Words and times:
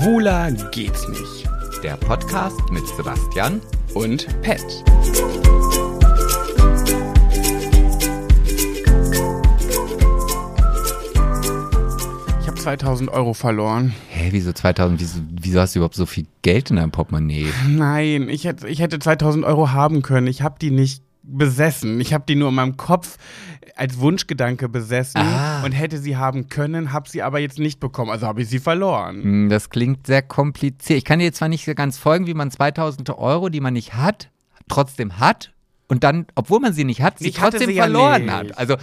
Schwuler 0.00 0.50
geht's 0.70 1.06
nicht. 1.08 1.46
Der 1.82 1.94
Podcast 1.98 2.58
mit 2.70 2.86
Sebastian 2.96 3.60
Und 3.92 4.26
Pet. 4.40 4.64
Ich 12.40 12.46
habe 12.46 12.54
2000 12.56 13.10
Euro 13.10 13.34
verloren. 13.34 13.92
Hä, 14.08 14.28
wieso 14.30 14.54
2000? 14.54 14.98
Wieso, 14.98 15.20
wieso 15.32 15.60
hast 15.60 15.74
du 15.74 15.80
überhaupt 15.80 15.96
so 15.96 16.06
viel 16.06 16.24
Geld 16.40 16.70
in 16.70 16.76
deinem 16.76 16.92
Portemonnaie? 16.92 17.52
Nein, 17.68 18.30
ich 18.30 18.46
hätte, 18.46 18.68
ich 18.68 18.80
hätte 18.80 19.00
2000 19.00 19.44
Euro 19.44 19.72
haben 19.72 20.00
können. 20.00 20.28
Ich 20.28 20.40
habe 20.40 20.54
die 20.58 20.70
nicht 20.70 21.02
besessen. 21.22 22.00
Ich 22.00 22.12
habe 22.14 22.24
die 22.28 22.34
nur 22.34 22.48
in 22.48 22.54
meinem 22.54 22.76
Kopf 22.76 23.16
als 23.76 23.98
Wunschgedanke 23.98 24.68
besessen 24.68 25.20
Ah. 25.20 25.62
und 25.64 25.72
hätte 25.72 25.98
sie 25.98 26.16
haben 26.16 26.48
können, 26.48 26.92
habe 26.92 27.08
sie 27.08 27.22
aber 27.22 27.38
jetzt 27.38 27.58
nicht 27.58 27.80
bekommen. 27.80 28.10
Also 28.10 28.26
habe 28.26 28.42
ich 28.42 28.48
sie 28.48 28.58
verloren. 28.58 29.22
Hm, 29.22 29.48
Das 29.48 29.70
klingt 29.70 30.06
sehr 30.06 30.22
kompliziert. 30.22 30.98
Ich 30.98 31.04
kann 31.04 31.18
dir 31.18 31.32
zwar 31.32 31.48
nicht 31.48 31.64
so 31.64 31.74
ganz 31.74 31.98
folgen, 31.98 32.26
wie 32.26 32.34
man 32.34 32.50
2000 32.50 33.10
Euro, 33.10 33.48
die 33.48 33.60
man 33.60 33.74
nicht 33.74 33.94
hat, 33.94 34.30
trotzdem 34.68 35.18
hat 35.18 35.52
und 35.88 36.04
dann, 36.04 36.26
obwohl 36.34 36.60
man 36.60 36.72
sie 36.72 36.84
nicht 36.84 37.02
hat, 37.02 37.18
sie 37.18 37.28
Ich 37.28 37.36
trotzdem 37.36 37.68
sie 37.68 37.74
ja 37.76 37.84
verloren 37.84 38.22
nicht. 38.24 38.32
hat. 38.32 38.58
Also, 38.58 38.76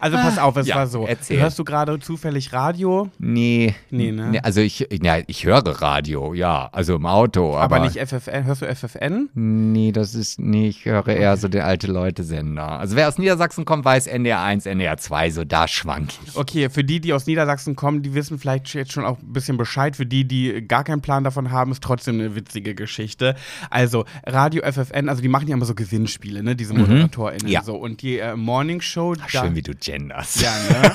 Also 0.00 0.16
pass 0.16 0.38
Ah, 0.38 0.42
auf, 0.44 0.56
es 0.56 0.66
ja, 0.68 0.76
war 0.76 0.86
so. 0.86 1.06
erzähl. 1.06 1.40
Hörst 1.40 1.58
du 1.58 1.64
gerade 1.64 1.98
zufällig 1.98 2.52
Radio? 2.52 3.08
nee. 3.18 3.74
Nee, 3.90 4.12
ne? 4.12 4.40
also 4.44 4.60
ich, 4.60 4.86
ja, 5.02 5.18
ich 5.26 5.44
höre 5.44 5.62
Radio, 5.80 6.34
ja, 6.34 6.68
also 6.72 6.96
im 6.96 7.06
Auto. 7.06 7.56
Aber, 7.56 7.76
Aber, 7.76 7.84
nicht 7.84 7.98
FFN. 7.98 8.44
Hörst 8.44 8.62
du 8.62 8.66
FFN? 8.74 9.28
Nee, 9.34 9.92
das 9.92 10.14
ist, 10.14 10.38
nee, 10.38 10.68
ich 10.68 10.84
höre 10.84 11.06
eher 11.08 11.36
so 11.36 11.48
der 11.48 11.66
alte 11.66 11.86
Leute-Sender. 11.86 12.78
Also 12.78 12.96
wer 12.96 13.08
aus 13.08 13.18
Niedersachsen 13.18 13.64
kommt, 13.64 13.84
weiß 13.84 14.06
NDR 14.06 14.40
1, 14.42 14.66
NDR 14.66 14.96
2, 14.98 15.30
so 15.30 15.44
da 15.44 15.66
schwank 15.68 16.10
ich. 16.26 16.36
Okay, 16.36 16.70
für 16.70 16.84
die, 16.84 17.00
die 17.00 17.12
aus 17.12 17.26
Niedersachsen 17.26 17.76
kommen, 17.76 18.02
die 18.02 18.14
wissen 18.14 18.38
vielleicht 18.38 18.72
jetzt 18.74 18.92
schon 18.92 19.04
auch 19.04 19.18
ein 19.18 19.32
bisschen 19.32 19.56
Bescheid. 19.56 19.96
Für 19.96 20.06
die, 20.06 20.26
die 20.26 20.66
gar 20.66 20.84
keinen 20.84 21.00
Plan 21.00 21.24
davon 21.24 21.50
haben, 21.50 21.72
ist 21.72 21.82
trotzdem 21.82 22.16
eine 22.20 22.34
witzige 22.34 22.74
Geschichte. 22.74 23.34
Also, 23.70 24.04
Radio 24.26 24.62
FFN, 24.70 25.08
also 25.08 25.22
die 25.22 25.28
machen 25.28 25.48
ja 25.48 25.54
immer 25.56 25.64
so 25.66 25.74
Gewinnspiele, 25.74 26.42
ne, 26.42 26.54
diese 26.56 26.74
ModeratorInnen. 26.74 27.46
Mhm. 27.46 27.52
Ja. 27.52 27.62
So. 27.62 27.76
Und 27.76 28.02
die 28.02 28.18
äh, 28.18 28.36
Morning 28.36 28.80
Show. 28.80 29.14
da- 29.14 29.28
Schön, 29.28 29.54
wie 29.54 29.62
du 29.62 29.74
genders. 29.92 30.40
Ja, 30.42 30.50
ne? 30.70 30.92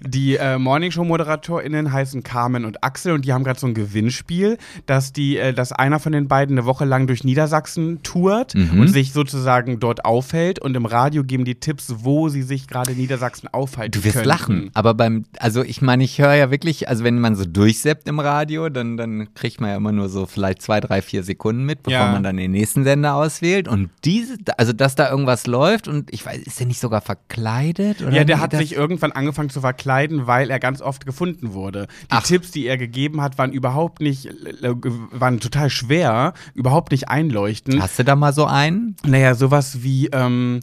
die 0.08 0.36
äh, 0.36 0.56
Morningshow-ModeratorInnen 0.58 1.92
heißen 1.92 2.22
Carmen 2.22 2.64
und 2.64 2.82
Axel 2.82 3.12
und 3.12 3.24
die 3.24 3.32
haben 3.32 3.44
gerade 3.44 3.60
so 3.60 3.66
ein 3.66 3.74
Gewinnspiel, 3.74 4.56
dass 4.86 5.12
die, 5.12 5.36
äh, 5.36 5.52
dass 5.52 5.72
einer 5.72 6.00
von 6.00 6.12
den 6.12 6.26
beiden 6.28 6.56
eine 6.58 6.66
Woche 6.66 6.84
lang 6.84 7.06
durch 7.06 7.24
Niedersachsen 7.24 8.02
tourt 8.02 8.54
Mhm. 8.54 8.80
und 8.80 8.88
sich 8.88 9.12
sozusagen 9.12 9.78
dort 9.80 10.04
aufhält 10.04 10.58
und 10.58 10.74
im 10.76 10.86
Radio 10.86 11.22
geben 11.24 11.44
die 11.44 11.56
Tipps, 11.56 11.94
wo 11.98 12.28
sie 12.28 12.42
sich 12.42 12.66
gerade 12.66 12.92
in 12.92 12.98
Niedersachsen 12.98 13.48
aufhalten 13.52 13.92
Du 14.00 14.04
wirst 14.04 14.14
könnten. 14.14 14.28
lachen. 14.28 14.70
Aber 14.74 14.94
beim, 14.94 15.24
also 15.38 15.62
ich 15.62 15.82
meine, 15.82 16.04
ich 16.04 16.18
höre 16.18 16.34
ja 16.34 16.50
wirklich, 16.50 16.88
also 16.88 17.04
wenn 17.04 17.18
man 17.18 17.34
so 17.36 17.44
durchseppt 17.44 18.08
im 18.08 18.20
Radio, 18.20 18.68
dann, 18.70 18.96
dann 18.96 19.34
kriegt 19.34 19.60
man 19.60 19.70
ja 19.70 19.76
immer 19.76 19.92
nur 19.92 20.08
so 20.08 20.24
vielleicht 20.26 20.62
zwei, 20.62 20.80
drei, 20.80 21.02
vier 21.02 21.22
Sekunden 21.22 21.64
mit, 21.64 21.82
bevor 21.82 21.98
Ja. 22.00 22.12
man 22.12 22.22
dann 22.22 22.36
den 22.36 22.52
nächsten 22.52 22.84
Sender 22.84 23.14
auswählt. 23.14 23.68
Und 23.68 23.90
diese, 24.04 24.36
also 24.56 24.72
dass 24.72 24.94
da 24.94 25.10
irgendwas 25.10 25.46
läuft 25.46 25.88
und 25.88 26.12
ich 26.12 26.24
weiß, 26.24 26.38
ist 26.38 26.58
der 26.60 26.66
nicht 26.66 26.80
sogar 26.80 27.00
verkleidet? 27.00 28.00
Oder 28.02 28.13
Ja, 28.16 28.24
der 28.24 28.40
hat 28.40 28.52
das- 28.52 28.60
sich 28.60 28.74
irgendwann 28.74 29.12
angefangen 29.12 29.50
zu 29.50 29.60
verkleiden, 29.60 30.26
weil 30.26 30.50
er 30.50 30.58
ganz 30.60 30.80
oft 30.80 31.06
gefunden 31.06 31.52
wurde. 31.52 31.86
Die 32.02 32.06
Ach. 32.10 32.22
Tipps, 32.22 32.50
die 32.50 32.66
er 32.66 32.76
gegeben 32.76 33.20
hat, 33.20 33.38
waren 33.38 33.52
überhaupt 33.52 34.00
nicht, 34.00 34.26
äh, 34.26 34.74
waren 35.10 35.40
total 35.40 35.70
schwer, 35.70 36.34
überhaupt 36.54 36.92
nicht 36.92 37.08
einleuchtend. 37.08 37.80
Hast 37.80 37.98
du 37.98 38.04
da 38.04 38.16
mal 38.16 38.32
so 38.32 38.44
einen? 38.46 38.96
Naja, 39.04 39.34
sowas 39.34 39.82
wie, 39.82 40.08
ähm, 40.12 40.60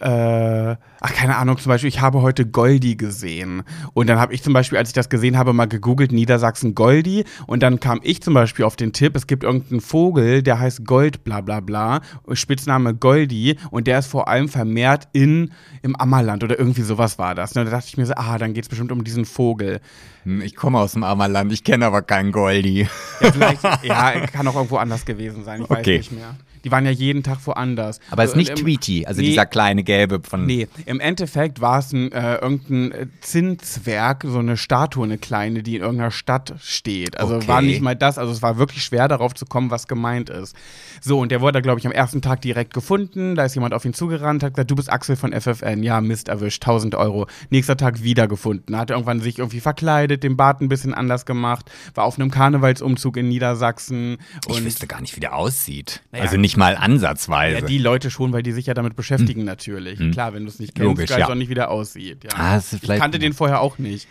äh, 0.00 0.76
ach, 1.00 1.12
keine 1.14 1.36
Ahnung, 1.36 1.58
zum 1.58 1.70
Beispiel, 1.70 1.88
ich 1.88 2.00
habe 2.00 2.22
heute 2.22 2.46
Goldi 2.46 2.96
gesehen. 2.96 3.62
Und 3.94 4.08
dann 4.08 4.18
habe 4.18 4.32
ich 4.32 4.42
zum 4.42 4.52
Beispiel, 4.52 4.78
als 4.78 4.90
ich 4.90 4.92
das 4.94 5.08
gesehen 5.08 5.36
habe, 5.36 5.52
mal 5.52 5.66
gegoogelt, 5.66 6.12
Niedersachsen 6.12 6.74
Goldi. 6.74 7.24
Und 7.46 7.62
dann 7.62 7.80
kam 7.80 8.00
ich 8.02 8.22
zum 8.22 8.34
Beispiel 8.34 8.64
auf 8.64 8.76
den 8.76 8.92
Tipp, 8.92 9.16
es 9.16 9.26
gibt 9.26 9.42
irgendeinen 9.44 9.80
Vogel, 9.80 10.42
der 10.42 10.60
heißt 10.60 10.84
Gold, 10.86 11.24
bla 11.24 11.40
bla 11.40 11.60
bla, 11.60 12.00
Spitzname 12.32 12.94
Goldi. 12.94 13.56
Und 13.70 13.86
der 13.86 13.98
ist 13.98 14.06
vor 14.06 14.28
allem 14.28 14.48
vermehrt 14.48 15.08
in, 15.12 15.52
im 15.82 15.96
Ammerland 15.96 16.44
oder 16.44 16.58
irgendwie 16.58 16.82
sowas 16.82 17.18
war 17.18 17.34
das. 17.34 17.56
Und 17.56 17.64
da 17.64 17.70
dachte 17.70 17.86
ich 17.88 17.96
mir 17.96 18.06
so, 18.06 18.14
ah, 18.16 18.38
dann 18.38 18.54
geht 18.54 18.64
es 18.64 18.68
bestimmt 18.68 18.92
um 18.92 19.02
diesen 19.04 19.24
Vogel. 19.24 19.80
Hm, 20.24 20.42
Ich 20.42 20.54
komme 20.56 20.78
aus 20.78 20.92
dem 20.92 21.02
Ammerland, 21.04 21.52
ich 21.52 21.64
kenne 21.64 21.86
aber 21.86 22.02
keinen 22.02 22.32
Goldi. 22.32 22.88
Ja, 23.20 23.32
vielleicht, 23.32 23.62
ja, 23.82 24.26
kann 24.26 24.46
auch 24.46 24.54
irgendwo 24.54 24.76
anders 24.76 25.04
gewesen 25.04 25.44
sein, 25.44 25.62
ich 25.62 25.70
weiß 25.70 25.78
Okay. 25.78 25.98
nicht 25.98 26.12
mehr. 26.12 26.36
Die 26.64 26.70
waren 26.70 26.84
ja 26.84 26.90
jeden 26.90 27.22
Tag 27.22 27.38
woanders. 27.46 28.00
Aber 28.10 28.24
es 28.24 28.30
ist 28.30 28.36
nicht 28.36 28.50
im- 28.50 28.56
Tweety, 28.56 29.06
also 29.06 29.20
nee. 29.20 29.28
dieser 29.28 29.46
kleine 29.46 29.84
gelbe 29.84 30.20
von. 30.22 30.46
Nee, 30.46 30.68
im 30.86 31.00
Endeffekt 31.00 31.60
war 31.60 31.78
es 31.78 31.92
ein, 31.92 32.12
äh, 32.12 32.36
irgendein 32.36 32.92
äh, 32.92 33.06
Zinszwerg, 33.20 34.24
so 34.26 34.38
eine 34.38 34.56
Statue, 34.56 35.04
eine 35.04 35.18
kleine, 35.18 35.62
die 35.62 35.76
in 35.76 35.82
irgendeiner 35.82 36.10
Stadt 36.10 36.54
steht. 36.62 37.18
Also 37.18 37.36
Okay. 37.36 37.48
war 37.48 37.62
nicht 37.62 37.80
mal 37.80 37.94
das, 37.94 38.18
also 38.18 38.32
es 38.32 38.42
war 38.42 38.58
wirklich 38.58 38.82
schwer 38.82 39.06
darauf 39.08 39.34
zu 39.34 39.46
kommen, 39.46 39.70
was 39.70 39.86
gemeint 39.86 40.28
ist. 40.30 40.56
So, 41.00 41.20
und 41.20 41.30
der 41.30 41.40
wurde, 41.40 41.62
glaube 41.62 41.78
ich, 41.78 41.86
am 41.86 41.92
ersten 41.92 42.20
Tag 42.22 42.40
direkt 42.40 42.74
gefunden. 42.74 43.34
Da 43.36 43.44
ist 43.44 43.54
jemand 43.54 43.74
auf 43.74 43.84
ihn 43.84 43.94
zugerannt, 43.94 44.42
hat 44.42 44.54
gesagt, 44.54 44.70
du 44.70 44.74
bist 44.74 44.90
Axel 44.92 45.16
von 45.16 45.32
FFN. 45.32 45.82
Ja, 45.82 46.00
Mist, 46.00 46.28
erwischt, 46.28 46.62
1000 46.64 46.94
Euro. 46.96 47.26
Nächster 47.50 47.76
Tag 47.76 48.02
wieder 48.02 48.26
gefunden. 48.26 48.76
Hat 48.76 48.90
irgendwann 48.90 49.20
sich 49.20 49.38
irgendwie 49.38 49.60
verkleidet, 49.60 50.22
den 50.24 50.36
Bart 50.36 50.60
ein 50.60 50.68
bisschen 50.68 50.94
anders 50.94 51.24
gemacht, 51.26 51.70
war 51.94 52.04
auf 52.04 52.18
einem 52.18 52.30
Karnevalsumzug 52.30 53.16
in 53.16 53.28
Niedersachsen. 53.28 54.18
Ich 54.48 54.64
wüsste 54.64 54.86
gar 54.86 55.00
nicht, 55.00 55.14
wie 55.16 55.20
der 55.20 55.34
aussieht. 55.36 56.02
Naja. 56.12 56.24
Also 56.24 56.36
nicht 56.36 56.47
mal 56.56 56.76
ansatzweise. 56.76 57.60
ja, 57.60 57.66
die 57.66 57.78
Leute 57.78 58.10
schon, 58.10 58.32
weil 58.32 58.42
die 58.42 58.52
sich 58.52 58.66
ja 58.66 58.74
damit 58.74 58.96
beschäftigen 58.96 59.44
natürlich. 59.44 59.98
Klar, 60.12 60.32
wenn 60.34 60.44
du 60.44 60.48
es 60.48 60.58
nicht 60.58 60.74
kennst, 60.74 60.82
Hm. 60.88 60.96
Logisch, 60.96 61.10
ja. 61.10 61.26
du 61.26 61.32
auch 61.32 61.34
nicht, 61.34 61.48
wie 61.50 61.54
der 61.54 61.70
aussieht. 61.70 62.24
Ja. 62.24 62.30
Ah, 62.34 62.58
ich 62.70 62.88
kannte 62.88 63.18
den 63.18 63.32
vorher 63.32 63.60
auch 63.60 63.78
nicht. 63.78 64.08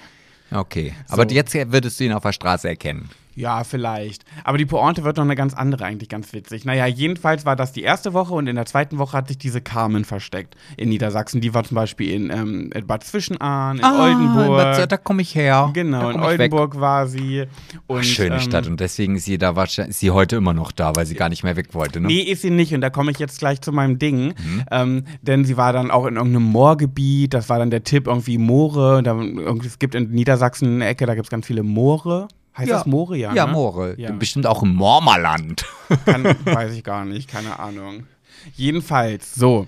okay, 0.51 0.93
aber 1.09 1.23
So. 1.29 1.35
jetzt 1.35 1.53
würdest 1.53 1.99
du 1.99 2.03
ihn 2.05 2.13
auf 2.13 2.23
der 2.23 2.31
Straße 2.33 2.67
erkennen. 2.69 3.09
Ja, 3.37 3.63
vielleicht. 3.63 4.25
Aber 4.43 4.57
die 4.57 4.65
Pointe 4.65 5.03
wird 5.03 5.17
noch 5.17 5.23
eine 5.23 5.35
ganz 5.35 5.53
andere, 5.53 5.85
eigentlich 5.85 6.09
ganz 6.09 6.33
witzig. 6.33 6.65
Naja, 6.65 6.87
jedenfalls 6.87 7.45
war 7.45 7.55
das 7.55 7.71
die 7.71 7.83
erste 7.83 8.13
Woche 8.13 8.33
und 8.33 8.47
in 8.47 8.55
der 8.55 8.65
zweiten 8.65 8.97
Woche 8.97 9.15
hat 9.15 9.27
sich 9.27 9.37
diese 9.37 9.61
Carmen 9.61 10.05
versteckt 10.05 10.55
in 10.75 10.89
Niedersachsen. 10.89 11.39
Die 11.39 11.53
war 11.53 11.63
zum 11.63 11.75
Beispiel 11.75 12.11
in 12.13 12.31
ähm, 12.31 12.71
Bad 12.87 13.03
Zwischenahn, 13.03 13.77
in 13.77 13.85
Oldenburg. 13.85 14.59
Ah, 14.59 14.87
da 14.87 14.97
komme 14.97 15.21
ich 15.21 15.35
her. 15.35 15.69
genau, 15.71 16.09
in 16.09 16.17
weg. 16.17 16.25
Oldenburg 16.25 16.79
war 16.79 17.05
sie. 17.05 17.43
Und, 17.85 17.99
Ach, 17.99 18.03
schöne 18.03 18.35
ähm, 18.37 18.41
Stadt 18.41 18.65
und 18.65 18.79
deswegen 18.79 19.17
ist 19.17 19.25
sie 19.25 19.37
da 19.37 19.55
wahrscheinlich, 19.55 19.91
ist 19.91 19.99
sie 19.99 20.09
heute 20.09 20.37
immer 20.37 20.55
noch 20.55 20.71
da, 20.71 20.95
weil 20.95 21.05
sie 21.05 21.13
gar 21.13 21.29
nicht 21.29 21.43
mehr 21.43 21.55
weg 21.55 21.75
wollte, 21.75 22.01
ne? 22.01 22.07
Nee, 22.07 22.21
ist 22.21 22.41
sie 22.41 22.49
nicht. 22.49 22.73
Und 22.73 22.81
da 22.81 22.89
komme 22.89 23.11
ich 23.11 23.19
jetzt 23.19 23.37
gleich 23.37 23.61
zu 23.61 23.71
meinem 23.71 23.99
Ding. 23.99 24.29
Mhm. 24.29 24.63
Ähm, 24.71 25.03
denn 25.21 25.45
sie 25.45 25.57
war 25.57 25.73
dann 25.73 25.91
auch 25.91 26.07
in 26.07 26.15
irgendeinem 26.15 26.45
Moorgebiet. 26.45 27.35
Das 27.35 27.49
war 27.49 27.59
dann 27.59 27.69
der 27.69 27.83
Tipp, 27.83 28.07
irgendwie 28.07 28.39
Moore. 28.39 29.03
Da, 29.03 29.11
irgendwie, 29.11 29.67
es 29.67 29.77
gibt 29.77 29.93
in 29.93 30.09
Niedersachsen 30.09 30.77
eine 30.77 30.87
Ecke, 30.87 31.05
da 31.05 31.13
gibt 31.13 31.27
es 31.27 31.29
ganz 31.29 31.45
viele 31.45 31.61
Moore. 31.61 32.27
Heißt 32.57 32.71
das 32.71 32.85
Moore, 32.85 33.17
ja? 33.17 33.33
Ja, 33.33 33.45
ne? 33.45 33.51
Moore. 33.51 33.95
Ja. 33.97 34.11
Bestimmt 34.11 34.47
auch 34.47 34.63
im 34.63 34.73
Mormerland. 34.73 35.65
Kann, 36.05 36.23
weiß 36.45 36.73
ich 36.73 36.83
gar 36.83 37.05
nicht, 37.05 37.29
keine 37.29 37.59
Ahnung. 37.59 38.07
Jedenfalls, 38.55 39.35
so. 39.35 39.67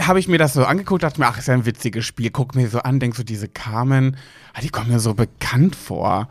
Habe 0.00 0.18
ich 0.18 0.28
mir 0.28 0.38
das 0.38 0.54
so 0.54 0.64
angeguckt, 0.64 1.02
dachte 1.02 1.20
mir, 1.20 1.26
ach, 1.26 1.38
ist 1.38 1.48
ja 1.48 1.54
ein 1.54 1.66
witziges 1.66 2.06
Spiel. 2.06 2.30
Guck 2.30 2.54
mir 2.54 2.68
so 2.68 2.78
an, 2.78 2.98
denk 2.98 3.14
so, 3.14 3.22
diese 3.22 3.48
Carmen, 3.48 4.16
ah, 4.54 4.60
die 4.62 4.70
kommen 4.70 4.90
mir 4.90 5.00
so 5.00 5.12
bekannt 5.12 5.76
vor. 5.76 6.28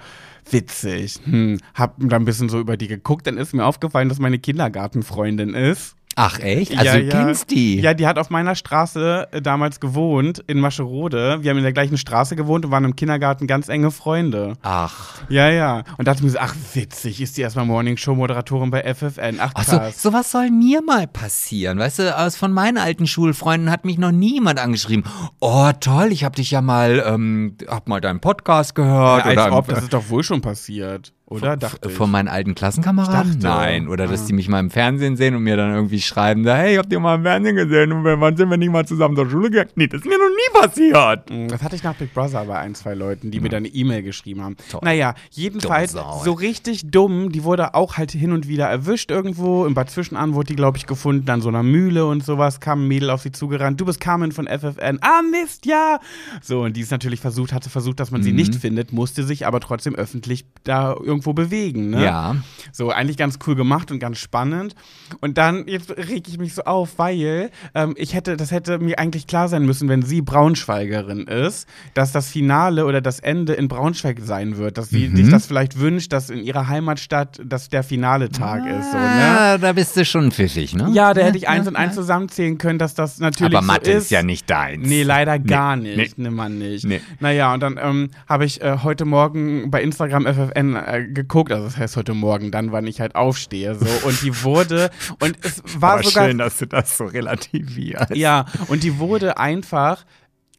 Witzig. 0.49 1.19
Hm. 1.25 1.59
Hab 1.75 1.95
dann 1.99 2.23
ein 2.23 2.25
bisschen 2.25 2.49
so 2.49 2.59
über 2.59 2.75
die 2.75 2.87
geguckt, 2.87 3.27
dann 3.27 3.37
ist 3.37 3.53
mir 3.53 3.65
aufgefallen, 3.65 4.09
dass 4.09 4.17
meine 4.17 4.39
Kindergartenfreundin 4.39 5.53
ist. 5.53 5.95
Ach 6.15 6.39
echt? 6.39 6.71
Also 6.77 6.83
Ja, 6.85 6.93
du 6.97 7.03
ja. 7.03 7.11
kennst 7.11 7.51
die? 7.51 7.79
Ja, 7.79 7.93
die 7.93 8.05
hat 8.07 8.17
auf 8.17 8.29
meiner 8.29 8.55
Straße 8.55 9.27
äh, 9.31 9.41
damals 9.41 9.79
gewohnt, 9.79 10.43
in 10.47 10.59
Mascherode. 10.59 11.39
Wir 11.41 11.51
haben 11.51 11.57
in 11.57 11.63
der 11.63 11.73
gleichen 11.73 11.97
Straße 11.97 12.35
gewohnt 12.35 12.65
und 12.65 12.71
waren 12.71 12.83
im 12.83 12.95
Kindergarten 12.95 13.47
ganz 13.47 13.69
enge 13.69 13.91
Freunde. 13.91 14.53
Ach. 14.61 15.21
Ja, 15.29 15.49
ja. 15.49 15.83
Und 15.97 16.07
dachte 16.07 16.23
mir 16.23 16.29
so, 16.29 16.39
ach 16.39 16.55
witzig, 16.73 17.21
ist 17.21 17.37
die 17.37 17.41
erstmal 17.41 17.65
Morning 17.65 17.97
Show 17.97 18.15
Moderatorin 18.15 18.71
bei 18.71 18.81
FFN. 18.93 19.37
Ach 19.39 19.51
Ach 19.53 19.63
so, 19.63 19.79
sowas 19.95 20.31
soll 20.31 20.49
mir 20.49 20.81
mal 20.81 21.07
passieren. 21.07 21.79
Weißt 21.79 21.99
du, 21.99 22.17
aus 22.17 22.35
von 22.35 22.51
meinen 22.51 22.77
alten 22.77 23.07
Schulfreunden 23.07 23.71
hat 23.71 23.85
mich 23.85 23.97
noch 23.97 24.11
niemand 24.11 24.59
angeschrieben. 24.59 25.05
Oh, 25.39 25.71
toll, 25.79 26.09
ich 26.11 26.23
hab 26.23 26.35
dich 26.35 26.51
ja 26.51 26.61
mal, 26.61 27.03
ähm, 27.05 27.55
hab 27.67 27.87
mal 27.87 28.01
deinen 28.01 28.19
Podcast 28.19 28.75
gehört. 28.75 29.25
Ja, 29.25 29.31
als 29.31 29.47
oder 29.47 29.57
ob, 29.57 29.67
das 29.67 29.83
ist 29.83 29.93
doch 29.93 30.09
wohl 30.09 30.23
schon 30.23 30.41
passiert, 30.41 31.13
oder? 31.31 31.55
Dachte 31.55 31.89
ich. 31.89 31.95
Von 31.95 32.11
meinen 32.11 32.27
alten 32.27 32.55
Klassenkameraden? 32.55 33.39
Dachte, 33.39 33.43
Nein. 33.43 33.87
Oder 33.87 34.07
dass 34.07 34.23
ah. 34.23 34.25
die 34.27 34.33
mich 34.33 34.49
mal 34.49 34.59
im 34.59 34.69
Fernsehen 34.69 35.15
sehen 35.15 35.33
und 35.35 35.43
mir 35.43 35.55
dann 35.55 35.73
irgendwie 35.73 36.01
schreiben, 36.01 36.43
da, 36.43 36.57
hey, 36.57 36.75
habt 36.75 36.91
ihr 36.91 36.99
mal 36.99 37.15
im 37.15 37.23
Fernsehen 37.23 37.55
gesehen? 37.55 37.91
Und 37.93 38.03
wann 38.03 38.35
sind 38.35 38.49
wir 38.49 38.57
nicht 38.57 38.71
mal 38.71 38.85
zusammen 38.85 39.15
zur 39.15 39.29
Schule 39.29 39.49
gegangen? 39.49 39.69
Nee, 39.75 39.87
das 39.87 40.01
ist 40.01 40.07
mir 40.07 40.17
noch 40.17 40.29
nie 40.29 40.61
passiert. 40.61 41.29
Mm, 41.29 41.47
Das 41.47 41.63
hatte 41.63 41.75
ich 41.77 41.83
nach 41.83 41.95
Big 41.95 42.13
Brother 42.13 42.43
bei 42.45 42.59
ein, 42.59 42.75
zwei 42.75 42.93
Leuten, 42.93 43.31
die 43.31 43.39
mir 43.39 43.49
dann 43.49 43.59
eine 43.59 43.69
E-Mail 43.69 44.03
geschrieben 44.03 44.41
haben. 44.41 44.57
Toll. 44.69 44.81
Naja, 44.83 45.15
jedenfalls 45.31 45.93
so 45.93 46.33
richtig 46.33 46.91
dumm. 46.91 47.31
Die 47.31 47.43
wurde 47.43 47.73
auch 47.75 47.97
halt 47.97 48.11
hin 48.11 48.33
und 48.33 48.47
wieder 48.49 48.67
erwischt 48.67 49.09
irgendwo. 49.09 49.65
Im 49.65 49.73
Bad 49.73 49.89
Zwischenahn 49.89 50.33
wurde 50.33 50.47
die, 50.47 50.55
glaube 50.55 50.77
ich, 50.77 50.85
gefunden. 50.85 51.29
An 51.29 51.41
so 51.41 51.47
einer 51.47 51.63
Mühle 51.63 52.05
und 52.05 52.25
sowas 52.25 52.59
kam 52.59 52.83
ein 52.83 52.87
Mädel 52.87 53.09
auf 53.09 53.21
sie 53.21 53.31
zugerannt. 53.31 53.79
Du 53.79 53.85
bist 53.85 54.01
Carmen 54.01 54.33
von 54.33 54.47
FFN. 54.47 54.99
Ah, 55.01 55.21
Mist, 55.21 55.65
ja. 55.65 55.99
So, 56.41 56.63
und 56.63 56.75
die 56.75 56.81
ist 56.81 56.91
natürlich 56.91 57.21
versucht, 57.21 57.53
hatte 57.53 57.69
versucht, 57.69 57.99
dass 57.99 58.11
man 58.11 58.21
sie 58.21 58.33
nicht 58.33 58.55
findet, 58.55 58.91
musste 58.91 59.23
sich 59.23 59.47
aber 59.47 59.59
trotzdem 59.59 59.95
öffentlich 59.95 60.45
da 60.63 60.93
irgendwo 60.93 61.20
irgendwo 61.21 61.33
bewegen. 61.33 61.91
Ne? 61.91 62.03
Ja. 62.03 62.35
So, 62.71 62.89
eigentlich 62.89 63.17
ganz 63.17 63.37
cool 63.45 63.55
gemacht 63.55 63.91
und 63.91 63.99
ganz 63.99 64.17
spannend. 64.17 64.73
Und 65.19 65.37
dann, 65.37 65.67
jetzt 65.67 65.91
reg 65.91 66.27
ich 66.27 66.37
mich 66.39 66.53
so 66.55 66.63
auf, 66.63 66.97
weil 66.97 67.51
ähm, 67.75 67.93
ich 67.97 68.13
hätte, 68.15 68.37
das 68.37 68.51
hätte 68.51 68.79
mir 68.79 68.97
eigentlich 68.97 69.27
klar 69.27 69.47
sein 69.47 69.65
müssen, 69.65 69.87
wenn 69.89 70.01
sie 70.01 70.21
Braunschweigerin 70.21 71.27
ist, 71.27 71.67
dass 71.93 72.11
das 72.11 72.29
Finale 72.29 72.85
oder 72.85 73.01
das 73.01 73.19
Ende 73.19 73.53
in 73.53 73.67
Braunschweig 73.67 74.19
sein 74.21 74.57
wird. 74.57 74.77
Dass 74.77 74.89
sie 74.89 75.09
Mhm. 75.09 75.15
sich 75.15 75.29
das 75.29 75.45
vielleicht 75.45 75.79
wünscht, 75.79 76.11
dass 76.13 76.29
in 76.29 76.43
ihrer 76.43 76.67
Heimatstadt 76.67 77.39
das 77.45 77.69
der 77.69 77.83
finale 77.83 78.29
Tag 78.29 78.65
ist. 78.65 78.91
So, 78.91 78.97
ne? 78.97 79.37
Ah, 79.37 79.57
da 79.57 79.73
bist 79.73 79.95
du 79.97 80.05
schon 80.05 80.31
pfiffig, 80.31 80.73
ne? 80.75 80.89
Ja, 80.93 81.13
da 81.13 81.21
hätte 81.21 81.37
ich 81.37 81.47
eins 81.47 81.67
und 81.67 81.75
eins 81.75 81.95
zusammenzählen 81.95 82.57
können, 82.57 82.79
dass 82.79 82.93
das 82.95 83.19
natürlich 83.19 83.55
Aber 83.55 83.65
Mathe 83.65 83.91
so 83.91 83.97
ist 83.97 84.11
ja 84.11 84.23
nicht 84.23 84.49
deins. 84.49 84.87
Nee, 84.87 85.03
leider 85.03 85.37
Nee, 85.37 85.45
gar 85.45 85.75
nee. 85.75 85.95
nicht. 85.95 86.17
Nee, 86.17 86.29
man 86.29 86.57
nicht. 86.57 86.85
Nee. 86.85 87.01
Naja, 87.19 87.53
und 87.53 87.61
dann 87.61 87.79
ähm, 87.81 88.09
habe 88.27 88.45
ich 88.45 88.61
äh, 88.61 88.77
heute 88.83 89.05
Morgen 89.05 89.69
bei 89.69 89.81
Instagram 89.83 90.25
FFN 90.25 90.75
äh, 90.75 91.07
geguckt, 91.13 91.51
also 91.51 91.65
das 91.65 91.77
heißt 91.77 91.97
heute 91.97 92.13
Morgen, 92.13 92.51
dann, 92.51 92.71
wann 92.71 92.87
ich 92.87 92.99
halt 93.01 93.15
aufstehe, 93.15 93.75
so. 93.75 93.85
Und 94.07 94.21
die 94.21 94.43
wurde, 94.43 94.89
und 95.19 95.37
es 95.43 95.61
war 95.81 95.93
Aber 95.93 96.03
sogar. 96.03 96.27
schön, 96.27 96.37
dass 96.37 96.57
du 96.57 96.67
das 96.67 96.97
so 96.97 97.05
relativierst. 97.05 98.15
Ja, 98.15 98.45
und 98.67 98.83
die 98.83 98.99
wurde 98.99 99.37
einfach. 99.37 100.05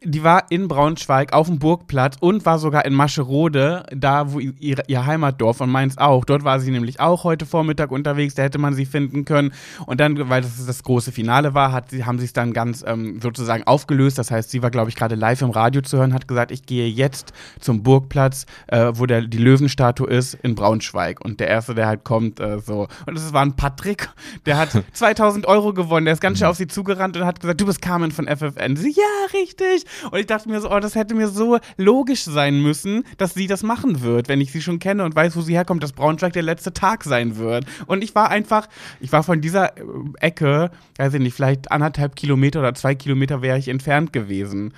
Die 0.05 0.25
war 0.25 0.51
in 0.51 0.67
Braunschweig 0.67 1.33
auf 1.33 1.47
dem 1.47 1.59
Burgplatz 1.59 2.17
und 2.19 2.45
war 2.45 2.59
sogar 2.59 2.85
in 2.85 2.93
Mascherode, 2.93 3.85
da 3.95 4.33
wo 4.33 4.41
ihr, 4.41 4.83
ihr 4.87 5.07
Heimatdorf 5.07 5.61
und 5.61 5.71
meins 5.71 5.97
auch. 5.97 6.25
Dort 6.25 6.43
war 6.43 6.59
sie 6.59 6.71
nämlich 6.73 6.99
auch 6.99 7.23
heute 7.23 7.47
Vormittag 7.47 7.93
unterwegs, 7.93 8.35
da 8.35 8.43
hätte 8.43 8.59
man 8.59 8.75
sie 8.75 8.85
finden 8.85 9.25
können. 9.25 9.53
Und 9.87 10.01
dann, 10.01 10.29
weil 10.29 10.43
das 10.43 10.67
das 10.67 10.83
große 10.83 11.13
Finale 11.13 11.55
war, 11.55 11.73
hat 11.73 11.91
sie, 11.91 12.05
haben 12.05 12.19
sie 12.19 12.25
es 12.25 12.33
dann 12.33 12.53
ganz 12.53 12.85
ähm, 12.87 13.21
sozusagen 13.23 13.65
aufgelöst. 13.65 14.19
Das 14.19 14.31
heißt, 14.31 14.51
sie 14.51 14.63
war, 14.63 14.71
glaube 14.71 14.91
ich, 14.91 14.97
gerade 14.97 15.15
live 15.15 15.43
im 15.43 15.51
Radio 15.51 15.83
zu 15.83 15.99
hören, 15.99 16.15
hat 16.15 16.27
gesagt, 16.27 16.51
ich 16.51 16.67
gehe 16.67 16.89
jetzt 16.89 17.33
zum 17.61 17.83
Burgplatz, 17.83 18.47
äh, 18.67 18.93
wo 18.95 19.07
der, 19.07 19.23
die 19.23 19.39
Löwenstatue 19.39 20.09
ist, 20.09 20.35
in 20.43 20.55
Braunschweig. 20.55 21.25
Und 21.25 21.39
der 21.39 21.49
Erste, 21.49 21.75
der 21.75 21.87
halt 21.87 22.05
kommt, 22.05 22.41
äh, 22.41 22.59
so. 22.59 22.89
Und 23.07 23.17
das 23.17 23.33
war 23.33 23.43
ein 23.43 23.55
Patrick, 23.55 24.09
der 24.47 24.59
hat 24.59 24.71
2000 24.93 25.47
Euro 25.47 25.73
gewonnen. 25.73 26.07
Der 26.07 26.15
ist 26.15 26.21
ganz 26.21 26.39
schnell 26.39 26.51
auf 26.51 26.57
sie 26.57 26.67
zugerannt 26.67 27.17
und 27.17 27.25
hat 27.25 27.41
gesagt, 27.41 27.61
du 27.61 27.67
bist 27.67 27.81
Carmen 27.81 28.11
von 28.11 28.27
FFN. 28.27 28.77
Sie, 28.77 28.91
ja, 28.91 29.39
richtig. 29.41 29.85
Und 30.11 30.19
ich 30.19 30.27
dachte 30.27 30.49
mir 30.49 30.61
so, 30.61 30.71
oh, 30.71 30.81
das 30.81 30.95
hätte 30.95 31.15
mir 31.15 31.29
so 31.29 31.59
logisch 31.77 32.25
sein 32.25 32.61
müssen, 32.61 33.05
dass 33.19 33.35
sie 33.35 33.47
das 33.47 33.63
machen 33.63 34.03
wird, 34.03 34.29
wenn 34.29 34.41
ich 34.41 34.53
sie 34.53 34.63
schon 34.63 34.79
kenne 34.79 35.05
und 35.05 35.15
weiß, 35.15 35.37
wo 35.37 35.41
sie 35.41 35.55
herkommt, 35.55 35.83
dass 35.83 35.93
Braunschweig 35.93 36.33
der 36.33 36.43
letzte 36.43 36.73
Tag 36.73 37.05
sein 37.05 37.37
wird. 37.37 37.65
Und 37.87 38.03
ich 38.03 38.15
war 38.15 38.31
einfach, 38.31 38.69
ich 39.01 39.13
war 39.13 39.23
von 39.23 39.41
dieser 39.41 39.77
äh, 39.77 39.83
Ecke, 40.21 40.71
weiß 40.97 41.15
ich 41.15 41.21
nicht, 41.21 41.35
vielleicht 41.35 41.71
anderthalb 41.71 42.17
Kilometer 42.17 42.61
oder 42.61 42.75
zwei 42.75 42.95
Kilometer 42.95 43.43
wäre 43.43 43.59
ich 43.59 43.69
entfernt 43.69 44.13
gewesen. 44.13 44.73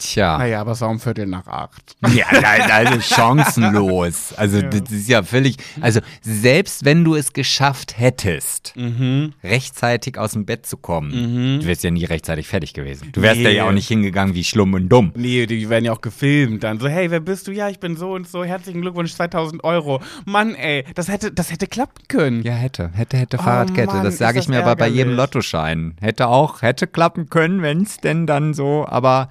Tja. 0.00 0.38
Naja, 0.38 0.60
aber 0.62 0.72
es 0.72 0.80
war 0.80 0.88
um 0.88 0.98
Viertel 0.98 1.26
nach 1.26 1.46
acht. 1.46 1.96
Ja, 2.14 2.26
nein, 2.32 2.62
also 2.70 3.00
chancenlos. 3.00 4.32
Also 4.36 4.62
das 4.62 4.90
ist 4.90 5.08
ja 5.08 5.22
völlig, 5.22 5.56
also 5.80 6.00
selbst 6.22 6.84
wenn 6.84 7.04
du 7.04 7.14
es 7.14 7.32
geschafft 7.32 7.98
hättest, 7.98 8.72
Mhm. 8.76 9.34
rechtzeitig 9.44 10.16
aus 10.18 10.32
dem 10.32 10.46
Bett 10.46 10.64
zu 10.66 10.76
kommen, 10.78 11.60
du 11.60 11.66
wärst 11.66 11.84
ja 11.84 11.90
nie 11.90 12.04
rechtzeitig 12.04 12.48
fertig 12.48 12.72
gewesen. 12.72 13.10
Du 13.12 13.20
wärst 13.22 13.36
Nee. 13.38 13.44
ja 13.44 13.50
ja 13.50 13.64
auch 13.68 13.72
nicht 13.72 13.88
hingegangen 13.88 14.34
wie 14.34 14.44
schlumm 14.44 14.74
und 14.74 14.88
dumm. 14.88 15.12
Nee, 15.14 15.46
die 15.46 15.68
werden 15.68 15.84
ja 15.84 15.92
auch 15.92 16.00
gefilmt 16.00 16.64
dann. 16.64 16.80
So, 16.80 16.88
hey, 16.88 17.10
wer 17.10 17.20
bist 17.20 17.46
du? 17.46 17.52
Ja, 17.52 17.68
ich 17.68 17.78
bin 17.78 17.96
so 17.96 18.12
und 18.12 18.26
so. 18.26 18.42
Herzlichen 18.44 18.80
Glückwunsch, 18.80 19.12
2000 19.14 19.62
Euro. 19.64 20.00
Mann, 20.24 20.54
ey, 20.54 20.84
das 20.94 21.08
hätte, 21.08 21.30
das 21.32 21.50
hätte 21.52 21.66
klappen 21.66 22.02
können. 22.08 22.42
Ja, 22.42 22.54
hätte, 22.54 22.90
hätte, 22.94 23.16
hätte 23.18 23.36
Oh 23.38 23.42
Fahrradkette. 23.42 23.92
Mann, 23.94 24.04
das 24.04 24.18
sage 24.18 24.38
ich 24.38 24.46
das 24.46 24.48
mir 24.48 24.60
aber 24.62 24.76
bei 24.76 24.88
jedem 24.88 25.10
ärgerlich. 25.10 25.16
Lottoschein. 25.34 25.94
Hätte 26.00 26.28
auch, 26.28 26.62
hätte 26.62 26.86
klappen 26.86 27.28
können, 27.28 27.60
wenn 27.62 27.82
es 27.82 27.98
denn 27.98 28.26
dann 28.26 28.54
so, 28.54 28.86
aber 28.88 29.28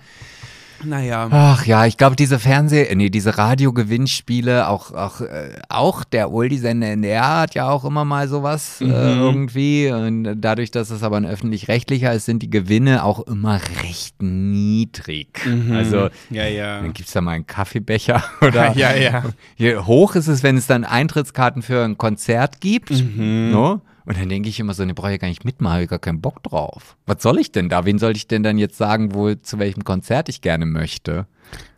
Naja. 0.84 1.28
Ach 1.32 1.66
ja, 1.66 1.86
ich 1.86 1.98
glaube, 1.98 2.16
diese 2.16 2.40
Fernseh-, 2.40 2.84
äh, 2.86 2.96
nee, 2.96 3.10
diese 3.10 3.38
Radiogewinnspiele, 3.38 4.68
auch, 4.68 4.92
auch, 4.92 5.22
äh, 5.22 5.52
auch 5.70 6.04
der 6.04 6.32
Oldie-Sender 6.32 6.88
NDR 6.88 7.40
hat 7.40 7.56
ja 7.56 7.70
auch 7.70 7.86
immer 7.86 8.06
mal 8.06 8.28
sowas 8.28 8.82
äh, 8.82 8.86
irgendwie. 8.86 9.92
Und 9.92 10.40
dadurch, 10.40 10.72
dass 10.72 10.90
es 10.90 11.04
aber 11.04 11.18
ein 11.18 11.26
öffentlich-rechtlicher 11.26 12.14
ist, 12.14 12.26
sind 12.26 12.42
die 12.44 12.50
Gewinne 12.50 13.04
auch 13.04 13.26
immer 13.28 13.60
recht 13.84 14.22
niedrig. 14.22 15.48
Also, 15.72 16.10
Ja, 16.30 16.46
ja. 16.46 16.82
dann 16.82 16.94
gibt's 16.94 17.14
da 17.14 17.22
mal 17.22 17.32
einen 17.32 17.48
Kaffeebecher 17.48 18.24
oder 18.42 18.76
Ja, 18.76 18.96
ja. 18.96 19.24
Hier, 19.56 19.86
hoch 19.86 20.16
ist 20.16 20.28
es, 20.28 20.44
wenn 20.44 20.58
es 20.58 20.68
dann 20.68 20.84
Eintrittskarten 20.84 21.62
für 21.62 21.84
ein 21.84 21.98
Konzert 21.98 22.62
gibt. 22.62 22.92
No? 22.92 23.82
Und 24.10 24.18
dann 24.18 24.28
denke 24.28 24.50
ich 24.50 24.60
immer 24.60 24.74
so, 24.74 24.84
ne, 24.84 24.96
brauche 24.96 25.14
ich 25.14 25.20
gar 25.20 25.28
nicht 25.28 25.46
mitmachen, 25.46 25.74
habe 25.74 25.84
ich 25.84 25.90
gar 25.90 26.00
keinen 26.00 26.20
Bock 26.20 26.42
drauf. 26.42 26.98
Was 27.06 27.22
soll 27.22 27.38
ich 27.38 27.52
denn 27.52 27.70
da? 27.70 27.86
Wen 27.86 28.00
soll 28.00 28.16
ich 28.16 28.28
denn 28.28 28.42
dann 28.42 28.58
jetzt 28.58 28.76
sagen, 28.76 29.14
wo, 29.14 29.36
zu 29.36 29.60
welchem 29.60 29.84
Konzert 29.84 30.30
ich 30.30 30.42
gerne 30.42 30.66
möchte? 30.66 31.28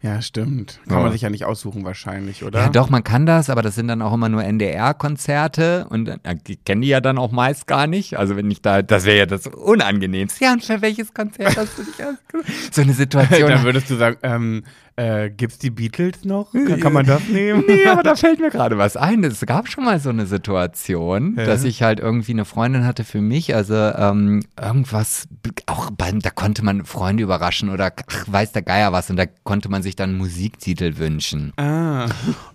Ja, 0.03 0.19
stimmt. 0.21 0.80
Kann 0.88 0.98
Ja. 0.98 1.03
man 1.03 1.12
sich 1.12 1.21
ja 1.21 1.30
nicht 1.30 1.45
aussuchen 1.45 1.83
wahrscheinlich, 1.86 2.44
oder? 2.44 2.59
Ja, 2.62 2.69
doch, 2.69 2.89
man 2.89 3.03
kann 3.03 3.25
das, 3.27 3.50
aber 3.51 3.62
das 3.62 3.75
sind 3.75 3.88
dann 3.88 4.01
auch 4.01 4.13
immer 4.13 4.30
nur 4.30 4.44
NDR-Konzerte 4.44 5.86
und 5.89 6.07
äh, 6.07 6.18
die 6.48 6.56
kennen 6.57 6.81
die 6.81 6.88
ja 6.88 7.01
dann 7.01 7.18
auch 7.18 7.31
meist 7.31 7.68
gar 7.68 7.88
nicht. 7.88 8.18
Also 8.18 8.36
wenn 8.36 8.50
ich 8.50 8.62
da, 8.62 8.81
das 8.81 9.06
wäre 9.06 9.18
ja 9.19 9.25
das 9.25 9.48
Unangenehmste. 9.48 10.44
Ja, 10.44 10.53
und 10.53 10.63
für 10.63 10.81
welches 10.81 11.13
Konzert 11.13 11.56
hast 11.57 11.77
du 11.77 11.83
dich 11.83 11.95
ausgesucht? 12.03 12.74
So 12.74 12.81
eine 12.81 12.94
Situation. 12.94 13.50
Dann 13.50 13.63
würdest 13.63 13.89
du 13.89 13.95
sagen, 13.95 14.18
ähm, 14.24 14.63
äh, 14.98 15.30
gibt's 15.30 15.57
die 15.57 15.69
Beatles 15.69 16.25
noch? 16.25 16.51
Kann, 16.51 16.80
kann 16.80 16.94
man 16.94 17.06
das 17.06 17.21
nehmen? 17.30 17.63
Nee, 17.68 17.86
aber 17.88 18.03
da 18.03 18.15
fällt 18.15 18.39
mir 18.39 18.50
gerade 18.50 18.77
was 18.77 18.98
ein. 18.98 19.24
Es 19.24 19.39
gab 19.45 19.68
schon 19.69 19.86
mal 19.86 20.00
so 20.00 20.09
eine 20.09 20.25
Situation, 20.25 21.36
Ja. 21.38 21.45
dass 21.45 21.63
ich 21.63 21.81
halt 21.81 22.00
irgendwie 22.00 22.31
eine 22.33 22.45
Freundin 22.45 22.86
hatte 22.86 23.03
für 23.03 23.21
mich, 23.21 23.56
also 23.56 23.74
ähm, 23.75 24.42
irgendwas, 24.62 25.27
auch 25.68 25.89
beim, 25.92 26.19
da 26.19 26.30
konnte 26.30 26.63
man 26.63 26.86
Freunde 26.86 27.24
überraschen 27.24 27.69
oder 27.69 27.92
ach, 28.12 28.25
weiß 28.27 28.51
der 28.51 28.62
Geier 28.63 28.92
was 28.92 29.09
und 29.09 29.15
da 29.15 29.25
konnte 29.44 29.69
man 29.69 29.81
sich 29.81 29.90
dann 29.95 30.09
einen 30.11 30.17
Musiktitel 30.17 30.97
wünschen. 30.97 31.53
ah. 31.57 32.05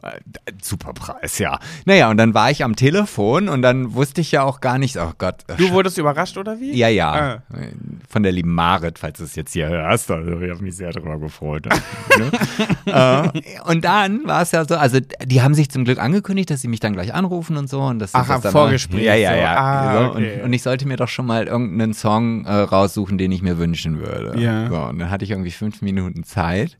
Äh, 0.03 0.21
Super 0.62 0.93
Preis, 0.94 1.38
ja. 1.38 1.59
Naja, 1.85 2.11
und 2.11 2.17
dann 2.17 2.35
war 2.35 2.50
ich 2.50 2.65
am 2.65 2.77
Telefon 2.77 3.49
und 3.49 3.62
dann 3.62 3.94
wusste 3.94 4.21
ich 4.21 4.33
ja 4.33 4.43
auch 4.43 4.61
gar 4.61 4.79
nicht, 4.79 4.97
oh 4.97 5.12
Gott. 5.19 5.37
äh, 5.49 5.56
Du 5.56 5.71
wurdest 5.71 5.99
überrascht, 5.99 6.37
oder 6.38 6.59
wie? 6.61 6.75
ja, 6.77 6.88
ja. 6.88 7.12
Ah. 7.12 7.43
Von 8.09 8.23
der 8.23 8.33
lieben 8.33 8.55
Marit, 8.55 8.99
falls 8.99 9.19
du 9.19 9.25
es 9.25 9.35
jetzt 9.37 9.53
hier 9.53 9.69
hörst. 9.69 10.11
Also, 10.11 10.41
ich 10.41 10.50
habe 10.50 10.62
mich 10.62 10.77
sehr 10.77 10.91
darüber 10.93 11.19
gefreut. 11.19 11.67
ne? 12.19 12.33
äh, 12.87 13.71
und 13.71 13.85
dann 13.85 14.27
war 14.27 14.43
es 14.43 14.53
ja 14.53 14.65
so, 14.65 14.77
also 14.77 14.99
die 15.25 15.43
haben 15.43 15.55
sich 15.55 15.71
zum 15.71 15.85
Glück 15.85 15.99
angekündigt, 15.99 16.50
dass 16.50 16.61
sie 16.61 16.69
mich 16.69 16.81
dann 16.81 16.93
gleich 16.93 17.15
anrufen 17.15 17.56
und 17.56 17.69
so. 17.69 17.81
Und 17.83 18.00
sie 18.00 18.09
Ach, 18.12 18.27
das 18.27 18.37
am 18.37 18.43
dann 18.43 18.53
Vorgespräch 18.53 19.05
Ja, 19.05 19.15
ja, 19.15 19.31
so. 19.33 19.37
ja. 19.37 19.56
Ah, 19.56 19.93
so, 20.05 20.11
okay. 20.12 20.37
und, 20.38 20.43
und 20.47 20.53
ich 20.53 20.62
sollte 20.62 20.87
mir 20.87 20.97
doch 20.97 21.09
schon 21.09 21.27
mal 21.27 21.47
irgendeinen 21.47 21.94
Song 21.94 22.44
äh, 22.47 22.53
raussuchen, 22.53 23.19
den 23.19 23.33
ich 23.33 23.43
mir 23.43 23.59
wünschen 23.59 23.99
würde. 24.00 24.38
Ja. 24.41 24.69
So, 24.69 24.77
und 24.77 24.99
dann 24.99 25.11
hatte 25.11 25.25
ich 25.25 25.31
irgendwie 25.31 25.50
fünf 25.50 25.83
Minuten 25.83 26.25
Zeit. 26.25 26.79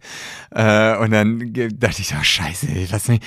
Äh, 0.50 0.96
und 0.96 1.10
dann 1.10 1.52
dachte 1.78 2.02
ich, 2.02 2.14
oh 2.19 2.22
scheiße, 2.22 2.69
was 2.90 3.08
nicht. 3.08 3.25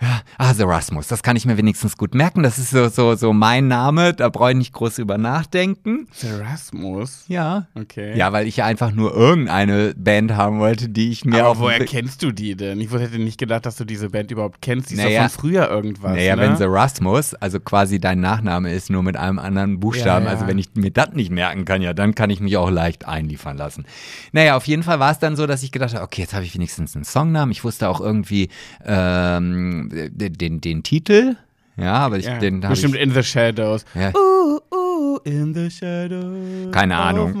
Ja, 0.00 0.22
ah, 0.38 0.54
The 0.54 0.62
Rasmus, 0.62 1.08
das 1.08 1.24
kann 1.24 1.34
ich 1.34 1.44
mir 1.44 1.56
wenigstens 1.56 1.96
gut 1.96 2.14
merken. 2.14 2.44
Das 2.44 2.58
ist 2.58 2.70
so, 2.70 2.88
so, 2.88 3.16
so 3.16 3.32
mein 3.32 3.66
Name, 3.66 4.14
da 4.14 4.28
brauche 4.28 4.52
ich 4.52 4.56
nicht 4.56 4.72
groß 4.72 4.98
über 4.98 5.18
nachdenken. 5.18 6.06
Erasmus. 6.22 7.24
Ja. 7.26 7.66
Okay. 7.74 8.16
Ja, 8.16 8.32
weil 8.32 8.46
ich 8.46 8.58
ja 8.58 8.64
einfach 8.66 8.92
nur 8.92 9.12
irgendeine 9.12 9.94
Band 9.96 10.36
haben 10.36 10.60
wollte, 10.60 10.88
die 10.88 11.10
ich 11.10 11.24
mir 11.24 11.44
Aber 11.44 11.58
woher 11.58 11.84
kennst 11.84 12.22
du 12.22 12.30
die 12.30 12.54
denn? 12.54 12.80
Ich 12.80 12.92
hätte 12.92 13.18
nicht 13.18 13.38
gedacht, 13.38 13.66
dass 13.66 13.74
du 13.74 13.84
diese 13.84 14.10
Band 14.10 14.30
überhaupt 14.30 14.62
kennst. 14.62 14.90
Die 14.90 14.94
ist 14.94 15.02
Naja. 15.02 15.24
doch 15.24 15.30
von 15.32 15.40
früher 15.40 15.68
irgendwas. 15.68 16.12
Naja, 16.14 16.36
ne? 16.36 16.42
wenn 16.42 16.56
The 16.56 16.64
Rasmus, 16.64 17.34
also 17.34 17.58
quasi 17.58 17.98
dein 17.98 18.20
Nachname 18.20 18.72
ist, 18.72 18.90
nur 18.90 19.02
mit 19.02 19.16
einem 19.16 19.40
anderen 19.40 19.80
Buchstaben, 19.80 20.26
Ja, 20.26 20.32
ja. 20.32 20.36
also 20.36 20.46
wenn 20.46 20.58
ich 20.58 20.68
mir 20.74 20.92
das 20.92 21.12
nicht 21.14 21.32
merken 21.32 21.64
kann, 21.64 21.82
ja, 21.82 21.92
dann 21.92 22.14
kann 22.14 22.30
ich 22.30 22.38
mich 22.40 22.56
auch 22.56 22.70
leicht 22.70 23.06
einliefern 23.08 23.56
lassen. 23.56 23.84
Naja, 24.30 24.56
auf 24.56 24.66
jeden 24.68 24.84
Fall 24.84 25.00
war 25.00 25.10
es 25.10 25.18
dann 25.18 25.34
so, 25.34 25.46
dass 25.48 25.64
ich 25.64 25.72
gedacht 25.72 25.94
habe, 25.94 26.04
okay, 26.04 26.22
jetzt 26.22 26.34
habe 26.34 26.44
ich 26.44 26.54
wenigstens 26.54 26.94
einen 26.94 27.04
Songnamen. 27.04 27.50
Ich 27.50 27.64
wusste 27.64 27.88
auch 27.88 28.00
irgendwie 28.00 28.48
ähm, 28.84 29.87
den, 29.88 30.32
den, 30.34 30.60
den 30.60 30.82
Titel. 30.82 31.36
Ja, 31.76 31.94
aber 31.94 32.18
ich, 32.18 32.26
ja. 32.26 32.38
den 32.38 32.62
habe 32.64 32.72
Bestimmt 32.72 32.96
ich. 32.96 33.02
In 33.02 33.12
the 33.12 33.22
Shadows. 33.22 33.84
Ja. 33.94 34.12
Ooh, 34.14 34.58
ooh, 34.74 35.18
in 35.24 35.54
the 35.54 35.70
shadows. 35.70 36.72
Keine 36.72 36.96
Ahnung. 36.96 37.34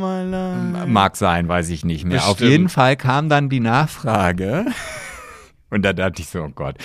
Mag 0.86 1.16
sein, 1.16 1.48
weiß 1.48 1.70
ich 1.70 1.84
nicht 1.84 2.04
mehr. 2.04 2.24
Auf 2.24 2.36
Bestimmt. 2.36 2.50
jeden 2.50 2.68
Fall 2.68 2.96
kam 2.96 3.28
dann 3.28 3.48
die 3.48 3.60
Nachfrage. 3.60 4.66
Und 5.70 5.82
da 5.84 5.92
dachte 5.92 6.22
ich 6.22 6.28
so, 6.28 6.42
oh 6.42 6.48
Gott. 6.48 6.76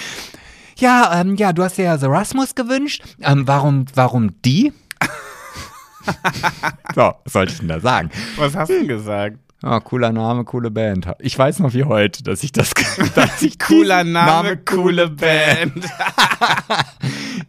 Ja, 0.77 1.22
ähm, 1.22 1.36
ja, 1.36 1.53
du 1.53 1.63
hast 1.63 1.77
ja 1.77 1.98
The 1.98 2.08
Rasmus 2.08 2.55
gewünscht. 2.55 3.03
Ähm, 3.22 3.48
warum, 3.48 3.86
warum 3.93 4.41
die? 4.41 4.74
so, 6.96 7.13
was 7.24 7.34
sollte 7.34 7.53
ich 7.53 7.60
denn 7.60 7.67
da 7.67 7.79
sagen? 7.79 8.10
Was 8.36 8.55
hast 8.55 8.70
du 8.70 8.79
denn 8.79 8.88
gesagt? 8.88 9.38
Oh, 9.65 9.79
cooler 9.79 10.12
Name, 10.12 10.43
coole 10.43 10.70
Band. 10.72 11.08
Ich 11.20 11.39
weiß 11.39 11.60
noch 11.60 11.74
wie 11.74 11.86
heute, 11.86 12.22
dass 12.24 12.43
ich 12.43 12.51
das, 12.51 12.72
dass 13.15 13.41
ich 13.41 13.58
Cooler 13.60 14.00
diesen 14.03 14.12
Name, 14.13 14.58
coole 14.58 15.08
Band. 15.10 15.86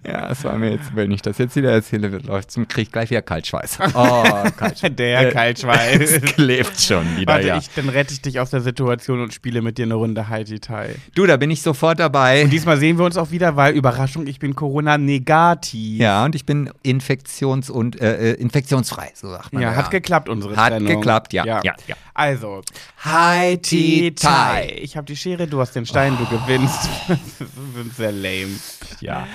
Ja, 0.06 0.30
es 0.30 0.44
war 0.44 0.58
mir 0.58 0.72
jetzt, 0.72 0.94
wenn 0.94 1.10
ich 1.12 1.22
das 1.22 1.38
jetzt 1.38 1.56
wieder 1.56 1.70
erzähle, 1.72 2.12
wird 2.12 2.26
läuft 2.26 2.50
zum 2.50 2.68
Krieg 2.68 2.92
gleich 2.92 3.08
wieder 3.10 3.22
Kaltschweiß. 3.22 3.78
Oh, 3.94 4.22
Kaltschweiß. 4.56 4.94
Der 4.96 5.28
Äh, 5.28 5.32
Kaltschweiß. 5.32 6.20
Klebt 6.34 6.78
schon 6.78 7.16
wieder, 7.16 7.32
Warte, 7.32 7.46
ja. 7.46 7.56
ich, 7.56 7.70
dann 7.74 7.88
rette 7.88 8.12
ich 8.12 8.20
dich 8.20 8.38
aus 8.38 8.50
der 8.50 8.60
Situation 8.60 9.22
und 9.22 9.32
spiele 9.32 9.62
mit 9.62 9.78
dir 9.78 9.84
eine 9.84 9.94
Runde 9.94 10.28
Haiti 10.28 10.60
Tai. 10.60 10.94
Du, 11.14 11.24
da 11.26 11.36
bin 11.38 11.50
ich 11.50 11.62
sofort 11.62 12.00
dabei. 12.00 12.44
Diesmal 12.44 12.76
sehen 12.76 12.98
wir 12.98 13.04
uns 13.06 13.16
auch 13.16 13.30
wieder, 13.30 13.56
weil 13.56 13.74
Überraschung, 13.74 14.26
ich 14.26 14.38
bin 14.38 14.54
Corona-negativ. 14.54 16.00
Ja, 16.00 16.24
und 16.24 16.34
ich 16.34 16.44
bin 16.44 16.70
infektions- 16.84 17.70
und 17.70 17.98
äh, 18.00 18.32
äh, 18.32 18.34
infektionsfrei, 18.34 19.10
so 19.14 19.30
sagt 19.30 19.52
man. 19.54 19.62
Ja, 19.62 19.74
hat 19.74 19.90
geklappt, 19.90 20.28
unsere 20.28 20.54
Hat 20.56 20.70
Trennung. 20.72 20.96
geklappt, 20.96 21.32
ja, 21.32 21.46
ja, 21.46 21.62
ja. 21.64 21.74
Also, 22.12 22.60
Hi, 23.04 23.56
Tea, 23.58 24.10
Tai. 24.12 24.76
Ich 24.80 24.96
habe 24.96 25.06
die 25.06 25.16
Schere, 25.16 25.46
du 25.46 25.60
hast 25.60 25.72
den 25.74 25.86
Stein, 25.86 26.16
du 26.18 26.26
gewinnst. 26.26 26.88
das 27.08 27.18
ist 27.86 27.96
sehr 27.96 28.12
lame. 28.12 28.50
Ja. 29.00 29.26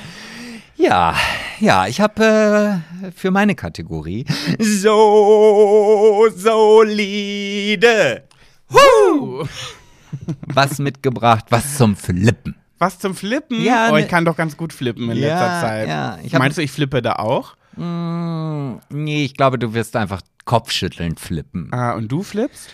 Ja, 0.75 1.13
ja, 1.59 1.87
ich 1.87 1.99
habe 1.99 2.81
äh, 3.03 3.11
für 3.11 3.31
meine 3.31 3.53
Kategorie 3.55 4.25
so 4.59 6.25
solide 6.35 8.23
Huh. 8.71 9.45
was 10.47 10.77
mitgebracht, 10.79 11.45
was 11.49 11.75
zum 11.77 11.95
Flippen. 11.97 12.55
Was 12.77 12.97
zum 12.99 13.13
Flippen? 13.15 13.61
Ja, 13.61 13.89
oh, 13.91 13.95
ich 13.97 14.03
ne- 14.05 14.09
kann 14.09 14.23
doch 14.23 14.37
ganz 14.37 14.55
gut 14.55 14.71
flippen 14.71 15.09
in 15.11 15.17
Ja, 15.17 15.27
letzter 15.27 15.67
Zeit. 15.67 15.87
ja, 15.89 16.17
ich 16.23 16.31
Meinst 16.33 16.57
du, 16.57 16.61
ich 16.61 16.71
flippe 16.71 17.01
da 17.01 17.13
auch? 17.17 17.55
Mm, 17.75 18.75
nee, 18.89 19.25
ich 19.25 19.35
glaube, 19.35 19.59
du 19.59 19.73
wirst 19.73 19.95
einfach 19.97 20.21
Kopfschütteln 20.49 21.15
flippen. 21.15 21.71
Ah, 21.71 21.91
und 21.91 22.11
du 22.11 22.23
flippst? 22.23 22.71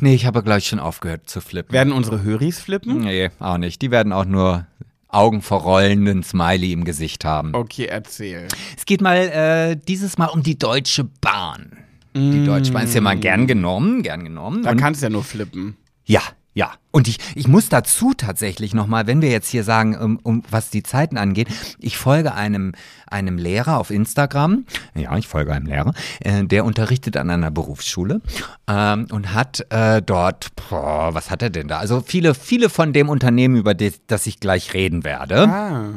Nee, 0.00 0.14
ich 0.14 0.24
habe 0.24 0.44
gleich 0.44 0.68
schon 0.68 0.78
aufgehört 0.78 1.28
zu 1.28 1.40
flippen. 1.40 1.72
Werden 1.72 1.92
unsere 1.92 2.22
Höris 2.22 2.60
flippen? 2.60 3.00
Nee, 3.00 3.30
auch 3.40 3.58
nicht. 3.58 3.82
Die 3.82 3.90
werden 3.90 4.12
auch 4.12 4.24
nur 4.24 4.68
Augen 5.08 5.42
verrollenden 5.42 6.22
Smiley 6.22 6.70
im 6.72 6.84
Gesicht 6.84 7.24
haben. 7.24 7.56
Okay, 7.56 7.86
erzähl. 7.86 8.46
Es 8.76 8.86
geht 8.86 9.00
mal 9.00 9.16
äh, 9.16 9.76
dieses 9.88 10.16
Mal 10.16 10.26
um 10.26 10.44
die 10.44 10.56
Deutsche 10.56 11.02
Bahn. 11.02 11.72
Die 12.14 12.44
Deutsche 12.44 12.72
Bahn 12.72 12.84
ist 12.84 12.94
ja 12.94 13.00
mal 13.00 13.18
gern 13.18 13.48
genommen, 13.48 14.04
gern 14.04 14.22
genommen. 14.22 14.62
Da 14.62 14.76
kannst 14.76 15.02
du 15.02 15.06
ja 15.06 15.10
nur 15.10 15.24
flippen. 15.24 15.76
Ja, 16.04 16.22
ja. 16.58 16.72
Und 16.90 17.06
ich, 17.06 17.18
ich 17.36 17.46
muss 17.46 17.68
dazu 17.68 18.14
tatsächlich 18.14 18.74
nochmal, 18.74 19.06
wenn 19.06 19.22
wir 19.22 19.30
jetzt 19.30 19.48
hier 19.48 19.62
sagen, 19.62 19.96
um, 19.96 20.18
um 20.24 20.42
was 20.50 20.70
die 20.70 20.82
Zeiten 20.82 21.16
angeht, 21.16 21.46
ich 21.78 21.96
folge 21.96 22.34
einem, 22.34 22.72
einem 23.06 23.38
Lehrer 23.38 23.78
auf 23.78 23.92
Instagram, 23.92 24.64
ja, 24.96 25.16
ich 25.16 25.28
folge 25.28 25.52
einem 25.52 25.66
Lehrer, 25.66 25.94
äh, 26.18 26.42
der 26.42 26.64
unterrichtet 26.64 27.16
an 27.16 27.30
einer 27.30 27.52
Berufsschule 27.52 28.20
ähm, 28.66 29.06
und 29.12 29.34
hat 29.34 29.66
äh, 29.70 30.02
dort, 30.02 30.48
boah, 30.56 31.14
was 31.14 31.30
hat 31.30 31.42
er 31.42 31.50
denn 31.50 31.68
da? 31.68 31.78
Also 31.78 32.00
viele, 32.04 32.34
viele 32.34 32.70
von 32.70 32.92
dem 32.92 33.08
Unternehmen, 33.08 33.54
über 33.54 33.74
das, 33.74 34.00
das 34.08 34.26
ich 34.26 34.40
gleich 34.40 34.74
reden 34.74 35.04
werde. 35.04 35.48
Ah. 35.48 35.90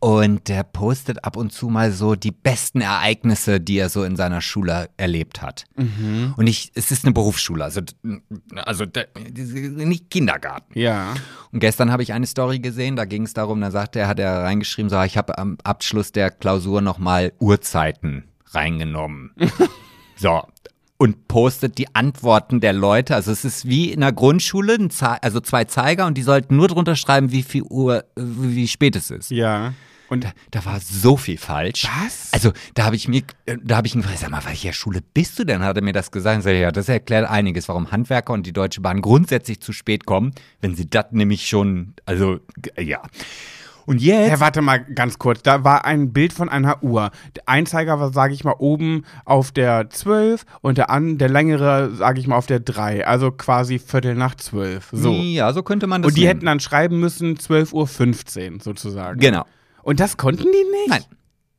Und 0.00 0.48
der 0.48 0.62
postet 0.62 1.24
ab 1.24 1.36
und 1.36 1.52
zu 1.52 1.68
mal 1.68 1.92
so 1.92 2.14
die 2.14 2.30
besten 2.30 2.80
Ereignisse, 2.80 3.60
die 3.60 3.78
er 3.78 3.88
so 3.88 4.04
in 4.04 4.16
seiner 4.16 4.40
Schule 4.40 4.90
erlebt 4.96 5.42
hat. 5.42 5.64
Und 6.36 6.46
ich, 6.46 6.72
es 6.74 6.90
ist 6.90 7.04
eine 7.04 7.12
Berufsschule, 7.12 7.64
also, 7.64 7.80
also 8.56 8.84
nicht 9.44 10.10
Kindergarten. 10.10 10.78
Ja. 10.78 11.14
Und 11.52 11.60
gestern 11.60 11.90
habe 11.90 12.02
ich 12.02 12.12
eine 12.12 12.26
Story 12.26 12.58
gesehen, 12.58 12.96
da 12.96 13.04
ging 13.04 13.24
es 13.24 13.32
darum, 13.32 13.60
da 13.60 13.70
sagte 13.70 14.00
er, 14.00 14.08
hat 14.08 14.18
er 14.18 14.42
reingeschrieben, 14.42 14.90
so, 14.90 15.00
ich 15.02 15.16
habe 15.16 15.38
am 15.38 15.58
Abschluss 15.64 16.12
der 16.12 16.30
Klausur 16.30 16.80
nochmal 16.80 17.32
Uhrzeiten 17.38 18.24
reingenommen. 18.52 19.32
so. 20.16 20.42
Und 20.96 21.26
postet 21.28 21.76
die 21.78 21.94
Antworten 21.94 22.60
der 22.60 22.72
Leute. 22.72 23.14
Also 23.14 23.32
es 23.32 23.44
ist 23.44 23.68
wie 23.68 23.90
in 23.90 24.00
der 24.00 24.12
Grundschule, 24.12 24.78
also 25.22 25.40
zwei 25.40 25.64
Zeiger 25.64 26.06
und 26.06 26.16
die 26.16 26.22
sollten 26.22 26.56
nur 26.56 26.68
drunter 26.68 26.94
schreiben, 26.94 27.32
wie 27.32 27.42
viel 27.42 27.62
Uhr, 27.62 28.04
wie 28.16 28.68
spät 28.68 28.94
es 28.96 29.10
ist. 29.10 29.30
Ja. 29.30 29.74
Und 30.08 30.26
Da 30.50 30.64
war 30.64 30.80
so 30.80 31.16
viel 31.16 31.38
falsch. 31.38 31.88
Was? 32.04 32.28
Also 32.32 32.52
da 32.74 32.84
habe 32.84 32.94
ich 32.94 33.08
mir, 33.08 33.22
da 33.62 33.76
habe 33.76 33.86
ich 33.86 33.94
ihn 33.94 34.02
gefragt, 34.02 34.20
sag 34.20 34.30
mal, 34.30 34.44
welcher 34.44 34.72
Schule 34.72 35.00
bist 35.14 35.38
du 35.38 35.44
denn? 35.44 35.62
Hat 35.62 35.76
er 35.76 35.82
mir 35.82 35.92
das 35.92 36.10
gesagt? 36.10 36.38
Ich 36.38 36.44
sag, 36.44 36.52
ja, 36.54 36.70
das 36.70 36.88
erklärt 36.88 37.28
einiges, 37.28 37.68
warum 37.68 37.90
Handwerker 37.90 38.32
und 38.32 38.46
die 38.46 38.52
Deutsche 38.52 38.80
Bahn 38.80 39.00
grundsätzlich 39.00 39.60
zu 39.60 39.72
spät 39.72 40.06
kommen, 40.06 40.32
wenn 40.60 40.74
sie 40.76 40.88
das 40.88 41.06
nämlich 41.10 41.48
schon, 41.48 41.94
also 42.06 42.38
ja. 42.78 43.02
Und 43.86 44.00
jetzt, 44.00 44.30
Hä, 44.32 44.40
warte 44.40 44.62
mal 44.62 44.78
ganz 44.82 45.18
kurz. 45.18 45.42
Da 45.42 45.64
war 45.64 45.84
ein 45.84 46.12
Bild 46.12 46.32
von 46.32 46.48
einer 46.48 46.82
Uhr. 46.82 47.10
Der 47.36 47.48
Einzeiger 47.48 48.00
war, 48.00 48.12
sage 48.12 48.32
ich 48.34 48.44
mal, 48.44 48.54
oben 48.58 49.04
auf 49.24 49.52
der 49.52 49.90
12 49.90 50.44
und 50.62 50.78
der, 50.78 50.90
an, 50.90 51.18
der 51.18 51.28
längere, 51.28 51.94
sage 51.94 52.20
ich 52.20 52.26
mal, 52.26 52.36
auf 52.36 52.46
der 52.46 52.60
3. 52.60 53.06
Also 53.06 53.30
quasi 53.30 53.78
Viertel 53.78 54.14
nach 54.14 54.34
12. 54.34 54.88
So. 54.92 55.12
ja, 55.12 55.52
so 55.52 55.62
könnte 55.62 55.86
man 55.86 56.02
das 56.02 56.10
Und 56.10 56.16
die 56.16 56.22
nehmen. 56.22 56.28
hätten 56.36 56.46
dann 56.46 56.60
schreiben 56.60 56.98
müssen 57.00 57.36
12.15 57.36 58.52
Uhr 58.54 58.60
sozusagen. 58.62 59.20
Genau. 59.20 59.44
Und 59.82 60.00
das 60.00 60.16
konnten 60.16 60.44
die 60.44 60.48
nicht? 60.48 60.88
Nein. 60.88 61.04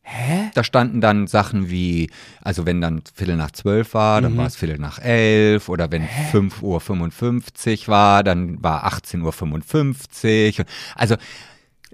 Hä? 0.07 0.51
Da 0.53 0.63
standen 0.63 1.01
dann 1.01 1.25
Sachen 1.25 1.71
wie, 1.71 2.11
also 2.43 2.67
wenn 2.67 2.79
dann 2.79 3.01
Viertel 3.15 3.37
nach 3.37 3.49
zwölf 3.49 3.95
war, 3.95 4.21
dann 4.21 4.37
war 4.37 4.45
es 4.45 4.55
Viertel 4.55 4.77
nach 4.77 4.99
elf 4.99 5.67
oder 5.67 5.91
wenn 5.91 6.03
5.55 6.31 7.81
Uhr 7.81 7.87
war, 7.87 8.23
dann 8.23 8.61
war 8.63 8.87
18.55 8.87 10.59
Uhr. 10.59 10.65
Also 10.95 11.15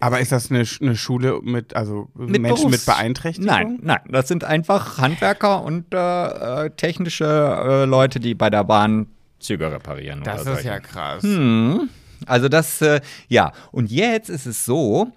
Aber 0.02 0.20
ist 0.20 0.32
das 0.32 0.50
eine, 0.50 0.66
eine 0.82 0.96
Schule 0.96 1.40
mit, 1.44 1.76
also 1.76 2.10
Mit 2.16 2.42
Menschen 2.42 2.70
Berufs- 2.70 2.72
mit 2.72 2.86
Beeinträchtigung? 2.86 3.48
Nein, 3.48 3.80
nein, 3.82 4.00
das 4.10 4.28
sind 4.28 4.44
einfach 4.44 4.98
Handwerker 4.98 5.64
und 5.64 5.94
äh, 5.94 6.66
äh, 6.66 6.70
technische 6.72 7.26
äh, 7.26 7.86
Leute, 7.86 8.20
die 8.20 8.34
bei 8.34 8.50
der 8.50 8.64
Bahn 8.64 9.08
Züge 9.40 9.72
reparieren. 9.72 10.24
Das 10.24 10.42
oder 10.42 10.54
ist 10.54 10.66
ja 10.66 10.74
solche. 10.74 10.88
krass. 10.88 11.24
Hm. 11.24 11.90
Also 12.26 12.50
das, 12.50 12.82
äh, 12.82 13.02
ja. 13.28 13.52
Und 13.72 13.92
jetzt 13.92 14.30
ist 14.30 14.46
es 14.46 14.66
so, 14.66 15.12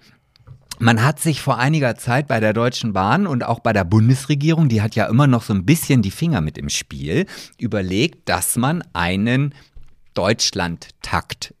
man 0.79 1.03
hat 1.03 1.19
sich 1.19 1.41
vor 1.41 1.57
einiger 1.57 1.95
Zeit 1.95 2.27
bei 2.27 2.39
der 2.39 2.53
Deutschen 2.53 2.93
Bahn 2.93 3.27
und 3.27 3.43
auch 3.43 3.59
bei 3.59 3.73
der 3.73 3.83
Bundesregierung, 3.83 4.67
die 4.67 4.81
hat 4.81 4.95
ja 4.95 5.05
immer 5.05 5.27
noch 5.27 5.43
so 5.43 5.53
ein 5.53 5.65
bisschen 5.65 6.01
die 6.01 6.11
Finger 6.11 6.41
mit 6.41 6.57
im 6.57 6.69
Spiel, 6.69 7.27
überlegt, 7.57 8.27
dass 8.29 8.55
man 8.55 8.83
einen 8.93 9.53
Deutschlandtakt 10.13 11.53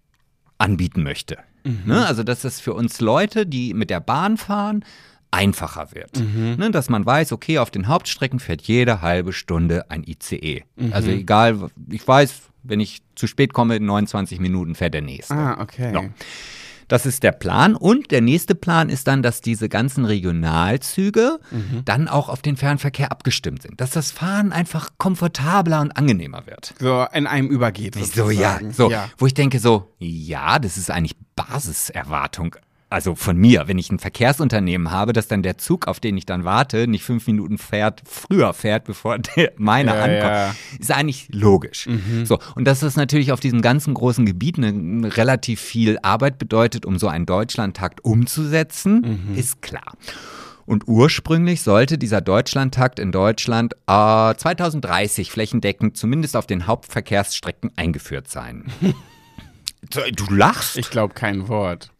anbieten 0.57 1.03
möchte. 1.03 1.37
Ne? 1.85 2.05
Also, 2.05 2.23
dass 2.23 2.43
es 2.43 2.59
für 2.59 2.73
uns 2.73 3.01
Leute, 3.01 3.45
die 3.45 3.73
mit 3.73 3.89
der 3.89 3.99
Bahn 3.99 4.37
fahren, 4.37 4.85
einfacher 5.31 5.89
wird. 5.93 6.23
Ne? 6.57 6.71
Dass 6.71 6.89
man 6.89 7.05
weiß, 7.05 7.31
okay, 7.33 7.59
auf 7.59 7.71
den 7.71 7.87
Hauptstrecken 7.87 8.39
fährt 8.39 8.61
jede 8.61 9.01
halbe 9.01 9.33
Stunde 9.33 9.89
ein 9.89 10.03
ICE. 10.05 10.63
Also 10.91 11.09
egal, 11.09 11.69
ich 11.89 12.07
weiß, 12.07 12.43
wenn 12.63 12.79
ich 12.79 13.01
zu 13.15 13.27
spät 13.27 13.53
komme, 13.53 13.75
in 13.75 13.85
29 13.85 14.39
Minuten 14.39 14.75
fährt 14.75 14.93
der 14.93 15.01
nächste. 15.01 15.33
Ah, 15.33 15.61
okay. 15.61 15.93
Ja. 15.93 16.03
Das 16.87 17.05
ist 17.05 17.23
der 17.23 17.31
Plan. 17.31 17.75
Und 17.75 18.11
der 18.11 18.21
nächste 18.21 18.55
Plan 18.55 18.89
ist 18.89 19.07
dann, 19.07 19.23
dass 19.23 19.41
diese 19.41 19.69
ganzen 19.69 20.05
Regionalzüge 20.05 21.39
dann 21.83 22.07
auch 22.07 22.29
auf 22.29 22.41
den 22.41 22.57
Fernverkehr 22.57 23.11
abgestimmt 23.11 23.61
sind. 23.61 23.81
Dass 23.81 23.91
das 23.91 24.11
Fahren 24.11 24.51
einfach 24.51 24.89
komfortabler 24.97 25.81
und 25.81 25.95
angenehmer 25.97 26.45
wird. 26.45 26.73
So 26.79 27.05
in 27.13 27.27
einem 27.27 27.47
übergeht. 27.49 27.95
So, 27.95 28.29
ja, 28.29 28.53
sozusagen. 28.53 28.71
so. 28.71 28.91
ja. 28.91 29.09
Wo 29.17 29.25
ich 29.25 29.33
denke 29.33 29.59
so, 29.59 29.93
ja, 29.99 30.59
das 30.59 30.77
ist 30.77 30.91
eigentlich 30.91 31.15
Basiserwartung. 31.35 32.55
Also 32.89 33.15
von 33.15 33.35
mir, 33.35 33.67
wenn 33.67 33.77
ich 33.79 33.89
ein 33.91 33.97
Verkehrsunternehmen 33.99 34.91
habe, 34.91 35.11
dass 35.11 35.27
dann 35.27 35.41
der 35.43 35.57
Zug, 35.57 35.87
auf 35.87 35.99
den 35.99 36.15
ich 36.17 36.25
dann 36.25 36.45
warte, 36.45 36.87
nicht 36.87 37.03
fünf 37.03 37.25
Minuten 37.27 37.57
fährt, 37.57 38.03
früher 38.05 38.53
fährt, 38.53 38.85
bevor 38.85 39.17
der 39.35 39.51
meine 39.57 39.95
Ja, 39.95 40.03
ankommt, 40.03 40.23
ja. 40.33 40.47
Mhm. 40.73 40.79
ist 40.79 40.91
eigentlich 40.91 41.27
logisch. 41.31 41.89
So, 42.25 42.39
und 42.55 42.65
dass 42.65 42.81
das 42.81 42.95
natürlich 42.95 43.31
auf 43.31 43.39
diesem 43.39 43.61
ganzen 43.61 43.93
großen 43.95 44.25
Gebiet 44.25 44.57
eine, 44.57 45.15
relativ 45.17 45.59
viel 45.59 45.97
Arbeit 46.03 46.37
bedeutet, 46.37 46.85
um 46.85 46.99
so 46.99 47.07
einen 47.07 47.25
Deutschlandtakt 47.25 48.05
umzusetzen, 48.05 49.29
Mhm. 49.31 49.35
ist 49.37 49.61
klar. 49.61 49.93
Und 50.67 50.87
ursprünglich 50.87 51.61
sollte 51.61 51.97
dieser 51.99 52.21
Deutschlandtakt 52.21 52.99
in 52.99 53.11
Deutschland 53.11 53.73
äh, 53.87 54.33
2030 54.35 55.29
flächendeckend 55.31 55.95
zumindest 55.97 56.35
auf 56.35 56.47
den 56.47 56.65
Hauptverkehrsstrecken 56.67 57.71
eingeführt 57.75 58.27
sein. 58.29 58.65
Du 60.15 60.33
lachst? 60.33 60.77
Ich 60.77 60.89
glaube 60.89 61.13
kein 61.13 61.47
Wort. 61.47 61.91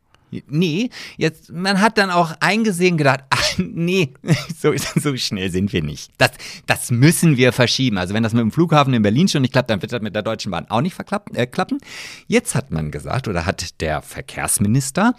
Nee, 0.47 0.89
jetzt, 1.17 1.51
man 1.51 1.79
hat 1.79 1.97
dann 1.97 2.09
auch 2.09 2.33
eingesehen 2.39 2.97
gedacht, 2.97 3.21
ach, 3.29 3.57
nee, 3.57 4.13
so, 4.57 4.73
so 4.95 5.15
schnell 5.17 5.49
sind 5.51 5.73
wir 5.73 5.83
nicht. 5.83 6.11
Das, 6.17 6.31
das 6.65 6.91
müssen 6.91 7.37
wir 7.37 7.53
verschieben. 7.53 7.97
Also 7.97 8.13
wenn 8.13 8.23
das 8.23 8.33
mit 8.33 8.41
dem 8.41 8.51
Flughafen 8.51 8.93
in 8.93 9.01
Berlin 9.01 9.27
schon 9.27 9.41
nicht 9.41 9.51
klappt, 9.51 9.69
dann 9.69 9.81
wird 9.81 9.91
das 9.91 10.01
mit 10.01 10.15
der 10.15 10.23
Deutschen 10.23 10.51
Bahn 10.51 10.65
auch 10.69 10.81
nicht 10.81 10.95
verklappen, 10.95 11.35
äh, 11.35 11.47
klappen. 11.47 11.79
Jetzt 12.27 12.55
hat 12.55 12.71
man 12.71 12.91
gesagt, 12.91 13.27
oder 13.27 13.45
hat 13.45 13.81
der 13.81 14.01
Verkehrsminister 14.01 15.13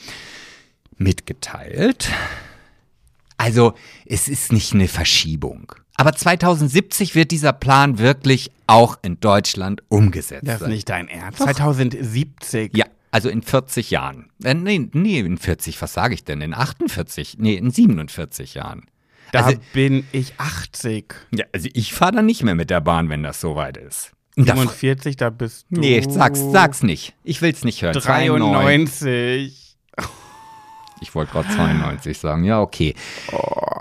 mitgeteilt, 0.99 2.11
also 3.37 3.75
es 4.07 4.29
ist 4.29 4.53
nicht 4.53 4.73
eine 4.73 4.89
Verschiebung. 4.89 5.73
Aber 5.97 6.13
2070 6.13 7.15
wird 7.15 7.31
dieser 7.31 7.53
Plan 7.53 7.99
wirklich 7.99 8.51
auch 8.67 8.99
in 9.03 9.19
Deutschland 9.21 9.83
umgesetzt 9.89 10.47
Das 10.47 10.61
ist 10.61 10.69
nicht 10.69 10.89
dein 10.89 11.09
Ernst. 11.09 11.39
2070. 11.39 12.77
Ja, 12.77 12.85
also 13.11 13.29
in 13.29 13.43
40 13.43 13.91
Jahren. 13.91 14.31
Äh, 14.43 14.55
nee, 14.55 14.89
nee, 14.93 15.21
in 15.21 15.39
40, 15.39 15.81
was 15.81 15.93
sage 15.95 16.15
ich 16.15 16.25
denn? 16.25 16.41
In 16.41 16.55
48? 16.55 17.37
Nee, 17.39 17.55
in 17.55 17.71
47 17.71 18.55
Jahren. 18.55 18.87
Da 19.33 19.45
also, 19.45 19.59
bin 19.73 20.07
ich 20.13 20.35
80. 20.39 21.15
ja, 21.33 21.45
also 21.53 21.69
ich 21.73 21.93
fahre 21.93 22.13
dann 22.13 22.27
nicht 22.27 22.43
mehr 22.43 22.55
mit 22.55 22.71
der 22.71 22.81
Bahn, 22.81 23.09
wenn 23.09 23.23
das 23.23 23.41
soweit 23.41 23.77
ist. 23.77 24.13
Und 24.37 24.49
da 24.49 24.53
fr- 24.55 24.59
47, 24.59 25.17
da 25.17 25.31
bist 25.31 25.67
du. 25.71 25.81
nee, 25.81 26.01
sag's, 26.09 26.41
sag's 26.53 26.83
nicht. 26.83 27.15
Ich 27.25 27.41
will's 27.43 27.65
nicht 27.65 27.83
hören. 27.83 27.99
92. 28.01 28.39
93. 28.53 29.77
Ich 31.03 31.15
wollte 31.15 31.33
gerade 31.33 31.49
92 31.55 32.17
sagen. 32.19 32.45
Ja, 32.45 32.63
okay. 32.63 32.95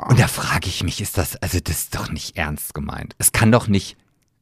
Und 0.10 0.20
da 0.20 0.28
frage 0.28 0.68
ich 0.68 0.84
mich, 0.84 1.00
ist 1.00 1.18
das, 1.18 1.38
also 1.38 1.60
das 1.64 1.78
ist 1.80 1.96
doch 1.96 2.10
nicht 2.12 2.36
ernst 2.36 2.74
gemeint. 2.74 3.16
Es 3.18 3.32
kann 3.32 3.54
doch 3.54 3.70
nicht, 3.70 3.96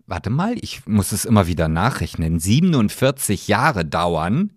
warte 0.08 0.32
mal, 0.32 0.56
ich 0.60 0.86
muss 0.88 1.12
es 1.12 1.24
immer 1.24 1.46
wieder 1.46 1.68
nachrechnen, 1.68 2.40
47 2.40 3.48
Jahre 3.48 3.86
dauern, 3.86 4.52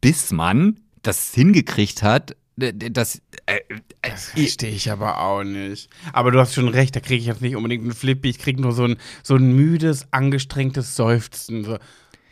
bis 0.00 0.30
man 0.32 0.80
das 1.02 1.32
hingekriegt 1.34 2.02
hat, 2.02 2.36
d- 2.56 2.72
d- 2.72 2.90
dass 2.90 3.20
Äh, 3.46 3.60
das 4.02 4.26
verstehe 4.30 4.70
ich 4.70 4.90
aber 4.90 5.20
auch 5.20 5.42
nicht. 5.44 5.88
Aber 6.12 6.30
du 6.30 6.38
hast 6.40 6.54
schon 6.54 6.68
recht, 6.68 6.94
da 6.96 7.00
kriege 7.00 7.20
ich 7.20 7.26
jetzt 7.26 7.40
nicht 7.40 7.56
unbedingt 7.56 7.82
einen 7.84 7.94
Flippy, 7.94 8.28
ich 8.30 8.38
kriege 8.38 8.60
nur 8.60 8.72
so 8.72 8.84
ein, 8.84 8.96
so 9.22 9.36
ein 9.36 9.52
müdes, 9.54 10.06
angestrengtes 10.12 10.96
Seufzen. 10.96 11.64
So. 11.64 11.78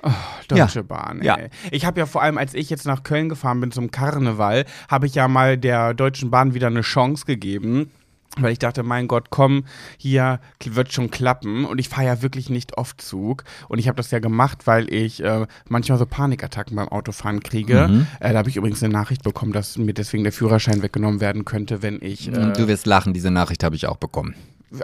Oh, 0.03 0.11
Deutsche 0.49 0.81
Ja. 0.81 0.83
Bahn, 0.83 1.21
ey. 1.21 1.27
Ja. 1.27 1.39
Ich 1.71 1.85
habe 1.87 1.99
ja 2.01 2.07
vor 2.07 2.23
allem, 2.23 2.39
als 2.39 2.55
ich 2.55 2.71
jetzt 2.71 2.87
nach 2.87 3.03
Köln 3.03 3.29
gefahren 3.29 3.61
bin 3.61 3.71
zum 3.73 3.91
Karneval, 3.91 4.65
habe 4.89 5.07
ich 5.07 5.15
ja 5.15 5.27
mal 5.27 5.57
der 5.59 5.95
Deutschen 5.95 6.31
Bahn 6.31 6.55
wieder 6.55 6.67
eine 6.69 6.83
Chance 6.83 7.25
gegeben. 7.25 7.91
Weil 8.39 8.53
ich 8.53 8.59
dachte, 8.59 8.83
mein 8.83 9.09
Gott, 9.09 9.31
komm, 9.31 9.65
hier 9.97 10.41
wird 10.65 10.93
schon 10.93 11.11
klappen. 11.11 11.65
Und 11.65 11.79
ich 11.79 11.89
fahre 11.89 12.07
ja 12.07 12.23
wirklich 12.23 12.51
nicht 12.51 12.77
oft 12.77 13.01
Zug. 13.01 13.45
Und 13.69 13.79
ich 13.79 13.89
habe 13.89 13.97
das 13.97 14.11
ja 14.11 14.19
gemacht, 14.19 14.67
weil 14.67 14.93
ich 14.93 15.23
äh, 15.23 15.47
manchmal 15.69 15.99
so 15.99 16.07
Panikattacken 16.07 16.77
beim 16.77 16.89
Autofahren 16.89 17.43
kriege. 17.43 17.89
Mhm. 17.89 18.07
Äh, 18.21 18.33
da 18.33 18.39
habe 18.39 18.49
ich 18.49 18.57
übrigens 18.57 18.83
eine 18.83 18.93
Nachricht 18.93 19.23
bekommen, 19.23 19.53
dass 19.53 19.79
mir 19.79 19.95
deswegen 19.95 20.25
der 20.25 20.33
Führerschein 20.33 20.83
weggenommen 20.83 21.21
werden 21.21 21.45
könnte, 21.45 21.83
wenn 21.83 21.99
ich 22.03 22.29
äh, 22.29 22.53
Du 22.53 22.69
wirst 22.69 22.87
lachen, 22.87 23.15
diese 23.15 23.31
Nachricht 23.31 23.65
habe 23.65 23.77
ich 23.77 23.87
auch 23.87 23.97
bekommen. 23.97 24.35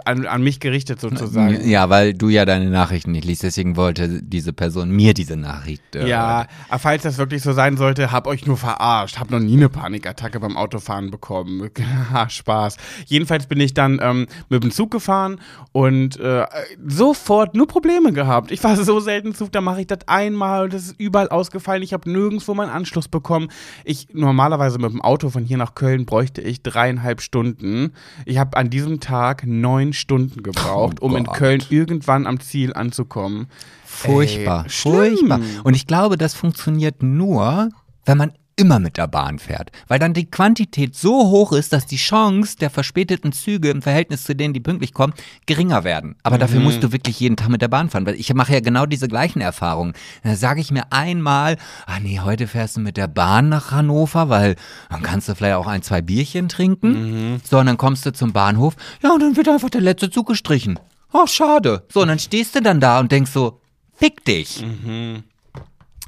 An, 0.05 0.25
an 0.25 0.41
mich 0.41 0.61
gerichtet 0.61 1.01
sozusagen. 1.01 1.67
Ja, 1.67 1.89
weil 1.89 2.13
du 2.13 2.29
ja 2.29 2.45
deine 2.45 2.69
Nachrichten 2.69 3.11
nicht 3.11 3.25
liest, 3.25 3.43
deswegen 3.43 3.75
wollte 3.75 4.23
diese 4.23 4.53
Person 4.53 4.89
mir 4.89 5.13
diese 5.13 5.35
Nachricht. 5.35 5.83
Äh, 5.95 6.07
Ja, 6.07 6.47
falls 6.77 7.03
das 7.03 7.17
wirklich 7.17 7.41
so 7.41 7.51
sein 7.51 7.75
sollte, 7.75 8.11
hab 8.11 8.25
euch 8.27 8.45
nur 8.45 8.55
verarscht. 8.55 9.19
Hab 9.19 9.29
noch 9.29 9.39
nie 9.39 9.57
eine 9.57 9.67
Panikattacke 9.67 10.39
beim 10.39 10.55
Autofahren 10.55 11.11
bekommen. 11.11 11.69
Spaß. 12.29 12.77
Jedenfalls 13.07 13.47
bin 13.47 13.59
ich 13.59 13.73
dann 13.73 13.99
ähm, 14.01 14.27
mit 14.47 14.63
dem 14.63 14.71
Zug 14.71 14.89
gefahren 14.89 15.41
und 15.73 16.17
äh, 16.17 16.45
sofort 16.87 17.53
nur 17.53 17.67
Probleme 17.67 18.13
gehabt. 18.13 18.51
Ich 18.51 18.63
war 18.63 18.77
so 18.83 19.01
selten 19.01 19.35
Zug, 19.35 19.51
da 19.51 19.59
mache 19.59 19.81
ich 19.81 19.87
das 19.87 20.07
einmal 20.07 20.63
und 20.63 20.73
das 20.73 20.83
ist 20.83 20.99
überall 20.99 21.27
ausgefallen. 21.27 21.83
Ich 21.83 21.91
habe 21.91 22.09
nirgendwo 22.09 22.53
meinen 22.53 22.69
Anschluss 22.69 23.09
bekommen. 23.09 23.49
Ich 23.83 24.07
normalerweise 24.13 24.79
mit 24.79 24.91
dem 24.91 25.01
Auto 25.01 25.29
von 25.29 25.43
hier 25.43 25.57
nach 25.57 25.75
Köln 25.75 26.05
bräuchte 26.05 26.41
ich 26.41 26.63
dreieinhalb 26.63 27.19
Stunden. 27.19 27.91
Ich 28.25 28.37
habe 28.37 28.55
an 28.55 28.69
diesem 28.69 29.01
Tag 29.01 29.45
neun 29.45 29.72
Stunden 29.93 30.43
gebraucht, 30.43 31.01
Oh 31.01 31.05
um 31.07 31.15
in. 31.15 31.25
Köln 31.25 31.63
irgendwann 31.69 32.27
am 32.27 32.39
Ziel 32.39 32.73
anzukommen. 32.73 33.47
Furchtbar, 33.85 34.65
Ey, 34.65 34.69
furchtbar. 34.69 35.39
Und 35.63 35.75
ich 35.75 35.87
glaube, 35.87 36.17
das 36.17 36.33
funktioniert 36.33 37.03
nur, 37.03 37.69
wenn 38.05 38.17
man 38.17 38.31
immer 38.55 38.79
mit 38.79 38.97
der 38.97 39.07
Bahn 39.07 39.39
fährt. 39.39 39.71
Weil 39.87 39.99
dann 39.99 40.13
die 40.13 40.29
Quantität 40.29 40.95
so 40.95 41.29
hoch 41.29 41.51
ist, 41.53 41.73
dass 41.73 41.85
die 41.85 41.97
Chance 41.97 42.57
der 42.57 42.69
verspäteten 42.69 43.31
Züge 43.31 43.69
im 43.69 43.81
Verhältnis 43.81 44.23
zu 44.23 44.35
denen, 44.35 44.53
die 44.53 44.59
pünktlich 44.59 44.93
kommen, 44.93 45.13
geringer 45.45 45.83
werden. 45.83 46.15
Aber 46.23 46.37
dafür 46.37 46.59
Mhm. 46.59 46.65
musst 46.65 46.83
du 46.83 46.91
wirklich 46.91 47.19
jeden 47.19 47.35
Tag 47.35 47.49
mit 47.49 47.61
der 47.61 47.67
Bahn 47.67 47.89
fahren. 47.89 48.05
Weil 48.05 48.15
ich 48.15 48.33
mache 48.33 48.53
ja 48.53 48.59
genau 48.59 48.85
diese 48.85 49.07
gleichen 49.07 49.41
Erfahrungen. 49.41 49.93
Da 50.23 50.35
sage 50.35 50.61
ich 50.61 50.71
mir 50.71 50.91
einmal, 50.91 51.57
ah 51.87 51.99
nee, 51.99 52.19
heute 52.19 52.47
fährst 52.47 52.77
du 52.77 52.81
mit 52.81 52.97
der 52.97 53.07
Bahn 53.07 53.49
nach 53.49 53.71
Hannover, 53.71 54.29
weil 54.29 54.55
dann 54.89 55.01
kannst 55.01 55.27
du 55.29 55.35
vielleicht 55.35 55.55
auch 55.55 55.67
ein, 55.67 55.81
zwei 55.81 56.01
Bierchen 56.01 56.47
trinken. 56.49 57.33
Mhm. 57.33 57.41
So, 57.49 57.57
und 57.59 57.65
dann 57.65 57.77
kommst 57.77 58.05
du 58.05 58.13
zum 58.13 58.33
Bahnhof. 58.33 58.75
Ja, 59.01 59.11
und 59.13 59.21
dann 59.21 59.35
wird 59.35 59.49
einfach 59.49 59.69
der 59.69 59.81
letzte 59.81 60.09
Zug 60.11 60.27
gestrichen. 60.27 60.79
Oh, 61.11 61.27
schade. 61.27 61.85
So, 61.91 62.01
und 62.01 62.07
dann 62.07 62.19
stehst 62.19 62.55
du 62.55 62.61
dann 62.61 62.79
da 62.79 62.99
und 62.99 63.11
denkst 63.11 63.31
so, 63.31 63.61
fick 63.95 64.23
dich. 64.25 64.63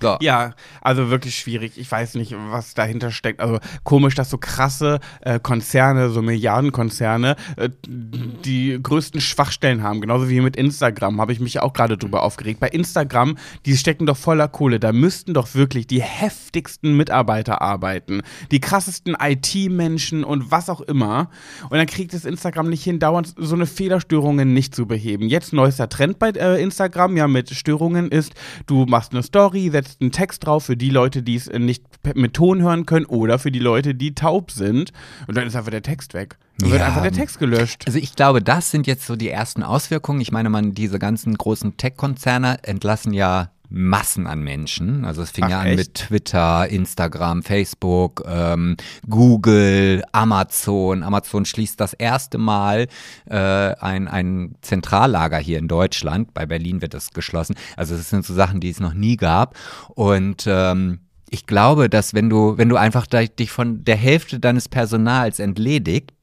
So. 0.01 0.17
Ja, 0.21 0.53
also 0.81 1.09
wirklich 1.09 1.35
schwierig. 1.35 1.77
Ich 1.77 1.89
weiß 1.89 2.15
nicht, 2.15 2.35
was 2.49 2.73
dahinter 2.73 3.11
steckt. 3.11 3.39
Also 3.39 3.59
komisch, 3.83 4.15
dass 4.15 4.29
so 4.29 4.37
krasse 4.37 4.99
äh, 5.21 5.39
Konzerne, 5.39 6.09
so 6.09 6.21
Milliardenkonzerne, 6.21 7.35
äh, 7.57 7.69
die 7.87 8.77
größten 8.81 9.21
Schwachstellen 9.21 9.83
haben. 9.83 10.01
Genauso 10.01 10.29
wie 10.29 10.41
mit 10.41 10.55
Instagram, 10.55 11.21
habe 11.21 11.31
ich 11.31 11.39
mich 11.39 11.59
auch 11.59 11.73
gerade 11.73 11.97
drüber 11.97 12.23
aufgeregt. 12.23 12.59
Bei 12.59 12.67
Instagram, 12.67 13.37
die 13.65 13.77
stecken 13.77 14.05
doch 14.05 14.17
voller 14.17 14.47
Kohle. 14.47 14.79
Da 14.79 14.91
müssten 14.91 15.33
doch 15.33 15.55
wirklich 15.55 15.87
die 15.87 16.01
heftigsten 16.01 16.95
Mitarbeiter 16.97 17.61
arbeiten. 17.61 18.21
Die 18.51 18.59
krassesten 18.59 19.15
IT-Menschen 19.19 20.23
und 20.23 20.51
was 20.51 20.69
auch 20.69 20.81
immer. 20.81 21.29
Und 21.69 21.77
dann 21.77 21.87
kriegt 21.87 22.13
es 22.13 22.25
Instagram 22.25 22.69
nicht 22.69 22.83
hin, 22.83 22.99
dauernd 22.99 23.33
so 23.37 23.55
eine 23.55 23.65
Fehlerstörungen 23.65 24.53
nicht 24.53 24.75
zu 24.75 24.85
beheben. 24.85 25.29
Jetzt 25.29 25.53
neuester 25.53 25.89
Trend 25.89 26.19
bei 26.19 26.29
äh, 26.29 26.61
Instagram, 26.61 27.17
ja, 27.17 27.27
mit 27.27 27.49
Störungen 27.51 28.09
ist, 28.09 28.33
du 28.65 28.85
machst 28.85 29.13
eine 29.13 29.23
Story, 29.23 29.69
setzt 29.71 29.94
einen 30.01 30.11
Text 30.11 30.45
drauf 30.45 30.65
für 30.65 30.77
die 30.77 30.89
Leute, 30.89 31.23
die 31.23 31.35
es 31.35 31.47
nicht 31.51 31.83
mit 32.15 32.33
Ton 32.33 32.61
hören 32.61 32.85
können 32.85 33.05
oder 33.05 33.39
für 33.39 33.51
die 33.51 33.59
Leute, 33.59 33.95
die 33.95 34.13
taub 34.15 34.51
sind. 34.51 34.91
Und 35.27 35.37
dann 35.37 35.47
ist 35.47 35.55
einfach 35.55 35.71
der 35.71 35.81
Text 35.83 36.13
weg. 36.13 36.37
Dann 36.59 36.71
wird 36.71 36.81
Ja. 36.81 36.87
einfach 36.87 37.01
der 37.01 37.11
Text 37.11 37.39
gelöscht. 37.39 37.83
Also 37.85 37.99
ich 37.99 38.15
glaube, 38.15 38.41
das 38.41 38.71
sind 38.71 38.87
jetzt 38.87 39.05
so 39.05 39.15
die 39.15 39.29
ersten 39.29 39.63
Auswirkungen. 39.63 40.21
Ich 40.21 40.31
meine, 40.31 40.49
man, 40.49 40.73
diese 40.73 40.99
ganzen 40.99 41.35
großen 41.35 41.77
Tech-Konzerne 41.77 42.59
entlassen 42.63 43.13
ja 43.13 43.49
Massen 43.77 44.25
an 44.25 44.39
Menschen. 44.39 45.03
Also 45.03 45.21
es 45.21 45.31
fing 45.31 45.43
Ach, 45.43 45.49
ja 45.49 45.59
an 45.59 45.67
echt? 45.67 45.77
mit 45.77 45.93
Twitter, 45.95 46.65
Instagram, 46.69 47.43
Facebook, 47.43 48.23
ähm, 48.25 48.77
Google, 49.09 50.01
Amazon. 50.13 51.03
Amazon 51.03 51.43
schließt 51.43 51.77
das 51.81 51.91
erste 51.91 52.37
Mal 52.37 52.87
äh, 53.29 53.35
ein, 53.35 54.07
ein 54.07 54.55
Zentrallager 54.61 55.39
hier 55.39 55.59
in 55.59 55.67
Deutschland. 55.67 56.33
Bei 56.33 56.45
Berlin 56.45 56.81
wird 56.81 56.93
es 56.93 57.11
geschlossen. 57.11 57.55
Also 57.75 57.97
das 57.97 58.09
sind 58.09 58.25
so 58.25 58.33
Sachen, 58.33 58.61
die 58.61 58.69
es 58.69 58.79
noch 58.79 58.93
nie 58.93 59.17
gab. 59.17 59.57
Und 59.89 60.45
ähm, 60.47 60.99
ich 61.29 61.45
glaube, 61.45 61.89
dass 61.89 62.13
wenn 62.13 62.29
du, 62.29 62.57
wenn 62.57 62.69
du 62.69 62.77
einfach 62.77 63.05
dich 63.07 63.51
von 63.51 63.83
der 63.83 63.97
Hälfte 63.97 64.39
deines 64.39 64.69
Personals 64.69 65.39
entledigst, 65.39 66.15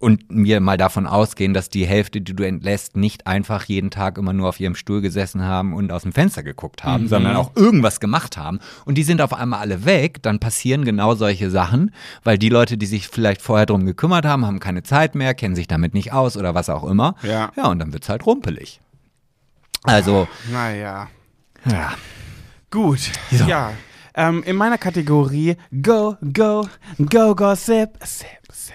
und 0.00 0.22
wir 0.28 0.60
mal 0.60 0.76
davon 0.76 1.06
ausgehen, 1.08 1.54
dass 1.54 1.70
die 1.70 1.84
Hälfte, 1.84 2.20
die 2.20 2.34
du 2.34 2.44
entlässt, 2.46 2.96
nicht 2.96 3.26
einfach 3.26 3.64
jeden 3.64 3.90
Tag 3.90 4.16
immer 4.16 4.32
nur 4.32 4.48
auf 4.48 4.60
ihrem 4.60 4.76
Stuhl 4.76 5.00
gesessen 5.00 5.42
haben 5.42 5.74
und 5.74 5.90
aus 5.90 6.02
dem 6.02 6.12
Fenster 6.12 6.44
geguckt 6.44 6.84
haben, 6.84 7.08
sondern 7.08 7.34
auch 7.34 7.56
irgendwas 7.56 7.98
gemacht 7.98 8.36
haben 8.36 8.60
und 8.84 8.94
die 8.96 9.02
sind 9.02 9.20
auf 9.20 9.32
einmal 9.34 9.58
alle 9.60 9.84
weg, 9.84 10.22
dann 10.22 10.38
passieren 10.38 10.84
genau 10.84 11.14
solche 11.16 11.50
Sachen, 11.50 11.92
weil 12.22 12.38
die 12.38 12.48
Leute, 12.48 12.76
die 12.78 12.86
sich 12.86 13.08
vielleicht 13.08 13.42
vorher 13.42 13.66
drum 13.66 13.86
gekümmert 13.86 14.24
haben, 14.24 14.46
haben 14.46 14.60
keine 14.60 14.84
Zeit 14.84 15.16
mehr, 15.16 15.34
kennen 15.34 15.56
sich 15.56 15.66
damit 15.66 15.94
nicht 15.94 16.12
aus 16.12 16.36
oder 16.36 16.54
was 16.54 16.68
auch 16.70 16.84
immer. 16.84 17.16
Ja. 17.22 17.50
Ja, 17.56 17.66
und 17.66 17.80
dann 17.80 17.92
wird's 17.92 18.08
halt 18.08 18.24
rumpelig. 18.24 18.80
Also, 19.82 20.28
Naja. 20.52 21.08
ja. 21.64 21.92
Gut. 22.70 23.00
So. 23.32 23.44
Ja. 23.44 23.72
Ähm, 24.14 24.42
in 24.44 24.56
meiner 24.56 24.78
Kategorie 24.78 25.56
Go, 25.82 26.16
Go, 26.32 26.68
Go, 26.98 27.34
Gossip, 27.34 27.90
Sip, 28.02 28.26
Sip, 28.52 28.52
Sip. 28.52 28.74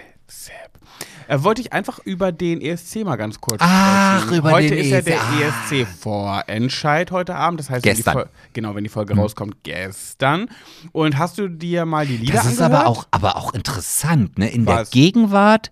Äh, 1.28 1.42
wollte 1.42 1.60
ich 1.60 1.72
einfach 1.72 1.98
über 2.00 2.32
den 2.32 2.60
ESC 2.60 3.04
mal 3.04 3.16
ganz 3.16 3.40
kurz 3.40 3.58
Ach, 3.60 4.22
sprechen. 4.22 4.38
über 4.38 4.50
heute 4.52 4.68
den 4.68 4.78
ist 4.78 4.90
ja 4.90 5.00
der 5.00 5.20
Ah. 5.20 5.40
ESC-Vorentscheid 5.40 7.10
heute 7.10 7.34
Abend. 7.34 7.60
Das 7.60 7.70
heißt, 7.70 7.82
Gestern. 7.82 8.14
Wenn 8.16 8.22
die 8.24 8.28
Fol- 8.28 8.30
genau, 8.52 8.74
wenn 8.74 8.84
die 8.84 8.90
Folge 8.90 9.14
rauskommt, 9.16 9.56
gestern. 9.62 10.48
Und 10.92 11.18
hast 11.18 11.38
du 11.38 11.48
dir 11.48 11.84
mal 11.86 12.06
die 12.06 12.16
Lieder 12.16 12.34
Das 12.34 12.46
ist 12.46 12.60
angehört? 12.60 12.86
aber 12.86 12.88
auch, 12.90 13.06
aber 13.10 13.36
auch 13.36 13.54
interessant, 13.54 14.38
ne? 14.38 14.48
In 14.50 14.66
Was? 14.66 14.90
der 14.90 15.00
Gegenwart 15.00 15.70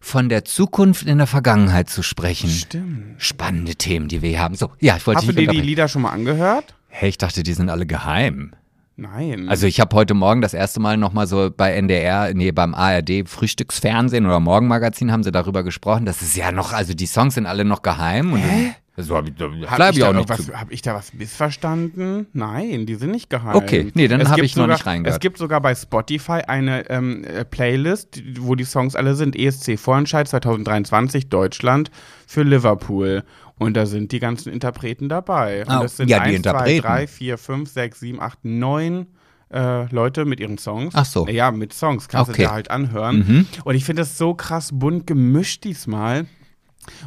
von 0.00 0.28
der 0.28 0.44
Zukunft 0.44 1.02
in 1.06 1.18
der 1.18 1.26
Vergangenheit 1.26 1.90
zu 1.90 2.02
sprechen. 2.02 2.48
Stimmt. 2.48 3.22
Spannende 3.22 3.74
Themen, 3.74 4.08
die 4.08 4.22
wir 4.22 4.30
hier 4.30 4.40
haben. 4.40 4.54
So, 4.54 4.70
ja, 4.80 4.96
ich 4.96 5.06
wollte 5.06 5.18
Hast 5.20 5.28
du 5.28 5.32
dir 5.34 5.46
die. 5.48 5.60
Lieder 5.60 5.88
schon 5.88 6.02
mal 6.02 6.10
angehört? 6.10 6.74
Hey, 6.88 7.10
ich 7.10 7.18
dachte, 7.18 7.42
die 7.42 7.52
sind 7.52 7.68
alle 7.68 7.86
geheim. 7.86 8.52
Nein. 8.96 9.48
Also 9.48 9.66
ich 9.66 9.80
habe 9.80 9.96
heute 9.96 10.12
Morgen 10.14 10.42
das 10.42 10.52
erste 10.52 10.78
Mal 10.78 10.96
nochmal 10.96 11.26
so 11.26 11.50
bei 11.54 11.72
NDR, 11.72 12.34
nee, 12.34 12.52
beim 12.52 12.74
ARD 12.74 13.26
Frühstücksfernsehen 13.26 14.26
oder 14.26 14.40
Morgenmagazin 14.40 15.10
haben 15.10 15.22
sie 15.22 15.32
darüber 15.32 15.62
gesprochen. 15.62 16.04
Das 16.04 16.20
ist 16.20 16.36
ja 16.36 16.52
noch, 16.52 16.72
also 16.72 16.92
die 16.92 17.06
Songs 17.06 17.34
sind 17.34 17.46
alle 17.46 17.64
noch 17.64 17.82
geheim. 17.82 18.32
Und 18.34 18.40
Hä? 18.40 18.74
So 19.02 19.16
hab 19.16 19.26
ich, 19.28 19.34
da 19.34 19.46
Hab 19.66 19.76
bleib 19.76 19.92
ich, 19.92 19.98
ich 19.98 20.04
auch 20.04 20.12
noch 20.12 20.20
nicht 20.20 20.28
was, 20.28 20.46
zu. 20.46 20.52
hab 20.58 20.70
ich 20.70 20.82
da 20.82 20.94
was 20.94 21.12
missverstanden? 21.14 22.26
Nein, 22.32 22.86
die 22.86 22.94
sind 22.94 23.10
nicht 23.10 23.30
geheim. 23.30 23.56
Okay, 23.56 23.90
nee, 23.94 24.08
dann 24.08 24.20
Es 24.20 24.28
hab 24.28 24.36
gibt 24.36 24.46
ich 24.46 24.56
noch 24.56 24.64
sogar, 24.64 24.76
nicht 24.76 24.86
reingehört. 24.86 25.16
Es 25.16 25.20
gibt 25.20 25.38
sogar 25.38 25.60
bei 25.60 25.74
Spotify 25.74 26.42
eine 26.46 26.88
ähm, 26.90 27.24
äh, 27.24 27.44
Playlist, 27.44 28.22
wo 28.38 28.54
die 28.54 28.64
Songs 28.64 28.94
alle 28.96 29.14
sind. 29.14 29.36
ESC 29.36 29.78
Vorentscheid 29.78 30.28
2023 30.28 31.28
Deutschland 31.28 31.90
für 32.26 32.42
Liverpool. 32.42 33.24
Und 33.58 33.76
da 33.76 33.84
sind 33.86 34.12
die 34.12 34.20
ganzen 34.20 34.52
Interpreten 34.52 35.08
dabei. 35.08 35.62
Und 35.66 35.70
Ah, 35.70 35.82
das 35.82 35.98
sind 35.98 36.08
ja, 36.08 36.18
die 36.20 36.30
1, 36.30 36.42
2, 36.42 36.48
Interpreten. 36.50 36.82
3, 36.86 37.06
4, 37.06 37.38
5, 37.38 37.70
6, 37.70 38.00
7, 38.00 38.20
8, 38.22 38.38
9 38.44 39.06
äh, 39.52 39.92
Leute 39.94 40.24
mit 40.24 40.40
ihren 40.40 40.56
Songs. 40.58 40.94
Ach 40.96 41.04
so. 41.04 41.26
Ja, 41.28 41.50
mit 41.50 41.72
Songs 41.74 42.08
kannst 42.08 42.30
Okay. 42.30 42.42
du 42.42 42.48
dir 42.48 42.52
halt 42.54 42.70
anhören. 42.70 43.16
Mhm. 43.18 43.46
Und 43.64 43.74
ich 43.74 43.84
finde 43.84 44.02
das 44.02 44.16
so 44.16 44.32
krass 44.34 44.70
bunt 44.72 45.06
gemischt 45.06 45.64
diesmal. 45.64 46.26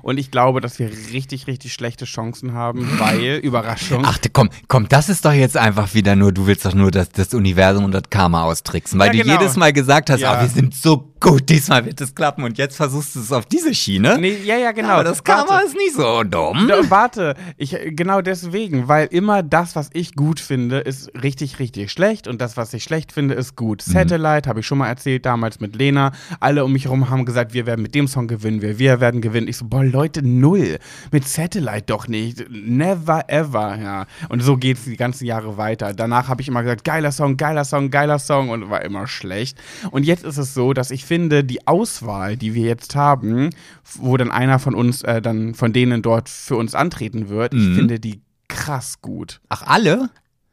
Und 0.01 0.17
ich 0.19 0.31
glaube, 0.31 0.61
dass 0.61 0.79
wir 0.79 0.89
richtig, 1.11 1.47
richtig 1.47 1.73
schlechte 1.73 2.05
Chancen 2.05 2.53
haben, 2.53 2.87
weil, 2.99 3.35
Überraschung, 3.43 4.03
Ach, 4.05 4.17
komm, 4.31 4.49
komm, 4.67 4.87
das 4.87 5.09
ist 5.09 5.25
doch 5.25 5.33
jetzt 5.33 5.57
einfach 5.57 5.93
wieder 5.93 6.15
nur, 6.15 6.31
du 6.31 6.47
willst 6.47 6.65
doch 6.65 6.73
nur 6.73 6.91
das, 6.91 7.09
das 7.09 7.33
Universum 7.33 7.85
und 7.85 7.91
das 7.91 8.03
Karma 8.09 8.43
austricksen, 8.43 8.99
weil 8.99 9.07
Ja, 9.15 9.23
du 9.23 9.29
genau. 9.29 9.41
jedes 9.41 9.55
Mal 9.57 9.73
gesagt 9.73 10.09
hast, 10.09 10.21
Ja. 10.21 10.33
ah, 10.33 10.41
wir 10.41 10.47
sind 10.49 10.73
so 10.75 11.11
gut, 11.19 11.47
diesmal 11.49 11.85
wird 11.85 11.99
es 12.01 12.13
klappen 12.13 12.43
und 12.43 12.57
jetzt 12.57 12.75
versuchst 12.75 13.15
du 13.15 13.19
es 13.21 13.31
auf 13.31 13.45
diese 13.45 13.73
Schiene. 13.73 14.17
Nee, 14.19 14.37
ja, 14.43 14.57
ja, 14.57 14.71
genau. 14.73 14.89
Aber 14.95 15.03
das 15.05 15.23
Karma 15.23 15.49
Warte. 15.51 15.67
ist 15.67 15.75
nicht 15.75 15.93
so 15.95 16.23
dumm. 16.23 16.67
Da, 16.67 16.89
warte, 16.89 17.35
ich, 17.57 17.75
genau 17.91 18.21
deswegen, 18.21 18.87
weil 18.89 19.07
immer 19.07 19.41
das, 19.41 19.75
was 19.75 19.89
ich 19.93 20.15
gut 20.15 20.39
finde, 20.41 20.79
ist 20.79 21.09
richtig, 21.21 21.59
richtig 21.59 21.91
schlecht 21.91 22.27
und 22.27 22.41
das, 22.41 22.57
was 22.57 22.73
ich 22.73 22.83
schlecht 22.83 23.11
finde, 23.13 23.35
ist 23.35 23.55
gut. 23.55 23.83
Mhm. 23.87 23.91
Satellite, 23.91 24.49
habe 24.49 24.59
ich 24.59 24.67
schon 24.67 24.77
mal 24.77 24.87
erzählt, 24.87 25.25
damals 25.25 25.59
mit 25.61 25.75
Lena. 25.77 26.11
Alle 26.41 26.65
um 26.65 26.73
mich 26.73 26.85
herum 26.85 27.09
haben 27.09 27.23
gesagt, 27.25 27.53
wir 27.53 27.65
werden 27.65 27.81
mit 27.81 27.95
dem 27.95 28.07
Song 28.07 28.27
gewinnen, 28.27 28.61
wir, 28.61 28.77
wir 28.77 28.99
werden 28.99 29.21
gewinnen. 29.21 29.47
Ich 29.47 29.57
so, 29.57 29.62
so, 29.63 29.69
boah, 29.69 29.83
Leute, 29.83 30.21
null. 30.21 30.77
Mit 31.11 31.27
Satellite 31.27 31.83
doch 31.87 32.07
nicht. 32.07 32.45
Never 32.49 33.23
ever, 33.27 33.77
ja. 33.77 34.05
Und 34.29 34.41
so 34.41 34.57
geht 34.57 34.77
es 34.77 34.85
die 34.85 34.97
ganzen 34.97 35.25
Jahre 35.25 35.57
weiter. 35.57 35.93
Danach 35.93 36.27
habe 36.27 36.41
ich 36.41 36.47
immer 36.47 36.63
gesagt, 36.63 36.83
geiler 36.83 37.11
Song, 37.11 37.37
geiler 37.37 37.65
Song, 37.65 37.89
geiler 37.89 38.19
Song 38.19 38.49
und 38.49 38.69
war 38.69 38.83
immer 38.83 39.07
schlecht. 39.07 39.57
Und 39.91 40.03
jetzt 40.03 40.23
ist 40.23 40.37
es 40.37 40.53
so, 40.53 40.73
dass 40.73 40.91
ich 40.91 41.05
finde, 41.05 41.43
die 41.43 41.67
Auswahl, 41.67 42.37
die 42.37 42.53
wir 42.53 42.65
jetzt 42.65 42.95
haben, 42.95 43.49
wo 43.95 44.17
dann 44.17 44.31
einer 44.31 44.59
von 44.59 44.75
uns, 44.75 45.01
äh, 45.03 45.21
dann 45.21 45.53
von 45.53 45.73
denen 45.73 46.01
dort 46.01 46.29
für 46.29 46.55
uns 46.55 46.75
antreten 46.75 47.29
wird, 47.29 47.53
ich 47.53 47.75
finde 47.75 47.99
die 47.99 48.21
krass 48.47 49.01
gut. 49.01 49.41
Ach, 49.49 49.63
alle? 49.65 50.09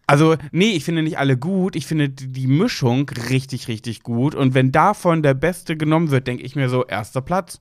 Also, 0.07 0.37
nee, 0.51 0.73
ich 0.73 0.85
finde 0.85 1.03
nicht 1.03 1.19
alle 1.19 1.37
gut. 1.37 1.77
Ich 1.77 1.87
finde 1.87 2.09
die 2.09 2.49
Mischung 2.49 3.09
richtig, 3.31 3.69
richtig 3.69 4.03
gut. 4.03 4.35
Und 4.35 4.55
wenn 4.55 4.73
davon 4.73 5.23
der 5.23 5.35
Beste 5.35 5.77
genommen 5.77 6.11
wird, 6.11 6.27
denke 6.27 6.43
ich 6.43 6.57
mir 6.57 6.69
so, 6.69 6.85
erster 6.85 7.21
Platz. 7.21 7.61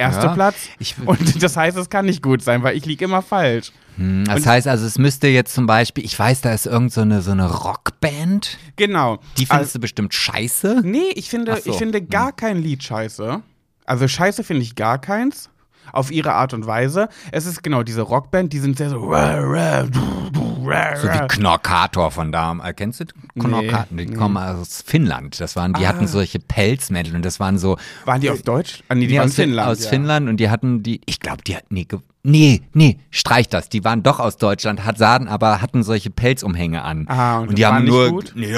Erster 0.00 0.24
Ja, 0.28 0.34
Platz. 0.34 0.56
ich- 0.78 0.94
und 1.04 1.42
das 1.42 1.56
heißt, 1.56 1.76
es 1.76 1.90
kann 1.90 2.06
nicht 2.06 2.22
gut 2.22 2.42
sein, 2.42 2.62
weil 2.62 2.76
ich 2.76 2.86
liege 2.86 3.04
immer 3.04 3.20
falsch. 3.22 3.70
Hm, 3.96 4.24
Das 4.24 4.36
Und- 4.36 4.46
heißt 4.46 4.66
also, 4.66 4.86
es 4.86 4.96
müsste 4.98 5.28
jetzt 5.28 5.54
zum 5.54 5.66
Beispiel, 5.66 6.04
ich 6.04 6.18
weiß, 6.18 6.40
da 6.40 6.52
ist 6.52 6.66
irgend 6.66 6.92
so 6.92 7.02
eine, 7.02 7.20
so 7.22 7.32
eine 7.32 7.50
Rockband, 7.50 8.56
Genau. 8.76 9.18
die 9.36 9.44
findest 9.46 9.74
du 9.74 9.78
bestimmt 9.78 10.14
scheiße. 10.14 10.80
Nee, 10.84 11.10
ich 11.14 11.28
finde, 11.28 11.54
so. 11.56 11.64
Hm. 11.64 11.70
ich 11.72 11.76
finde 11.78 12.00
gar 12.02 12.32
kein 12.32 12.56
Lied 12.62 12.82
scheiße. 12.82 13.42
Also 13.84 14.08
scheiße 14.08 14.42
finde 14.42 14.62
ich 14.62 14.74
gar 14.74 14.98
keins. 14.98 15.50
Auf 15.92 16.10
ihre 16.12 16.34
Art 16.34 16.54
und 16.54 16.66
Weise. 16.66 17.08
Es 17.32 17.46
ist 17.46 17.62
genau 17.64 17.82
diese 17.82 18.02
Rockband, 18.02 18.52
die 18.52 18.60
sind 18.60 18.78
sehr 18.78 18.90
so. 18.90 19.12
So 20.96 21.08
wie 21.08 21.26
Knorkator 21.28 22.10
von 22.10 22.32
da. 22.32 22.56
Äh, 22.64 22.72
kennst 22.72 23.00
du 23.00 23.04
Knorkator? 23.38 23.86
die 23.96 24.06
kommen 24.06 24.36
aus 24.36 24.82
Finnland. 24.86 25.40
Das 25.40 25.56
waren, 25.56 25.72
die 25.74 25.84
Ah. 25.86 25.88
hatten 25.90 26.06
solche 26.06 26.38
Pelzmäntel 26.38 27.14
und 27.16 27.24
das 27.24 27.40
waren 27.40 27.58
so. 27.58 27.76
Waren 28.04 28.20
die 28.20 28.30
aus 28.30 28.42
Deutsch? 28.42 28.82
Ah, 28.88 28.94
nee, 28.94 29.06
die 29.06 29.12
Nee, 29.14 29.18
waren 29.18 29.28
aus 29.28 29.34
Fin- 29.34 29.44
Finnland. 29.46 29.68
Aus 29.70 29.84
ja. 29.84 29.90
Finnland 29.90 30.28
und 30.28 30.36
die 30.38 30.50
hatten 30.50 30.82
die, 30.82 31.00
ich 31.06 31.20
glaube, 31.20 31.42
die 31.46 31.56
hatten, 31.56 31.74
nee, 31.74 31.86
nee, 32.22 32.62
nee, 32.72 32.98
streich 33.10 33.48
das. 33.48 33.68
Die 33.68 33.84
waren 33.84 34.02
doch 34.02 34.20
aus 34.20 34.36
Deutschland, 34.36 34.84
hat 34.84 34.98
Saden, 34.98 35.28
aber 35.28 35.60
hatten 35.62 35.82
solche 35.82 36.10
Pelzumhänge 36.10 36.82
an. 36.82 37.06
Ah, 37.08 37.38
und 37.38 37.56
die 37.58 37.62
das 37.62 37.70
war 37.70 37.76
haben 37.76 37.84
nicht 37.84 37.92
nur. 37.92 38.08
gut? 38.10 38.32
Nee, 38.36 38.52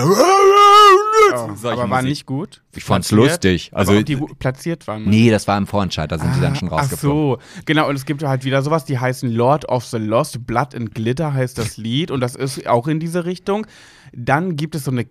Oh, 1.35 1.69
aber 1.69 1.91
war 1.91 2.03
nicht 2.03 2.27
gut. 2.27 2.63
Ich 2.75 2.85
fand's 2.85 3.09
Platziert? 3.09 3.31
lustig. 3.31 3.71
Also- 3.73 3.93
aber 3.93 4.01
ob 4.01 4.07
die 4.07 4.17
platziert 4.17 4.87
waren. 4.87 5.05
Nee, 5.05 5.31
das 5.31 5.47
war 5.47 5.59
im 5.59 5.67
Vorentscheid, 5.67 6.11
da 6.11 6.19
sind 6.19 6.35
die 6.37 6.41
dann 6.41 6.57
schon 6.57 6.69
Ach 6.69 6.83
rausgeflogen. 6.83 7.43
so, 7.57 7.63
genau, 7.67 7.89
und 7.89 7.97
es 7.97 8.05
gibt 8.07 8.23
halt 8.23 8.45
wieder 8.45 8.63
sowas, 8.63 8.85
die 8.85 8.99
heißen 8.99 9.31
Lord 9.31 9.69
of 9.69 9.85
the 9.85 9.99
Lost, 9.99 10.47
Blood 10.47 10.75
and 10.75 10.95
Glitter 10.95 11.35
heißt 11.35 11.59
das 11.59 11.77
Lied 11.77 12.11
und 12.11 12.21
das 12.21 12.35
ist 12.35 12.67
auch 12.67 12.89
in 12.89 12.99
diese 13.01 13.25
Richtung. 13.25 13.67
Dann 14.15 14.57
gibt 14.57 14.75
es 14.75 14.85
so 14.85 14.91
eine 14.91 15.07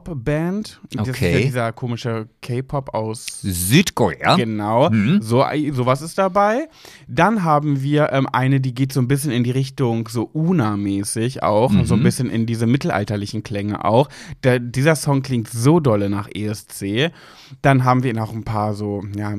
K-Pop-Band. 0.00 0.80
Das 0.92 1.08
ist 1.08 1.14
Okay. 1.16 1.32
ja 1.34 1.40
dieser 1.40 1.72
komische 1.72 2.28
K-Pop 2.42 2.94
aus 2.94 3.26
Südkorea? 3.42 4.36
Genau, 4.36 4.90
so, 5.20 5.44
sowas 5.72 6.02
ist 6.02 6.18
dabei. 6.18 6.68
Dann 7.08 7.42
haben 7.44 7.82
wir 7.82 8.12
ähm, 8.12 8.28
eine, 8.32 8.60
die 8.60 8.72
geht 8.74 8.92
so 8.92 9.00
ein 9.00 9.08
bisschen 9.08 9.32
in 9.32 9.42
die 9.44 9.50
Richtung 9.50 10.08
so 10.08 10.30
Una-mäßig 10.32 11.42
auch, 11.42 11.72
so 11.84 11.94
ein 11.94 12.02
bisschen 12.02 12.30
in 12.30 12.46
diese 12.46 12.66
mittelalterlichen 12.66 13.42
Klänge 13.42 13.84
auch. 13.84 14.08
Der, 14.44 14.58
dieser 14.60 14.94
Song 14.96 15.22
klingt 15.22 15.48
so 15.56 15.80
dolle 15.80 16.08
nach 16.10 16.28
ESC. 16.32 17.12
Dann 17.62 17.84
haben 17.84 18.02
wir 18.02 18.14
noch 18.14 18.32
ein 18.32 18.44
paar 18.44 18.74
so, 18.74 19.02
ja, 19.16 19.34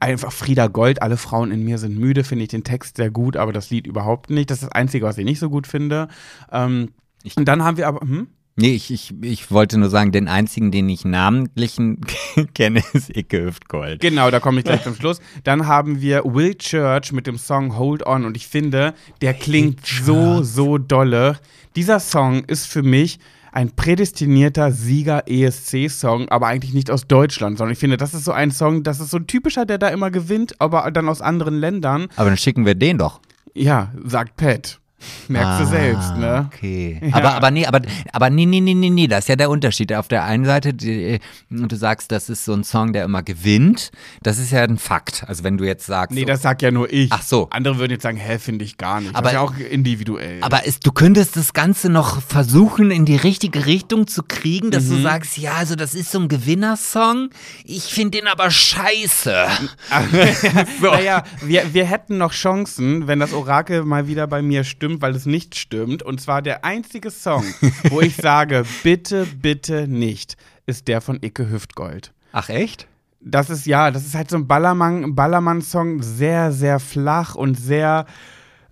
einfach 0.00 0.32
Frieda 0.32 0.66
Gold, 0.66 1.02
alle 1.02 1.16
Frauen 1.16 1.50
in 1.50 1.64
mir 1.64 1.78
sind 1.78 1.98
müde, 1.98 2.24
finde 2.24 2.44
ich 2.44 2.50
den 2.50 2.64
Text 2.64 2.96
sehr 2.96 3.10
gut, 3.10 3.36
aber 3.36 3.52
das 3.52 3.70
Lied 3.70 3.86
überhaupt 3.86 4.30
nicht. 4.30 4.50
Das 4.50 4.58
ist 4.58 4.68
das 4.68 4.72
Einzige, 4.72 5.06
was 5.06 5.18
ich 5.18 5.24
nicht 5.24 5.38
so 5.38 5.50
gut 5.50 5.66
finde. 5.66 6.08
Ähm, 6.50 6.90
und 7.36 7.46
dann 7.46 7.62
haben 7.62 7.76
wir 7.76 7.88
aber, 7.88 8.00
hm? 8.00 8.28
Nee, 8.56 8.74
ich, 8.74 8.92
ich, 8.92 9.12
ich 9.20 9.50
wollte 9.50 9.78
nur 9.78 9.90
sagen, 9.90 10.12
den 10.12 10.28
einzigen, 10.28 10.70
den 10.70 10.88
ich 10.88 11.04
namentlichen 11.04 12.00
kenne, 12.54 12.84
ist 12.92 13.10
Icke 13.10 13.46
Hüftgold. 13.46 14.00
Genau, 14.00 14.30
da 14.30 14.38
komme 14.38 14.60
ich 14.60 14.64
gleich 14.64 14.84
zum 14.84 14.94
Schluss. 14.94 15.20
Dann 15.42 15.66
haben 15.66 16.00
wir 16.00 16.24
Will 16.24 16.54
Church 16.54 17.10
mit 17.10 17.26
dem 17.26 17.36
Song 17.36 17.76
Hold 17.76 18.06
On 18.06 18.24
und 18.24 18.36
ich 18.36 18.46
finde, 18.46 18.94
der 19.22 19.34
klingt 19.34 19.84
so, 19.84 20.44
so 20.44 20.78
dolle. 20.78 21.40
Dieser 21.74 21.98
Song 21.98 22.44
ist 22.44 22.66
für 22.66 22.84
mich 22.84 23.18
ein 23.54 23.70
prädestinierter 23.70 24.72
Sieger-ESC-Song, 24.72 26.28
aber 26.28 26.48
eigentlich 26.48 26.74
nicht 26.74 26.90
aus 26.90 27.06
Deutschland, 27.06 27.56
sondern 27.56 27.72
ich 27.72 27.78
finde, 27.78 27.96
das 27.96 28.12
ist 28.12 28.24
so 28.24 28.32
ein 28.32 28.50
Song, 28.50 28.82
das 28.82 28.98
ist 28.98 29.10
so 29.10 29.16
ein 29.16 29.28
typischer, 29.28 29.64
der 29.64 29.78
da 29.78 29.88
immer 29.88 30.10
gewinnt, 30.10 30.60
aber 30.60 30.90
dann 30.90 31.08
aus 31.08 31.22
anderen 31.22 31.54
Ländern. 31.54 32.08
Aber 32.16 32.30
dann 32.30 32.36
schicken 32.36 32.66
wir 32.66 32.74
den 32.74 32.98
doch. 32.98 33.20
Ja, 33.54 33.92
sagt 34.04 34.36
Pat. 34.36 34.80
Merkst 35.28 35.60
du 35.60 35.66
selbst, 35.66 36.16
ne? 36.16 36.48
Okay. 36.52 37.00
Ja. 37.02 37.14
Aber, 37.16 37.34
aber 37.34 37.50
nee, 37.50 37.66
aber, 37.66 37.80
aber 38.12 38.30
nee, 38.30 38.46
nee, 38.46 38.60
nee, 38.60 38.74
nee, 38.74 38.90
nee, 38.90 39.06
das 39.06 39.20
ist 39.20 39.28
ja 39.28 39.36
der 39.36 39.50
Unterschied. 39.50 39.92
Auf 39.92 40.08
der 40.08 40.24
einen 40.24 40.44
Seite, 40.44 40.74
die, 40.74 41.18
du 41.50 41.76
sagst, 41.76 42.12
das 42.12 42.28
ist 42.28 42.44
so 42.44 42.52
ein 42.52 42.64
Song, 42.64 42.92
der 42.92 43.04
immer 43.04 43.22
gewinnt. 43.22 43.90
Das 44.22 44.38
ist 44.38 44.50
ja 44.52 44.62
ein 44.62 44.78
Fakt. 44.78 45.24
Also 45.26 45.44
wenn 45.44 45.56
du 45.58 45.64
jetzt 45.64 45.86
sagst. 45.86 46.14
Nee, 46.14 46.24
das 46.24 46.42
sag 46.42 46.62
ja 46.62 46.70
nur 46.70 46.92
ich. 46.92 47.10
Ach 47.12 47.22
so. 47.22 47.48
Andere 47.50 47.78
würden 47.78 47.92
jetzt 47.92 48.02
sagen, 48.02 48.16
hä, 48.18 48.38
finde 48.38 48.64
ich 48.64 48.76
gar 48.78 49.00
nicht. 49.00 49.14
Aber- 49.14 49.22
das 49.22 49.32
ist 49.32 49.34
ja 49.34 49.40
auch 49.40 49.54
individuell. 49.70 50.38
aber 50.42 50.66
es, 50.66 50.80
du 50.80 50.92
könntest 50.92 51.36
das 51.36 51.52
Ganze 51.52 51.88
noch 51.88 52.20
versuchen, 52.22 52.90
in 52.90 53.04
die 53.04 53.16
richtige 53.16 53.66
Richtung 53.66 54.06
zu 54.06 54.22
kriegen, 54.22 54.70
dass 54.70 54.84
Mhm. 54.84 54.96
du 54.96 55.02
sagst, 55.02 55.38
ja, 55.38 55.54
also 55.54 55.74
das 55.76 55.94
ist 55.94 56.10
so 56.10 56.18
ein 56.20 56.28
Gewinnersong. 56.28 57.30
Ich 57.64 57.84
finde 57.84 58.18
den 58.18 58.28
aber 58.28 58.50
scheiße. 58.50 59.46
Naja, 60.80 61.24
wir, 61.42 61.72
wir 61.74 61.84
hätten 61.84 62.18
noch 62.18 62.32
Chancen, 62.32 63.06
wenn 63.06 63.20
das 63.20 63.32
Orakel 63.32 63.84
mal 63.84 64.06
wieder 64.06 64.26
bei 64.26 64.42
mir 64.42 64.64
stimmt, 64.64 64.93
weil 65.02 65.14
es 65.14 65.26
nicht 65.26 65.54
stimmt. 65.56 66.02
Und 66.02 66.20
zwar 66.20 66.42
der 66.42 66.64
einzige 66.64 67.10
Song, 67.10 67.44
wo 67.90 68.00
ich 68.00 68.16
sage, 68.16 68.64
bitte, 68.82 69.26
bitte 69.40 69.86
nicht, 69.88 70.36
ist 70.66 70.88
der 70.88 71.00
von 71.00 71.18
Icke 71.22 71.50
Hüftgold. 71.50 72.12
Ach 72.32 72.48
echt? 72.48 72.86
Das 73.20 73.48
ist 73.48 73.64
ja, 73.66 73.90
das 73.90 74.04
ist 74.04 74.14
halt 74.14 74.28
so 74.30 74.36
ein 74.36 74.46
Ballermann- 74.46 75.14
Ballermann-Song, 75.14 76.02
sehr, 76.02 76.52
sehr 76.52 76.78
flach 76.78 77.34
und 77.34 77.54
sehr. 77.58 78.04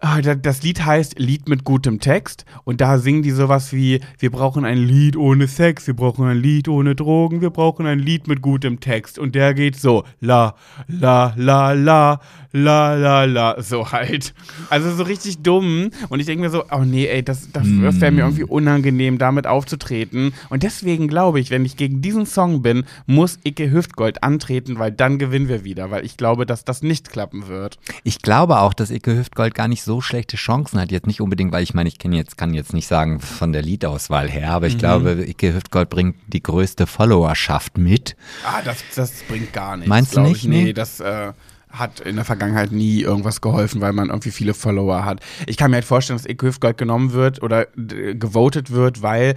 Ah, 0.04 0.20
da- 0.20 0.34
Das 0.34 0.64
Lied 0.64 0.84
heißt 0.84 1.18
Lied 1.20 1.48
mit 1.48 1.62
gutem 1.62 2.00
Text 2.00 2.44
und 2.64 2.80
da 2.80 2.98
singen 2.98 3.22
die 3.22 3.30
sowas 3.30 3.72
wie, 3.72 4.00
wir 4.18 4.32
brauchen 4.32 4.64
ein 4.64 4.76
Lied 4.78 5.16
ohne 5.16 5.46
Sex, 5.46 5.86
wir 5.86 5.94
brauchen 5.94 6.26
ein 6.26 6.38
Lied 6.38 6.66
ohne 6.66 6.96
Drogen, 6.96 7.40
wir 7.40 7.50
brauchen 7.50 7.86
ein 7.86 8.00
Lied 8.00 8.26
mit 8.26 8.42
gutem 8.42 8.80
Text 8.80 9.16
und 9.18 9.36
der 9.36 9.54
geht 9.54 9.76
so, 9.78 10.02
la, 10.18 10.56
la, 10.88 11.32
la, 11.36 11.70
la, 11.72 12.20
la, 12.52 12.94
la, 12.94 13.24
la, 13.24 13.60
so 13.62 13.92
halt. 13.92 14.34
Also 14.70 14.94
so 14.94 15.02
richtig 15.02 15.38
dumm 15.42 15.90
und 16.08 16.20
ich 16.20 16.26
denke 16.26 16.42
mir 16.44 16.50
so, 16.50 16.64
oh 16.70 16.84
nee, 16.84 17.06
ey, 17.06 17.22
das, 17.22 17.50
das, 17.52 17.66
das 17.82 18.00
wäre 18.00 18.12
mir 18.12 18.22
irgendwie 18.22 18.44
unangenehm, 18.44 19.18
damit 19.18 19.46
aufzutreten 19.46 20.32
und 20.50 20.62
deswegen 20.62 21.08
glaube 21.08 21.40
ich, 21.40 21.50
wenn 21.50 21.64
ich 21.64 21.76
gegen 21.76 22.02
diesen 22.02 22.26
Song 22.26 22.62
bin, 22.62 22.84
muss 23.06 23.38
Icke 23.44 23.70
Hüftgold 23.70 24.22
antreten, 24.22 24.78
weil 24.78 24.92
dann 24.92 25.18
gewinnen 25.18 25.48
wir 25.48 25.64
wieder, 25.64 25.90
weil 25.90 26.04
ich 26.04 26.16
glaube, 26.16 26.46
dass 26.46 26.64
das 26.64 26.82
nicht 26.82 27.10
klappen 27.10 27.48
wird. 27.48 27.78
Ich 28.04 28.22
glaube 28.22 28.58
auch, 28.60 28.74
dass 28.74 28.90
Icke 28.90 29.16
Hüftgold 29.16 29.54
gar 29.54 29.68
nicht 29.68 29.82
so 29.82 30.00
schlechte 30.00 30.36
Chancen 30.36 30.78
hat. 30.80 30.90
Jetzt 30.92 31.06
nicht 31.06 31.20
unbedingt, 31.20 31.52
weil 31.52 31.62
ich 31.62 31.74
meine, 31.74 31.88
ich 31.88 31.98
kenn 31.98 32.12
jetzt, 32.12 32.36
kann 32.36 32.54
jetzt 32.54 32.72
nicht 32.74 32.86
sagen 32.86 33.20
von 33.20 33.52
der 33.52 33.62
Liedauswahl 33.62 34.28
her, 34.28 34.50
aber 34.52 34.66
ich 34.66 34.78
glaube, 34.78 35.24
Icke 35.26 35.54
Hüftgold 35.54 35.88
bringt 35.90 36.16
die 36.26 36.42
größte 36.42 36.86
Followerschaft 36.86 37.78
mit. 37.78 38.16
Ah, 38.44 38.60
das, 38.64 38.84
das 38.94 39.12
bringt 39.28 39.52
gar 39.52 39.76
nichts. 39.76 39.88
Meinst 39.88 40.16
du 40.16 40.20
nicht? 40.20 40.42
Ich. 40.42 40.48
Nee, 40.48 40.64
Nee? 40.64 40.72
das 40.72 41.00
äh, 41.00 41.32
hat 41.72 42.00
in 42.00 42.16
der 42.16 42.24
Vergangenheit 42.24 42.70
nie 42.70 43.00
irgendwas 43.00 43.40
geholfen, 43.40 43.80
weil 43.80 43.92
man 43.92 44.08
irgendwie 44.08 44.30
viele 44.30 44.54
Follower 44.54 45.04
hat. 45.04 45.20
Ich 45.46 45.56
kann 45.56 45.70
mir 45.70 45.76
halt 45.76 45.84
vorstellen, 45.84 46.18
dass 46.18 46.28
Icke 46.28 46.46
Hüftgold 46.46 46.76
genommen 46.76 47.12
wird 47.12 47.42
oder 47.42 47.66
gewotet 47.74 48.70
wird, 48.70 49.02
weil 49.02 49.34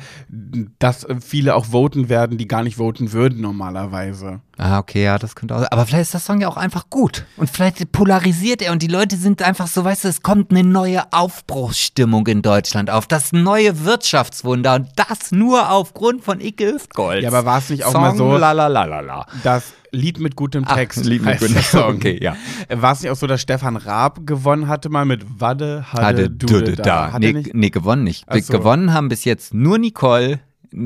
das 0.79 1.03
äh, 1.05 1.15
viele 1.19 1.55
auch 1.55 1.65
voten 1.65 2.09
werden, 2.09 2.37
die 2.37 2.47
gar 2.47 2.63
nicht 2.63 2.75
voten 2.77 3.13
würden 3.13 3.41
normalerweise. 3.41 4.41
Ah, 4.57 4.79
okay, 4.79 5.03
ja, 5.03 5.17
das 5.19 5.35
könnte 5.35 5.55
auch. 5.55 5.65
Aber 5.69 5.85
vielleicht 5.85 6.03
ist 6.03 6.13
das 6.13 6.25
Song 6.25 6.39
ja 6.39 6.47
auch 6.47 6.57
einfach 6.57 6.89
gut. 6.89 7.25
Und 7.37 7.49
vielleicht 7.49 7.91
polarisiert 7.91 8.61
er 8.61 8.71
und 8.71 8.81
die 8.81 8.87
Leute 8.87 9.17
sind 9.17 9.41
einfach 9.41 9.67
so, 9.67 9.83
weißt 9.83 10.05
du, 10.05 10.07
es 10.07 10.21
kommt 10.21 10.51
eine 10.51 10.63
neue 10.63 11.03
Aufbruchsstimmung 11.11 12.25
in 12.27 12.41
Deutschland 12.41 12.89
auf. 12.89 13.07
Das 13.07 13.31
neue 13.33 13.83
Wirtschaftswunder 13.85 14.75
und 14.75 14.87
das 14.95 15.31
nur 15.31 15.69
aufgrund 15.71 16.23
von 16.23 16.39
Icke 16.39 16.73
Hüftgold. 16.73 17.23
Ja, 17.23 17.29
aber 17.29 17.45
war 17.45 17.59
es 17.59 17.69
nicht 17.69 17.83
auch 17.85 17.91
Song, 17.91 18.01
mal 18.01 18.15
so- 18.15 18.37
Lalalala. 18.37 19.25
Das 19.43 19.73
Lied 19.91 20.19
mit 20.19 20.35
gutem 20.35 20.63
Ach, 20.67 20.75
Text. 20.75 21.05
Lied 21.05 21.23
mit 21.23 21.39
gutem 21.39 21.53
Text. 21.55 21.75
Okay, 21.75 22.19
ja. 22.21 22.35
War 22.69 22.93
es 22.93 23.01
nicht 23.01 23.11
auch 23.11 23.15
so, 23.15 23.27
dass 23.27 23.41
Stefan 23.41 23.77
Raab 23.77 24.25
gewonnen 24.25 24.67
hatte 24.67 24.89
mal 24.89 25.05
mit 25.05 25.23
Wadde, 25.39 25.85
Hadde, 25.91 26.05
Hatte 26.05 26.29
Dude, 26.29 26.75
da? 26.75 26.83
da. 26.83 27.11
Hat 27.13 27.21
Nee, 27.21 27.43
nee, 27.53 27.69
gewonnen 27.69 28.03
nicht. 28.03 28.25
Ach 28.27 28.35
so. 28.37 28.51
Gewonnen 28.53 28.93
haben 28.93 29.07
bis 29.09 29.23
jetzt 29.25 29.53
nur 29.53 29.77
Nicole 29.77 30.39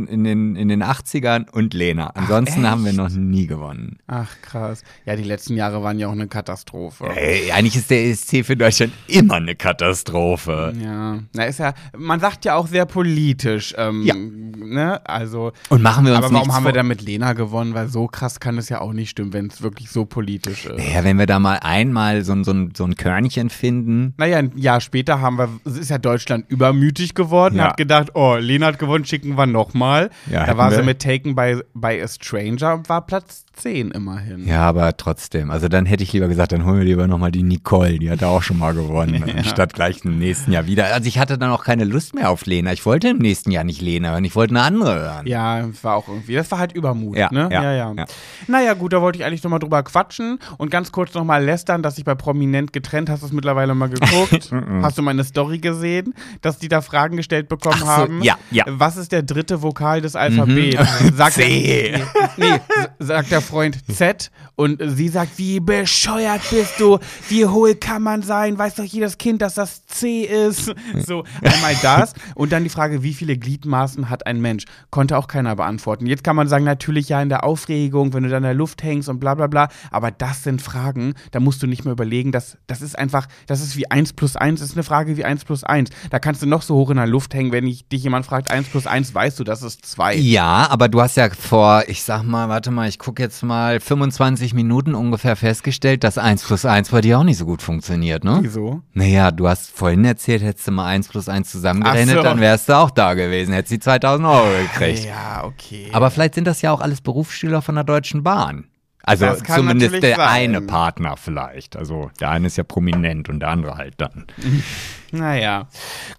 in, 0.08 0.24
den, 0.24 0.56
in 0.56 0.68
den 0.68 0.84
80ern 0.84 1.50
und 1.50 1.74
Lena. 1.74 2.08
Ansonsten 2.16 2.70
haben 2.70 2.86
wir 2.86 2.94
noch 2.94 3.10
nie 3.10 3.48
gewonnen. 3.48 3.98
Ach 4.08 4.30
krass. 4.42 4.84
Ja, 5.06 5.16
die 5.16 5.24
letzten 5.24 5.56
Jahre 5.56 5.82
waren 5.84 5.98
ja 6.00 6.08
auch 6.08 6.12
eine 6.14 6.28
Katastrophe. 6.28 7.06
Ey, 7.16 7.52
eigentlich 7.52 7.76
ist 7.76 7.90
der 7.90 8.06
ESC 8.06 8.46
für 8.46 8.56
Deutschland 8.56 8.94
immer 9.08 9.36
eine 9.36 9.56
Katastrophe. 9.56 10.74
Ja, 10.82 11.20
na 11.34 11.44
ist 11.44 11.60
ja, 11.60 11.74
man 11.98 12.20
sagt 12.20 12.46
ja 12.46 12.56
auch 12.56 12.68
sehr 12.68 12.86
politisch, 12.86 13.74
ähm, 13.78 14.04
Ja. 14.04 14.14
ne, 14.16 15.02
also. 15.08 15.52
Und 15.70 15.82
machen 15.82 16.06
wir 16.06 16.16
uns 16.16 16.26
aber 16.26 16.34
warum 16.34 16.54
haben 16.54 16.66
wir 16.66 16.72
dann 16.74 16.88
mit 16.88 17.02
Lena 17.02 17.34
gewonnen? 17.34 17.74
Weil 17.74 17.88
so 17.88 18.08
krass 18.08 18.40
kann 18.40 18.58
es 18.58 18.70
ja 18.70 18.82
auch 18.82 18.94
nicht 18.94 19.10
stimmen, 19.10 19.34
wenn 19.34 19.48
es 19.48 19.62
wirklich 19.62 19.90
so 19.90 20.06
politisch 20.06 20.66
ist. 20.66 20.94
Ja, 20.94 21.04
wenn 21.04 21.18
wir 21.18 21.26
da 21.26 21.40
mal 21.40 21.60
einmal 21.62 22.24
so, 22.24 22.34
ein- 22.34 22.44
so, 22.44 22.54
so 22.76 22.84
ein 22.86 22.96
Körnchen 22.96 23.50
finden. 23.50 24.14
Naja, 24.18 24.38
ein 24.38 24.52
Jahr 24.56 24.82
später 24.82 25.22
haben 25.22 25.38
wir, 25.38 25.50
ist 25.66 25.90
ja 25.90 25.98
Deutschland 25.98 26.46
übermütig 26.50 27.16
geworden, 27.16 27.56
Ja. 27.58 27.70
hat 27.70 27.78
gedacht, 27.78 28.10
oh, 28.14 28.36
Lena 28.40 28.68
hat 28.68 28.80
gewonnen, 28.80 29.06
schicken 29.06 29.36
wir 29.38 29.46
nochmal 29.46 29.79
nochmal. 29.80 30.10
Ja, 30.30 30.46
da 30.46 30.58
war 30.58 30.72
sie 30.72 30.78
wir- 30.78 30.84
mit 30.84 31.02
Taken 31.02 31.36
by, 31.36 31.62
by 31.74 32.02
a 32.02 32.08
Stranger 32.08 32.74
und 32.76 32.90
war 32.90 33.06
Platz 33.06 33.46
10 33.60 33.92
immerhin. 33.92 34.48
Ja, 34.48 34.62
aber 34.64 34.96
trotzdem. 34.98 35.52
Also 35.52 35.68
dann 35.68 35.86
hätte 35.86 36.04
ich 36.04 36.14
lieber 36.14 36.28
gesagt, 36.28 36.52
dann 36.52 36.66
holen 36.66 36.78
wir 36.80 36.86
lieber 36.86 37.08
nochmal 37.08 37.32
die 37.32 37.44
Nicole. 37.44 38.00
Die 38.00 38.10
hat 38.10 38.24
auch 38.24 38.42
schon 38.42 38.58
mal 38.58 38.74
gewonnen. 38.74 39.24
Anstatt 39.38 39.74
gleich 39.74 40.04
im 40.06 40.18
nächsten 40.18 40.52
Jahr 40.52 40.66
wieder. 40.66 40.86
Also 40.94 41.08
ich 41.08 41.20
hatte 41.20 41.38
dann 41.38 41.52
auch 41.52 41.64
keine 41.64 41.84
Lust 41.84 42.16
mehr 42.16 42.30
auf 42.30 42.46
Lena. 42.46 42.72
Ich 42.74 42.86
wollte 42.86 43.10
im 43.10 43.18
nächsten 43.18 43.52
Jahr 43.52 43.64
nicht 43.64 43.82
Lena 43.82 44.12
hören. 44.12 44.24
Ich 44.26 44.36
wollte 44.36 44.52
eine 44.56 44.64
andere 44.64 44.96
hören. 44.96 45.28
Ja, 45.28 45.68
war 45.82 45.96
auch 45.96 46.08
irgendwie. 46.08 46.36
Das 46.36 46.50
war 46.52 46.60
halt 46.60 46.72
Übermut, 46.74 47.18
Ja, 47.18 47.30
ne? 47.32 47.50
ja, 47.52 47.64
ja, 47.64 47.74
ja. 47.74 47.94
ja. 47.98 48.06
Naja, 48.48 48.74
gut, 48.74 48.94
da 48.94 49.02
wollte 49.02 49.20
ich 49.20 49.26
eigentlich 49.26 49.44
nochmal 49.44 49.60
drüber 49.60 49.84
quatschen 49.84 50.40
und 50.58 50.72
ganz 50.72 50.92
kurz 50.92 51.14
nochmal 51.14 51.44
lästern, 51.44 51.84
dass 51.84 51.98
ich 51.98 52.06
bei 52.06 52.16
Prominent 52.16 52.74
getrennt, 52.74 53.10
hast 53.10 53.22
du 53.22 53.28
es 53.28 53.32
mittlerweile 53.34 53.76
mal 53.76 53.90
geguckt? 53.90 54.52
hast 54.82 54.98
du 54.98 55.02
meine 55.02 55.24
Story 55.24 55.60
gesehen, 55.60 56.14
dass 56.42 56.58
die 56.60 56.68
da 56.70 56.82
Fragen 56.82 57.18
gestellt 57.18 57.50
bekommen 57.50 57.80
so, 57.80 57.88
haben? 57.88 58.24
ja, 58.24 58.38
ja. 58.52 58.64
Was 58.68 58.98
ist 58.98 59.12
der 59.12 59.24
dritte 59.24 59.62
Vokal 59.62 60.02
des 60.02 60.16
Alphabets? 60.16 60.78
Sagt 61.16 61.34
C. 61.34 61.92
Der, 61.92 62.00
nee, 62.38 62.46
s- 62.56 62.90
sagt 63.00 63.32
der 63.32 63.42
Freund 63.50 63.80
Z 63.92 64.30
und 64.56 64.80
sie 64.86 65.08
sagt, 65.08 65.38
wie 65.38 65.60
bescheuert 65.60 66.42
bist 66.52 66.80
du? 66.80 67.00
Wie 67.30 67.48
hohl 67.48 67.74
kann 67.74 68.04
man 68.04 68.22
sein? 68.22 68.58
Weiß 68.60 68.76
doch 68.76 68.84
jedes 68.84 69.18
Kind, 69.18 69.42
dass 69.42 69.56
das 69.56 69.86
C 69.88 70.22
ist. 70.22 70.74
So, 71.06 71.24
einmal 71.42 71.76
das 71.82 72.14
und 72.36 72.52
dann 72.52 72.64
die 72.64 72.70
Frage, 72.70 73.04
wie 73.04 73.14
viele 73.14 73.38
Gliedmaßen 73.38 74.10
hat 74.10 74.28
ein 74.28 74.42
Mensch? 74.42 74.66
Konnte 74.92 75.18
auch 75.18 75.28
keiner 75.28 75.56
beantworten. 75.56 76.06
Jetzt 76.06 76.24
kann 76.24 76.36
man 76.36 76.48
sagen, 76.48 76.66
natürlich 76.66 77.10
ja 77.10 77.22
in 77.22 77.30
der 77.30 77.44
Aufregung, 77.44 78.14
wenn 78.14 78.24
du 78.24 78.30
da 78.30 78.38
in 78.38 78.44
der 78.44 78.54
Luft 78.54 78.84
hängst 78.84 79.08
und 79.10 79.20
bla 79.20 79.34
bla 79.36 79.48
bla, 79.48 79.70
aber 79.92 80.12
das 80.12 80.44
sind 80.44 80.62
Fragen, 80.62 81.14
da 81.32 81.40
musst 81.40 81.64
du 81.64 81.68
nicht 81.68 81.86
mehr 81.86 81.94
überlegen, 81.94 82.32
das, 82.32 82.58
das 82.68 82.82
ist 82.82 82.98
einfach, 82.98 83.28
das 83.48 83.62
ist 83.62 83.78
wie 83.78 83.90
1 83.90 84.14
plus 84.14 84.36
1, 84.36 84.62
ist 84.62 84.74
eine 84.74 84.84
Frage 84.84 85.18
wie 85.18 85.26
1 85.26 85.46
plus 85.46 85.64
1. 85.64 85.90
Da 86.10 86.20
kannst 86.20 86.42
du 86.42 86.46
noch 86.46 86.62
so 86.62 86.76
hoch 86.76 86.90
in 86.90 86.98
der 86.98 87.08
Luft 87.08 87.34
hängen, 87.34 87.52
wenn 87.52 87.66
ich, 87.66 87.88
dich 87.88 88.04
jemand 88.04 88.26
fragt, 88.26 88.52
1 88.52 88.68
plus 88.68 88.86
1, 88.88 89.16
weißt 89.16 89.40
du, 89.40 89.44
das 89.44 89.62
ist 89.62 89.86
2. 89.86 90.16
Ja, 90.16 90.68
aber 90.70 90.90
du 90.90 91.02
hast 91.02 91.18
ja 91.18 91.30
vor, 91.30 91.84
ich 91.88 92.04
sag 92.04 92.24
mal, 92.24 92.50
warte 92.50 92.72
mal, 92.72 92.90
ich 92.90 93.00
gucke 93.00 93.24
jetzt 93.24 93.39
mal 93.44 93.80
25 93.80 94.54
Minuten 94.54 94.96
ungefähr 94.96 95.36
festgestellt, 95.36 96.04
dass 96.04 96.18
1 96.18 96.44
plus 96.44 96.66
1 96.66 96.90
bei 96.90 97.02
dir 97.02 97.20
auch 97.20 97.24
nicht 97.24 97.38
so 97.38 97.46
gut 97.46 97.62
funktioniert, 97.62 98.24
ne? 98.24 98.40
Wieso? 98.42 98.82
Naja, 98.94 99.32
du 99.32 99.48
hast 99.48 99.72
vorhin 99.72 100.06
erzählt, 100.06 100.42
hättest 100.42 100.68
du 100.68 100.72
mal 100.72 100.88
1 100.88 101.08
plus 101.10 101.30
1 101.30 101.50
zusammengerechnet, 101.50 102.18
so. 102.18 102.24
dann 102.24 102.40
wärst 102.40 102.70
du 102.70 102.78
auch 102.78 102.92
da 102.92 103.14
gewesen, 103.14 103.54
hättest 103.54 103.74
die 103.74 103.80
2000 103.80 104.28
Euro 104.28 104.48
gekriegt. 104.62 105.06
Ja, 105.06 105.44
okay. 105.44 105.90
Aber 105.92 106.12
vielleicht 106.12 106.36
sind 106.36 106.46
das 106.46 106.62
ja 106.62 106.72
auch 106.72 106.82
alles 106.82 107.02
Berufsschüler 107.02 107.62
von 107.62 107.76
der 107.76 107.84
Deutschen 107.84 108.24
Bahn. 108.24 108.66
Also 109.04 109.34
zumindest 109.36 110.04
der 110.04 110.18
sein. 110.18 110.28
eine 110.28 110.62
Partner 110.62 111.16
vielleicht. 111.18 111.76
Also 111.76 112.12
der 112.20 112.32
eine 112.32 112.48
ist 112.48 112.58
ja 112.58 112.64
prominent 112.64 113.30
und 113.30 113.40
der 113.40 113.50
andere 113.50 113.76
halt 113.76 113.96
dann. 113.98 114.26
Naja. 115.12 115.68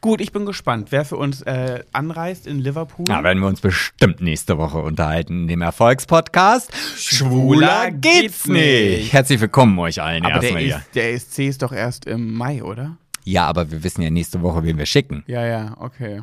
Gut, 0.00 0.20
ich 0.20 0.32
bin 0.32 0.46
gespannt, 0.46 0.88
wer 0.90 1.04
für 1.04 1.16
uns 1.16 1.42
äh, 1.42 1.84
anreist 1.92 2.48
in 2.48 2.58
Liverpool. 2.58 3.04
Da 3.04 3.22
werden 3.22 3.38
wir 3.40 3.46
uns 3.46 3.60
bestimmt 3.60 4.20
nächste 4.20 4.58
Woche 4.58 4.78
unterhalten 4.78 5.42
in 5.42 5.46
dem 5.46 5.62
Erfolgspodcast. 5.62 6.72
Schwuler 6.96 7.92
geht's 7.92 8.48
nicht. 8.48 9.12
Herzlich 9.12 9.40
willkommen 9.40 9.78
euch 9.78 10.02
allen 10.02 10.24
Aber 10.24 10.40
der, 10.40 10.42
erstmal 10.42 10.62
hier. 10.62 10.76
ist, 10.78 10.94
der 10.96 11.12
ESC 11.12 11.38
ist 11.40 11.62
doch 11.62 11.72
erst 11.72 12.06
im 12.06 12.34
Mai, 12.34 12.64
oder? 12.64 12.96
Ja, 13.24 13.46
aber 13.46 13.70
wir 13.70 13.84
wissen 13.84 14.02
ja 14.02 14.10
nächste 14.10 14.42
Woche, 14.42 14.64
wen 14.64 14.76
wir 14.76 14.86
schicken. 14.86 15.22
Ja, 15.28 15.46
ja, 15.46 15.76
okay. 15.78 16.22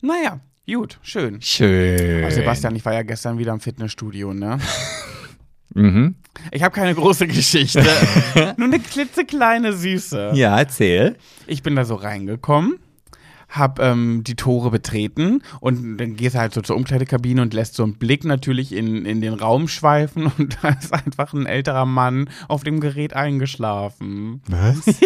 Naja, 0.00 0.40
gut, 0.66 0.98
schön. 1.02 1.42
Schön. 1.42 2.24
Ach, 2.26 2.30
Sebastian, 2.30 2.76
ich 2.76 2.84
war 2.86 2.94
ja 2.94 3.02
gestern 3.02 3.36
wieder 3.38 3.52
im 3.52 3.60
Fitnessstudio, 3.60 4.32
ne? 4.32 4.58
Mhm. 5.76 6.14
Ich 6.52 6.62
habe 6.62 6.74
keine 6.74 6.94
große 6.94 7.26
Geschichte. 7.28 7.82
Nur 8.56 8.68
eine 8.68 8.78
klitzekleine 8.80 9.72
Süße. 9.72 10.32
Ja, 10.34 10.58
erzähl. 10.58 11.16
Ich 11.46 11.62
bin 11.62 11.76
da 11.76 11.84
so 11.84 11.94
reingekommen, 11.94 12.78
hab 13.58 13.78
ähm, 13.80 14.22
die 14.24 14.34
Tore 14.36 14.70
betreten 14.70 15.42
und 15.60 15.98
dann 15.98 16.16
gehst 16.16 16.34
du 16.34 16.38
halt 16.38 16.54
so 16.54 16.60
zur 16.62 16.76
Umkleidekabine 16.76 17.42
und 17.42 17.54
lässt 17.54 17.74
so 17.74 17.82
einen 17.82 17.94
Blick 17.94 18.24
natürlich 18.24 18.72
in, 18.74 19.04
in 19.06 19.20
den 19.20 19.34
Raum 19.34 19.68
schweifen 19.68 20.30
und 20.38 20.58
da 20.62 20.68
ist 20.70 20.92
einfach 20.92 21.32
ein 21.32 21.46
älterer 21.46 21.86
Mann 21.86 22.28
auf 22.48 22.62
dem 22.64 22.80
Gerät 22.80 23.14
eingeschlafen. 23.14 24.42
Was? 24.48 24.84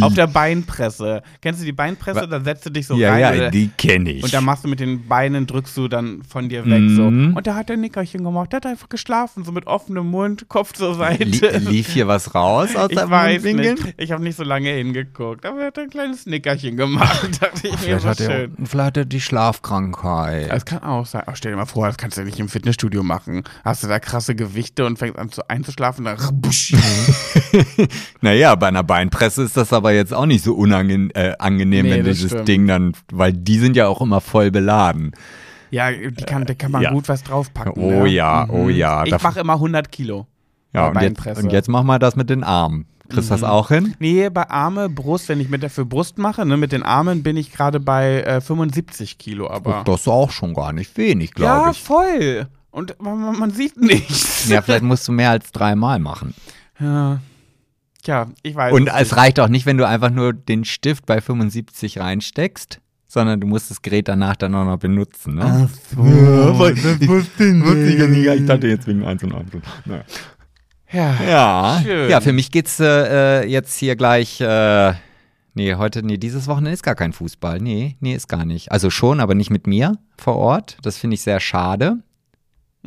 Auf 0.00 0.14
der 0.14 0.26
Beinpresse. 0.26 1.22
Kennst 1.42 1.60
du 1.60 1.64
die 1.66 1.72
Beinpresse? 1.72 2.26
Da 2.26 2.40
setzt 2.40 2.64
du 2.64 2.70
dich 2.70 2.86
so 2.86 2.96
ja, 2.96 3.10
rein. 3.10 3.20
ja, 3.20 3.30
oder- 3.32 3.50
die 3.50 3.68
kenne 3.76 4.10
ich. 4.10 4.24
und 4.24 4.32
dann 4.32 4.42
machst 4.44 4.64
du 4.64 4.68
mit 4.68 4.80
den 4.80 5.06
Beinen, 5.06 5.46
drückst 5.46 5.76
du 5.76 5.86
dann 5.88 6.22
von 6.22 6.48
dir 6.48 6.64
weg 6.64 6.82
so. 6.96 7.10
Mhm. 7.10 7.36
Und 7.36 7.46
da 7.46 7.54
hat 7.56 7.68
der 7.68 7.76
Nickerchen 7.76 8.24
gemacht. 8.24 8.52
Der 8.52 8.58
hat 8.58 8.66
einfach 8.66 8.88
geschlafen, 8.88 9.44
so 9.44 9.52
mit 9.52 9.66
offenem 9.66 10.06
Mund, 10.10 10.48
Kopf 10.48 10.72
zur 10.72 10.94
Seite. 10.94 11.24
Lie 11.24 11.58
lief 11.58 11.88
hier 11.92 12.08
was 12.08 12.34
raus 12.34 12.74
aus 12.74 12.88
Ich 12.90 12.96
deinem 12.96 13.10
weiß 13.10 13.42
Mundwinkel? 13.44 13.74
nicht. 13.84 13.94
Ich 13.98 14.12
habe 14.12 14.22
nicht 14.22 14.36
so 14.36 14.44
lange 14.44 14.70
hingeguckt, 14.70 15.44
aber 15.44 15.60
er 15.60 15.66
hat 15.66 15.78
ein 15.78 15.90
kleines 15.90 16.24
Nickerchen 16.26 16.76
gemacht. 16.76 17.25
Dachte 17.40 17.68
ich 17.68 17.86
mir, 17.86 18.02
hat, 18.02 18.20
er, 18.20 18.48
vielleicht 18.64 18.86
hat 18.86 18.96
er 18.96 19.04
die 19.04 19.20
Schlafkrankheit. 19.20 20.50
Das 20.50 20.64
kann 20.64 20.82
auch 20.82 21.06
sein. 21.06 21.22
Ach, 21.26 21.36
stell 21.36 21.52
dir 21.52 21.56
mal 21.56 21.66
vor, 21.66 21.86
das 21.86 21.96
kannst 21.96 22.16
du 22.16 22.22
ja 22.22 22.26
nicht 22.26 22.38
im 22.40 22.48
Fitnessstudio 22.48 23.02
machen. 23.02 23.44
Hast 23.64 23.82
du 23.82 23.88
da 23.88 23.98
krasse 23.98 24.34
Gewichte 24.34 24.84
und 24.86 24.98
fängst 24.98 25.18
an 25.18 25.30
zu 25.30 25.48
einzuschlafen, 25.48 26.04
dann. 26.04 26.18
Naja, 28.20 28.54
bei 28.54 28.68
einer 28.68 28.82
Beinpresse 28.82 29.42
ist 29.42 29.56
das 29.56 29.72
aber 29.72 29.92
jetzt 29.92 30.12
auch 30.12 30.26
nicht 30.26 30.42
so 30.44 30.54
unangenehm, 30.54 31.10
äh, 31.14 31.32
angenehm, 31.38 31.86
Nee, 31.86 31.92
wenn 31.92 32.04
dieses 32.04 32.30
stimmt. 32.30 32.48
Ding 32.48 32.66
dann, 32.66 32.92
weil 33.12 33.32
die 33.32 33.58
sind 33.58 33.76
ja 33.76 33.88
auch 33.88 34.00
immer 34.00 34.20
voll 34.20 34.50
beladen. 34.50 35.12
Ja, 35.70 35.90
die 35.90 36.24
kann, 36.24 36.44
da 36.44 36.54
kann 36.54 36.70
man 36.70 36.82
Ja. 36.82 36.92
gut 36.92 37.08
was 37.08 37.22
draufpacken. 37.22 37.72
Oh 37.76 38.04
ne? 38.04 38.08
ja, 38.08 38.48
oh 38.48 38.68
ja. 38.68 39.04
Ich 39.04 39.20
mache 39.22 39.40
immer 39.40 39.54
100 39.54 39.90
Kilo. 39.90 40.26
Ja, 40.72 40.88
und 40.88 41.00
jetzt, 41.00 41.26
und 41.38 41.52
jetzt 41.52 41.68
mach 41.68 41.82
mal 41.82 41.98
das 41.98 42.16
mit 42.16 42.28
den 42.30 42.44
Armen. 42.44 42.86
Kriegst 43.08 43.30
du 43.30 43.34
das 43.34 43.42
auch 43.42 43.68
hin? 43.68 43.94
Nee, 43.98 44.28
bei 44.30 44.48
Arme, 44.48 44.88
Brust, 44.88 45.28
wenn 45.28 45.40
ich 45.40 45.48
mit 45.48 45.62
der 45.62 45.70
für 45.70 45.84
Brust 45.84 46.18
mache, 46.18 46.44
ne, 46.44 46.56
mit 46.56 46.72
den 46.72 46.82
Armen 46.82 47.22
bin 47.22 47.36
ich 47.36 47.52
gerade 47.52 47.80
bei 47.80 48.22
äh, 48.22 48.40
75 48.40 49.18
Kilo, 49.18 49.50
aber. 49.50 49.82
Das 49.84 50.02
ist 50.02 50.08
auch 50.08 50.30
schon 50.30 50.54
gar 50.54 50.72
nicht 50.72 50.96
wenig, 50.96 51.30
ja, 51.38 51.58
glaube 51.58 51.70
ich. 51.72 51.82
voll. 51.82 52.48
Und 52.70 53.00
man, 53.00 53.38
man- 53.38 53.50
sieht 53.50 53.76
nichts. 53.78 54.48
Ja, 54.48 54.62
vielleicht 54.62 54.82
musst 54.82 55.08
du 55.08 55.12
mehr 55.12 55.30
als 55.30 55.50
dreimal 55.50 55.98
machen. 55.98 56.34
Ja. 56.78 57.20
Tja, 58.02 58.28
ich 58.42 58.54
weiß. 58.54 58.72
Und 58.72 58.88
es 58.88 58.94
nicht. 58.94 59.16
reicht 59.16 59.40
auch 59.40 59.48
nicht, 59.48 59.66
wenn 59.66 59.78
du 59.78 59.86
einfach 59.88 60.10
nur 60.10 60.32
den 60.32 60.64
Stift 60.64 61.06
bei 61.06 61.20
75 61.20 61.98
reinsteckst, 61.98 62.80
sondern 63.08 63.40
du 63.40 63.46
musst 63.46 63.70
das 63.70 63.82
Gerät 63.82 64.08
danach 64.08 64.36
dann 64.36 64.54
auch 64.54 64.64
noch 64.64 64.78
benutzen. 64.78 65.36
Ne? 65.36 65.68
so. 65.94 66.02
das 66.02 67.08
wusste 67.08 67.44
ich 67.44 67.98
ja 67.98 68.06
nicht. 68.06 68.26
Ich 68.40 68.46
dachte 68.46 68.68
jetzt 68.68 68.86
wegen 68.86 69.04
1 69.04 69.24
und 69.24 69.34
1. 69.34 69.46
Naja. 69.86 70.04
Ja. 70.92 71.16
Ja, 71.26 71.80
Schön. 71.82 72.10
ja, 72.10 72.20
für 72.20 72.32
mich 72.32 72.50
geht's 72.50 72.78
äh, 72.80 73.42
äh, 73.42 73.46
jetzt 73.46 73.76
hier 73.78 73.96
gleich. 73.96 74.40
Äh, 74.40 74.94
nee, 75.54 75.74
heute, 75.74 76.02
nee, 76.02 76.16
dieses 76.16 76.46
Wochenende 76.46 76.72
ist 76.72 76.82
gar 76.82 76.94
kein 76.94 77.12
Fußball. 77.12 77.60
Nee, 77.60 77.96
nee, 78.00 78.14
ist 78.14 78.28
gar 78.28 78.44
nicht. 78.44 78.70
Also 78.72 78.90
schon, 78.90 79.20
aber 79.20 79.34
nicht 79.34 79.50
mit 79.50 79.66
mir 79.66 79.98
vor 80.16 80.36
Ort. 80.36 80.76
Das 80.82 80.98
finde 80.98 81.14
ich 81.14 81.22
sehr 81.22 81.40
schade. 81.40 81.98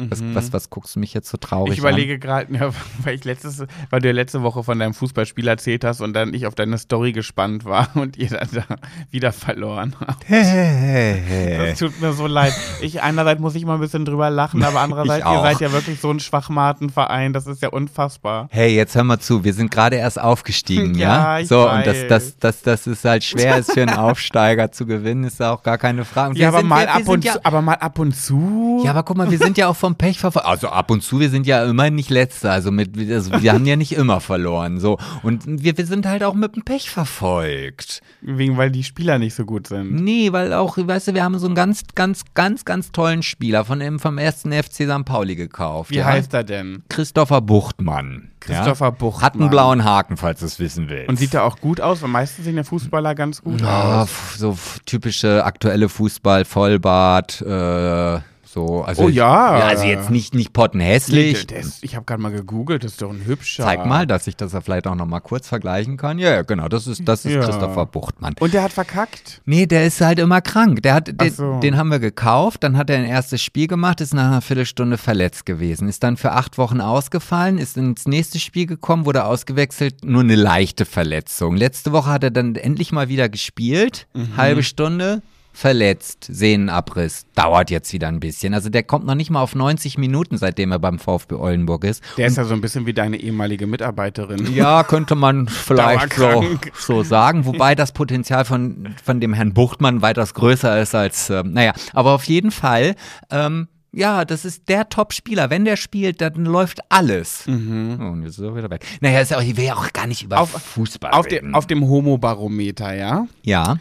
Was, 0.10 0.22
Mhm. 0.22 0.34
was, 0.36 0.54
was 0.54 0.70
guckst 0.70 0.96
du 0.96 1.00
mich 1.00 1.14
jetzt 1.14 1.30
so 1.30 1.38
traurig 1.38 1.74
Ich 1.74 1.80
überlege 1.80 2.20
gerade, 2.20 2.54
ja, 2.56 2.70
weil 3.04 3.16
ich 3.16 3.26
letztes, 3.26 3.66
weil 3.90 4.00
du 4.02 4.08
ja 4.08 4.14
letzte 4.14 4.42
Woche 4.44 4.64
von 4.64 4.80
deinem 4.80 4.94
Fußballspiel 4.94 5.48
erzählt 5.48 5.84
hast 5.84 6.00
und 6.02 6.14
dann 6.14 6.34
ich 6.34 6.48
auf 6.48 6.56
deine 6.56 6.78
Story 6.78 7.12
gespannt 7.12 7.66
war 7.66 7.90
und 7.96 8.18
ihr 8.18 8.30
dann 8.30 8.48
da 8.54 8.64
wieder 9.12 9.32
verloren 9.32 9.96
habt. 10.00 10.26
an? 10.30 11.68
Das 11.68 11.80
tut 11.80 12.00
mir 12.02 12.14
so 12.14 12.28
leid. 12.28 12.54
Ich 12.82 13.02
einerseits 13.02 13.40
muss 13.42 13.56
ich 13.56 13.66
mal 13.66 13.76
ein 13.76 13.80
bisschen 13.82 14.06
drüber 14.06 14.30
lachen, 14.30 14.64
aber 14.64 14.80
andererseits, 14.82 15.26
ihr 15.26 15.42
seid 15.42 15.60
ja 15.60 15.72
wirklich 15.72 16.00
so 16.00 16.10
ein 16.12 16.20
Schwachmatenverein, 16.20 17.34
das 17.34 17.48
ist 17.48 17.62
ja 17.62 17.70
unfassbar. 17.70 18.48
Hey, 18.52 18.76
jetzt 18.76 18.96
hör 18.96 19.04
mal 19.04 19.20
zu, 19.20 19.44
wir 19.44 19.54
sind 19.54 19.72
gerade 19.72 19.98
erst 19.98 20.20
aufgestiegen, 20.20 20.96
ja? 20.96 21.10
Ja, 21.36 21.40
ich 21.40 21.48
so, 21.48 21.70
und 21.70 21.86
das, 21.86 21.98
weiß. 22.04 22.08
das, 22.08 22.38
das, 22.38 22.62
das 22.62 22.88
ist 22.88 23.06
halt 23.06 23.24
schwer 23.24 23.58
ist 23.58 23.72
für 23.72 23.82
einen 23.82 23.96
Aufsteiger 23.98 24.72
zu 24.72 24.86
gewinnen, 24.86 25.24
ist 25.24 25.40
ja 25.40 25.52
auch 25.52 25.64
gar 25.64 25.78
keine 25.78 26.06
Frage. 26.06 26.32
Und 26.32 26.38
Ja, 26.38 26.50
aber 26.50 26.64
mal 26.64 26.82
wir, 26.82 26.88
wir 26.88 26.96
ab 26.96 27.08
und 27.08 27.26
ja, 27.26 27.34
zu, 27.34 27.46
aber 27.46 27.62
mal 27.62 27.74
ab 27.76 28.00
und 28.00 28.16
zu. 28.16 28.82
Ja, 28.84 28.92
aber 28.92 29.04
guck 29.04 29.18
mal, 29.18 29.30
wir 29.30 29.38
sind 29.38 29.58
ja 29.58 29.68
auch 29.68 29.76
vom 29.76 29.89
Pech 29.96 30.20
verfolgt. 30.20 30.48
Also 30.48 30.70
ab 30.70 30.92
und 30.92 31.02
zu, 31.02 31.20
wir 31.20 31.30
sind 31.30 31.46
ja 31.48 31.64
immer 31.64 31.90
nicht 31.90 32.10
Letzte. 32.10 32.52
Also, 32.52 32.72
mit, 32.72 32.98
also 33.12 33.42
wir 33.42 33.54
haben 33.54 33.66
ja 33.66 33.76
nicht 33.76 33.94
immer 33.94 34.20
verloren. 34.22 34.80
So. 34.80 34.98
Und 35.24 35.44
wir, 35.46 35.78
wir 35.78 35.86
sind 35.86 36.06
halt 36.06 36.24
auch 36.24 36.34
mit 36.34 36.56
dem 36.56 36.64
Pech 36.64 36.90
verfolgt. 36.90 38.02
wegen, 38.22 38.58
weil 38.58 38.72
die 38.72 38.84
Spieler 38.84 39.20
nicht 39.20 39.36
so 39.36 39.46
gut 39.46 39.68
sind. 39.68 39.96
Nee, 39.96 40.32
weil 40.32 40.54
auch, 40.54 40.78
weißt 40.78 41.10
du, 41.10 41.14
wir 41.14 41.24
haben 41.24 41.38
so 41.40 41.46
einen 41.46 41.56
ganz, 41.56 41.84
ganz, 41.96 42.24
ganz, 42.34 42.66
ganz 42.66 42.92
tollen 42.92 43.24
Spieler 43.24 43.66
von 43.66 43.80
dem, 43.80 44.00
vom 44.00 44.18
ersten 44.18 44.52
FC 44.52 44.84
St. 44.90 45.06
Pauli 45.06 45.36
gekauft. 45.36 45.92
Wie 45.92 45.98
ja? 45.98 46.06
heißt 46.06 46.34
er 46.34 46.44
denn? 46.44 46.84
Christopher 46.90 47.42
Buchtmann. 47.42 48.32
Christopher 48.40 48.86
ja? 48.86 48.92
Buchtmann. 48.92 49.24
Hat 49.26 49.36
einen 49.36 49.50
blauen 49.50 49.84
Haken, 49.84 50.18
falls 50.18 50.40
du 50.40 50.46
es 50.46 50.60
wissen 50.60 50.90
willst. 50.90 51.10
Und 51.10 51.18
sieht 51.18 51.34
er 51.34 51.44
auch 51.44 51.60
gut 51.60 51.82
aus? 51.82 52.02
Weil 52.02 52.10
meistens 52.10 52.46
sehen 52.46 52.56
ja 52.58 52.64
Fußballer 52.64 53.16
ganz 53.16 53.42
gut 53.42 53.62
Ja, 53.62 54.04
aus. 54.04 54.10
so 54.38 54.58
typische 54.86 55.44
aktuelle 55.44 55.90
Fußball, 55.90 56.46
Vollbart, 56.46 57.42
äh, 57.42 58.20
so. 58.52 58.84
Also 58.84 59.04
Oh 59.04 59.10
ja. 59.10 59.60
ja. 59.60 59.66
Also 59.68 59.84
jetzt 59.86 60.10
nicht, 60.10 60.34
nicht 60.34 60.48
Nee, 60.50 60.54
pottenhässlich. 60.54 61.48
der 61.48 61.60
ist, 61.60 61.84
ich 61.84 61.96
habe 61.96 62.06
gerade 62.06 62.22
mal 62.22 62.32
gegoogelt, 62.32 62.84
das 62.84 62.94
ist 62.94 63.02
doch 63.02 63.12
ein 63.12 63.24
hübscher. 63.26 63.64
Zeig 63.64 63.86
mal, 63.86 64.08
dass 64.08 64.28
ich 64.28 64.36
das 64.36 64.54
ja 64.54 64.62
vielleicht 64.62 64.88
auch 64.88 64.96
noch 64.96 65.06
mal 65.06 65.20
kurz 65.20 65.48
vergleichen 65.48 65.98
kann. 65.98 66.18
Ja, 66.20 66.32
ja, 66.32 66.42
genau, 66.42 66.68
das 66.68 66.88
ist, 66.88 67.02
das 67.08 67.26
ist 67.26 67.34
Ja. 67.34 67.42
Christopher 67.44 67.86
Buchtmann. 67.86 68.36
Und 68.40 68.54
der 68.54 68.64
hat 68.64 68.74
verkackt. 68.74 69.42
Nee, 69.46 69.66
der 69.66 69.86
ist 69.86 70.02
halt 70.02 70.20
immer 70.20 70.42
krank. 70.42 70.82
Der 70.84 70.94
hat, 70.96 71.08
den, 71.22 71.32
so. 71.32 71.60
den 71.60 71.78
haben 71.78 71.90
wir 71.90 72.00
gekauft, 72.00 72.64
dann 72.64 72.78
hat 72.78 72.90
er 72.90 72.98
ein 72.98 73.06
erstes 73.06 73.42
Spiel 73.42 73.68
gemacht, 73.68 74.02
ist 74.02 74.14
nach 74.14 74.28
einer 74.28 74.42
Viertelstunde 74.42 74.98
verletzt 74.98 75.46
gewesen, 75.46 75.88
ist 75.88 76.04
dann 76.04 76.18
für 76.18 76.32
acht 76.32 76.58
Wochen 76.58 76.82
ausgefallen, 76.82 77.58
ist 77.58 77.78
ins 77.78 78.08
nächste 78.08 78.40
Spiel 78.40 78.66
gekommen, 78.66 79.06
wurde 79.06 79.26
ausgewechselt, 79.26 80.04
nur 80.04 80.22
eine 80.22 80.36
leichte 80.36 80.86
Verletzung. 80.86 81.56
Letzte 81.56 81.92
Woche 81.92 82.10
hat 82.10 82.24
er 82.24 82.32
dann 82.32 82.56
endlich 82.56 82.92
mal 82.92 83.10
wieder 83.10 83.30
gespielt, 83.30 84.08
Mhm. 84.14 84.38
halbe 84.38 84.64
Stunde, 84.64 85.22
verletzt, 85.54 86.28
Sehnenabriss, 86.30 87.26
dauert 87.36 87.70
jetzt 87.70 87.92
wieder 87.94 88.08
ein 88.08 88.20
bisschen. 88.20 88.54
Also 88.54 88.70
der 88.70 88.84
kommt 88.84 89.06
noch 89.06 89.16
nicht 89.16 89.30
mal 89.30 89.42
auf 89.42 89.56
90 89.56 89.98
Minuten, 89.98 90.38
seitdem 90.38 90.72
er 90.72 90.80
beim 90.80 91.00
VfB 91.00 91.36
Oldenburg 91.36 91.84
ist. 91.84 92.04
Der 92.18 92.28
ist 92.28 92.38
ja 92.38 92.46
so 92.46 92.54
ein 92.54 92.62
bisschen 92.62 92.86
wie 92.86 92.94
deine 92.94 93.18
ehemalige 93.18 93.68
Mitarbeiterin. 93.68 94.54
Ja, 94.54 94.84
könnte 94.84 95.16
man 95.16 95.48
vielleicht 95.50 96.14
so, 96.14 96.44
so 96.78 97.04
sagen, 97.04 97.46
wobei 97.46 97.76
das 97.76 97.92
Potenzial 97.92 98.46
von, 98.46 98.96
von 99.04 99.20
dem 99.20 99.34
Herrn 99.34 99.54
Buchtmann 99.54 100.02
weitaus 100.02 100.34
größer 100.34 100.82
ist 100.82 100.96
als, 100.96 101.30
ähm, 101.30 101.54
naja, 101.54 101.74
aber 101.94 102.12
auf 102.14 102.24
jeden 102.26 102.52
Fall, 102.52 102.96
ähm, 103.30 103.68
ja, 103.92 104.24
das 104.24 104.46
ist 104.46 104.70
der 104.70 104.88
Top-Spieler. 104.90 105.50
Wenn 105.50 105.66
der 105.66 105.76
spielt, 105.76 106.22
dann 106.22 106.46
läuft 106.46 106.80
alles. 106.90 107.46
Oh, 107.48 107.52
und 107.52 108.22
jetzt 108.22 108.38
ist 108.38 108.44
er 108.44 108.56
wieder 108.56 108.70
weg. 108.70 108.86
Naja, 109.02 109.20
ist 109.20 109.34
auch, 109.36 109.42
ich 109.42 109.58
will 109.58 109.66
ja 109.66 109.74
auch 109.76 109.92
gar 109.94 110.06
nicht 110.06 110.22
über 110.22 110.40
Auf- 110.40 110.52
Fußball 110.52 111.10
Auf, 111.12 111.26
reden. 111.26 111.48
dem 111.48 111.56
auf 111.56 111.66
dem 111.66 111.82
Homo-Barometer, 111.88 112.94
ja? 112.94 113.26
ja. 113.42 113.78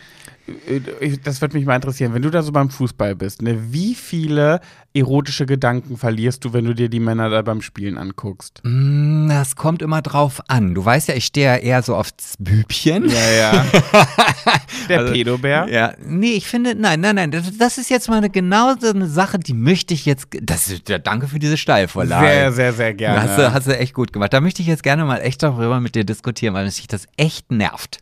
Das 1.24 1.40
würde 1.40 1.56
mich 1.56 1.66
mal 1.66 1.76
interessieren, 1.76 2.14
wenn 2.14 2.22
du 2.22 2.30
da 2.30 2.42
so 2.42 2.52
beim 2.52 2.70
Fußball 2.70 3.14
bist, 3.14 3.42
ne, 3.42 3.72
wie 3.72 3.94
viele 3.94 4.60
erotische 4.94 5.46
Gedanken 5.46 5.96
verlierst 5.96 6.44
du, 6.44 6.52
wenn 6.52 6.64
du 6.64 6.74
dir 6.74 6.88
die 6.88 7.00
Männer 7.00 7.28
da 7.30 7.42
beim 7.42 7.60
Spielen 7.62 7.98
anguckst? 7.98 8.60
Mm, 8.64 9.28
Das 9.28 9.54
kommt 9.56 9.82
immer 9.82 10.02
drauf 10.02 10.40
an. 10.48 10.74
Du 10.74 10.84
weißt 10.84 11.08
ja, 11.08 11.14
ich 11.14 11.26
stehe 11.26 11.46
ja 11.46 11.56
eher 11.56 11.82
so 11.82 11.94
aufs 11.94 12.34
Bübchen. 12.38 13.08
Ja, 13.08 13.30
ja. 13.30 13.66
Der 14.88 15.00
Also, 15.00 15.12
Pedobär? 15.12 15.66
Ja, 15.70 15.92
nee, 16.04 16.32
ich 16.32 16.46
finde, 16.46 16.74
nein, 16.74 17.00
nein, 17.00 17.16
nein, 17.16 17.30
das, 17.30 17.56
das 17.58 17.78
ist 17.78 17.90
jetzt 17.90 18.08
mal 18.08 18.16
eine, 18.16 18.30
genau 18.30 18.74
so 18.80 18.88
eine 18.88 19.06
Sache, 19.06 19.38
die 19.38 19.54
möchte 19.54 19.94
ich 19.94 20.06
jetzt, 20.06 20.28
das 20.42 20.68
ist, 20.68 20.88
ja, 20.88 20.98
danke 20.98 21.28
für 21.28 21.38
diese 21.38 21.56
Steilvorlage. 21.56 22.26
Sehr, 22.26 22.52
sehr, 22.52 22.72
sehr 22.72 22.94
gerne. 22.94 23.22
Hast 23.22 23.38
du, 23.38 23.52
hast 23.52 23.66
du 23.66 23.78
echt 23.78 23.94
gut 23.94 24.12
gemacht. 24.12 24.32
Da 24.32 24.40
möchte 24.40 24.62
ich 24.62 24.68
jetzt 24.68 24.82
gerne 24.82 25.04
mal 25.04 25.18
echt 25.18 25.42
darüber 25.42 25.80
mit 25.80 25.94
dir 25.94 26.04
diskutieren, 26.04 26.54
weil 26.54 26.64
mich 26.64 26.86
das 26.86 27.06
echt 27.16 27.52
nervt. 27.52 27.98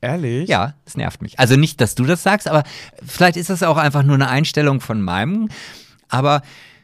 Ehrlich? 0.00 0.48
Ja, 0.48 0.74
das 0.84 0.96
nervt 0.96 1.20
mich. 1.22 1.38
Also 1.38 1.56
nicht, 1.56 1.80
dass 1.80 1.94
du 1.94 2.04
das 2.04 2.22
sagst, 2.22 2.48
aber 2.48 2.62
vielleicht 3.06 3.36
ist 3.36 3.50
das 3.50 3.62
auch 3.62 3.76
einfach 3.76 4.02
nur 4.02 4.14
eine 4.14 4.28
Einstellung 4.28 4.80
von 4.80 5.02
meinem. 5.02 5.48
Aber 6.08 6.42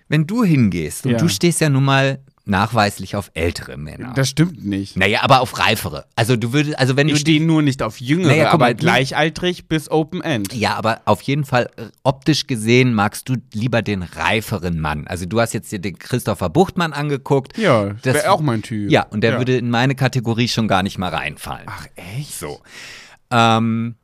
wenn 0.09 0.27
du 0.27 0.45
hingehst 0.45 1.07
und 1.07 1.13
Ja. 1.13 1.19
du 1.19 1.29
stehst 1.29 1.61
ja 1.61 1.69
nun 1.69 1.85
mal 1.85 2.21
nachweislich 2.49 3.17
auf 3.17 3.33
ältere 3.35 3.77
Männer. 3.77 4.13
Das 4.15 4.29
stimmt 4.29 4.65
nicht. 4.65 4.97
naja, 4.97 5.23
aber 5.25 5.41
auf 5.41 5.59
reifere. 5.59 6.05
Also 6.15 6.37
du 6.37 6.53
würdest, 6.53 6.79
also 6.79 6.97
wenn 6.97 7.09
Ich 7.09 7.15
du 7.15 7.19
stehe 7.21 7.43
nur 7.45 7.61
nicht 7.61 7.83
auf 7.83 8.01
Jüngere, 8.01 8.29
Naja, 8.29 8.51
aber 8.53 8.73
gleichaltrig 8.73 9.67
bis 9.67 9.91
Open 9.91 10.21
End. 10.23 10.53
Ja, 10.55 10.75
aber 10.77 11.01
auf 11.07 11.23
jeden 11.23 11.45
Fall 11.45 11.69
äh, 11.77 11.87
optisch 12.05 12.47
gesehen 12.47 12.95
magst 12.95 13.29
du 13.29 13.35
lieber 13.53 13.83
den 13.83 14.05
reiferen 14.05 14.79
Mann. 14.79 15.09
Also 15.09 15.27
du 15.27 15.41
hast 15.41 15.55
jetzt 15.55 15.73
dir 15.73 15.81
den 15.81 15.99
Christopher 15.99 16.49
Buchtmann 16.49 16.93
angeguckt. 16.93 17.59
Ja, 17.59 17.87
das 17.87 18.03
Das- 18.03 18.15
wäre 18.15 18.31
auch 18.31 18.41
mein 18.41 18.63
Typ. 18.63 18.93
Ja, 18.93 19.03
und 19.11 19.23
der 19.23 19.33
Ja. 19.33 19.39
würde 19.39 19.57
in 19.57 19.69
meine 19.69 19.97
Kategorie 19.97 20.47
schon 20.47 20.69
gar 20.69 20.85
nicht 20.85 20.99
mal 20.99 21.09
reinfallen. 21.13 21.67
Ach, 21.67 21.87
echt? 21.97 22.39
So. 22.39 22.61
Ähm, 23.31 23.97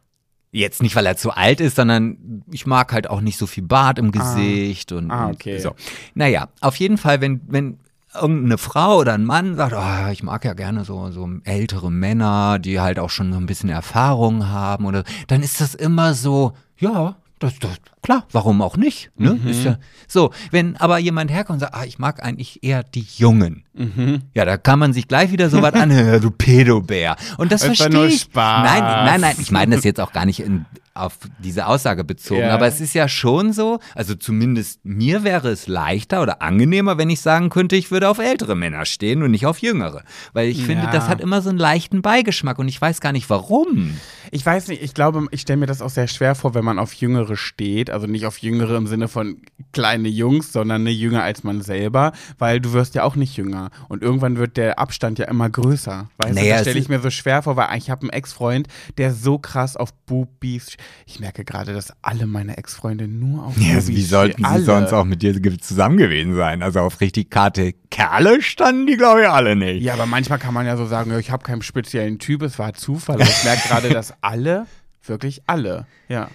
jetzt 0.51 0.83
nicht, 0.83 0.95
weil 0.97 1.07
er 1.07 1.17
zu 1.17 1.31
alt 1.31 1.61
ist, 1.61 1.77
sondern 1.77 2.43
ich 2.51 2.67
mag 2.67 2.93
halt 2.93 3.09
auch 3.09 3.21
nicht 3.21 3.39
so 3.39 3.47
viel 3.47 3.63
Bart 3.65 3.99
im 3.99 4.13
Gesicht 4.13 4.93
und, 4.93 5.11
Ah, 5.11 5.27
und 5.27 5.35
okay. 5.35 5.59
so. 5.59 5.75
Naja, 6.15 6.49
auf 6.61 6.77
jeden 6.77 6.99
Fall, 6.99 7.21
wenn, 7.21 7.41
wenn 7.49 7.79
irgendeine 8.15 8.59
Frau 8.59 8.99
oder 8.99 9.15
ein 9.15 9.25
Mann 9.25 9.57
sagt, 9.57 9.73
oh, 9.75 10.11
ich 10.13 10.23
mag 10.23 10.45
ja 10.45 10.53
gerne 10.53 10.85
so, 10.85 11.11
so 11.11 11.27
ältere 11.45 11.91
Männer, 11.91 12.59
die 12.59 12.81
halt 12.81 12.99
auch 12.99 13.09
schon 13.09 13.33
so 13.33 13.39
ein 13.39 13.47
bisschen 13.47 13.71
Erfahrung 13.71 14.49
haben 14.49 14.85
oder, 14.85 15.05
dann 15.29 15.43
ist 15.43 15.63
das 15.63 15.75
immer 15.75 16.13
so, 16.13 16.53
ja, 16.77 17.17
das, 17.43 17.59
das, 17.59 17.71
klar, 18.03 18.27
warum 18.33 18.63
auch 18.63 18.77
nicht? 18.77 19.11
Ne? 19.17 19.35
Mhm. 19.35 19.49
Ist 19.49 19.65
ja, 19.65 19.79
so, 20.09 20.31
wenn 20.51 20.77
aber 20.77 20.99
jemand 20.99 21.31
herkommt 21.31 21.57
und 21.57 21.61
sagt, 21.61 21.75
ah, 21.75 21.85
ich 21.85 21.99
mag 21.99 22.23
eigentlich 22.23 22.63
eher 22.63 22.83
die 22.83 23.07
Jungen, 23.17 23.65
Mhm. 23.75 24.21
ja, 24.35 24.45
da 24.45 24.59
kann 24.59 24.79
man 24.79 24.93
sich 24.93 25.09
gleich 25.09 25.33
wieder 25.33 25.49
so 25.49 25.63
was 25.63 25.73
anhören, 25.73 26.21
du 26.21 26.31
Pedobär. 26.31 27.17
Und 27.39 27.53
das 27.53 27.65
verstehe 27.65 27.89
nur 27.89 28.05
ich. 28.07 28.21
Spaß. 28.21 28.65
Nein, 28.71 28.83
nein, 28.83 29.21
nein, 29.23 29.37
ich 29.41 29.51
meine 29.51 29.75
das 29.77 29.83
jetzt 29.85 29.99
auch 29.99 30.13
gar 30.13 30.27
nicht 30.27 30.41
in, 30.41 30.67
auf 30.93 31.15
diese 31.39 31.67
Aussage 31.67 32.05
bezogen, 32.05 32.43
Ja. 32.43 32.51
aber 32.55 32.67
es 32.67 32.83
ist 32.83 32.93
ja 32.93 33.09
schon 33.09 33.55
so, 33.55 33.79
also 33.95 34.15
zumindest 34.15 34.85
mir 34.85 35.25
wäre 35.25 35.49
es 35.49 35.69
leichter 35.69 36.21
oder 36.21 36.43
angenehmer, 36.43 36.99
wenn 36.99 37.09
ich 37.09 37.23
sagen 37.23 37.49
könnte, 37.49 37.77
ich 37.77 37.91
würde 37.91 38.11
auf 38.11 38.19
ältere 38.19 38.55
Männer 38.57 38.85
stehen 38.85 39.23
und 39.23 39.31
nicht 39.31 39.47
auf 39.47 39.57
jüngere. 39.63 40.03
Weil 40.35 40.49
ich 40.49 40.63
finde, 40.67 40.85
Ja. 40.85 40.91
das 40.91 41.09
hat 41.09 41.23
immer 41.23 41.41
so 41.41 41.49
einen 41.49 41.59
leichten 41.59 42.03
Beigeschmack 42.03 42.59
und 42.59 42.69
ich 42.69 42.79
weiß 42.79 43.01
gar 43.01 43.13
nicht 43.13 43.31
warum. 43.31 43.97
Ich 44.35 44.47
weiß 44.47 44.69
nicht, 44.69 44.83
ich 44.83 44.95
glaube, 44.95 45.27
ich 45.31 45.43
stelle 45.43 45.59
mir 45.59 45.67
das 45.67 45.83
auch 45.83 45.91
sehr 45.91 46.09
schwer 46.09 46.35
vor, 46.35 46.55
wenn 46.55 46.65
man 46.65 46.79
auf 46.79 46.95
Jüngere 46.95 47.37
steht. 47.37 47.91
Also 47.91 48.07
nicht 48.07 48.25
auf 48.25 48.39
Jüngere 48.39 48.79
im 48.79 48.87
Sinne 48.87 49.09
von 49.09 49.43
kleine 49.73 50.09
Jungs, 50.09 50.55
sondern 50.55 50.85
ne, 50.85 50.91
jünger 50.91 51.23
als 51.23 51.45
man 51.45 51.61
selber, 51.61 52.13
weil 52.39 52.59
du 52.59 52.73
wirst 52.73 52.95
ja 52.95 53.05
auch 53.05 53.15
nicht 53.15 53.37
jünger. 53.37 53.69
Und 53.91 54.03
irgendwann 54.03 54.39
wird 54.39 54.57
der 54.57 54.79
Abstand 54.79 55.19
ja 55.19 55.27
immer 55.27 55.51
größer. 55.51 56.09
Weißt 56.17 56.35
Naja, 56.35 56.57
du, 56.57 56.63
stelle 56.63 56.79
ich 56.79 56.89
mir 56.89 57.01
so 57.01 57.11
schwer 57.11 57.43
vor, 57.43 57.57
weil 57.57 57.77
ich 57.77 57.91
habe 57.91 58.03
einen 58.03 58.11
Ex-Freund, 58.11 58.69
der 58.97 59.13
so 59.13 59.39
krass 59.39 59.77
auf 59.77 59.93
Boobies. 60.07 60.79
Ich 61.05 61.21
merke 61.21 61.45
gerade, 61.45 61.75
dass 61.75 61.93
alle 62.01 62.27
meine 62.27 62.57
Ex-Freunde 62.57 63.09
nur 63.09 63.45
auf 63.45 63.59
Boobies 63.83 64.09
stehen. 64.31 64.45
alle. 64.47 64.65
mit 65.05 65.23
dir 65.23 65.35
zusammen 65.61 65.99
gewesen 65.99 66.37
sein? 66.37 66.63
Also 66.63 66.81
auf 66.81 67.03
richtig 67.03 67.29
Karte 67.29 67.75
Kerle 67.91 68.41
standen 68.41 68.87
die, 68.87 68.97
glaube 68.97 69.21
ich, 69.21 69.29
alle 69.29 69.55
nicht. 69.55 69.83
Ja, 69.83 69.93
aber 69.93 70.07
manchmal 70.07 70.39
kann 70.39 70.55
man 70.55 70.65
ja 70.65 70.79
so 70.79 70.87
sagen, 70.87 71.11
ja, 71.11 71.19
ich 71.19 71.31
habe 71.31 71.45
keinen 71.45 71.61
speziellen 71.61 72.19
Typ, 72.19 72.41
es 72.41 72.59
war 72.59 72.73
Zufall. 72.73 73.17
Aber 73.17 73.25
ich 73.25 73.45
merke 73.45 73.69
gerade, 73.69 73.89
dass 73.93 74.15
alle, 74.23 74.67
wirklich 75.05 75.43
alle, 75.47 75.87
ja. 76.09 76.29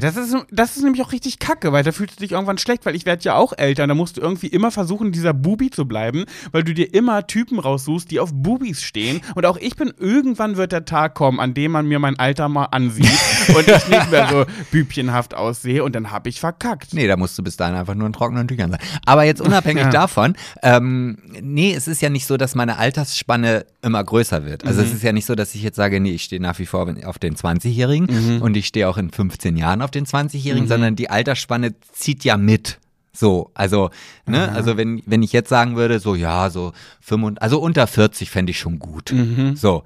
Das 0.00 0.16
ist, 0.16 0.36
das 0.50 0.76
ist 0.76 0.82
nämlich 0.84 1.02
auch 1.02 1.10
richtig 1.12 1.38
kacke, 1.40 1.72
weil 1.72 1.82
da 1.82 1.90
fühlst 1.92 2.16
du 2.18 2.22
dich 2.22 2.32
irgendwann 2.32 2.58
schlecht, 2.58 2.86
weil 2.86 2.94
ich 2.94 3.06
werde 3.06 3.24
ja 3.24 3.34
auch 3.34 3.52
älter 3.56 3.82
und 3.82 3.88
da 3.88 3.94
musst 3.94 4.16
du 4.16 4.20
irgendwie 4.20 4.46
immer 4.46 4.70
versuchen, 4.70 5.10
dieser 5.10 5.32
Bubi 5.34 5.70
zu 5.70 5.86
bleiben, 5.86 6.24
weil 6.52 6.62
du 6.62 6.74
dir 6.74 6.92
immer 6.94 7.26
Typen 7.26 7.58
raussuchst, 7.58 8.10
die 8.10 8.20
auf 8.20 8.30
Bubis 8.32 8.82
stehen. 8.82 9.20
Und 9.34 9.46
auch 9.46 9.56
ich 9.56 9.74
bin, 9.76 9.92
irgendwann 9.98 10.56
wird 10.56 10.70
der 10.72 10.84
Tag 10.84 11.14
kommen, 11.14 11.40
an 11.40 11.54
dem 11.54 11.72
man 11.72 11.86
mir 11.88 11.98
mein 11.98 12.18
Alter 12.18 12.48
mal 12.48 12.66
ansieht 12.66 13.08
und 13.48 13.66
ich 13.66 13.88
nicht 13.88 14.10
mehr 14.10 14.28
so 14.30 14.44
bübchenhaft 14.70 15.34
aussehe 15.34 15.82
und 15.82 15.94
dann 15.94 16.10
hab 16.12 16.26
ich 16.28 16.38
verkackt. 16.40 16.94
Nee, 16.94 17.06
da 17.08 17.16
musst 17.16 17.36
du 17.38 17.42
bis 17.42 17.56
dahin 17.56 17.74
einfach 17.74 17.94
nur 17.94 18.06
in 18.06 18.12
trockenen 18.12 18.46
Tüchern 18.46 18.70
sein. 18.70 18.80
Aber 19.06 19.24
jetzt 19.24 19.40
unabhängig 19.40 19.74
Ja. 19.84 19.90
davon, 19.90 20.34
ähm, 20.62 21.18
nee, 21.42 21.74
es 21.74 21.88
ist 21.88 22.00
ja 22.00 22.10
nicht 22.10 22.26
so, 22.26 22.36
dass 22.36 22.54
meine 22.54 22.78
Altersspanne 22.78 23.66
immer 23.82 24.02
größer 24.04 24.44
wird. 24.46 24.64
Also 24.64 24.82
es 24.82 24.90
Mhm. 24.90 24.96
ist 24.96 25.02
ja 25.02 25.12
nicht 25.12 25.26
so, 25.26 25.34
dass 25.34 25.54
ich 25.54 25.62
jetzt 25.62 25.76
sage, 25.76 25.98
nee, 26.00 26.12
ich 26.12 26.22
stehe 26.24 26.40
nach 26.40 26.58
wie 26.60 26.66
vor 26.66 26.86
auf 27.06 27.18
den 27.18 27.34
20-Jährigen 27.36 28.06
Mhm. 28.36 28.42
und 28.42 28.56
ich 28.56 28.66
stehe 28.68 28.88
auch 28.88 28.96
in 28.98 29.10
15 29.10 29.56
Jahren 29.56 29.63
auf 29.82 29.90
den 29.90 30.06
20-Jährigen, 30.06 30.66
sondern 30.68 30.96
die 30.96 31.10
Altersspanne 31.10 31.74
zieht 31.92 32.24
ja 32.24 32.36
mit. 32.36 32.78
So, 33.12 33.50
also, 33.54 33.90
ne, 34.26 34.50
also 34.52 34.76
wenn, 34.76 35.02
wenn 35.06 35.22
ich 35.22 35.32
jetzt 35.32 35.48
sagen 35.48 35.76
würde, 35.76 36.00
so, 36.00 36.14
ja, 36.16 36.50
so 36.50 36.72
25, 37.00 37.40
also 37.42 37.60
unter 37.60 37.86
40 37.86 38.28
fände 38.30 38.50
ich 38.50 38.58
schon 38.58 38.78
gut. 38.78 39.12
So. 39.56 39.84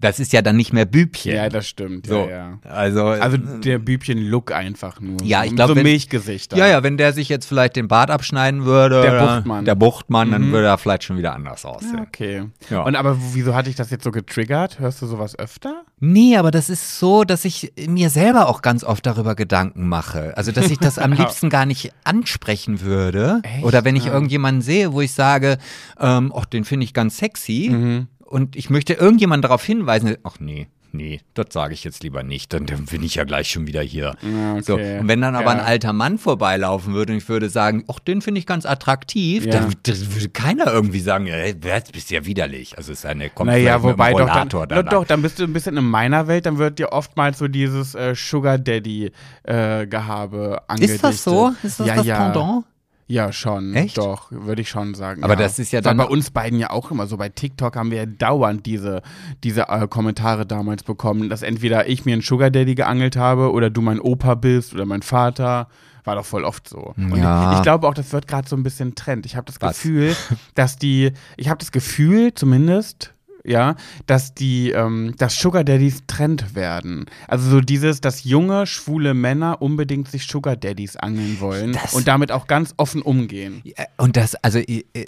Das 0.00 0.18
ist 0.20 0.32
ja 0.32 0.42
dann 0.42 0.56
nicht 0.56 0.72
mehr 0.72 0.84
Bübchen. 0.84 1.32
Mhm. 1.32 1.36
Ja, 1.38 1.48
das 1.48 1.66
stimmt. 1.66 2.06
so. 2.06 2.20
Ja, 2.28 2.28
ja. 2.28 2.58
Also, 2.68 3.06
Also 3.06 3.36
der 3.38 3.78
Bübchen-Look 3.78 4.52
einfach 4.52 5.00
nur. 5.00 5.22
Ja, 5.22 5.44
ich 5.44 5.50
So- 5.50 5.56
glaub, 5.56 5.68
So 5.68 5.74
Milchgesichter. 5.76 6.56
Ja, 6.56 6.66
ja, 6.66 6.82
wenn 6.82 6.96
der 6.96 7.12
sich 7.12 7.28
jetzt 7.28 7.46
vielleicht 7.46 7.76
den 7.76 7.88
Bart 7.88 8.10
abschneiden 8.10 8.64
würde, 8.64 9.00
Der 9.02 9.12
oder 9.12 9.34
Buchtmann. 9.36 9.64
der 9.64 9.74
Buchtmann, 9.76 10.30
dann 10.32 10.50
würde 10.52 10.66
er 10.66 10.78
vielleicht 10.78 11.04
schon 11.04 11.16
wieder 11.16 11.34
anders 11.34 11.64
aussehen. 11.64 11.94
Ja, 11.96 12.02
okay. 12.02 12.42
Ja. 12.70 12.82
Und 12.82 12.96
aber 12.96 13.16
wieso 13.32 13.54
hatte 13.54 13.70
ich 13.70 13.76
das 13.76 13.90
jetzt 13.90 14.04
so 14.04 14.10
getriggert? 14.10 14.78
Hörst 14.80 15.00
du 15.00 15.06
sowas 15.06 15.38
öfter? 15.38 15.82
Nee, 16.00 16.36
aber 16.36 16.50
das 16.50 16.68
ist 16.68 16.98
so, 16.98 17.24
dass 17.24 17.44
ich 17.44 17.72
mir 17.88 18.10
selber 18.10 18.48
auch 18.48 18.60
ganz 18.62 18.84
oft 18.84 19.06
darüber 19.06 19.34
Gedanken 19.34 19.88
mache. 19.88 20.36
Also, 20.36 20.52
dass 20.52 20.70
ich 20.70 20.78
das 20.78 20.98
am 20.98 21.12
liebsten 21.12 21.48
gar 21.50 21.64
nicht 21.66 21.92
ansprechen 22.04 22.80
würde. 22.82 23.40
Echt? 23.42 23.64
Oder 23.64 23.84
wenn 23.84 23.96
ich 23.96 24.06
irgendjemanden 24.06 24.60
sehe, 24.60 24.92
wo 24.92 25.00
ich 25.00 25.12
sage, 25.12 25.58
ähm, 25.98 26.32
ach, 26.36 26.44
den 26.44 26.64
finde 26.64 26.84
ich 26.84 26.92
ganz 26.92 27.16
sexy. 27.18 27.70
Mhm. 27.72 28.08
Und 28.34 28.56
ich 28.56 28.68
möchte 28.68 28.94
irgendjemanden 28.94 29.42
darauf 29.42 29.62
hinweisen, 29.64 30.16
ach 30.24 30.40
nee, 30.40 30.66
nee, 30.90 31.20
das 31.34 31.46
sage 31.50 31.72
ich 31.72 31.84
jetzt 31.84 32.02
lieber 32.02 32.24
nicht, 32.24 32.52
dann, 32.52 32.66
dann 32.66 32.86
bin 32.86 33.04
ich 33.04 33.14
ja 33.14 33.22
gleich 33.22 33.48
schon 33.48 33.68
wieder 33.68 33.80
hier. 33.80 34.16
Okay. 34.22 34.60
So, 34.62 34.74
und 34.74 35.06
wenn 35.06 35.20
dann 35.20 35.36
aber 35.36 35.52
Ja. 35.52 35.58
ein 35.58 35.60
alter 35.60 35.92
Mann 35.92 36.18
vorbeilaufen 36.18 36.94
würde 36.94 37.12
und 37.12 37.18
ich 37.18 37.28
würde 37.28 37.48
sagen, 37.48 37.84
ach, 37.86 38.00
den 38.00 38.22
finde 38.22 38.40
ich 38.40 38.46
ganz 38.46 38.66
attraktiv, 38.66 39.44
Ja. 39.46 39.52
dann, 39.60 39.74
dann 39.84 40.14
würde 40.14 40.28
keiner 40.30 40.66
irgendwie 40.66 40.98
sagen, 40.98 41.28
ey, 41.28 41.54
das 41.58 41.92
bist 41.92 42.10
ja 42.10 42.26
widerlich. 42.26 42.76
Also 42.76 42.90
es 42.90 42.98
ist 43.00 43.06
eine 43.06 43.30
kommt 43.30 43.50
Naja, 43.52 43.80
wobei 43.84 44.10
doch 44.10 44.26
dann, 44.26 44.28
Rollator 44.48 44.66
doch, 44.66 44.76
da 44.76 44.82
doch, 44.82 45.04
dann 45.04 45.22
bist 45.22 45.38
du 45.38 45.44
ein 45.44 45.52
bisschen 45.52 45.76
in 45.76 45.84
meiner 45.84 46.26
Welt, 46.26 46.46
dann 46.46 46.58
wird 46.58 46.80
dir 46.80 46.90
oftmals 46.90 47.38
so 47.38 47.46
dieses 47.46 47.94
äh, 47.94 48.16
Sugar 48.16 48.58
Daddy 48.58 49.12
äh, 49.44 49.86
Gehabe 49.86 50.60
angedichtet. 50.66 50.96
Ist 50.96 51.04
das 51.04 51.22
so? 51.22 51.52
Ist 51.62 51.78
das 51.78 51.86
ja, 51.86 51.94
das 51.94 52.06
ja. 52.06 52.18
Pendant? 52.32 52.64
Ja, 53.06 53.32
schon. 53.32 53.74
Echt? 53.74 53.98
Doch, 53.98 54.30
würde 54.30 54.62
ich 54.62 54.68
schon 54.70 54.94
sagen. 54.94 55.22
Aber 55.24 55.34
ja. 55.34 55.40
das 55.40 55.58
ist 55.58 55.72
ja 55.72 55.78
War 55.78 55.82
dann- 55.90 55.96
bei 55.98 56.04
uns 56.06 56.30
beiden 56.30 56.58
ja 56.58 56.70
auch 56.70 56.90
immer 56.90 57.06
so. 57.06 57.16
Bei 57.18 57.28
TikTok 57.28 57.76
haben 57.76 57.90
wir 57.90 57.98
ja 57.98 58.06
dauernd 58.06 58.64
diese, 58.64 59.02
diese 59.42 59.68
äh, 59.68 59.86
Kommentare 59.88 60.46
damals 60.46 60.82
bekommen, 60.84 61.28
dass 61.28 61.42
entweder 61.42 61.86
ich 61.88 62.04
mir 62.06 62.14
einen 62.14 62.22
Sugar 62.22 62.50
Daddy 62.50 62.74
geangelt 62.74 63.16
habe 63.16 63.52
oder 63.52 63.68
du 63.68 63.82
mein 63.82 64.00
Opa 64.00 64.34
bist 64.34 64.72
oder 64.72 64.86
mein 64.86 65.02
Vater. 65.02 65.68
War 66.04 66.16
doch 66.16 66.24
voll 66.24 66.44
oft 66.44 66.68
so. 66.68 66.92
Und 66.96 67.16
Ja. 67.16 67.52
ich, 67.52 67.56
ich 67.58 67.62
glaube 67.62 67.86
auch, 67.88 67.94
das 67.94 68.12
wird 68.12 68.26
gerade 68.28 68.48
so 68.48 68.56
ein 68.56 68.62
bisschen 68.62 68.94
Trend. 68.94 69.24
Ich 69.26 69.36
habe 69.36 69.46
das 69.46 69.60
Was? 69.60 69.76
Gefühl, 69.76 70.14
dass 70.54 70.76
die, 70.76 71.12
ich 71.36 71.48
habe 71.48 71.58
das 71.58 71.72
Gefühl 71.72 72.32
zumindest, 72.34 73.12
ja, 73.44 73.76
dass 74.06 74.34
die, 74.34 74.70
ähm, 74.70 75.14
dass 75.18 75.38
Sugar 75.38 75.64
Daddies 75.64 76.02
Trend 76.06 76.54
werden. 76.54 77.06
Also 77.28 77.50
so 77.50 77.60
dieses, 77.60 78.00
dass 78.00 78.24
junge, 78.24 78.66
schwule 78.66 79.14
Männer 79.14 79.60
unbedingt 79.60 80.08
sich 80.10 80.26
Sugar 80.26 80.56
Daddies 80.56 80.96
angeln 80.96 81.38
wollen 81.40 81.72
Das- 81.72 81.94
und 81.94 82.08
damit 82.08 82.32
auch 82.32 82.46
ganz 82.46 82.74
offen 82.78 83.02
umgehen. 83.02 83.60
Ja, 83.64 83.84
Und 83.98 84.16
das, 84.16 84.34
also 84.36 84.60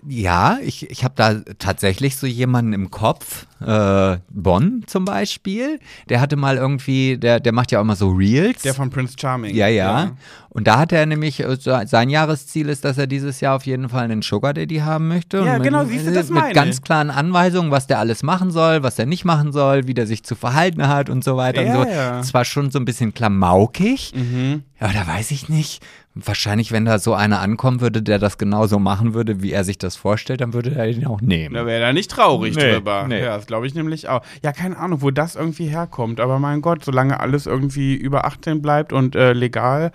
ja, 0.07 0.59
ich, 0.62 0.90
ich 0.90 1.03
habe 1.05 1.14
da 1.16 1.35
tatsächlich 1.59 2.16
so 2.16 2.27
jemanden 2.27 2.72
im 2.72 2.90
Kopf, 2.90 3.46
äh, 3.61 4.18
Bonn 4.31 4.84
zum 4.87 5.05
Beispiel, 5.07 5.80
der 6.11 6.20
hatte 6.20 6.37
mal 6.37 6.57
irgendwie, 6.57 7.16
der, 7.16 7.41
der 7.41 7.53
macht 7.53 7.72
ja 7.72 7.78
auch 7.78 7.82
immer 7.84 7.97
so 7.97 8.11
Reels. 8.11 8.62
Der 8.62 8.74
von 8.74 8.91
Prince 8.91 9.14
Charming. 9.18 9.55
ja, 9.55 9.68
ja, 9.68 10.12
Und 10.57 10.67
da 10.67 10.79
hat 10.79 10.91
er 10.91 11.05
nämlich, 11.05 11.41
äh, 11.41 11.57
sein 11.87 12.09
Jahresziel 12.09 12.71
ist, 12.71 12.85
dass 12.87 12.97
er 12.97 13.07
dieses 13.07 13.41
Jahr 13.41 13.57
auf 13.57 13.67
jeden 13.67 13.91
Fall 13.91 14.05
einen 14.05 14.23
Sugar 14.23 14.55
Daddy 14.55 14.77
haben 14.79 15.07
möchte. 15.07 15.39
Ja, 15.45 15.59
genau, 15.59 15.81
mit, 15.81 15.91
siehst 15.91 16.07
du, 16.07 16.13
das 16.13 16.31
Mit 16.31 16.41
meine 16.41 16.55
ganz 16.55 16.81
klaren 16.81 17.11
Anweisungen, 17.11 17.71
was 17.71 17.87
der 17.87 17.99
alles 17.99 18.23
machen 18.23 18.51
soll, 18.51 18.83
was 18.83 18.99
er 18.99 19.05
nicht 19.05 19.27
machen 19.27 19.53
soll, 19.53 19.87
wie 19.87 19.93
der 19.93 20.07
sich 20.07 20.25
zu 20.25 20.35
verhalten 20.35 20.89
hat 20.89 21.11
und 21.11 21.23
so 21.25 21.37
weiter 21.37 21.63
Ja, 21.63 21.77
und 21.81 21.87
so. 21.89 21.93
ja. 21.93 22.23
Zwar 22.23 22.47
schon 22.47 22.71
so 22.71 22.79
ein 22.79 22.87
bisschen 22.87 23.13
klamaukig, 23.13 24.13
Mhm. 24.15 24.63
ja, 24.81 24.89
da 24.93 25.07
weiß 25.07 25.31
ich 25.31 25.49
nicht. 25.51 25.83
Wahrscheinlich, 26.15 26.73
wenn 26.73 26.87
da 26.87 26.99
so 26.99 27.13
einer 27.13 27.41
ankommen 27.41 27.83
würde, 27.83 28.01
der 28.01 28.19
das 28.19 28.39
genauso 28.39 28.79
machen 28.79 29.13
würde, 29.13 29.43
wie 29.43 29.53
er 29.53 29.65
sich 29.65 29.77
das 29.77 29.97
vorstellt, 29.97 30.41
dann 30.41 30.55
würde 30.55 30.75
er 30.75 30.89
ihn 30.89 31.07
auch 31.07 31.21
nehmen. 31.21 31.55
Da 31.55 31.67
wäre 31.67 31.85
er 31.85 31.93
nicht 31.93 32.11
traurig 32.11 32.57
Nee, 32.57 32.73
drüber. 32.73 33.05
nee. 33.07 33.21
Ja, 33.23 33.37
das 33.37 33.47
glaube 33.47 33.67
ich 33.67 33.75
nämlich 33.75 34.09
auch. 34.09 34.23
Ja, 34.43 34.53
keine 34.53 34.79
Ahnung, 34.79 35.03
wo 35.03 35.11
das 35.11 35.37
irgendwie 35.37 35.67
herkommt. 35.67 36.19
Aber 36.19 36.39
mein 36.39 36.63
Gott, 36.63 36.83
solange 36.83 37.21
alles 37.21 37.45
irgendwie 37.45 37.95
über 37.95 38.25
18 38.25 38.63
bleibt 38.63 38.95
und 38.95 39.15
äh, 39.15 39.35
legal, 39.35 39.93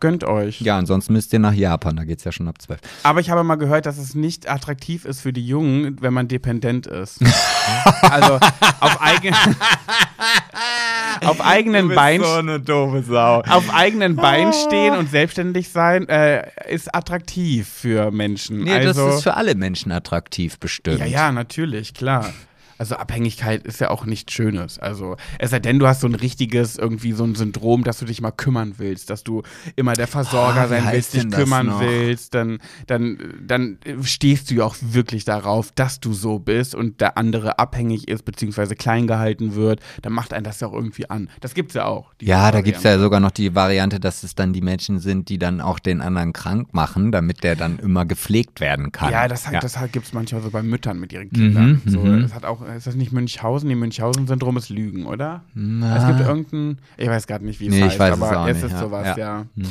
gönnt 0.00 0.24
euch. 0.24 0.60
Ja, 0.60 0.78
ansonsten 0.78 1.12
müsst 1.12 1.32
ihr 1.32 1.38
nach 1.38 1.52
Japan, 1.52 1.96
da 1.96 2.04
geht's 2.04 2.24
ja 2.24 2.32
schon 2.32 2.48
ab 2.48 2.60
12. 2.60 2.80
Aber 3.02 3.20
ich 3.20 3.30
habe 3.30 3.44
mal 3.44 3.56
gehört, 3.56 3.86
dass 3.86 3.98
es 3.98 4.14
nicht 4.14 4.50
attraktiv 4.50 5.04
ist 5.04 5.20
für 5.20 5.32
die 5.32 5.46
Jungen, 5.46 6.00
wenn 6.00 6.12
man 6.12 6.28
dependent 6.28 6.86
ist. 6.86 7.20
also 8.02 8.38
auf, 8.80 9.00
eigen 9.00 9.34
auf 11.24 11.40
eigenen 11.40 11.88
Beinen. 11.88 12.24
eine 12.24 12.60
doofe 12.60 13.02
Sau. 13.02 13.42
Auf 13.42 13.72
eigenen 13.72 14.16
Beinen 14.16 14.52
stehen 14.52 14.96
und 14.96 15.10
selbstständig 15.10 15.68
sein 15.68 16.08
äh, 16.08 16.48
ist 16.68 16.94
attraktiv 16.94 17.68
für 17.68 18.10
Menschen. 18.10 18.64
Nee, 18.64 18.72
also, 18.72 19.06
das 19.06 19.16
ist 19.16 19.22
für 19.22 19.34
alle 19.34 19.54
Menschen 19.54 19.92
attraktiv 19.92 20.58
bestimmt. 20.58 20.98
Ja, 20.98 21.06
ja, 21.06 21.32
natürlich, 21.32 21.94
klar. 21.94 22.32
Also 22.80 22.96
Abhängigkeit 22.96 23.62
ist 23.64 23.78
ja 23.78 23.90
auch 23.90 24.06
nichts 24.06 24.32
Schönes. 24.32 24.78
Also 24.78 25.16
es 25.38 25.50
sei 25.50 25.58
denn, 25.58 25.78
du 25.78 25.86
hast 25.86 26.00
so 26.00 26.06
ein 26.06 26.14
richtiges, 26.14 26.78
irgendwie 26.78 27.12
so 27.12 27.24
ein 27.24 27.34
Syndrom, 27.34 27.84
dass 27.84 27.98
du 27.98 28.06
dich 28.06 28.22
mal 28.22 28.30
kümmern 28.30 28.76
willst, 28.78 29.10
dass 29.10 29.22
du 29.22 29.42
immer 29.76 29.92
der 29.92 30.06
Versorger 30.06 30.64
wie 30.64 30.68
sein 30.76 30.88
willst, 30.90 31.12
dich 31.12 31.28
kümmern 31.28 31.74
willst, 31.78 32.32
dann, 32.32 32.58
dann, 32.86 33.18
dann 33.46 33.76
stehst 34.00 34.50
du 34.50 34.54
ja 34.54 34.64
auch 34.64 34.76
wirklich 34.80 35.26
darauf, 35.26 35.72
dass 35.72 36.00
du 36.00 36.14
so 36.14 36.38
bist 36.38 36.74
und 36.74 37.02
der 37.02 37.18
andere 37.18 37.58
abhängig 37.58 38.08
ist, 38.08 38.24
beziehungsweise 38.24 38.74
klein 38.76 39.06
gehalten 39.06 39.54
wird, 39.54 39.80
dann 40.00 40.14
macht 40.14 40.32
einen 40.32 40.44
das 40.44 40.60
ja 40.60 40.68
auch 40.68 40.72
irgendwie 40.72 41.10
an. 41.10 41.28
Das 41.42 41.52
gibt's 41.52 41.74
ja 41.74 41.84
auch. 41.84 42.14
Ja, 42.22 42.50
da 42.50 42.62
gibt's 42.62 42.82
Variante. 42.82 42.98
ja 42.98 43.04
sogar 43.04 43.20
noch 43.20 43.32
die 43.32 43.54
Variante, 43.54 44.00
dass 44.00 44.22
es 44.22 44.34
dann 44.34 44.54
die 44.54 44.62
Menschen 44.62 45.00
sind, 45.00 45.28
die 45.28 45.38
dann 45.38 45.60
auch 45.60 45.80
den 45.80 46.00
anderen 46.00 46.32
krank 46.32 46.72
machen, 46.72 47.12
damit 47.12 47.44
der 47.44 47.56
dann 47.56 47.78
immer 47.78 48.06
gepflegt 48.06 48.60
werden 48.60 48.90
kann. 48.90 49.12
Ja, 49.12 49.28
das, 49.28 49.46
hat, 49.46 49.62
das 49.62 49.76
hat, 49.76 49.92
gibt's 49.92 50.14
manchmal 50.14 50.40
so 50.40 50.48
bei 50.48 50.62
Müttern 50.62 50.98
mit 50.98 51.12
ihren 51.12 51.28
Kindern. 51.30 51.82
Mhm, 51.84 51.90
so, 51.90 52.00
mhm. 52.00 52.22
das 52.22 52.32
hat 52.32 52.46
auch, 52.46 52.69
ist 52.74 52.86
das 52.86 52.94
nicht 52.94 53.12
Münchhausen? 53.12 53.68
Nee, 53.68 53.74
Münchhausen-Syndrom 53.74 54.56
ist 54.56 54.68
Lügen, 54.68 55.06
oder? 55.06 55.44
Na. 55.54 55.96
Es 55.96 56.06
gibt 56.06 56.20
irgendein, 56.20 56.78
ich 56.96 57.08
weiß 57.08 57.26
gerade 57.26 57.44
nicht, 57.44 57.60
wie 57.60 57.66
es 57.66 57.70
Nee, 57.72 57.78
ich 57.78 57.84
heißt, 57.84 57.98
weiß 57.98 58.14
es 58.16 58.22
aber 58.22 58.40
auch 58.40 58.46
es 58.46 58.56
nicht, 58.56 58.66
ist 58.66 58.72
ja. 58.72 58.78
sowas, 58.78 59.16
ja. 59.16 59.18
Ja. 59.18 59.46
Mhm. 59.54 59.66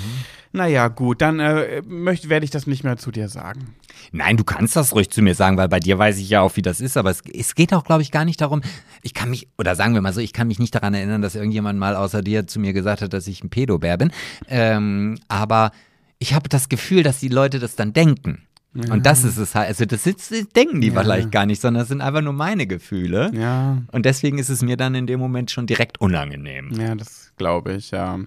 Naja, 0.52 0.88
gut, 0.88 1.22
dann 1.22 1.39
äh, 1.39 1.82
werde 1.86 2.43
ich 2.43 2.50
das 2.50 2.66
nicht 2.66 2.84
mehr 2.84 2.97
zu 2.97 3.12
dir 3.12 3.30
sagen. 3.30 3.76
Nein, 4.12 4.38
du 4.38 4.43
kannst 4.43 4.76
das 4.76 4.93
ruhig 4.95 5.10
zu 5.10 5.22
mir 5.22 5.36
sagen, 5.36 5.58
weil 5.58 5.70
bei 5.70 5.80
dir 5.80 6.00
weiß 6.00 6.18
ich 6.18 6.30
ja 6.30 6.41
auch, 6.41 6.56
wie 6.56 6.62
das 6.62 6.82
ist. 6.82 6.97
Aber 6.97 7.12
es, 7.12 7.22
es 7.34 7.54
geht 7.54 7.74
auch, 7.74 7.84
glaube 7.84 8.02
ich, 8.02 8.12
gar 8.12 8.26
nicht 8.26 8.41
darum. 8.41 8.62
Ich 9.04 9.14
kann 9.14 9.30
mich, 9.30 9.47
oder 9.58 9.76
sagen 9.76 9.93
wir 9.93 10.02
mal 10.02 10.14
so, 10.14 10.22
ich 10.22 10.34
kann 10.34 10.47
mich 10.47 10.58
nicht 10.58 10.74
daran 10.74 10.93
erinnern, 10.93 11.22
dass 11.22 11.36
irgendjemand 11.36 11.78
mal 11.78 11.95
außer 11.95 12.22
dir 12.22 12.47
zu 12.47 12.60
mir 12.60 12.74
gesagt 12.74 13.02
hat, 13.02 13.14
dass 13.14 13.28
ich 13.28 13.43
ein 13.43 13.50
Pädobär 13.50 13.97
bin. 13.97 14.12
Ähm, 14.47 15.20
aber 15.28 15.72
ich 16.18 16.34
habe 16.34 16.50
das 16.50 16.68
Gefühl, 16.70 17.04
dass 17.04 17.20
die 17.20 17.30
Leute 17.30 17.60
das 17.60 17.76
dann 17.76 17.93
denken. 17.93 18.41
Und 18.74 19.05
das 19.05 19.24
ist 19.24 19.38
es 19.38 19.55
halt. 19.55 19.67
Also, 19.70 19.86
das, 19.86 20.05
ist, 20.05 20.32
das 20.32 20.47
denken 20.49 20.80
die 20.82 20.89
Ja. 20.89 21.01
vielleicht 21.01 21.32
gar 21.32 21.45
nicht, 21.47 21.59
sondern 21.61 21.82
das 21.82 21.88
sind 21.89 22.01
einfach 22.01 22.22
nur 22.22 22.34
meine 22.34 22.67
Gefühle. 22.67 23.32
Ja, 23.34 23.82
Und 23.91 24.05
deswegen 24.05 24.38
ist 24.38 24.49
es 24.49 24.61
mir 24.61 24.78
dann 24.78 24.93
in 24.95 25.07
dem 25.07 25.20
Moment 25.20 25.49
schon 25.49 25.65
direkt 25.65 25.99
unangenehm. 25.99 26.70
ja, 26.80 26.93
das 26.95 27.28
glaube 27.40 27.74
ich, 27.74 27.90
ja. 27.90 28.20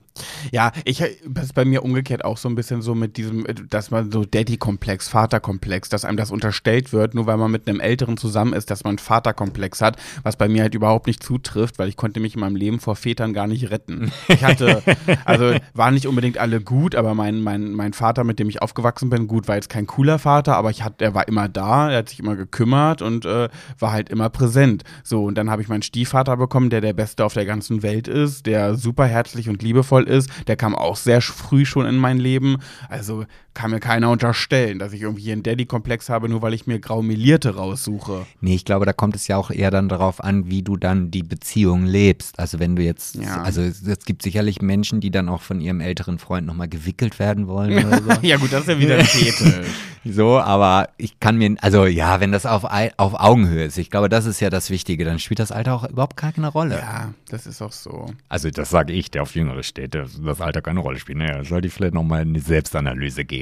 Ja, 0.51 0.73
ich, 0.85 0.99
das 1.27 1.45
ist 1.45 1.55
bei 1.55 1.65
mir 1.65 1.85
umgekehrt 1.85 2.25
auch 2.25 2.37
so 2.37 2.49
ein 2.49 2.57
bisschen 2.57 2.83
so 2.83 2.95
mit 2.95 3.17
diesem, 3.17 3.47
dass 3.71 3.91
man 3.93 4.11
so 4.11 4.25
Daddy-Komplex, 4.25 5.09
Vaterkomplex, 5.09 5.89
dass 5.89 6.05
einem 6.05 6.17
das 6.17 6.33
unterstellt 6.33 6.93
wird, 6.93 7.15
nur 7.15 7.27
weil 7.27 7.37
man 7.37 7.51
mit 7.51 7.69
einem 7.69 7.79
Älteren 7.79 8.17
zusammen 8.17 8.53
ist, 8.53 8.71
dass 8.71 8.83
man 8.83 8.93
einen 8.93 8.99
Vaterkomplex 8.99 9.81
hat, 9.81 9.97
was 10.25 10.37
bei 10.37 10.49
mir 10.49 10.63
halt 10.63 10.75
überhaupt 10.75 11.07
nicht 11.07 11.23
zutrifft, 11.23 11.79
weil 11.79 11.89
ich 11.89 11.97
konnte 11.97 12.19
mich 12.19 12.35
in 12.35 12.41
meinem 12.41 12.57
Leben 12.57 12.81
vor 12.81 12.97
Vätern 12.97 13.33
gar 13.33 13.47
nicht 13.47 13.71
retten. 13.71 14.11
Ich 14.29 14.43
hatte, 14.43 14.83
also 15.25 15.55
waren 15.75 15.95
nicht 15.95 16.07
unbedingt 16.07 16.39
alle 16.39 16.61
gut, 16.61 16.95
aber 16.95 17.15
mein, 17.15 17.41
mein, 17.41 17.73
mein 17.73 17.93
Vater, 17.93 18.25
mit 18.25 18.39
dem 18.39 18.49
ich 18.49 18.61
aufgewachsen 18.63 19.11
bin, 19.11 19.29
gut, 19.29 19.47
war 19.47 19.57
jetzt 19.57 19.69
kein 19.69 19.87
cooler 19.87 20.19
Vater, 20.19 20.57
aber 20.57 20.71
ich 20.71 20.83
hatte, 20.83 21.05
er 21.05 21.15
war 21.15 21.29
immer 21.29 21.49
da, 21.49 21.91
er 21.91 21.99
hat 21.99 22.09
sich 22.09 22.19
immer 22.19 22.37
gekümmert 22.37 23.03
und 23.03 23.25
äh, 23.27 23.49
war 23.79 23.93
halt 23.93 24.09
immer 24.09 24.31
präsent. 24.31 24.85
So, 25.05 25.25
und 25.25 25.37
dann 25.37 25.51
habe 25.51 25.61
ich 25.63 25.69
meinen 25.69 25.83
Stiefvater 25.83 26.37
bekommen, 26.39 26.71
der 26.71 26.81
der 26.81 26.95
Beste 26.95 27.25
auf 27.25 27.35
der 27.35 27.45
ganzen 27.45 27.83
Welt 27.83 28.09
ist, 28.09 28.47
der 28.47 28.75
super 28.75 29.02
herzlich 29.07 29.49
und 29.49 29.63
liebevoll 29.63 30.05
ist. 30.05 30.31
Der 30.47 30.57
kam 30.57 30.75
auch 30.75 30.97
sehr 30.97 31.21
früh 31.21 31.65
schon 31.65 31.87
in 31.87 31.97
mein 31.97 32.19
Leben. 32.19 32.59
Also 32.89 33.25
kann 33.55 33.71
mir 33.71 33.81
keiner 33.81 34.11
unterstellen, 34.11 34.79
dass 34.79 34.93
ich 34.93 35.03
irgendwie 35.03 35.31
einen 35.33 35.43
Daddy-Komplex 35.43 36.09
habe, 36.09 36.29
nur 36.29 36.43
weil 36.43 36.55
ich 36.55 36.67
mir 36.67 36.79
graumelierte 36.81 37.55
raussuche. 37.57 38.27
Nee, 38.41 38.55
ich 38.55 38.65
glaube, 38.65 38.87
da 38.87 38.93
kommt 38.93 39.17
es 39.17 39.29
ja 39.29 39.37
auch 39.37 39.51
eher 39.51 39.71
dann 39.71 39.89
darauf 39.89 40.23
an, 40.23 40.49
wie 40.51 40.63
du 40.63 40.77
dann 40.77 41.11
die 41.11 41.23
Beziehung 41.23 41.85
lebst. 41.85 42.39
Also 42.39 42.59
wenn 42.61 42.77
du 42.77 42.83
jetzt, 42.83 43.17
Ja. 43.17 43.43
also 43.43 43.61
es, 43.63 43.83
es 43.83 44.05
gibt 44.05 44.23
sicherlich 44.23 44.63
Menschen, 44.63 45.01
die 45.01 45.11
dann 45.11 45.29
auch 45.29 45.43
von 45.43 45.61
ihrem 45.61 45.81
älteren 45.81 46.19
Freund 46.19 46.47
nochmal 46.47 46.69
gewickelt 46.69 47.19
werden 47.19 47.47
wollen 47.47 47.85
oder 47.87 48.03
so. 48.03 48.11
ja 48.23 48.37
gut, 48.37 48.53
das 48.53 48.63
ist 48.63 48.69
ja 48.69 48.79
wieder 48.79 49.05
Fetisch. 49.05 49.67
So, 50.05 50.41
aber 50.41 50.89
ich 50.97 51.21
kann 51.21 51.37
mir, 51.39 51.55
also 51.61 51.87
ja, 51.87 52.19
wenn 52.21 52.33
das 52.33 52.45
auf, 52.45 52.65
auf 52.65 53.15
Augenhöhe 53.21 53.65
ist, 53.67 53.79
ich 53.79 53.89
glaube, 53.91 54.09
das 54.09 54.27
ist 54.27 54.41
ja 54.41 54.51
das 54.51 54.69
Wichtige, 54.71 55.05
dann 55.05 55.21
spielt 55.21 55.39
das 55.39 55.53
Alter 55.53 55.75
auch 55.75 55.89
überhaupt 55.89 56.17
gar 56.17 56.33
keine 56.33 56.49
Rolle. 56.49 56.77
ja, 56.77 57.15
das 57.29 57.47
ist 57.47 57.63
auch 57.63 57.71
so. 57.71 58.07
Also 58.29 58.51
das 58.51 58.71
sage 58.71 58.93
ich, 58.93 59.11
der 59.13 59.23
auf 59.23 59.35
Jüngere 59.37 59.63
steht, 59.63 59.95
dass 59.95 60.21
das 60.21 60.41
Alter 60.41 60.61
keine 60.63 60.81
Rolle 60.81 60.99
spielt. 60.99 61.19
Naja, 61.19 61.45
sollte 61.45 61.69
ich 61.69 61.73
vielleicht 61.75 61.95
nochmal 61.95 62.23
in 62.23 62.35
die 62.35 62.41
Selbstanalyse 62.41 63.25
gehen. 63.25 63.42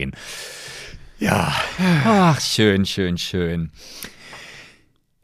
Ja. 1.18 1.52
Ach, 2.04 2.40
schön, 2.40 2.86
schön, 2.86 3.18
schön. 3.18 3.70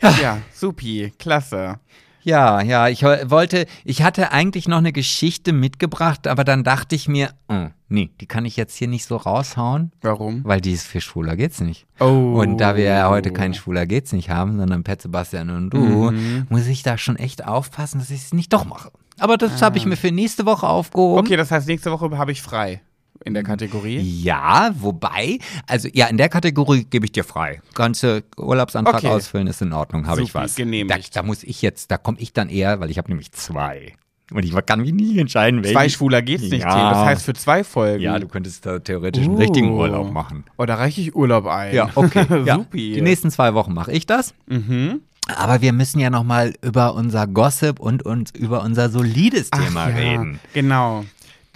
Ja, 0.03 0.39
supi, 0.53 1.13
klasse. 1.19 1.81
Ja, 2.23 2.61
ja, 2.61 2.89
ich 2.89 3.03
wollte, 3.05 3.67
ich 3.85 4.03
hatte 4.03 4.33
eigentlich 4.33 4.67
noch 4.67 4.79
eine 4.79 4.93
Geschichte 4.93 5.53
mitgebracht, 5.53 6.27
aber 6.27 6.43
dann 6.43 6.65
dachte 6.65 6.97
ich 6.97 7.07
mir, 7.09 7.31
oh, 7.49 7.69
nee, 7.89 8.11
die 8.21 8.27
kann 8.27 8.45
ich 8.45 8.57
jetzt 8.57 8.75
hier 8.77 8.89
nicht 8.89 9.05
so 9.07 9.15
raushauen, 9.17 9.93
Warum? 10.03 10.43
weil 10.45 10.61
die 10.61 10.73
ist 10.73 10.87
für 10.89 11.01
Schwuler 11.01 11.37
geht's 11.37 11.61
nicht. 11.61 11.87
Oh. 12.01 12.35
Und 12.41 12.59
da 12.59 12.77
wir 12.77 12.83
ja 12.85 13.09
heute 13.09 13.33
keinen 13.33 13.55
Schwuler 13.55 13.87
geht's 13.87 14.13
nicht 14.13 14.29
haben, 14.29 14.59
sondern 14.59 14.83
Pet 14.83 15.01
Sebastian 15.03 15.51
und 15.51 15.71
du, 15.71 16.11
Mhm. 16.11 16.47
muss 16.51 16.67
ich 16.67 16.83
da 16.83 16.99
schon 16.99 17.15
echt 17.17 17.47
aufpassen, 17.47 18.01
dass 18.01 18.11
ich 18.11 18.23
es 18.25 18.35
nicht 18.35 18.53
doch 18.53 18.65
mache. 18.65 18.91
Aber 19.19 19.37
das 19.39 19.63
habe 19.63 19.79
ich 19.79 19.87
mir 19.87 19.97
für 19.97 20.11
nächste 20.11 20.45
Woche 20.47 20.69
aufgehoben. 20.69 21.21
Okay, 21.21 21.37
das 21.37 21.51
heißt, 21.53 21.69
nächste 21.69 21.93
Woche 21.93 22.11
habe 22.19 22.33
ich 22.33 22.43
frei 22.43 22.83
in 23.27 23.35
der 23.35 23.43
Kategorie. 23.43 23.99
Ja, 23.99 24.71
wobei, 24.79 25.39
also 25.67 25.89
ja, 25.93 26.07
in 26.07 26.17
der 26.17 26.29
Kategorie 26.29 26.85
gebe 26.89 27.05
ich 27.07 27.13
dir 27.13 27.25
frei. 27.25 27.61
Ganze 27.75 28.23
Urlaubsantrag 28.37 28.97
Okay. 28.97 29.09
ausfüllen 29.09 29.49
ist 29.49 29.61
in 29.61 29.73
Ordnung, 29.73 30.07
habe 30.07 30.23
ich 30.23 30.35
was. 30.35 30.55
genehmigt. 30.55 31.15
Da, 31.17 31.21
da 31.21 31.27
muss 31.27 31.43
ich 31.43 31.61
jetzt, 31.61 31.91
da 31.91 31.99
komme 31.99 32.19
ich 32.21 32.33
dann 32.33 32.49
eher, 32.49 32.81
weil 32.81 32.91
ich 32.91 32.99
habe 32.99 33.09
nämlich 33.11 33.33
zwei. 33.33 33.95
Und 34.33 34.45
ich 34.45 34.53
kann 34.67 34.81
mich 34.81 34.93
nie 34.93 35.19
entscheiden, 35.19 35.63
welchen. 35.63 35.77
Zwei 35.77 35.89
Schwuler 35.89 36.21
geht's 36.23 36.45
nicht, 36.45 36.63
Ja. 36.63 36.71
Theo. 36.75 36.91
Das 36.91 37.05
heißt 37.07 37.25
für 37.25 37.35
zwei 37.35 37.63
Folgen. 37.63 38.03
Ja, 38.03 38.19
du 38.19 38.27
könntest 38.27 38.65
da 38.67 38.79
theoretisch 38.79 39.25
einen 39.25 39.37
richtigen 39.37 39.71
Uh. 39.71 39.81
Urlaub 39.83 40.13
machen. 40.13 40.45
Oh, 40.57 40.65
da 40.65 40.75
reiche 40.77 41.01
ich 41.01 41.15
Urlaub 41.15 41.47
ein. 41.47 41.75
Ja, 41.75 41.91
okay. 41.95 42.27
ja. 42.45 42.57
Supi. 42.57 42.95
Die 42.95 43.03
nächsten 43.03 43.31
zwei 43.31 43.55
Wochen 43.55 43.73
mache 43.75 43.93
ich 43.93 44.07
das. 44.07 44.35
Mhm. 44.47 45.01
Aber 45.35 45.61
wir 45.61 45.73
müssen 45.73 45.99
ja 45.99 46.09
nochmal 46.11 46.55
über 46.63 46.95
unser 46.95 47.27
Gossip 47.27 47.81
und 47.81 48.05
uns 48.05 48.31
über 48.31 48.63
unser 48.63 48.89
solides 48.91 49.51
Thema 49.51 49.87
Ach, 49.87 49.89
ja, 49.91 49.97
reden. 49.97 50.41
Genau. 50.55 51.05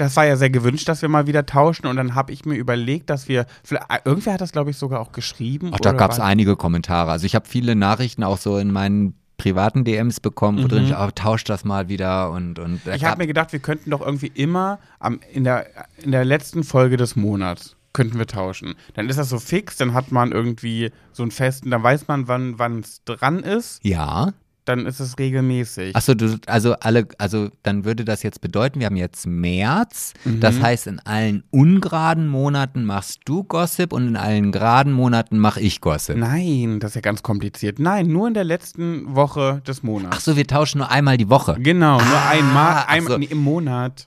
Das 0.00 0.16
war 0.16 0.26
ja 0.26 0.36
sehr 0.36 0.50
gewünscht, 0.50 0.88
dass 0.88 1.02
wir 1.02 1.08
mal 1.08 1.26
wieder 1.26 1.46
tauschen 1.46 1.86
und 1.86 1.96
dann 1.96 2.14
habe 2.14 2.32
ich 2.32 2.44
mir 2.44 2.54
überlegt, 2.56 3.10
dass 3.10 3.28
wir, 3.28 3.46
vielleicht, 3.62 3.86
irgendwer 4.04 4.34
hat 4.34 4.40
das 4.40 4.52
glaube 4.52 4.70
ich 4.70 4.76
sogar 4.76 5.00
auch 5.00 5.12
geschrieben. 5.12 5.70
Ach, 5.74 5.78
da 5.80 5.92
gab 5.92 6.10
es 6.12 6.20
einige 6.20 6.56
Kommentare. 6.56 7.10
Also 7.10 7.26
ich 7.26 7.34
habe 7.34 7.46
viele 7.46 7.74
Nachrichten 7.76 8.24
auch 8.24 8.38
so 8.38 8.58
in 8.58 8.72
meinen 8.72 9.14
privaten 9.36 9.84
DMs 9.84 10.20
bekommen, 10.20 10.62
wo 10.62 10.68
drin 10.68 10.84
Mhm. 10.84 10.90
ich, 10.90 10.96
oh, 10.96 11.08
tauscht 11.14 11.48
das 11.48 11.64
mal 11.64 11.88
wieder 11.88 12.30
und 12.30 12.58
und 12.58 12.80
Ich 12.94 13.04
habe 13.04 13.18
mir 13.18 13.26
gedacht, 13.26 13.52
wir 13.52 13.58
könnten 13.60 13.90
doch 13.90 14.00
irgendwie 14.02 14.30
immer 14.34 14.78
am, 14.98 15.20
in, 15.32 15.44
der, 15.44 15.66
in 16.02 16.10
der 16.12 16.24
letzten 16.26 16.62
Folge 16.64 16.96
des 16.98 17.16
Monats 17.16 17.76
könnten 17.92 18.18
wir 18.18 18.26
tauschen. 18.26 18.74
Dann 18.94 19.08
ist 19.08 19.18
das 19.18 19.30
so 19.30 19.38
fix, 19.38 19.76
dann 19.76 19.94
hat 19.94 20.12
man 20.12 20.30
irgendwie 20.30 20.92
so 21.12 21.22
einen 21.24 21.32
festen, 21.32 21.70
dann 21.70 21.82
weiß 21.82 22.06
man, 22.06 22.28
wann 22.28 22.58
wann 22.58 22.80
es 22.80 23.02
dran 23.04 23.40
ist. 23.40 23.84
ja, 23.84 24.32
dann 24.64 24.86
ist 24.86 25.00
es 25.00 25.18
regelmäßig. 25.18 25.96
Achso, 25.96 26.14
du, 26.14 26.38
also 26.46 26.74
alle, 26.80 27.08
also 27.18 27.48
dann 27.62 27.84
würde 27.84 28.04
das 28.04 28.22
jetzt 28.22 28.40
bedeuten, 28.40 28.78
wir 28.80 28.86
haben 28.86 28.96
jetzt 28.96 29.26
März. 29.26 30.12
Das 30.24 30.56
Mhm. 30.56 30.62
heißt, 30.62 30.86
in 30.86 31.00
allen 31.00 31.42
ungeraden 31.50 32.28
Monaten 32.28 32.84
machst 32.84 33.20
du 33.24 33.42
Gossip 33.44 33.92
und 33.92 34.06
in 34.08 34.16
allen 34.16 34.52
geraden 34.52 34.92
Monaten 34.92 35.38
mache 35.38 35.60
ich 35.60 35.80
Gossip. 35.80 36.16
Nein, 36.16 36.78
das 36.80 36.90
ist 36.92 36.94
ja 36.96 37.00
ganz 37.00 37.22
kompliziert. 37.22 37.78
Nein, 37.78 38.06
nur 38.08 38.28
in 38.28 38.34
der 38.34 38.44
letzten 38.44 39.14
Woche 39.14 39.62
des 39.66 39.82
Monats. 39.82 40.16
Ach 40.16 40.20
so, 40.20 40.36
wir 40.36 40.46
tauschen 40.46 40.78
nur 40.78 40.90
einmal 40.90 41.16
die 41.16 41.28
Woche. 41.30 41.56
Genau, 41.58 41.98
nur 41.98 42.06
Ah, 42.16 42.30
einmal, 42.30 42.84
einmal 42.86 43.12
so. 43.12 43.18
nee, 43.18 43.26
im 43.30 43.38
Monat. 43.38 44.06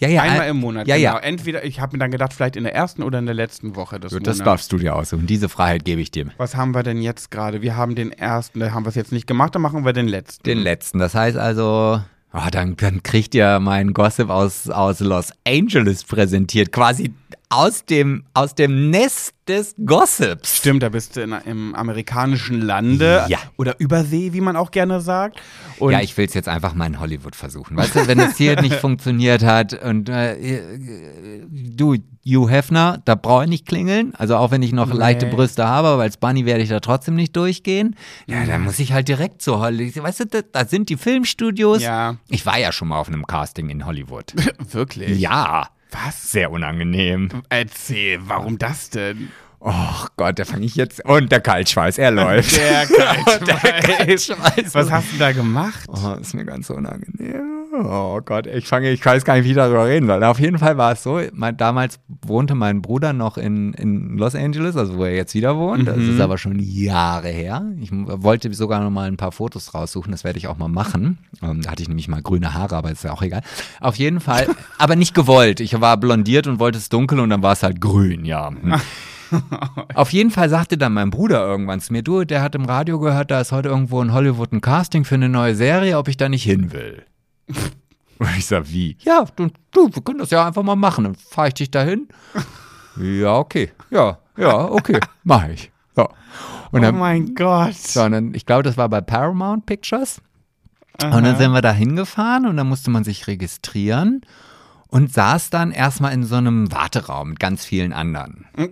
Ja, 0.00 0.08
ja. 0.08 0.22
einmal 0.22 0.40
ein- 0.42 0.50
im 0.50 0.56
Monat. 0.58 0.86
Ja, 0.88 0.96
genau. 0.96 1.12
ja. 1.14 1.18
Entweder, 1.18 1.64
ich 1.64 1.80
habe 1.80 1.96
mir 1.96 2.00
dann 2.00 2.10
gedacht, 2.10 2.32
vielleicht 2.32 2.56
in 2.56 2.64
der 2.64 2.74
ersten 2.74 3.02
oder 3.02 3.18
in 3.20 3.26
der 3.26 3.34
letzten 3.34 3.76
Woche 3.76 4.00
des 4.00 4.12
Gut, 4.12 4.26
das 4.26 4.36
Monats. 4.38 4.44
darfst 4.44 4.72
du 4.72 4.78
dir 4.78 4.94
aussuchen. 4.96 5.26
Diese 5.26 5.48
Freiheit 5.48 5.84
gebe 5.84 6.00
ich 6.00 6.10
dir. 6.10 6.26
Was 6.36 6.56
haben 6.56 6.74
wir 6.74 6.82
denn 6.82 7.00
jetzt 7.00 7.30
gerade? 7.30 7.62
Wir 7.62 7.76
haben 7.76 7.94
den 7.94 8.10
ersten, 8.12 8.60
da 8.60 8.72
haben 8.72 8.84
wir 8.84 8.88
es 8.88 8.94
jetzt 8.96 9.12
nicht 9.12 9.26
gemacht, 9.26 9.54
dann 9.54 9.62
machen 9.62 9.84
wir 9.84 9.92
den 9.92 10.08
letzten. 10.08 10.42
Den 10.42 10.58
letzten. 10.58 10.98
Das 10.98 11.14
heißt 11.14 11.36
also, 11.36 12.00
oh, 12.32 12.38
dann, 12.50 12.76
dann 12.76 13.02
kriegt 13.02 13.34
ihr 13.34 13.60
meinen 13.60 13.94
Gossip 13.94 14.30
aus, 14.30 14.68
aus 14.68 15.00
Los 15.00 15.30
Angeles 15.46 16.02
präsentiert. 16.04 16.72
Quasi 16.72 17.12
aus 17.50 17.84
dem, 17.84 18.24
aus 18.34 18.54
dem 18.54 18.90
Nest 18.90 19.34
des 19.46 19.74
Gossips. 19.84 20.56
Stimmt, 20.56 20.82
da 20.82 20.88
bist 20.88 21.16
du 21.16 21.20
in, 21.22 21.32
im 21.44 21.74
amerikanischen 21.74 22.60
Lande 22.62 23.24
Ja. 23.28 23.38
oder 23.58 23.78
Übersee, 23.78 24.32
wie 24.32 24.40
man 24.40 24.56
auch 24.56 24.70
gerne 24.70 25.00
sagt. 25.02 25.38
Und 25.78 25.92
ja, 25.92 26.00
ich 26.00 26.16
will 26.16 26.26
es 26.26 26.34
jetzt 26.34 26.48
einfach 26.48 26.74
mal 26.74 26.86
in 26.86 26.98
Hollywood 26.98 27.36
versuchen. 27.36 27.76
Weißt 27.76 27.94
du, 27.94 28.06
wenn 28.08 28.18
es 28.18 28.36
hier 28.38 28.60
nicht 28.60 28.74
funktioniert 28.80 29.42
hat 29.44 29.74
und 29.84 30.08
äh, 30.08 30.36
du, 31.48 31.96
Hugh 32.26 32.48
Hefner, 32.50 33.02
da 33.04 33.14
brauche 33.14 33.44
ich 33.44 33.50
nicht 33.50 33.66
klingeln. 33.66 34.14
Also 34.16 34.36
auch 34.36 34.50
wenn 34.50 34.62
ich 34.62 34.72
noch 34.72 34.88
Nee. 34.92 34.98
leichte 34.98 35.26
Brüste 35.26 35.66
habe, 35.68 35.88
aber 35.88 36.02
als 36.02 36.16
Bunny 36.16 36.46
werde 36.46 36.62
ich 36.62 36.70
da 36.70 36.80
trotzdem 36.80 37.14
nicht 37.14 37.36
durchgehen. 37.36 37.96
Ja, 38.26 38.44
dann 38.46 38.62
muss 38.62 38.78
ich 38.78 38.92
halt 38.92 39.08
direkt 39.08 39.42
zu 39.42 39.58
Hollywood. 39.60 40.02
Weißt 40.02 40.20
du, 40.20 40.26
da, 40.26 40.40
da 40.50 40.64
sind 40.64 40.88
die 40.88 40.96
Filmstudios. 40.96 41.82
Ja. 41.82 42.16
Ich 42.28 42.46
war 42.46 42.58
ja 42.58 42.72
schon 42.72 42.88
mal 42.88 42.98
auf 42.98 43.08
einem 43.08 43.26
Casting 43.26 43.68
in 43.68 43.84
Hollywood. 43.84 44.32
wirklich. 44.72 45.18
ja. 45.20 45.68
Was? 45.94 46.32
Sehr 46.32 46.50
unangenehm. 46.50 47.42
Erzähl, 47.48 48.18
warum 48.22 48.58
das 48.58 48.90
denn? 48.90 49.30
Oh 49.66 50.06
Gott, 50.18 50.38
da 50.38 50.44
fange 50.44 50.66
ich 50.66 50.76
jetzt. 50.76 51.02
Und 51.06 51.32
der 51.32 51.40
Kaltschweiß, 51.40 51.96
er 51.96 52.10
läuft. 52.10 52.54
Der 52.58 52.86
Kaltschweiß. 52.86 53.96
Kaltschweiß. 53.96 54.74
Was 54.74 54.90
hast 54.90 55.14
du 55.14 55.16
da 55.16 55.32
gemacht? 55.32 55.88
Oh, 55.88 56.12
ist 56.20 56.34
mir 56.34 56.44
ganz 56.44 56.68
unangenehm. 56.68 57.64
Oh 57.82 58.20
Gott, 58.22 58.46
ich 58.46 58.68
fange, 58.68 58.90
ich 58.90 59.04
weiß 59.04 59.24
gar 59.24 59.36
nicht, 59.36 59.44
wie 59.44 59.50
ich 59.50 59.56
darüber 59.56 59.86
reden 59.86 60.06
soll. 60.06 60.22
Auf 60.22 60.38
jeden 60.38 60.58
Fall 60.58 60.76
war 60.76 60.92
es 60.92 61.02
so, 61.02 61.18
mein, 61.32 61.56
damals 61.56 61.98
wohnte 62.24 62.54
mein 62.54 62.82
Bruder 62.82 63.14
noch 63.14 63.38
in, 63.38 63.72
in 63.72 64.18
Los 64.18 64.34
Angeles, 64.34 64.76
also 64.76 64.98
wo 64.98 65.04
er 65.04 65.14
jetzt 65.14 65.34
wieder 65.34 65.56
wohnt. 65.56 65.88
Das 65.88 65.96
ist 65.96 66.20
aber 66.20 66.36
schon 66.36 66.58
Jahre 66.60 67.28
her. 67.28 67.64
Ich 67.80 67.88
wollte 67.90 68.52
sogar 68.52 68.80
noch 68.80 68.90
mal 68.90 69.08
ein 69.08 69.16
paar 69.16 69.32
Fotos 69.32 69.72
raussuchen, 69.72 70.12
das 70.12 70.24
werde 70.24 70.38
ich 70.38 70.46
auch 70.46 70.58
mal 70.58 70.68
machen. 70.68 71.18
Ähm, 71.42 71.62
da 71.62 71.70
hatte 71.70 71.82
ich 71.82 71.88
nämlich 71.88 72.06
mal 72.06 72.22
grüne 72.22 72.52
Haare, 72.52 72.76
aber 72.76 72.92
ist 72.92 73.02
ja 73.02 73.12
auch 73.12 73.22
egal. 73.22 73.40
Auf 73.80 73.96
jeden 73.96 74.20
Fall, 74.20 74.46
aber 74.78 74.94
nicht 74.94 75.14
gewollt. 75.14 75.60
Ich 75.60 75.80
war 75.80 75.96
blondiert 75.96 76.46
und 76.46 76.60
wollte 76.60 76.76
es 76.76 76.90
dunkel 76.90 77.18
und 77.18 77.30
dann 77.30 77.42
war 77.42 77.54
es 77.54 77.62
halt 77.62 77.80
grün, 77.80 78.26
ja. 78.26 78.52
Auf 79.94 80.12
jeden 80.12 80.30
Fall 80.30 80.48
sagte 80.48 80.78
dann 80.78 80.94
mein 80.94 81.10
Bruder 81.10 81.44
irgendwann 81.44 81.80
zu 81.80 81.92
mir, 81.92 82.02
du, 82.02 82.24
der 82.24 82.42
hat 82.42 82.54
im 82.54 82.64
Radio 82.64 82.98
gehört, 82.98 83.30
da 83.30 83.40
ist 83.40 83.52
heute 83.52 83.68
irgendwo 83.68 84.00
in 84.02 84.12
Hollywood 84.12 84.52
ein 84.52 84.60
Casting 84.60 85.04
für 85.04 85.14
eine 85.14 85.28
neue 85.28 85.54
Serie, 85.54 85.98
ob 85.98 86.08
ich 86.08 86.16
da 86.16 86.28
nicht 86.28 86.44
hin 86.44 86.72
will. 86.72 87.04
Und 88.18 88.28
ich 88.38 88.46
sag, 88.46 88.70
wie? 88.70 88.96
Ja, 89.00 89.24
du, 89.36 89.48
du, 89.72 89.90
wir 89.92 90.02
können 90.02 90.20
das 90.20 90.30
ja 90.30 90.46
einfach 90.46 90.62
mal 90.62 90.76
machen. 90.76 91.04
Dann 91.04 91.14
fahre 91.14 91.48
ich 91.48 91.54
dich 91.54 91.70
dahin. 91.70 92.08
Ja, 92.96 93.38
okay. 93.38 93.72
Ja, 93.90 94.18
ja, 94.36 94.70
okay. 94.70 95.00
Mach 95.24 95.48
ich. 95.48 95.72
So. 95.96 96.02
Und 96.70 96.78
oh 96.78 96.78
dann, 96.78 96.96
mein 96.96 97.34
Gott. 97.34 97.74
so, 97.74 98.04
und 98.04 98.12
dann, 98.12 98.34
ich 98.34 98.46
glaube, 98.46 98.62
das 98.62 98.76
war 98.76 98.88
bei 98.88 99.00
Paramount 99.00 99.66
Pictures. 99.66 100.22
Und 101.02 101.10
dann 101.10 101.36
sind 101.36 101.50
wir 101.50 101.60
da 101.60 101.72
hingefahren 101.72 102.46
und 102.46 102.56
dann 102.56 102.68
musste 102.68 102.90
man 102.90 103.02
sich 103.02 103.26
registrieren 103.26 104.20
und 104.94 105.12
saß 105.12 105.50
dann 105.50 105.72
erstmal 105.72 106.12
in 106.12 106.22
so 106.22 106.36
einem 106.36 106.70
Warteraum 106.70 107.30
mit 107.30 107.40
ganz 107.40 107.64
vielen 107.64 107.92
anderen. 107.92 108.46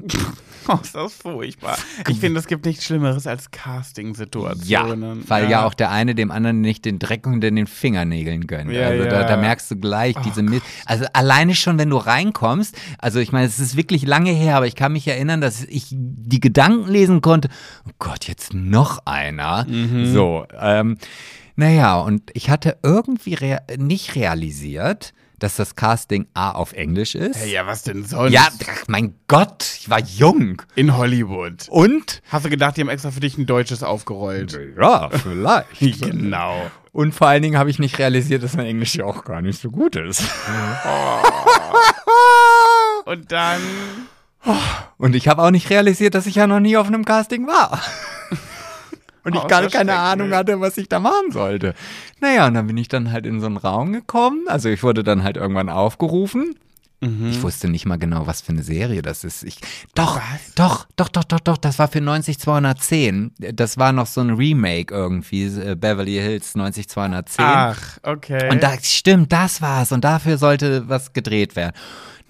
Oh, 0.69 0.79
ist 0.81 0.95
das 0.95 1.15
furchtbar. 1.15 1.77
Ich 2.09 2.21
finde, 2.21 2.39
es 2.39 2.47
gibt 2.47 2.67
nichts 2.67 2.85
Schlimmeres 2.85 3.27
als 3.27 3.51
Casting-Situationen. 3.51 5.29
weil 5.29 5.51
ja. 5.51 5.67
auch 5.67 5.75
der 5.75 5.91
eine 5.91 6.15
dem 6.15 6.31
anderen 6.31 6.61
nicht 6.61 6.85
den 6.85 7.01
Dreck 7.01 7.27
unter 7.27 7.51
den 7.51 7.67
Fingernägeln 7.67 8.47
gönnt. 8.47 8.71
Ja, 8.71 8.87
also 8.87 9.03
Da, 9.03 9.23
ja. 9.23 9.27
da 9.27 9.37
merkst 9.39 9.73
du 9.73 9.77
gleich 9.77 10.15
diese 10.25 10.45
Mist. 10.45 10.63
Also 10.87 11.05
alleine 11.15 11.57
schon, 11.57 11.79
wenn 11.79 11.91
du 11.91 11.97
reinkommst, 11.97 12.77
also 12.99 13.19
ich 13.19 13.33
meine, 13.33 13.47
es 13.47 13.59
ist 13.59 13.77
wirklich 13.77 14.07
lange 14.07 14.31
her, 14.31 14.57
aber 14.57 14.69
ich 14.69 14.77
kann 14.77 14.93
mich 14.93 15.09
erinnern, 15.09 15.41
dass 15.41 15.65
ich 15.65 15.89
die 15.91 16.39
Gedanken 16.39 16.89
lesen 16.89 17.23
konnte. 17.23 17.49
Oh 17.89 17.93
Gott, 17.99 18.29
jetzt 18.29 18.55
noch 18.55 19.05
einer. 19.05 19.67
Mhm. 19.69 20.13
So, 20.13 20.47
ähm, 20.61 20.97
naja, 21.57 21.99
und 21.99 22.31
ich 22.35 22.51
hatte 22.51 22.79
irgendwie 22.85 23.35
rea 23.35 23.63
nicht 23.79 24.15
realisiert, 24.15 25.13
dass 25.43 25.57
das 25.57 25.75
Casting 25.75 26.27
A 26.35 26.53
auf 26.53 26.73
Englisch 26.73 27.15
ist. 27.15 27.37
Hey, 27.37 27.53
ja, 27.53 27.67
was 27.67 27.83
denn 27.83 28.05
sonst? 28.05 28.33
Ja, 28.33 28.49
ach, 28.69 28.85
mein 28.87 29.15
Gott, 29.27 29.65
ich 29.81 29.91
war 29.91 30.01
jung. 30.01 30.63
In 30.77 30.97
Hollywood. 30.97 31.69
Und? 31.69 32.23
Hast 32.29 32.45
du 32.45 32.51
gedacht, 32.51 32.77
die 32.77 32.83
haben 32.83 32.89
extra 32.89 33.11
für 33.11 33.21
dich 33.21 33.37
ein 33.39 33.47
deutsches 33.47 33.83
aufgerollt? 33.83 34.59
Ja, 34.79 35.11
vielleicht. 35.11 36.01
genau. 36.03 36.71
Und 36.93 37.15
vor 37.15 37.27
allen 37.27 37.43
Dingen 37.43 37.59
habe 37.59 37.71
ich 37.71 37.79
nicht 37.79 37.99
realisiert, 37.99 38.43
dass 38.43 38.57
mein 38.57 38.67
Englisch 38.67 38.95
ja 38.95 39.05
auch 39.05 39.25
gar 39.25 39.43
nicht 39.43 39.61
so 39.61 39.71
gut 39.71 39.97
ist. 39.97 40.23
Und 43.05 43.33
dann. 43.33 43.61
Und 44.99 45.17
ich 45.17 45.27
habe 45.27 45.43
auch 45.43 45.51
nicht 45.51 45.71
realisiert, 45.71 46.15
dass 46.15 46.27
ich 46.27 46.37
ja 46.37 46.47
noch 46.47 46.61
nie 46.61 46.77
auf 46.77 46.87
einem 46.87 47.05
Casting 47.05 47.47
war. 47.47 47.81
Und 49.25 49.37
ich 49.37 49.47
gar 49.47 49.67
keine 49.69 49.95
Ahnung 49.95 50.33
hatte, 50.33 50.61
was 50.61 50.77
ich 50.79 50.89
da 50.89 50.99
machen 50.99 51.31
sollte. 51.31 51.75
Naja, 52.21 52.47
und 52.47 52.55
dann 52.55 52.67
bin 52.67 52.77
ich 52.77 52.89
dann 52.89 53.13
halt 53.13 53.27
in 53.27 53.41
so 53.41 53.47
einen 53.47 53.57
Raum 53.57 53.93
gekommen. 53.93 54.41
Also 54.49 54.69
ich 54.69 54.83
wurde 54.83 55.05
dann 55.05 55.23
halt 55.23 55.37
irgendwann 55.37 55.69
aufgerufen. 55.69 56.57
Mhm. 57.03 57.31
Ich 57.31 57.43
wusste 57.43 57.69
nicht 57.69 57.85
mal 57.85 57.99
genau, 57.99 58.29
was 58.29 58.43
für 58.43 58.53
eine 58.53 58.63
Serie 58.63 59.03
das 59.03 59.25
ist. 59.25 59.43
Ich, 59.43 59.57
doch, 59.95 60.21
doch, 60.55 60.87
doch, 60.95 61.09
doch, 61.09 61.25
doch, 61.25 61.41
doch, 61.41 61.57
das 61.57 61.81
war 61.81 61.89
für 61.89 62.01
90210. 62.01 63.33
Das 63.39 63.77
war 63.77 63.93
noch 63.93 64.07
so 64.07 64.21
ein 64.21 64.31
Remake 64.31 64.95
irgendwie, 64.95 65.47
äh, 65.47 65.75
Beverly 65.75 66.15
Hills 66.15 66.55
90210. 66.55 67.45
Ach, 67.45 67.99
okay. 68.05 68.49
Und 68.51 68.63
da 68.63 68.75
stimmt, 68.81 69.33
das 69.33 69.61
war's. 69.61 69.91
Und 69.91 70.05
dafür 70.05 70.39
sollte 70.39 70.89
was 70.89 71.13
gedreht 71.13 71.57
werden. 71.57 71.75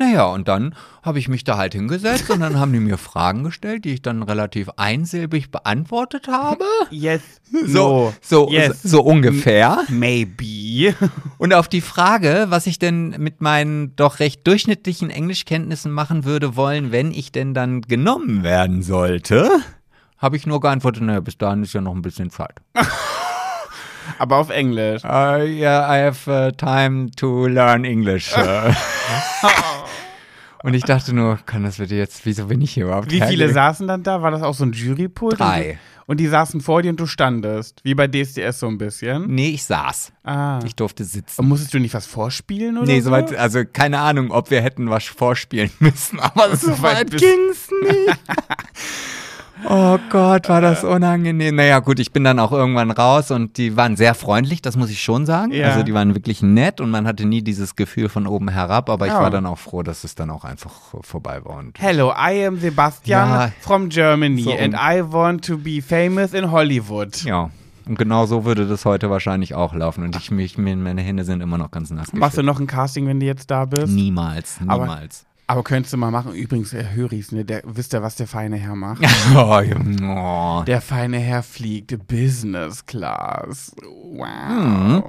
Naja, 0.02 0.24
und 0.24 0.48
dann 0.48 0.74
habe 1.04 1.20
ich 1.20 1.28
mich 1.28 1.44
da 1.44 1.56
halt 1.56 1.74
hingesetzt 1.74 2.28
und 2.28 2.40
dann 2.40 2.58
haben 2.58 2.72
die 2.72 2.80
mir 2.80 2.98
Fragen 2.98 3.44
gestellt, 3.44 3.84
die 3.84 3.90
ich 3.94 4.02
dann 4.02 4.24
relativ 4.24 4.68
einsilbig 4.76 5.52
beantwortet 5.52 6.26
habe. 6.26 6.64
yes. 6.90 7.20
So, 7.66 8.12
so, 8.20 8.48
Yes. 8.50 8.82
so 8.82 9.00
ungefähr. 9.02 9.78
Maybe. 9.88 10.94
Und 11.38 11.54
auf 11.54 11.68
die 11.68 11.82
Frage, 11.82 12.46
was 12.48 12.66
ich 12.66 12.78
denn 12.80 13.10
mit 13.18 13.40
meinen 13.42 13.94
doch 13.94 14.18
recht 14.20 14.44
durchschnittlichen 14.46 15.10
Englischkenntnissen 15.10 15.92
machen 15.92 16.24
würde 16.24 16.56
wollen, 16.56 16.90
wenn 16.90 17.12
ich 17.12 17.30
denn 17.30 17.52
dann 17.54 17.82
genommen 17.82 18.42
werden 18.42 18.82
sollte, 18.82 19.50
habe 20.18 20.36
ich 20.36 20.46
nur 20.46 20.60
geantwortet, 20.60 21.02
naja, 21.02 21.20
bis 21.20 21.36
dahin 21.38 21.62
ist 21.62 21.74
ja 21.74 21.80
noch 21.80 21.94
ein 21.94 22.02
bisschen 22.02 22.30
Zeit. 22.30 22.56
Aber 24.18 24.38
auf 24.38 24.50
Englisch. 24.50 25.04
Uh, 25.04 25.44
yeah, 25.44 25.86
I 25.88 26.04
have 26.06 26.28
uh, 26.28 26.50
time 26.50 27.10
to 27.16 27.46
learn 27.46 27.84
English. 27.84 28.32
uh. 28.36 28.72
Und 30.62 30.74
ich 30.74 30.84
dachte 30.84 31.12
nur, 31.14 31.38
kann 31.44 31.62
das 31.64 31.78
bitte 31.78 31.94
jetzt, 31.96 32.24
wieso 32.24 32.46
bin 32.46 32.60
ich 32.60 32.72
hier 32.72 32.84
überhaupt? 32.84 33.06
Wie 33.10 33.14
viele 33.16 33.26
hergegangen? 33.44 33.54
saßen 33.54 33.88
dann 33.88 34.02
da? 34.02 34.22
War 34.22 34.30
das 34.30 34.42
auch 34.42 34.54
so 34.54 34.64
ein 34.64 34.72
Jurypult? 34.72 35.38
Drei. 35.40 35.78
Und 36.06 36.18
die 36.18 36.26
saßen 36.26 36.60
vor 36.60 36.82
dir 36.82 36.90
und 36.90 37.00
du 37.00 37.06
standest. 37.06 37.80
Wie 37.84 37.94
bei 37.94 38.06
DSDS 38.08 38.58
so 38.58 38.66
ein 38.68 38.76
bisschen. 38.76 39.26
Nee, 39.28 39.50
ich 39.50 39.62
saß. 39.64 40.12
Ah. 40.24 40.58
Ich 40.64 40.74
durfte 40.74 41.04
sitzen. 41.04 41.40
Und 41.40 41.48
musstest 41.48 41.72
du 41.74 41.78
nicht 41.78 41.94
was 41.94 42.06
vorspielen 42.06 42.76
oder 42.76 42.86
Nee, 42.86 43.00
so? 43.00 43.06
soweit, 43.10 43.34
also 43.36 43.60
keine 43.64 44.00
Ahnung, 44.00 44.30
ob 44.30 44.50
wir 44.50 44.60
hätten 44.62 44.90
was 44.90 45.04
vorspielen 45.04 45.70
müssen, 45.78 46.18
aber 46.20 46.54
so 46.56 46.70
weit 46.82 46.96
weit 46.96 47.10
bist- 47.10 47.24
ging's 47.24 47.68
nicht. 47.82 48.18
Oh 49.68 49.98
Gott, 50.10 50.48
war 50.48 50.60
das 50.60 50.82
unangenehm. 50.84 51.54
Naja, 51.56 51.78
gut, 51.78 51.98
ich 52.00 52.12
bin 52.12 52.24
dann 52.24 52.38
auch 52.38 52.52
irgendwann 52.52 52.90
raus 52.90 53.30
und 53.30 53.56
die 53.58 53.76
waren 53.76 53.96
sehr 53.96 54.14
freundlich, 54.14 54.60
das 54.62 54.76
muss 54.76 54.90
ich 54.90 55.02
schon 55.02 55.24
sagen. 55.26 55.52
Ja. 55.52 55.68
Also 55.68 55.82
die 55.82 55.94
waren 55.94 56.14
wirklich 56.14 56.42
nett 56.42 56.80
und 56.80 56.90
man 56.90 57.06
hatte 57.06 57.24
nie 57.26 57.42
dieses 57.42 57.76
Gefühl 57.76 58.08
von 58.08 58.26
oben 58.26 58.48
herab, 58.48 58.90
aber 58.90 59.06
ich 59.06 59.12
Ja. 59.12 59.20
war 59.20 59.30
dann 59.30 59.46
auch 59.46 59.58
froh, 59.58 59.82
dass 59.82 60.04
es 60.04 60.14
dann 60.14 60.30
auch 60.30 60.44
einfach 60.44 60.72
vorbei 61.02 61.44
war. 61.44 61.56
Und 61.58 61.80
Hello, 61.80 62.10
I 62.12 62.46
am 62.46 62.58
Sebastian 62.58 63.28
Ja. 63.28 63.52
from 63.60 63.88
Germany 63.88 64.42
So 64.42 64.52
and 64.52 64.74
I 64.74 65.02
want 65.02 65.44
to 65.46 65.56
be 65.58 65.80
famous 65.80 66.34
in 66.34 66.50
Hollywood. 66.50 67.22
ja, 67.24 67.50
und 67.86 67.98
genau 67.98 68.26
so 68.26 68.44
würde 68.44 68.66
das 68.66 68.84
heute 68.84 69.10
wahrscheinlich 69.10 69.54
auch 69.54 69.74
laufen 69.74 70.04
und 70.04 70.16
ich 70.16 70.30
mich, 70.30 70.58
meine 70.58 71.02
Hände 71.02 71.24
sind 71.24 71.40
immer 71.40 71.58
noch 71.58 71.70
ganz 71.70 71.90
nass. 71.90 72.12
Machst 72.12 72.36
du 72.38 72.42
noch 72.42 72.60
ein 72.60 72.66
Casting, 72.66 73.06
wenn 73.06 73.20
du 73.20 73.26
jetzt 73.26 73.50
da 73.50 73.64
bist? 73.64 73.88
Niemals, 73.92 74.60
niemals. 74.60 75.24
Aber 75.26 75.31
könntest 75.60 75.92
du 75.92 75.98
mal 75.98 76.10
machen. 76.10 76.32
Übrigens, 76.32 76.72
Herr 76.72 76.94
Höris, 76.94 77.32
ne, 77.32 77.44
der, 77.44 77.62
wisst 77.66 77.92
ihr, 77.92 78.02
was 78.02 78.16
der 78.16 78.26
feine 78.26 78.56
Herr 78.56 78.74
macht? 78.74 79.02
oh, 79.34 79.60
ja, 79.60 80.60
oh. 80.60 80.64
Der 80.64 80.80
feine 80.80 81.18
Herr 81.18 81.42
fliegt 81.42 82.08
Business 82.08 82.86
Class. 82.86 83.72
Wow. 83.82 84.24
Mhm. 84.48 85.02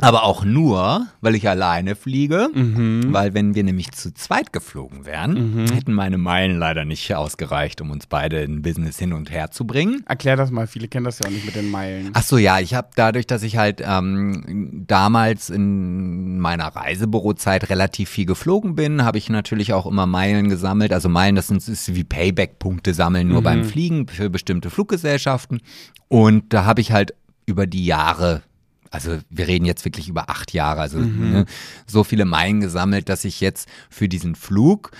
Aber 0.00 0.24
auch 0.24 0.44
nur, 0.44 1.06
weil 1.20 1.34
ich 1.34 1.48
alleine 1.48 1.94
fliege. 1.94 2.48
Weil 2.54 3.34
wenn 3.34 3.54
wir 3.54 3.64
nämlich 3.64 3.92
zu 3.92 4.12
zweit 4.14 4.52
geflogen 4.52 5.06
wären, 5.06 5.66
hätten 5.72 5.92
meine 5.92 6.18
Meilen 6.18 6.58
leider 6.58 6.84
nicht 6.84 7.14
ausgereicht, 7.14 7.80
um 7.80 7.90
uns 7.90 8.06
beide 8.06 8.40
in 8.42 8.62
Business 8.62 8.98
hin 8.98 9.12
und 9.12 9.30
her 9.30 9.50
zu 9.50 9.66
bringen. 9.66 10.02
Erklär 10.06 10.36
das 10.36 10.50
mal, 10.50 10.66
viele 10.66 10.88
kennen 10.88 11.04
das 11.04 11.18
ja 11.18 11.26
auch 11.26 11.30
nicht 11.30 11.44
mit 11.44 11.54
den 11.54 11.70
Meilen. 11.70 12.10
Ach 12.12 12.22
so, 12.22 12.38
ja, 12.38 12.60
ich 12.60 12.74
habe 12.74 12.88
dadurch, 12.94 13.26
dass 13.26 13.42
ich 13.42 13.56
halt 13.56 13.82
ähm, 13.84 14.84
damals 14.86 15.50
in 15.50 16.38
meiner 16.38 16.66
Reisebürozeit 16.66 17.68
relativ 17.70 18.08
viel 18.10 18.26
geflogen 18.26 18.74
bin, 18.74 19.04
habe 19.04 19.18
ich 19.18 19.28
natürlich 19.28 19.72
auch 19.72 19.86
immer 19.86 20.06
Meilen 20.06 20.48
gesammelt. 20.48 20.92
Also 20.92 21.08
Meilen, 21.08 21.36
das 21.36 21.48
sind, 21.48 21.66
ist 21.66 21.94
wie 21.94 22.04
Payback-Punkte 22.04 22.94
sammeln, 22.94 23.28
nur 23.28 23.42
beim 23.42 23.64
Fliegen 23.64 24.06
für 24.08 24.30
bestimmte 24.30 24.70
Fluggesellschaften. 24.70 25.60
Und 26.08 26.52
da 26.52 26.64
habe 26.64 26.80
ich 26.80 26.92
halt 26.92 27.14
über 27.46 27.66
die 27.66 27.84
Jahre 27.84 28.42
also 28.90 29.18
wir 29.30 29.46
reden 29.46 29.64
jetzt 29.64 29.84
wirklich 29.84 30.08
über 30.08 30.28
acht 30.28 30.52
Jahre, 30.52 30.80
also 30.80 30.98
ne, 30.98 31.46
so 31.86 32.04
viele 32.04 32.24
Meilen 32.24 32.60
gesammelt, 32.60 33.08
dass 33.08 33.24
ich 33.24 33.40
jetzt 33.40 33.68
für 33.88 34.08
diesen 34.08 34.34
Flug 34.34 34.90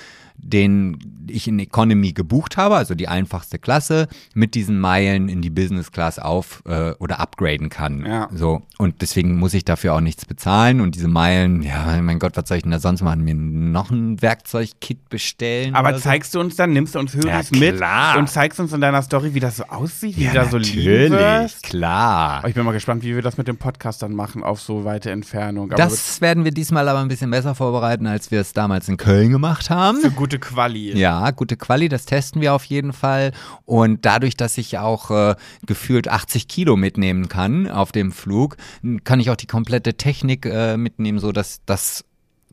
den 0.43 0.99
ich 1.28 1.47
in 1.47 1.59
Economy 1.61 2.12
gebucht 2.12 2.57
habe, 2.57 2.76
also 2.76 2.95
die 2.95 3.07
einfachste 3.07 3.59
Klasse, 3.59 4.09
mit 4.34 4.55
diesen 4.55 4.80
Meilen 4.80 5.28
in 5.28 5.43
die 5.43 5.51
Business 5.51 5.93
Class 5.93 6.18
auf 6.18 6.62
äh, 6.66 6.93
oder 6.99 7.20
upgraden 7.20 7.68
kann. 7.68 8.05
Ja. 8.05 8.28
So. 8.32 8.62
Und 8.78 9.01
deswegen 9.01 9.36
muss 9.38 9.55
ich 9.55 9.64
dafür 9.64 9.95
auch 9.95 10.01
nichts 10.01 10.24
bezahlen. 10.26 10.80
Und 10.80 10.95
diese 10.97 11.07
Meilen, 11.09 11.62
ja, 11.62 12.01
mein 12.03 12.18
Gott, 12.18 12.36
was 12.36 12.49
soll 12.49 12.57
ich 12.57 12.62
denn 12.64 12.72
da 12.72 12.80
sonst 12.80 13.03
machen? 13.03 13.22
Mir 13.22 13.34
noch 13.34 13.91
ein 13.91 14.20
Werkzeugkit 14.20 15.09
bestellen? 15.09 15.74
Aber 15.74 15.91
oder 15.91 15.99
so? 15.99 16.05
zeigst 16.05 16.34
du 16.34 16.41
uns 16.41 16.57
dann, 16.57 16.72
nimmst 16.72 16.95
du 16.95 16.99
uns 16.99 17.14
Höris 17.14 17.51
Ja, 17.53 17.59
mit 17.59 17.80
und 18.18 18.28
zeigst 18.28 18.59
uns 18.59 18.72
in 18.72 18.80
deiner 18.80 19.03
Story, 19.03 19.34
wie 19.34 19.41
das 19.41 19.59
so 19.59 19.64
aussieht, 19.64 20.16
wie 20.16 20.24
ja, 20.24 20.32
du 20.32 20.38
da 20.38 20.45
so 20.47 20.57
liegen 20.57 21.12
natürlich, 21.12 21.43
wirst? 21.45 21.62
klar. 21.62 22.43
Oh, 22.45 22.49
ich 22.49 22.55
bin 22.55 22.64
mal 22.64 22.72
gespannt, 22.72 23.03
wie 23.05 23.14
wir 23.14 23.22
das 23.22 23.36
mit 23.36 23.47
dem 23.47 23.57
Podcast 23.57 24.03
dann 24.03 24.14
machen 24.14 24.43
auf 24.43 24.61
so 24.61 24.84
weite 24.84 25.11
Entfernung. 25.11 25.70
Aber 25.70 25.76
Das 25.80 26.20
werden 26.20 26.45
wir 26.45 26.51
diesmal 26.51 26.88
aber 26.88 27.01
ein 27.01 27.09
bisschen 27.09 27.30
besser 27.30 27.55
vorbereiten, 27.55 28.07
als 28.07 28.30
wir 28.30 28.41
es 28.41 28.53
damals 28.53 28.88
in 28.88 28.97
Köln 28.97 29.30
gemacht 29.30 29.70
haben. 29.70 30.01
für 30.01 30.11
gute 30.30 30.38
Quali. 30.38 30.96
Ja, 30.96 31.30
gute 31.32 31.56
Quali, 31.56 31.88
das 31.88 32.06
testen 32.06 32.40
wir 32.40 32.54
auf 32.54 32.64
jeden 32.64 32.92
Fall. 32.92 33.32
Und 33.64 34.06
dadurch, 34.06 34.36
dass 34.36 34.58
ich 34.58 34.78
auch 34.78 35.10
äh, 35.10 35.34
gefühlt 35.66 36.08
80 36.08 36.48
Kilo 36.48 36.76
mitnehmen 36.76 37.28
kann 37.28 37.68
auf 37.68 37.92
dem 37.92 38.12
Flug, 38.12 38.56
kann 39.04 39.20
ich 39.20 39.30
auch 39.30 39.36
die 39.36 39.46
komplette 39.46 39.94
Technik 39.94 40.46
äh, 40.46 40.76
mitnehmen, 40.76 41.18
so 41.18 41.32
dass 41.32 41.62
das 41.66 42.04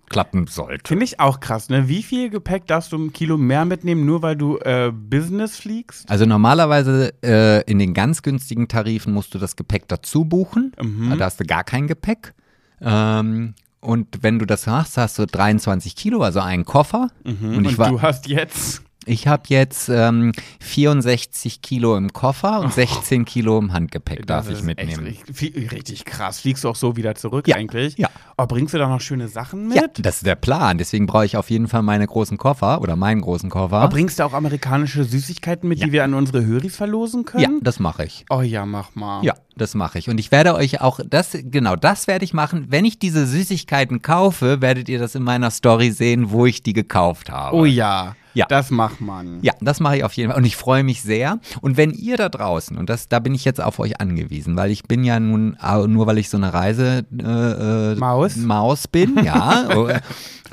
klappen 0.10 0.48
sollte. 0.48 0.88
Finde 0.88 1.04
ich 1.04 1.20
auch 1.20 1.42
krass, 1.42 1.70
ne? 1.70 1.90
Wie 1.90 2.02
viel 2.02 2.30
Gepäck 2.30 2.66
darfst 2.68 2.94
du 2.94 2.98
ein 2.98 3.12
Kilo 3.12 3.38
mehr 3.38 3.66
mitnehmen, 3.66 4.06
nur 4.06 4.22
weil 4.22 4.38
du 4.38 4.58
äh, 4.60 4.92
Business 4.92 5.58
fliegst? 5.58 6.10
Also 6.10 6.26
normalerweise 6.26 7.14
äh, 7.22 7.70
in 7.70 7.78
den 7.78 7.94
ganz 7.94 8.22
günstigen 8.22 8.70
Tarifen 8.70 9.14
musst 9.14 9.36
du 9.36 9.38
das 9.38 9.58
Gepäck 9.58 9.88
dazu 9.90 10.24
buchen. 10.24 10.72
Da 11.18 11.26
hast 11.26 11.42
du 11.42 11.46
gar 11.46 11.66
kein 11.66 11.88
Gepäck. 11.88 12.34
Ähm, 12.80 13.54
und 13.88 14.22
wenn 14.22 14.38
du 14.38 14.46
das 14.46 14.66
machst, 14.66 14.98
hast 14.98 15.18
du 15.18 15.26
23 15.26 15.96
Kilo, 15.96 16.22
also 16.22 16.42
einen 16.42 16.66
Koffer. 16.66 17.08
Und 17.24 17.64
ich 17.64 17.70
Und 17.70 17.78
war, 17.78 17.90
du 17.90 18.02
hast 18.02 18.28
jetzt. 18.28 18.84
Ich 19.08 19.26
habe 19.28 19.44
jetzt 19.48 19.88
ähm, 19.90 20.34
64 20.60 21.62
Kilo 21.62 21.96
im 21.96 22.12
Koffer 22.12 22.60
und 22.60 22.74
16 22.74 23.24
Kilo 23.26 23.58
im 23.58 23.72
Handgepäck 23.74 24.28
darf 24.28 24.46
Das 24.46 24.54
ich 24.54 24.60
ist 24.60 24.66
mitnehmen. 24.66 25.06
Richtig, 25.06 25.72
richtig 25.72 26.06
krass. 26.06 26.42
Fliegst 26.42 26.64
du 26.66 26.70
auch 26.70 26.76
so 26.76 26.98
wieder 26.98 27.16
zurück 27.16 27.48
Ja, 27.48 27.56
eigentlich? 27.56 27.98
ja. 27.98 28.10
Oh, 28.38 28.46
bringst 28.46 28.74
du 28.74 28.78
da 28.78 28.88
noch 28.88 29.02
schöne 29.02 29.30
Sachen 29.30 29.70
mit? 29.70 29.78
Ja, 29.78 29.84
das 29.98 30.18
ist 30.18 30.26
der 30.26 30.36
Plan. 30.36 30.78
Deswegen 30.78 31.08
brauche 31.08 31.26
ich 31.26 31.38
auf 31.38 31.50
jeden 31.50 31.68
Fall 31.68 31.82
meine 31.82 32.06
großen 32.06 32.38
Koffer 32.38 32.82
oder 32.82 32.96
meinen 32.96 33.22
großen 33.22 33.50
Koffer. 33.50 33.78
Aber 33.78 33.94
bringst 33.94 34.20
du 34.20 34.24
auch 34.26 34.34
amerikanische 34.34 35.04
Süßigkeiten 35.06 35.68
mit, 35.68 35.82
die 35.82 35.92
wir 35.92 36.04
an 36.04 36.14
unsere 36.14 36.46
Höris 36.46 36.76
verlosen 36.76 37.24
ja, 37.38 37.48
können? 37.48 37.60
das 37.64 37.80
mache 37.80 38.06
ich. 38.06 38.26
Oh 38.30 38.42
ja, 38.42 38.66
mach 38.66 38.94
mal. 38.94 39.24
Ja, 39.24 39.34
das 39.56 39.74
mache 39.74 39.98
ich. 40.00 40.10
Und 40.10 40.20
ich 40.20 40.32
werde 40.32 40.54
euch 40.54 40.82
auch 40.82 41.00
das, 41.08 41.36
genau 41.46 41.76
das 41.76 42.08
werde 42.08 42.26
ich 42.26 42.34
machen. 42.34 42.66
Wenn 42.70 42.86
ich 42.86 43.00
diese 43.00 43.26
Süßigkeiten 43.26 44.02
kaufe, 44.02 44.62
werdet 44.62 44.90
ihr 44.90 45.00
das 45.00 45.16
in 45.16 45.24
meiner 45.24 45.50
Story 45.50 45.92
sehen, 45.92 46.30
wo 46.30 46.46
ich 46.46 46.62
die 46.62 46.74
gekauft 46.74 47.32
habe. 47.32 47.56
Oh 47.56 47.66
ja. 47.66 48.16
Ja. 48.34 48.46
Das 48.48 48.70
macht 48.72 49.02
man. 49.02 49.40
Ja, 49.42 49.54
das 49.62 49.80
mache 49.80 49.98
ich 49.98 50.04
auf 50.04 50.14
jeden 50.14 50.30
Fall. 50.32 50.38
Und 50.40 50.46
ich 50.46 50.56
freue 50.56 50.84
mich 50.84 51.02
sehr. 51.02 51.40
Und 51.62 51.78
wenn 51.78 51.92
ihr 51.92 52.18
da 52.18 52.30
draußen, 52.30 52.78
und 52.78 52.90
das, 52.90 53.08
da 53.08 53.20
bin 53.20 53.34
ich 53.34 53.46
jetzt 53.46 53.62
auf 53.62 53.80
euch 53.80 54.00
angewiesen, 54.00 54.56
weil 54.56 54.72
ich 54.72 54.84
bin 54.84 55.04
ja 55.04 55.20
nun, 55.20 55.58
au- 55.62 55.88
nur 55.88 56.08
weil 56.08 56.18
ich 56.18 56.30
so 56.30 56.38
eine 56.38 56.54
Reise 56.54 57.06
äh, 57.20 57.92
äh, 57.94 57.96
Maus? 57.96 58.36
Maus 58.36 58.88
bin, 58.88 59.24
ja. 59.24 59.68
äh, 59.90 60.00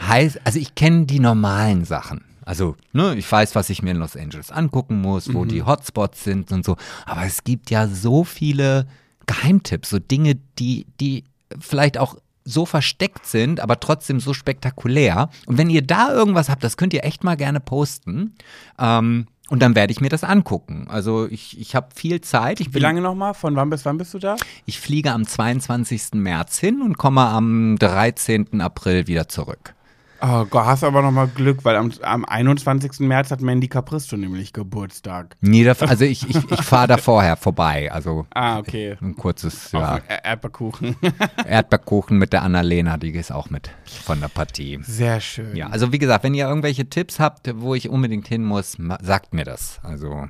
heißt, 0.06 0.40
also 0.44 0.58
ich 0.58 0.74
kenne 0.74 1.06
die 1.06 1.20
normalen 1.20 1.84
Sachen. 1.84 2.22
Also, 2.46 2.76
ne, 2.92 3.14
ich 3.16 3.30
weiß, 3.30 3.54
was 3.54 3.70
ich 3.70 3.82
mir 3.82 3.92
in 3.92 3.96
Los 3.96 4.16
Angeles 4.16 4.50
angucken 4.50 5.00
muss, 5.00 5.32
wo 5.32 5.46
die 5.46 5.62
Hotspots 5.62 6.24
sind 6.24 6.52
und 6.52 6.62
so. 6.64 6.76
Aber 7.06 7.24
es 7.24 7.42
gibt 7.44 7.70
ja 7.70 7.88
so 7.88 8.22
viele 8.24 8.86
Geheimtipps, 9.26 9.88
so 9.88 9.98
Dinge, 9.98 10.34
die, 10.58 10.84
die 11.00 11.24
vielleicht 11.58 11.96
auch 11.96 12.16
so 12.44 12.66
versteckt 12.66 13.26
sind, 13.26 13.60
aber 13.60 13.80
trotzdem 13.80 14.20
so 14.20 14.34
spektakulär. 14.34 15.30
Und 15.46 15.58
wenn 15.58 15.70
ihr 15.70 15.82
da 15.82 16.12
irgendwas 16.12 16.48
habt, 16.48 16.62
das 16.62 16.76
könnt 16.76 16.92
ihr 16.94 17.04
echt 17.04 17.24
mal 17.24 17.36
gerne 17.36 17.60
posten. 17.60 18.34
Ähm, 18.78 19.26
und 19.50 19.60
dann 19.60 19.74
werde 19.74 19.92
ich 19.92 20.00
mir 20.00 20.08
das 20.08 20.24
angucken. 20.24 20.86
Also 20.88 21.26
ich, 21.28 21.60
ich 21.60 21.74
habe 21.74 21.88
viel 21.94 22.20
Zeit. 22.22 22.60
Ich, 22.60 22.72
Wie 22.72 22.78
lange 22.78 23.02
nochmal? 23.02 23.34
Von 23.34 23.56
wann 23.56 23.68
bis 23.68 23.84
wann 23.84 23.98
bist 23.98 24.14
du 24.14 24.18
da? 24.18 24.36
ich 24.64 24.80
fliege 24.80 25.12
am 25.12 25.26
22. 25.26 26.14
März 26.14 26.58
hin 26.58 26.80
und 26.80 26.96
komme 26.96 27.22
am 27.22 27.76
13. 27.78 28.60
April 28.60 29.06
wieder 29.06 29.28
zurück. 29.28 29.74
Oh 30.26 30.46
Gott, 30.46 30.64
hast 30.64 30.84
aber 30.84 31.02
nochmal 31.02 31.28
Glück, 31.28 31.64
weil 31.66 31.76
am, 31.76 31.92
am 32.00 32.24
21. 32.24 33.00
März 33.00 33.30
hat 33.30 33.42
Mandy 33.42 33.68
Capristo 33.68 34.16
nämlich 34.16 34.54
Geburtstag. 34.54 35.36
Nee, 35.42 35.64
da, 35.64 35.72
also 35.72 36.04
ich, 36.06 36.26
ich, 36.30 36.36
ich 36.50 36.62
fahre 36.62 36.86
da 36.88 36.96
vorher 36.96 37.36
vorbei. 37.36 37.92
Also 37.92 38.24
Ah, 38.34 38.58
okay. 38.58 38.96
ein 39.02 39.16
kurzes 39.16 39.72
ja, 39.72 39.98
Er- 40.08 40.24
Erdbeerkuchen. 40.24 40.96
Erdbeerkuchen 41.46 42.16
mit 42.16 42.32
der 42.32 42.42
Annalena, 42.42 42.96
die 42.96 43.10
ist 43.10 43.32
auch 43.32 43.50
mit 43.50 43.70
von 44.04 44.20
der 44.20 44.28
Partie. 44.28 44.78
Sehr 44.82 45.20
schön. 45.20 45.54
Ja, 45.56 45.68
also 45.68 45.92
wie 45.92 45.98
gesagt, 45.98 46.24
wenn 46.24 46.32
ihr 46.34 46.46
irgendwelche 46.48 46.88
Tipps 46.88 47.20
habt, 47.20 47.50
wo 47.56 47.74
ich 47.74 47.88
unbedingt 47.90 48.26
hin 48.26 48.44
muss, 48.44 48.78
sagt 49.02 49.34
mir 49.34 49.44
das. 49.44 49.78
Also 49.82 50.26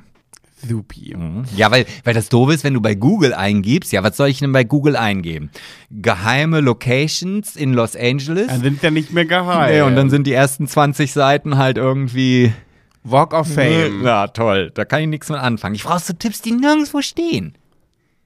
Supi. 0.68 1.16
Ja, 1.56 1.70
weil, 1.70 1.86
weil 2.04 2.14
das 2.14 2.28
doof 2.28 2.50
ist, 2.52 2.64
wenn 2.64 2.74
du 2.74 2.80
bei 2.80 2.94
Google 2.94 3.34
eingibst. 3.34 3.92
Ja, 3.92 4.02
was 4.02 4.16
soll 4.16 4.28
ich 4.28 4.38
denn 4.38 4.52
bei 4.52 4.64
Google 4.64 4.96
eingeben? 4.96 5.50
Geheime 5.90 6.60
Locations 6.60 7.56
in 7.56 7.72
Los 7.72 7.96
Angeles. 7.96 8.48
Dann 8.48 8.60
sind 8.60 8.82
ja 8.82 8.90
nicht 8.90 9.12
mehr 9.12 9.24
geheim. 9.24 9.72
Nee, 9.72 9.82
und 9.82 9.96
dann 9.96 10.10
sind 10.10 10.26
die 10.26 10.32
ersten 10.32 10.66
20 10.66 11.12
Seiten 11.12 11.56
halt 11.58 11.76
irgendwie. 11.78 12.52
Walk 13.02 13.34
of 13.34 13.52
Fame. 13.52 14.02
Ja, 14.02 14.28
toll. 14.28 14.70
Da 14.74 14.84
kann 14.84 15.02
ich 15.02 15.08
nichts 15.08 15.28
mit 15.28 15.38
anfangen. 15.38 15.74
Ich 15.74 15.84
brauche 15.84 16.00
so 16.00 16.12
Tipps, 16.14 16.40
die 16.40 16.52
nirgendwo 16.52 17.02
stehen. 17.02 17.56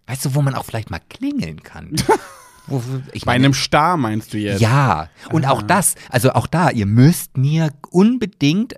Weißt 0.06 0.24
du, 0.24 0.34
wo 0.34 0.42
man 0.42 0.54
auch 0.54 0.64
vielleicht 0.64 0.90
mal 0.90 1.00
klingeln 1.10 1.62
kann? 1.62 1.94
ich 3.12 3.24
Bei 3.24 3.32
meine, 3.32 3.46
einem 3.46 3.54
Star 3.54 3.96
meinst 3.96 4.32
du 4.32 4.38
jetzt? 4.38 4.60
ja, 4.60 5.08
und 5.32 5.46
auch 5.46 5.62
das, 5.62 5.96
also 6.10 6.32
auch 6.32 6.46
da, 6.46 6.70
ihr 6.70 6.86
müsst 6.86 7.36
mir 7.36 7.70
unbedingt, 7.90 8.76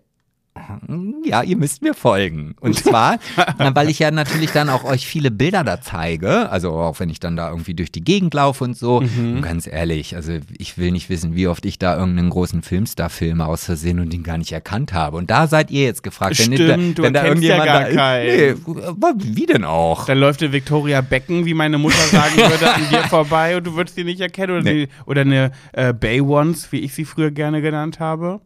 ja, 1.24 1.42
ihr 1.42 1.56
müsst 1.56 1.82
mir 1.82 1.94
folgen. 1.94 2.54
Und 2.60 2.76
zwar, 2.76 3.18
weil 3.58 3.88
ich 3.88 3.98
ja 3.98 4.10
natürlich 4.10 4.50
dann 4.52 4.68
auch 4.68 4.84
euch 4.84 5.06
viele 5.06 5.30
Bilder 5.30 5.64
da 5.64 5.80
zeige, 5.80 6.50
also 6.50 6.72
auch 6.72 7.00
wenn 7.00 7.10
ich 7.10 7.20
dann 7.20 7.36
da 7.36 7.50
irgendwie 7.50 7.74
durch 7.74 7.92
die 7.92 8.02
Gegend 8.02 8.34
laufe 8.34 8.64
und 8.64 8.76
so. 8.76 9.00
Mhm. 9.00 9.36
Und 9.36 9.42
ganz 9.42 9.66
ehrlich, 9.66 10.16
also 10.16 10.32
ich 10.58 10.78
will 10.78 10.90
nicht 10.90 11.08
wissen, 11.10 11.34
wie 11.34 11.46
oft 11.46 11.64
ich 11.64 11.78
da 11.78 11.96
irgendeinen 11.96 12.30
großen 12.30 12.62
Filmstar 12.62 13.10
filme 13.10 13.46
aus 13.46 13.64
Versehen 13.64 14.00
und 14.00 14.12
den 14.12 14.22
gar 14.22 14.38
nicht 14.38 14.52
erkannt 14.52 14.92
habe. 14.92 15.16
Und 15.16 15.30
da 15.30 15.46
seid 15.46 15.70
ihr 15.70 15.84
jetzt 15.84 16.02
gefragt, 16.02 16.38
wenn, 16.38 16.54
Stimmt, 16.54 16.98
du 16.98 17.02
wenn 17.02 17.14
da 17.14 17.22
ja 17.22 17.28
irgendjemand 17.28 17.64
gar 17.64 17.90
da 17.90 18.18
ist. 18.18 18.66
Nee, 18.66 18.74
wie 19.16 19.46
denn 19.46 19.64
auch? 19.64 20.06
Dann 20.06 20.18
läuft 20.18 20.40
der 20.40 20.52
Victoria 20.52 21.00
Becken, 21.00 21.44
wie 21.46 21.54
meine 21.54 21.78
Mutter 21.78 21.96
sagen 22.10 22.36
würde, 22.36 22.72
an 22.72 22.82
dir 22.90 23.02
vorbei 23.04 23.56
und 23.56 23.66
du 23.66 23.74
würdest 23.74 23.96
sie 23.96 24.04
nicht 24.04 24.20
erkennen. 24.20 24.52
Oder, 24.52 24.62
Nee. 24.62 24.86
die, 24.86 24.88
oder 25.06 25.20
eine 25.22 25.52
äh, 25.72 25.92
Bay 25.92 26.20
Ones, 26.20 26.70
wie 26.72 26.78
ich 26.80 26.94
sie 26.94 27.04
früher 27.04 27.30
gerne 27.30 27.62
genannt 27.62 28.00
habe. 28.00 28.40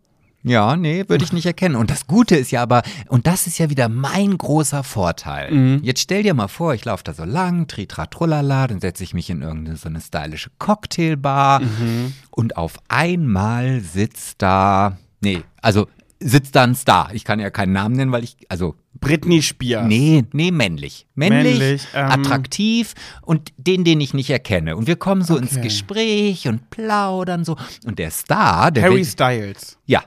Ja, 0.47 0.77
nee, 0.77 1.05
würde 1.09 1.25
ich 1.25 1.33
nicht 1.33 1.47
erkennen. 1.47 1.75
Und 1.75 1.91
das 1.91 2.07
Gute 2.07 2.37
ist 2.37 2.51
ja 2.51 2.63
aber, 2.63 2.83
und 3.09 3.27
das 3.27 3.47
ist 3.47 3.59
ja 3.59 3.71
wieder 3.71 3.89
mein 3.89 4.37
großer 4.37 4.85
Vorteil. 4.85 5.81
Jetzt 5.83 6.01
stell 6.01 6.23
dir 6.23 6.35
mal 6.35 6.49
vor, 6.49 6.75
ich 6.75 6.85
laufe 6.85 7.03
da 7.03 7.15
so 7.15 7.25
lang, 7.25 7.67
tritra 7.67 8.07
trullala, 8.07 8.67
dann 8.67 8.81
setze 8.81 9.03
ich 9.05 9.15
mich 9.15 9.31
in 9.31 9.41
irgendeine 9.41 9.77
so 9.79 9.89
eine 9.89 10.01
stylische 10.03 10.51
Cocktailbar 10.59 11.63
und 12.31 12.57
auf 12.59 12.75
einmal 12.89 13.81
sitzt 13.81 14.43
da, 14.43 14.99
nee, 15.23 15.41
also 15.63 15.89
sitzt 16.21 16.55
da 16.57 16.63
ein 16.65 16.75
Star. 16.75 17.11
Ich 17.13 17.25
kann 17.25 17.41
ja 17.41 17.51
keinen 17.51 17.73
Namen 17.73 17.97
nennen, 17.97 18.13
weil 18.13 18.25
ich, 18.25 18.37
also 18.49 18.75
Britney 19.01 19.43
Spears. 19.43 19.87
Nee, 19.87 20.25
nee, 20.33 20.51
männlich. 20.51 21.07
Männlich, 21.15 21.59
Männlich, 21.59 21.87
ähm. 21.95 22.11
attraktiv 22.11 22.95
und 23.23 23.53
den, 23.59 23.85
den 23.85 24.01
ich 24.01 24.15
nicht 24.15 24.31
erkenne. 24.31 24.77
Und 24.77 24.87
wir 24.87 24.97
kommen 24.97 25.23
so 25.23 25.37
ins 25.37 25.53
Okay. 25.53 25.63
Gespräch 25.63 26.49
und 26.49 26.71
plaudern 26.71 27.45
so. 27.45 27.57
Und 27.85 27.99
der 27.99 28.11
Star, 28.11 28.71
der 28.71 28.85
Harry 28.85 28.97
will- 28.97 29.05
Styles. 29.07 29.79
ja. 29.87 30.03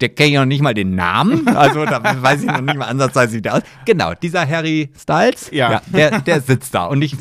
Der 0.00 0.08
kenne 0.08 0.28
ich 0.30 0.34
noch 0.36 0.46
nicht 0.46 0.62
mal 0.62 0.72
den 0.74 0.94
Namen, 0.94 1.46
also 1.48 1.84
da 1.84 2.02
weiß 2.22 2.40
ich 2.42 2.46
noch 2.46 2.60
nicht 2.60 2.76
mal 2.76 2.86
ansatzweise, 2.86 3.36
wie 3.36 3.42
der 3.42 3.56
aus. 3.56 3.62
Genau, 3.84 4.14
dieser 4.14 4.48
Harry 4.48 4.88
Styles, 4.98 5.50
Ja. 5.52 5.82
der, 5.86 6.20
der 6.20 6.40
sitzt 6.40 6.74
da 6.74 6.86
und 6.86 7.02
ich 7.02 7.14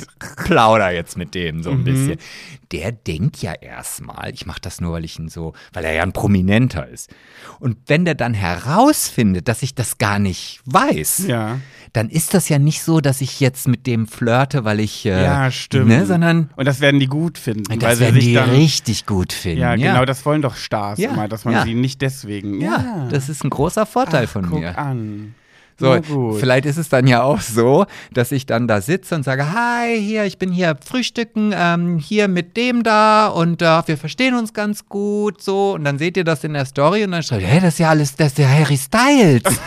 plauder 0.45 0.91
jetzt 0.91 1.17
mit 1.17 1.35
dem 1.35 1.61
so 1.63 1.71
ein 1.71 1.83
bisschen. 1.83 2.17
Der 2.71 2.91
denkt 2.91 3.41
ja 3.41 3.53
erstmal, 3.53 4.31
ich 4.33 4.45
mache 4.45 4.61
das 4.61 4.79
nur, 4.79 4.93
weil 4.93 5.05
ich 5.05 5.17
ihn 5.17 5.29
so, 5.29 5.53
weil 5.73 5.85
er 5.85 5.93
ja 5.93 6.03
ein 6.03 6.13
Prominenter 6.13 6.87
ist. 6.87 7.09
Und 7.59 7.77
wenn 7.87 8.05
der 8.05 8.15
dann 8.15 8.33
herausfindet, 8.33 9.47
dass 9.47 9.63
ich 9.63 9.75
das 9.75 9.97
gar 9.97 10.19
nicht 10.19 10.61
weiß, 10.65 11.25
Ja. 11.27 11.59
dann 11.93 12.09
ist 12.09 12.33
das 12.33 12.47
ja 12.49 12.59
nicht 12.59 12.83
so, 12.83 13.01
dass 13.01 13.21
ich 13.21 13.39
jetzt 13.39 13.67
mit 13.67 13.87
dem 13.87 14.07
flirte, 14.07 14.65
weil 14.65 14.79
ich, 14.79 15.05
äh, 15.05 15.23
Ja, 15.23 15.49
stimmt. 15.51 15.87
ne, 15.87 16.05
sondern 16.05 16.51
Und 16.55 16.65
das 16.67 16.79
werden 16.79 16.99
die 16.99 17.07
gut 17.07 17.37
finden, 17.37 17.79
das 17.79 17.99
werden 17.99 18.19
die 18.19 18.33
dann. 18.33 18.49
richtig 18.51 19.05
gut 19.05 19.33
finden. 19.33 19.59
Ja, 19.61 19.75
genau, 19.75 20.05
das 20.05 20.25
wollen 20.25 20.41
doch 20.41 20.55
Stars 20.55 20.99
Ja, 20.99 21.11
immer, 21.11 21.27
dass 21.27 21.45
man 21.45 21.55
ja. 21.55 21.63
sie 21.63 21.73
nicht 21.73 22.01
deswegen. 22.01 22.61
Ja, 22.61 23.07
das 23.09 23.29
ist 23.29 23.43
ein 23.43 23.49
großer 23.49 23.85
Vorteil 23.85 24.25
Ach, 24.27 24.31
von 24.31 24.49
guck 24.49 24.59
mir. 24.59 24.77
an. 24.77 25.33
So, 25.79 26.33
vielleicht 26.33 26.65
ist 26.65 26.77
es 26.77 26.89
dann 26.89 27.07
ja 27.07 27.23
auch 27.23 27.41
so, 27.41 27.85
dass 28.13 28.31
ich 28.31 28.45
dann 28.45 28.67
da 28.67 28.81
sitze 28.81 29.15
und 29.15 29.23
sage, 29.23 29.51
hi, 29.53 29.99
hier, 29.99 30.25
ich 30.25 30.37
bin 30.37 30.51
hier 30.51 30.77
frühstücken, 30.85 31.53
ähm, 31.55 31.97
hier 31.99 32.27
mit 32.27 32.57
dem 32.57 32.83
da 32.83 33.27
und 33.27 33.61
äh, 33.61 33.81
wir 33.87 33.97
verstehen 33.97 34.35
uns 34.35 34.53
ganz 34.53 34.87
gut, 34.87 35.41
so. 35.41 35.73
Und 35.73 35.85
dann 35.85 35.97
seht 35.97 36.17
ihr 36.17 36.23
das 36.23 36.43
in 36.43 36.53
der 36.53 36.65
Story 36.65 37.03
und 37.03 37.11
dann 37.11 37.23
schreibt 37.23 37.41
ihr, 37.41 37.47
hey, 37.47 37.61
das 37.61 37.73
ist 37.73 37.79
ja 37.79 37.89
alles, 37.89 38.15
das 38.15 38.27
ist 38.33 38.39
ja 38.39 38.47
Harry 38.49 38.77
Styles. 38.77 39.43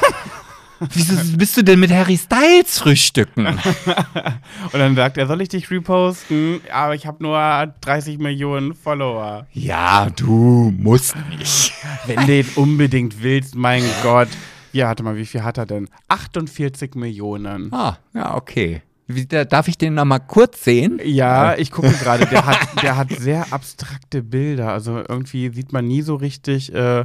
Wieso 0.94 1.14
bist 1.36 1.56
du 1.56 1.62
denn 1.62 1.78
mit 1.78 1.92
Harry 1.92 2.16
Styles 2.16 2.80
frühstücken? 2.80 3.46
Und 4.72 4.78
dann 4.78 4.96
sagt 4.96 5.16
er, 5.16 5.26
soll 5.26 5.40
ich 5.40 5.48
dich 5.48 5.70
reposten? 5.70 6.60
Aber 6.72 6.94
ich 6.94 7.06
habe 7.06 7.22
nur 7.22 7.38
30 7.82 8.18
Millionen 8.18 8.74
Follower. 8.74 9.46
ja, 9.52 10.10
du 10.10 10.74
musst 10.76 11.14
nicht. 11.38 11.72
Wenn 12.06 12.26
du 12.26 12.44
unbedingt 12.56 13.22
willst, 13.22 13.54
mein 13.54 13.84
Gott. 14.02 14.28
Ja, 14.72 14.86
warte 14.88 15.02
mal, 15.02 15.16
wie 15.16 15.26
viel 15.26 15.42
hat 15.44 15.58
er 15.58 15.66
denn? 15.66 15.88
48 16.08 16.94
Millionen. 16.94 17.72
Ah, 17.72 17.98
ja, 18.14 18.34
okay. 18.36 18.82
Wie, 19.06 19.26
da, 19.26 19.44
darf 19.44 19.68
ich 19.68 19.76
den 19.76 19.94
nochmal 19.94 20.20
kurz 20.20 20.64
sehen? 20.64 20.98
Ja, 21.04 21.56
ich 21.56 21.70
gucke 21.70 21.90
gerade, 21.90 22.24
der 22.26 22.46
hat, 22.46 22.58
der 22.82 22.96
hat 22.96 23.10
sehr 23.10 23.52
abstrakte 23.52 24.22
Bilder. 24.22 24.72
Also 24.72 25.02
irgendwie 25.06 25.50
sieht 25.50 25.72
man 25.72 25.86
nie 25.86 26.02
so 26.02 26.14
richtig, 26.14 26.72
äh, 26.74 27.04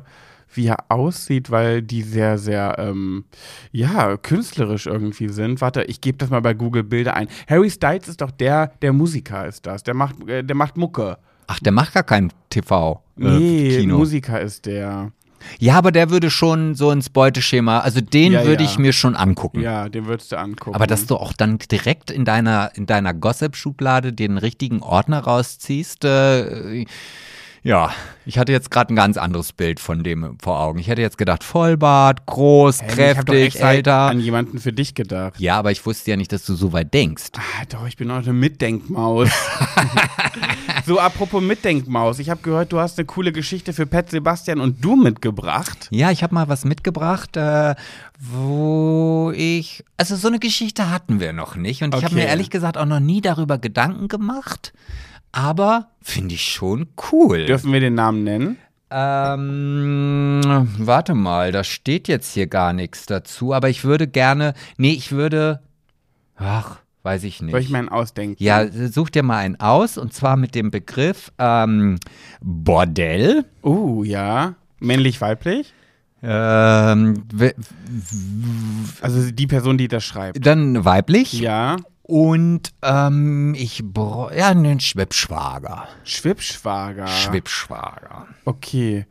wie 0.53 0.68
er 0.68 0.78
aussieht, 0.89 1.51
weil 1.51 1.82
die 1.82 2.03
sehr, 2.03 2.38
sehr, 2.38 2.78
ähm, 2.80 3.26
ja, 3.72 4.15
künstlerisch 4.15 4.86
irgendwie 4.86 5.28
sind. 5.28 5.59
Warte, 5.59 5.84
ich 5.84 5.99
gebe 5.99 6.18
das 6.18 6.30
mal 6.30 6.41
bei 6.41 6.53
Google 6.53 6.84
Bilder 6.84 7.15
ein. 7.15 7.28
Harry 7.49 7.70
Styles 7.70 8.07
ist 8.07 8.22
doch 8.22 8.32
der, 8.32 8.68
der 8.82 8.93
Musiker 8.93 9.45
ist 9.45 9.65
das. 9.65 9.84
Der 9.84 9.93
macht, 9.93 10.26
äh, 10.30 10.43
der 10.43 10.55
macht 10.55 10.78
Mucke. 10.78 11.18
Ach, 11.47 11.59
der 11.59 11.72
macht 11.74 11.93
gar 11.93 12.03
kein 12.03 12.32
TV. 12.49 13.03
Äh, 13.20 13.24
Nee, 13.24 13.78
Kino. 13.80 13.97
Musiker 13.97 14.39
ist 14.39 14.65
der. 14.65 15.11
Ja, 15.59 15.75
aber 15.75 15.91
der 15.91 16.09
würde 16.09 16.29
schon 16.29 16.75
so 16.75 16.91
ins 16.91 17.09
Beuteschema, 17.09 17.79
also 17.79 18.01
den 18.01 18.33
Ja, 18.33 18.45
würde 18.45 18.63
ja. 18.63 18.69
ich 18.69 18.77
mir 18.77 18.93
schon 18.93 19.15
angucken. 19.15 19.61
Ja, 19.61 19.89
den 19.89 20.05
würdest 20.05 20.31
du 20.31 20.38
angucken. 20.38 20.75
Aber 20.75 20.88
dass 20.88 21.05
du 21.05 21.15
auch 21.15 21.33
dann 21.33 21.57
direkt 21.59 22.11
in 22.11 22.25
deiner, 22.25 22.71
in 22.75 22.85
deiner 22.85 23.13
Gossip-Schublade 23.13 24.13
den 24.13 24.38
richtigen 24.38 24.81
Ordner 24.81 25.19
rausziehst, 25.19 26.05
äh, 26.05 26.85
ja, 27.63 27.91
ich 28.25 28.38
hatte 28.38 28.51
jetzt 28.53 28.71
gerade 28.71 28.93
ein 28.93 28.95
ganz 28.95 29.17
anderes 29.17 29.51
Bild 29.51 29.79
von 29.81 30.01
dem 30.03 30.38
vor 30.41 30.59
Augen. 30.61 30.79
Ich 30.79 30.88
hätte 30.88 31.01
jetzt 31.01 31.17
gedacht, 31.17 31.43
Vollbart, 31.43 32.25
groß, 32.25 32.81
Hey, 32.81 32.89
ich 32.89 32.95
kräftig, 32.95 33.45
extra 33.47 33.73
älter. 33.73 33.97
an 34.03 34.19
jemanden 34.21 34.59
für 34.59 34.71
dich 34.71 34.95
gedacht. 34.95 35.38
Ja, 35.39 35.57
aber 35.57 35.71
ich 35.71 35.85
wusste 35.85 36.11
ja 36.11 36.17
nicht, 36.17 36.31
dass 36.31 36.45
du 36.45 36.53
so 36.55 36.71
weit 36.71 36.93
denkst. 36.93 37.25
Ah, 37.35 37.65
doch, 37.67 37.85
ich 37.88 37.97
bin 37.97 38.09
auch 38.11 38.17
eine 38.17 38.31
Mitdenkmaus. 38.31 39.29
so, 40.88 40.99
apropos 40.99 41.43
Mitdenkmaus. 41.43 42.17
Ich 42.19 42.29
habe 42.29 42.41
gehört, 42.41 42.71
du 42.71 42.79
hast 42.79 42.97
eine 42.97 43.05
coole 43.05 43.31
Geschichte 43.31 43.73
für 43.73 43.85
Pet 43.85 44.09
Sebastian 44.09 44.59
und 44.61 44.83
du 44.83 44.95
mitgebracht. 44.95 45.88
Ja, 45.91 46.09
ich 46.11 46.23
habe 46.23 46.33
mal 46.33 46.47
was 46.47 46.63
mitgebracht, 46.65 47.35
äh, 47.38 47.75
wo 48.19 49.31
ich. 49.35 49.83
Also 49.97 50.15
so 50.15 50.27
eine 50.29 50.39
Geschichte 50.39 50.89
hatten 50.89 51.19
wir 51.19 51.33
noch 51.33 51.55
nicht. 51.55 51.83
Und 51.83 51.93
ich 51.93 52.03
habe 52.03 52.15
Okay. 52.15 52.23
mir 52.23 52.29
ehrlich 52.29 52.49
gesagt 52.49 52.77
auch 52.77 52.85
noch 52.85 52.99
nie 53.01 53.21
darüber 53.21 53.57
Gedanken 53.57 54.07
gemacht. 54.07 54.73
Aber 55.33 55.89
finde 56.01 56.35
ich 56.35 56.43
schon 56.51 56.88
cool. 57.11 57.45
Dürfen 57.45 57.71
wir 57.73 57.79
den 57.81 57.93
Namen 57.95 58.23
nennen? 58.23 58.57
Ähm, 58.89 60.41
warte 60.79 61.13
mal, 61.13 61.51
da 61.51 61.63
steht 61.63 62.07
jetzt 62.07 62.33
hier 62.33 62.47
gar 62.47 62.71
nichts 62.73 63.05
dazu, 63.05 63.53
aber 63.53 63.69
ich 63.69 63.83
würde 63.83 64.07
gerne. 64.07 64.53
Nee, 64.77 64.93
ich 64.93 65.11
würde. 65.11 65.59
Ach, 66.38 66.77
weiß 67.04 67.24
ich 67.24 67.41
nicht. 67.41 67.52
Soll 67.52 67.62
ich 67.62 67.70
meinen 67.70 67.89
ausdenken? 67.89 68.41
ja, 68.41 68.68
such 68.72 69.10
dir 69.10 69.24
mal 69.24 69.38
einen 69.38 69.60
aus 69.60 69.98
und 69.98 70.14
zwar 70.14 70.38
mit 70.38 70.56
dem 70.56 70.72
Begriff 70.72 71.32
ähm, 71.38 71.98
Bordell. 72.41 73.45
Uh, 73.64 74.04
ja. 74.04 74.56
Männlich, 74.80 75.22
weiblich? 75.22 75.74
Ähm, 76.24 77.24
Also 79.02 79.32
die 79.32 79.48
Person, 79.48 79.78
die 79.78 79.88
das 79.88 80.04
schreibt. 80.04 80.45
dann 80.45 80.84
weiblich. 80.84 81.34
Ja. 81.34 81.78
Und 82.02 82.74
ähm, 82.82 83.54
ich 83.58 83.84
ja, 83.95 84.50
einen 84.50 84.80
Schwibschwager. 84.80 85.88
Schwibschwager. 86.04 87.08
Schwibschwager. 87.08 88.28
Okay. 88.45 89.06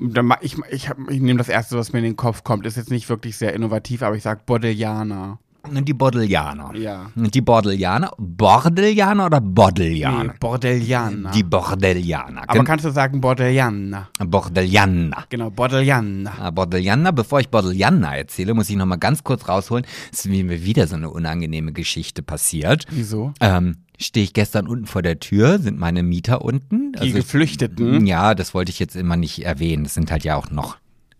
Dann 0.00 0.32
ich 0.40 0.56
ich, 0.70 0.90
ich 1.08 1.20
nehme 1.20 1.38
das 1.38 1.48
erste, 1.48 1.76
was 1.76 1.92
mir 1.92 1.98
in 2.00 2.04
den 2.04 2.16
Kopf 2.16 2.44
kommt. 2.44 2.66
Ist 2.66 2.76
jetzt 2.76 2.90
nicht 2.90 3.08
wirklich 3.08 3.36
sehr 3.36 3.52
innovativ, 3.52 4.02
aber 4.02 4.16
ich 4.16 4.22
sag 4.22 4.46
Bordellianer. 4.46 5.38
Die 5.70 5.94
Bordellianer. 5.94 6.74
Ja. 6.76 7.10
Die 7.14 7.40
Bordellianer. 7.40 8.12
Bordellianer 8.18 9.26
oder 9.26 9.40
Bordellianer? 9.40 10.24
Nee, 10.24 10.30
Bordellianer. 10.38 11.30
Die 11.32 11.42
Bordellianer. 11.42 12.42
aber 12.42 12.52
Gen- 12.54 12.64
kannst 12.64 12.84
du 12.84 12.90
sagen 12.90 13.20
Bordellianer? 13.20 14.08
Bordellianer. 14.24 15.24
Genau, 15.30 15.50
Bordellianer. 15.50 16.32
Ah, 16.40 16.50
Bordellianer, 16.50 17.12
bevor 17.12 17.40
ich 17.40 17.48
Bordellianer 17.48 18.16
erzähle, 18.16 18.54
muss 18.54 18.70
ich 18.70 18.76
noch 18.76 18.86
mal 18.86 18.96
ganz 18.96 19.24
kurz 19.24 19.48
rausholen. 19.48 19.84
Es 20.12 20.20
ist 20.20 20.26
mir 20.26 20.64
wieder 20.64 20.86
so 20.86 20.96
eine 20.96 21.10
unangenehme 21.10 21.72
Geschichte 21.72 22.22
passiert. 22.22 22.84
Wieso? 22.90 23.32
Ähm, 23.40 23.76
Stehe 23.96 24.24
ich 24.24 24.32
gestern 24.32 24.66
unten 24.66 24.86
vor 24.86 25.02
der 25.02 25.20
Tür, 25.20 25.60
sind 25.60 25.78
meine 25.78 26.02
Mieter 26.02 26.44
unten. 26.44 26.92
Die 26.94 26.98
Also 26.98 27.14
Geflüchteten. 27.14 28.06
Ja, 28.06 28.34
das 28.34 28.52
wollte 28.52 28.70
ich 28.70 28.80
jetzt 28.80 28.96
immer 28.96 29.16
nicht 29.16 29.44
erwähnen. 29.44 29.84
Das 29.84 29.94
sind 29.94 30.10
halt 30.10 30.24
ja 30.24 30.34
auch 30.34 30.50
noch 30.50 30.76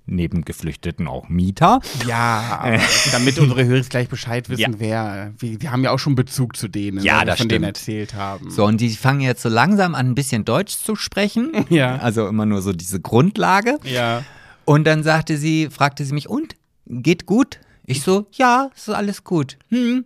neben 0.07 0.45
Geflüchteten 0.45 1.07
auch 1.09 1.29
Mieter. 1.29 1.81
Ja, 2.07 2.79
damit 3.13 3.39
unsere 3.39 3.65
Hörer 3.65 3.81
gleich 3.83 4.09
Bescheid 4.09 4.49
wissen, 4.49 4.61
Ja. 4.61 4.79
wer. 4.79 5.33
Wir, 5.39 5.61
wir 5.63 5.73
haben 5.73 5.83
ja 5.85 5.91
auch 5.93 5.99
schon 5.99 6.15
Bezug 6.15 6.57
zu 6.57 6.69
denen, 6.69 7.03
Ja, 7.03 7.15
weil 7.15 7.21
wir 7.23 7.27
das 7.27 7.39
von 7.39 7.49
denen 7.49 7.65
stimmt. 7.65 7.77
erzählt 7.79 8.15
haben. 8.15 8.51
So, 8.51 8.65
und 8.67 8.81
die 8.81 8.91
fangen 8.91 9.21
jetzt 9.21 9.43
so 9.43 9.49
langsam 9.49 9.95
an, 9.95 10.09
ein 10.11 10.15
bisschen 10.15 10.45
Deutsch 10.45 10.77
zu 10.77 10.97
sprechen. 10.97 11.53
Ja. 11.71 11.97
Also 11.97 12.29
immer 12.29 12.47
nur 12.47 12.61
so 12.63 12.73
diese 12.73 13.01
Grundlage. 13.01 13.79
Ja. 13.85 14.23
Und 14.65 14.85
dann 14.85 15.03
sagte 15.03 15.37
sie, 15.39 15.69
fragte 15.71 16.05
sie 16.05 16.13
mich, 16.13 16.29
und? 16.29 16.55
Geht 16.87 17.27
gut? 17.27 17.59
Ich 17.87 18.03
so, 18.03 18.27
ja, 18.33 18.71
ist 18.77 18.89
alles 18.91 19.25
gut. 19.25 19.59
Hm. 19.71 20.05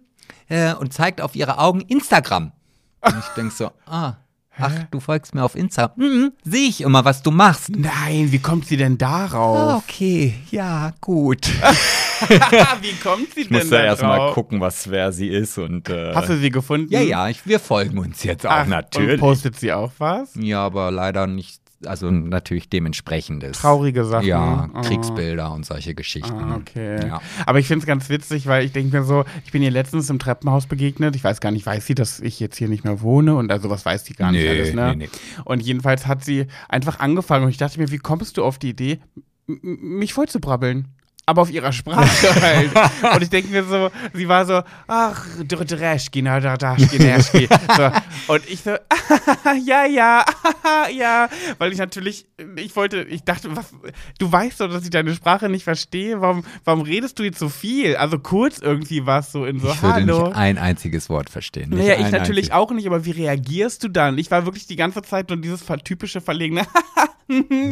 Äh, 0.48 0.74
und 0.74 0.92
zeigt 0.92 1.20
auf 1.20 1.34
ihre 1.36 1.58
Augen 1.58 1.80
Instagram. 1.82 2.52
Und 3.00 3.14
ich 3.18 3.24
denk 3.36 3.52
so, 3.52 3.70
ah, 3.86 4.14
ach, 4.58 4.72
du 4.90 5.00
folgst 5.00 5.34
mir 5.34 5.42
auf 5.44 5.54
Instagram. 5.54 6.00
Hm, 6.00 6.32
sehe 6.44 6.68
ich 6.68 6.80
immer, 6.82 7.04
was 7.04 7.22
du 7.22 7.30
machst. 7.30 7.70
Nein, 7.76 8.28
wie 8.30 8.38
kommt 8.38 8.66
sie 8.66 8.76
denn 8.76 8.94
Ah, 8.94 9.26
darauf? 9.26 9.82
okay, 9.84 10.34
ja, 10.50 10.92
gut. 11.00 11.46
wie 12.80 12.92
kommt 13.02 13.32
sie 13.34 13.40
Ich 13.42 13.48
denn 13.48 13.58
musste 13.58 13.76
da 13.76 13.82
erst 13.84 14.02
mal 14.02 14.16
drauf? 14.16 14.34
gucken, 14.34 14.60
was 14.60 14.90
wer 14.90 15.12
sie 15.12 15.28
ist 15.28 15.58
und 15.58 15.88
äh, 15.88 16.14
Hast 16.14 16.28
du 16.28 16.36
sie 16.36 16.50
gefunden? 16.50 16.92
ja, 16.92 17.00
ja, 17.00 17.28
ich, 17.28 17.46
wir 17.46 17.60
folgen 17.60 17.98
uns 17.98 18.22
jetzt 18.24 18.46
auch 18.46 18.50
Ach, 18.50 18.64
Und 18.64 18.70
natürlich. 18.70 19.20
postet 19.20 19.56
sie 19.58 19.72
auch 19.72 19.92
was? 19.98 20.30
Ja, 20.34 20.64
aber 20.64 20.90
leider 20.90 21.26
nicht, 21.26 21.60
also 21.84 22.10
natürlich 22.10 22.68
dementsprechendes. 22.68 23.58
Traurige 23.58 24.04
Sachen. 24.04 24.26
Ja, 24.26 24.68
Oh. 24.74 24.80
Kriegsbilder 24.80 25.52
und 25.52 25.64
solche 25.64 25.94
Geschichten. 25.94 26.32
Ah, 26.32 26.56
okay. 26.56 27.06
Ja. 27.06 27.20
Aber 27.46 27.58
ich 27.58 27.66
finde 27.66 27.82
es 27.82 27.86
ganz 27.86 28.08
witzig, 28.08 28.46
weil 28.46 28.64
ich 28.64 28.72
denke 28.72 28.96
mir 28.98 29.04
so, 29.04 29.24
ich 29.44 29.52
bin 29.52 29.62
ihr 29.62 29.70
letztens 29.70 30.10
im 30.10 30.18
Treppenhaus 30.18 30.66
begegnet. 30.66 31.14
Ich 31.16 31.24
weiß 31.24 31.40
gar 31.40 31.50
nicht, 31.52 31.64
weiß 31.66 31.86
sie, 31.86 31.94
dass 31.94 32.20
ich 32.20 32.40
jetzt 32.40 32.56
hier 32.56 32.68
nicht 32.68 32.84
mehr 32.84 33.00
wohne 33.00 33.36
und 33.36 33.50
also 33.52 33.70
was 33.70 33.84
weiß 33.84 34.04
sie 34.04 34.14
gar 34.14 34.32
nicht 34.32 34.42
Nee, 34.42 34.48
alles, 34.48 34.74
ne? 34.74 34.90
nee, 34.96 35.06
nee. 35.06 35.08
Und 35.44 35.60
jedenfalls 35.62 36.06
hat 36.06 36.24
sie 36.24 36.46
einfach 36.68 36.98
angefangen 37.00 37.44
und 37.44 37.50
ich 37.50 37.56
dachte 37.58 37.78
mir, 37.80 37.90
wie 37.90 37.98
kommst 37.98 38.36
du 38.36 38.44
auf 38.44 38.58
die 38.58 38.70
Idee, 38.70 38.98
mich 39.46 40.12
voll 40.14 40.28
zu 40.28 40.40
brabbeln? 40.40 40.88
Aber 41.28 41.42
auf 41.42 41.50
ihrer 41.50 41.72
Sprache 41.72 42.08
halt. 42.42 42.70
Und 43.14 43.22
ich 43.22 43.28
denke 43.28 43.50
mir 43.50 43.62
so, 43.62 43.90
sie 44.14 44.26
war 44.28 44.46
so, 44.46 44.62
ach, 44.86 45.26
Dreschki, 45.46 46.22
na, 46.22 46.40
da, 46.40 46.56
da. 46.56 46.74
So. 46.78 48.32
Und 48.32 48.48
ich 48.48 48.62
so, 48.62 48.70
ja, 49.66 49.84
ja, 49.84 50.24
ja. 50.90 51.28
Weil 51.58 51.72
ich 51.72 51.78
natürlich, 51.78 52.24
ich 52.56 52.74
wollte, 52.76 53.02
ich 53.02 53.24
dachte, 53.24 53.54
was, 53.54 53.74
du 54.18 54.32
weißt 54.32 54.62
doch, 54.62 54.70
dass 54.70 54.84
ich 54.84 54.90
deine 54.90 55.14
Sprache 55.14 55.50
nicht 55.50 55.64
verstehe. 55.64 56.22
Warum, 56.22 56.44
warum 56.64 56.80
redest 56.80 57.18
du 57.18 57.24
jetzt 57.24 57.38
so 57.38 57.50
viel? 57.50 57.96
Also 57.96 58.18
kurz 58.18 58.58
irgendwie 58.58 59.04
war 59.04 59.18
es 59.20 59.30
so 59.30 59.44
in 59.44 59.60
so, 59.60 59.68
Ich 59.68 59.82
würde 59.82 59.94
hallo. 59.96 60.22
nicht 60.28 60.36
ein 60.36 60.56
einziges 60.56 61.10
Wort 61.10 61.28
verstehen. 61.28 61.68
Nicht 61.68 61.80
Naja, 61.80 61.96
ich 61.96 62.10
natürlich 62.10 62.52
einziges. 62.52 62.52
auch 62.52 62.70
nicht, 62.70 62.86
aber 62.86 63.04
wie 63.04 63.10
reagierst 63.10 63.84
du 63.84 63.88
dann? 63.88 64.16
Ich 64.16 64.30
war 64.30 64.46
wirklich 64.46 64.66
die 64.66 64.76
ganze 64.76 65.02
Zeit 65.02 65.28
nur 65.28 65.36
dieses 65.38 65.62
typische 65.84 66.22
Verlegene. 66.22 66.66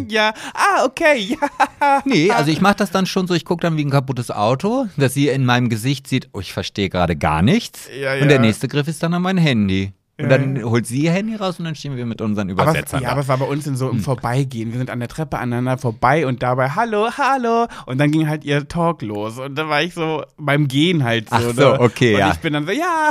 ja, 0.08 0.34
ah, 0.52 0.84
okay, 0.84 1.16
ja. 1.16 2.02
Nee, 2.04 2.30
also 2.30 2.50
ich 2.50 2.60
mache 2.60 2.76
das 2.76 2.90
dann 2.90 3.06
schon 3.06 3.26
so, 3.26 3.32
ich 3.32 3.45
gucke 3.46 3.62
dann 3.62 3.78
wie 3.78 3.84
ein 3.84 3.90
kaputtes 3.90 4.30
Auto, 4.30 4.86
dass 4.98 5.14
sie 5.14 5.28
in 5.28 5.46
meinem 5.46 5.70
Gesicht 5.70 6.06
sieht, 6.06 6.28
oh, 6.34 6.40
ich 6.40 6.52
verstehe 6.52 6.90
gerade 6.90 7.16
gar 7.16 7.40
nichts. 7.40 7.88
Ja, 7.98 8.12
Und 8.14 8.28
der 8.28 8.36
ja. 8.36 8.38
nächste 8.42 8.68
Griff 8.68 8.88
ist 8.88 9.02
dann 9.02 9.14
an 9.14 9.22
mein 9.22 9.38
Handy. 9.38 9.92
Und 10.18 10.30
dann 10.30 10.64
holt 10.64 10.86
sie 10.86 11.02
ihr 11.02 11.12
Handy 11.12 11.34
raus 11.34 11.58
und 11.58 11.66
dann 11.66 11.74
stehen 11.74 11.94
wir 11.94 12.06
mit 12.06 12.22
unseren 12.22 12.50
Aber, 12.50 12.62
Übersetzern 12.62 13.00
es- 13.00 13.02
ja, 13.02 13.08
da. 13.08 13.12
aber 13.12 13.20
es 13.20 13.28
war 13.28 13.36
bei 13.36 13.44
uns 13.44 13.66
in 13.66 13.76
so 13.76 13.90
im 13.90 14.00
Vorbeigehen. 14.00 14.72
Wir 14.72 14.78
sind 14.78 14.88
an 14.88 14.98
der 14.98 15.08
Treppe 15.10 15.36
aneinander 15.36 15.76
vorbei 15.76 16.26
und 16.26 16.42
dabei 16.42 16.70
Hallo, 16.70 17.10
Hallo. 17.18 17.66
Und 17.84 17.98
dann 17.98 18.10
ging 18.12 18.26
halt 18.26 18.42
ihr 18.42 18.66
Talk 18.66 19.02
los. 19.02 19.38
Und 19.38 19.56
da 19.56 19.68
war 19.68 19.82
ich 19.82 19.92
so 19.92 20.24
beim 20.38 20.68
Gehen 20.68 21.04
halt 21.04 21.28
so. 21.28 21.36
Ach 21.36 21.42
so, 21.54 21.72
ne? 21.72 21.80
okay, 21.80 22.14
und 22.14 22.20
ja. 22.20 22.30
ich 22.32 22.38
bin 22.38 22.54
dann 22.54 22.64
so, 22.64 22.72
ja. 22.72 23.10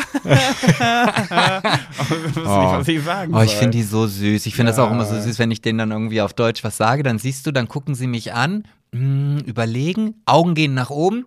Aber 1.29 1.61
ich 2.27 2.35
wusste 2.35 2.39
nicht, 2.39 2.71
was 2.79 2.87
ich 2.87 3.03
sagen 3.03 3.35
Oh, 3.35 3.41
ich 3.41 3.53
finde 3.55 3.77
die 3.77 3.83
so 3.83 4.07
süß. 4.07 4.45
Ich 4.47 4.55
finde 4.55 4.71
das 4.71 4.79
auch 4.79 4.91
immer 4.91 5.05
so 5.05 5.13
Ja. 5.15 5.21
süß, 5.21 5.37
wenn 5.37 5.51
ich 5.51 5.61
denen 5.61 5.77
dann 5.77 5.91
irgendwie 5.91 6.21
auf 6.21 6.33
Deutsch 6.33 6.63
was 6.63 6.77
sage. 6.77 7.03
Dann 7.03 7.19
siehst 7.19 7.45
du, 7.45 7.51
dann 7.51 7.67
gucken 7.67 7.93
sie 7.93 8.07
mich 8.07 8.33
an, 8.33 8.63
mm, 8.95 9.37
überlegen, 9.45 10.15
Augen 10.25 10.53
gehen 10.55 10.73
nach 10.73 10.89
oben. 10.89 11.25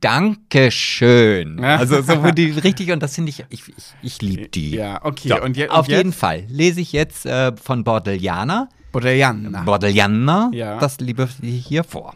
Dankeschön. 0.00 1.58
Also 1.62 2.00
so 2.02 2.30
die 2.30 2.50
richtig 2.64 2.90
und 2.92 3.02
das 3.02 3.14
finde 3.16 3.30
ich, 3.30 3.44
ich, 3.50 3.62
ich, 3.68 3.74
ich 4.02 4.22
liebe 4.22 4.48
die. 4.48 4.70
Ja, 4.76 5.00
okay. 5.04 5.28
So, 5.28 5.42
und 5.42 5.56
je, 5.56 5.68
auf 5.68 5.80
und 5.86 5.88
jetzt? 5.88 5.98
jeden 5.98 6.12
Fall 6.12 6.44
lese 6.48 6.80
ich 6.80 6.92
jetzt 6.92 7.26
äh, 7.26 7.52
von 7.56 7.82
Bordeliana, 7.84 8.68
Bordeliana. 8.92 9.62
Bordeliana, 9.62 10.50
Ja. 10.52 10.78
das 10.78 11.00
liebe 11.00 11.28
ich 11.42 11.66
hier 11.66 11.82
vor. 11.84 12.14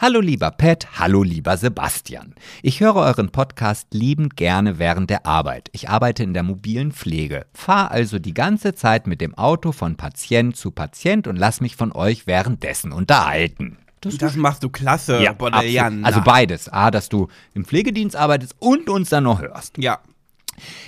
Hallo 0.00 0.20
lieber 0.20 0.50
Pat, 0.52 0.98
hallo 0.98 1.22
lieber 1.22 1.58
Sebastian. 1.58 2.34
Ich 2.62 2.80
höre 2.80 2.96
euren 2.96 3.28
Podcast 3.28 3.88
liebend 3.92 4.38
gerne 4.38 4.78
während 4.78 5.10
der 5.10 5.26
Arbeit. 5.26 5.68
Ich 5.72 5.90
arbeite 5.90 6.22
in 6.22 6.32
der 6.32 6.42
mobilen 6.42 6.92
Pflege, 6.92 7.44
fahre 7.52 7.90
also 7.90 8.18
die 8.18 8.32
ganze 8.32 8.74
Zeit 8.74 9.06
mit 9.06 9.20
dem 9.20 9.36
Auto 9.36 9.72
von 9.72 9.96
Patient 9.96 10.56
zu 10.56 10.70
Patient 10.70 11.26
und 11.26 11.36
lass 11.36 11.60
mich 11.60 11.76
von 11.76 11.92
euch 11.92 12.26
währenddessen 12.26 12.90
unterhalten. 12.90 13.76
Das 14.00 14.34
machst 14.36 14.62
du 14.64 14.70
klasse, 14.70 15.20
absolut. 15.52 16.06
Also 16.06 16.20
beides. 16.22 16.70
A, 16.70 16.90
dass 16.90 17.10
du 17.10 17.28
im 17.52 17.66
Pflegedienst 17.66 18.16
arbeitest 18.16 18.54
und 18.60 18.88
uns 18.88 19.10
dann 19.10 19.24
noch 19.24 19.42
hörst. 19.42 19.76
Ja. 19.76 20.00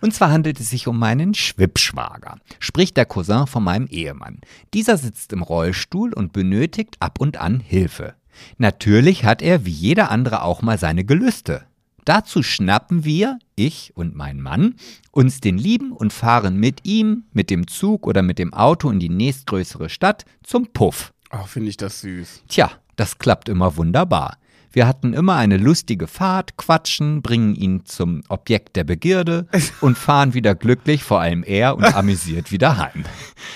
Und 0.00 0.14
zwar 0.14 0.30
handelt 0.30 0.60
es 0.60 0.70
sich 0.70 0.86
um 0.86 0.98
meinen 0.98 1.34
Schwippschwager, 1.34 2.36
sprich 2.60 2.94
der 2.94 3.06
Cousin 3.06 3.46
von 3.46 3.64
meinem 3.64 3.86
Ehemann. 3.86 4.40
Dieser 4.74 4.96
sitzt 4.98 5.32
im 5.32 5.42
Rollstuhl 5.42 6.12
und 6.12 6.32
benötigt 6.32 6.67
ab 7.00 7.20
und 7.20 7.36
an 7.36 7.60
Hilfe. 7.60 8.14
Natürlich 8.56 9.24
hat 9.24 9.42
er 9.42 9.64
wie 9.64 9.70
jeder 9.70 10.10
andere 10.10 10.42
auch 10.42 10.62
mal 10.62 10.78
seine 10.78 11.04
Gelüste. 11.04 11.64
Dazu 12.04 12.42
schnappen 12.42 13.04
wir, 13.04 13.38
ich 13.54 13.92
und 13.94 14.14
mein 14.14 14.40
Mann, 14.40 14.76
uns 15.10 15.40
den 15.40 15.58
Lieben 15.58 15.92
und 15.92 16.12
fahren 16.12 16.56
mit 16.56 16.86
ihm, 16.86 17.24
mit 17.32 17.50
dem 17.50 17.66
Zug 17.66 18.06
oder 18.06 18.22
mit 18.22 18.38
dem 18.38 18.54
Auto 18.54 18.90
in 18.90 18.98
die 18.98 19.10
nächstgrößere 19.10 19.90
Stadt 19.90 20.24
zum 20.42 20.68
Puff. 20.72 21.12
Oh, 21.30 21.44
finde 21.44 21.68
ich 21.68 21.76
das 21.76 22.00
süß. 22.00 22.44
Tja, 22.48 22.70
das 22.96 23.18
klappt 23.18 23.50
immer 23.50 23.76
wunderbar. 23.76 24.38
Wir 24.72 24.86
hatten 24.86 25.14
immer 25.14 25.36
eine 25.36 25.56
lustige 25.56 26.06
Fahrt, 26.06 26.56
quatschen, 26.56 27.22
bringen 27.22 27.54
ihn 27.54 27.84
zum 27.86 28.22
Objekt 28.28 28.76
der 28.76 28.84
Begierde 28.84 29.46
und 29.80 29.96
fahren 29.96 30.34
wieder 30.34 30.54
glücklich, 30.54 31.02
vor 31.04 31.20
allem 31.20 31.42
er, 31.42 31.76
und 31.76 31.84
amüsiert 31.94 32.52
wieder 32.52 32.76
heim. 32.76 33.04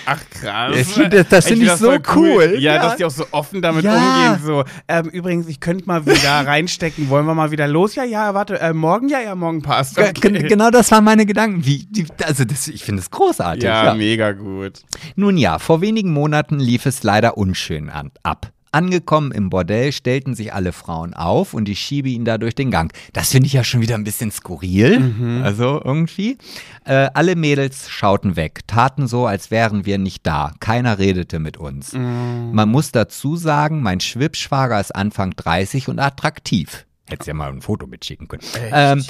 Ach 0.05 0.19
krass. 0.31 0.75
Ich 0.75 0.87
find 0.87 1.13
das- 1.13 1.27
das 1.29 1.47
find 1.47 1.61
ich 1.63 1.71
so 1.71 1.85
voll 1.91 2.01
cool. 2.15 2.55
Ja, 2.59 2.75
Ja. 2.75 2.81
dass 2.81 2.95
die 2.97 3.05
auch 3.05 3.11
so 3.11 3.25
offen 3.31 3.61
damit 3.61 3.83
Ja. 3.85 3.95
umgehen. 3.95 4.43
So, 4.45 4.63
ähm, 4.87 5.05
übrigens, 5.09 5.47
ich 5.47 5.59
könnte 5.59 5.85
mal 5.85 6.05
wieder 6.05 6.31
reinstecken. 6.47 7.09
Wollen 7.09 7.25
wir 7.25 7.35
mal 7.35 7.51
wieder 7.51 7.67
los? 7.67 7.95
Ja, 7.95 8.03
ja, 8.03 8.33
warte, 8.33 8.59
äh, 8.59 8.73
morgen? 8.73 9.07
Ja, 9.09 9.19
ja, 9.21 9.35
morgen 9.35 9.61
passt. 9.61 9.95
Ge- 9.95 10.13
gen- 10.13 10.47
Genau 10.47 10.69
das 10.71 10.91
waren 10.91 11.03
meine 11.03 11.25
Gedanken. 11.25 11.65
Wie, 11.65 11.85
die, 11.89 12.05
also 12.23 12.43
das, 12.45 12.67
ich 12.67 12.83
finde 12.83 13.01
es 13.01 13.11
großartig. 13.11 13.63
Ja, 13.63 13.85
ja. 13.85 13.93
mega 13.93 14.31
gut. 14.31 14.81
Nun 15.15 15.37
ja, 15.37 15.59
vor 15.59 15.81
wenigen 15.81 16.11
Monaten 16.11 16.59
lief 16.59 16.85
es 16.85 17.03
leider 17.03 17.37
unschön 17.37 17.89
an, 17.89 18.11
ab. 18.23 18.51
Angekommen 18.73 19.31
im 19.31 19.49
Bordell 19.49 19.91
stellten 19.91 20.35
sich 20.35 20.53
alle 20.53 20.73
Frauen 20.73 21.13
auf 21.13 21.53
und 21.53 21.69
ich 21.69 21.79
schiebe 21.79 22.09
ihn 22.09 22.25
da 22.25 22.37
durch 22.37 22.55
den 22.55 22.71
Gang. 22.71 22.91
Das 23.13 23.29
finde 23.31 23.47
ich 23.47 23.53
ja 23.53 23.63
schon 23.63 23.81
wieder 23.81 23.95
ein 23.95 24.03
bisschen 24.03 24.31
skurril. 24.31 24.99
Also 25.43 25.81
irgendwie. 25.83 26.37
Äh, 26.85 27.09
alle 27.13 27.35
Mädels 27.35 27.89
schauten 27.89 28.35
weg, 28.35 28.61
taten 28.67 29.07
so, 29.07 29.25
als 29.27 29.51
wären 29.51 29.85
wir 29.85 29.97
nicht 29.97 30.25
da. 30.25 30.53
Keiner 30.59 30.97
redete 30.99 31.39
mit 31.39 31.57
uns. 31.57 31.93
Man 31.93 32.67
muss 32.69 32.91
dazu 32.91 33.35
sagen, 33.35 33.81
mein 33.81 33.99
Schwippschwager 33.99 34.79
ist 34.79 34.95
Anfang 34.95 35.31
30 35.35 35.87
und 35.87 35.99
attraktiv. 35.99 36.85
Hättest 37.07 37.27
ja 37.27 37.33
mal 37.33 37.49
ein 37.49 37.61
Foto 37.61 37.85
mitschicken 37.85 38.27
können. 38.27 38.43
Ähm, 38.71 39.05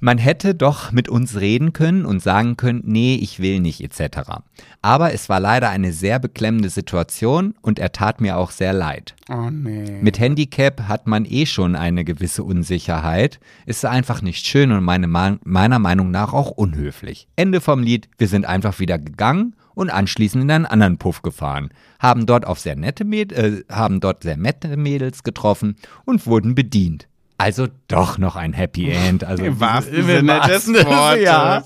man 0.00 0.18
hätte 0.18 0.54
doch 0.54 0.92
mit 0.92 1.08
uns 1.08 1.40
reden 1.40 1.72
können 1.72 2.04
und 2.04 2.22
sagen 2.22 2.56
können, 2.56 2.82
nee, 2.84 3.16
ich 3.16 3.40
will 3.40 3.60
nicht, 3.60 3.80
etc. 3.80 4.42
Aber 4.82 5.12
es 5.12 5.28
war 5.28 5.40
leider 5.40 5.70
eine 5.70 5.92
sehr 5.92 6.18
beklemmende 6.18 6.68
Situation 6.68 7.54
und 7.62 7.78
er 7.78 7.92
tat 7.92 8.20
mir 8.20 8.36
auch 8.36 8.50
sehr 8.50 8.72
leid. 8.72 9.14
Oh 9.30 9.50
nee. 9.50 10.00
Mit 10.02 10.18
Handicap 10.18 10.82
hat 10.88 11.06
man 11.06 11.24
eh 11.24 11.46
schon 11.46 11.76
eine 11.76 12.04
gewisse 12.04 12.44
Unsicherheit. 12.44 13.40
Ist 13.64 13.84
einfach 13.84 14.22
nicht 14.22 14.46
schön 14.46 14.72
und 14.72 14.84
meine, 14.84 15.06
meiner 15.08 15.78
Meinung 15.78 16.10
nach 16.10 16.32
auch 16.32 16.50
unhöflich. 16.50 17.28
Ende 17.36 17.60
vom 17.60 17.82
Lied, 17.82 18.08
wir 18.18 18.28
sind 18.28 18.46
einfach 18.46 18.78
wieder 18.78 18.98
gegangen 18.98 19.56
und 19.76 19.90
anschließend 19.90 20.44
in 20.44 20.50
einen 20.50 20.66
anderen 20.66 20.98
Puff 20.98 21.22
gefahren. 21.22 21.70
Haben 21.98 22.26
dort 22.26 22.46
auf 22.46 22.58
sehr 22.58 22.76
nette 22.76 23.04
Mäd 23.04 23.32
äh, 23.32 23.62
haben 23.70 24.00
dort 24.00 24.22
sehr 24.22 24.36
nette 24.36 24.76
Mädels 24.76 25.22
getroffen 25.22 25.76
und 26.04 26.26
wurden 26.26 26.54
bedient. 26.54 27.08
Also 27.38 27.68
doch 27.88 28.18
noch 28.18 28.36
ein 28.36 28.52
Happy 28.52 28.90
End. 28.90 29.24
Also 29.24 29.44
Im 29.44 29.60
wahrsten 29.60 30.04
Sinne 30.04 30.40
des 30.46 30.68
Wortes. 30.68 31.22
Ja. 31.22 31.64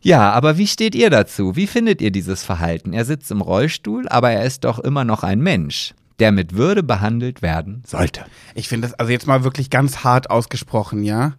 Ja, 0.00 0.30
aber 0.30 0.58
wie 0.58 0.66
steht 0.66 0.94
ihr 0.94 1.10
dazu? 1.10 1.56
Wie 1.56 1.66
findet 1.66 2.00
ihr 2.00 2.12
dieses 2.12 2.44
Verhalten? 2.44 2.92
Er 2.92 3.04
sitzt 3.04 3.30
im 3.30 3.40
Rollstuhl, 3.40 4.08
aber 4.08 4.30
er 4.30 4.44
ist 4.44 4.64
doch 4.64 4.78
immer 4.78 5.04
noch 5.04 5.24
ein 5.24 5.40
Mensch, 5.40 5.94
der 6.20 6.30
mit 6.30 6.54
Würde 6.54 6.84
behandelt 6.84 7.42
werden 7.42 7.82
sollte. 7.84 8.24
Ich 8.54 8.68
finde 8.68 8.88
das, 8.88 8.98
also 8.98 9.10
jetzt 9.10 9.26
mal 9.26 9.42
wirklich 9.42 9.70
ganz 9.70 10.04
hart 10.04 10.30
ausgesprochen, 10.30 11.02
ja. 11.02 11.34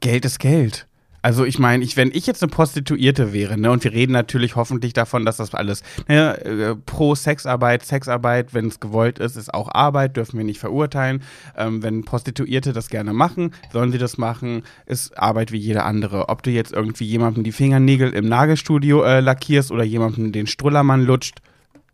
Geld 0.00 0.24
ist 0.24 0.38
Geld. 0.38 0.86
Also 1.24 1.46
ich 1.46 1.58
meine, 1.58 1.82
ich, 1.82 1.96
wenn 1.96 2.10
ich 2.12 2.26
jetzt 2.26 2.42
eine 2.42 2.50
Prostituierte 2.50 3.32
wäre, 3.32 3.56
ne, 3.56 3.70
und 3.70 3.82
wir 3.82 3.92
reden 3.92 4.12
natürlich 4.12 4.56
hoffentlich 4.56 4.92
davon, 4.92 5.24
dass 5.24 5.38
das 5.38 5.54
alles 5.54 5.82
ne, 6.06 6.38
äh, 6.44 6.74
pro 6.76 7.14
Sexarbeit, 7.14 7.82
Sexarbeit, 7.82 8.52
wenn 8.52 8.66
es 8.66 8.78
gewollt 8.78 9.18
ist, 9.18 9.36
ist 9.36 9.54
auch 9.54 9.70
Arbeit, 9.72 10.18
dürfen 10.18 10.36
wir 10.36 10.44
nicht 10.44 10.60
verurteilen. 10.60 11.22
Ähm, 11.56 11.82
wenn 11.82 12.04
Prostituierte 12.04 12.74
das 12.74 12.90
gerne 12.90 13.14
machen, 13.14 13.54
sollen 13.72 13.90
sie 13.90 13.96
das 13.96 14.18
machen, 14.18 14.64
ist 14.84 15.18
Arbeit 15.18 15.50
wie 15.50 15.56
jede 15.56 15.84
andere. 15.84 16.28
Ob 16.28 16.42
du 16.42 16.50
jetzt 16.50 16.74
irgendwie 16.74 17.06
jemandem 17.06 17.42
die 17.42 17.52
Fingernägel 17.52 18.12
im 18.12 18.28
Nagelstudio 18.28 19.02
äh, 19.02 19.20
lackierst 19.20 19.72
oder 19.72 19.82
jemandem 19.82 20.30
den 20.30 20.46
Strullermann 20.46 21.06
lutscht, 21.06 21.40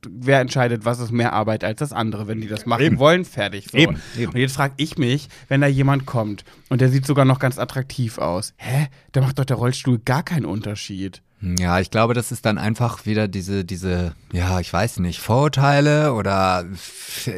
wer 0.09 0.41
entscheidet, 0.41 0.85
was 0.85 1.01
ist 1.01 1.11
mehr 1.11 1.33
Arbeit 1.33 1.65
als 1.65 1.79
das 1.79 1.93
andere, 1.93 2.27
wenn 2.29 2.41
die 2.41 2.49
das 2.49 2.67
machen 2.67 2.83
Eben. 2.83 2.99
wollen, 2.99 3.25
fertig. 3.25 3.69
So. 3.71 3.79
Eben, 3.79 4.01
eben. 4.17 4.33
Und 4.33 4.39
jetzt 4.39 4.55
frage 4.55 4.75
ich 4.77 4.99
mich, 4.99 5.29
wenn 5.49 5.61
da 5.61 5.67
jemand 5.67 6.07
kommt 6.07 6.45
und 6.69 6.81
der 6.81 6.89
sieht 6.89 7.07
sogar 7.07 7.25
noch 7.25 7.39
ganz 7.39 7.59
attraktiv 7.59 8.19
aus, 8.19 8.55
hä, 8.57 8.89
da 9.13 9.21
macht 9.21 9.39
doch 9.39 9.45
der 9.45 9.57
Rollstuhl 9.57 9.99
gar 9.99 10.23
keinen 10.23 10.47
Unterschied. 10.47 11.23
Ja, 11.43 11.81
ich 11.81 11.91
glaube, 11.91 12.13
das 12.13 12.33
ist 12.33 12.45
dann 12.45 12.59
einfach 12.59 13.07
wieder 13.07 13.27
diese, 13.27 13.65
diese, 13.65 14.13
ja, 14.31 14.61
ich 14.61 14.71
weiß 14.71 14.99
nicht, 14.99 15.21
Vorurteile 15.21 16.13
oder 16.13 16.67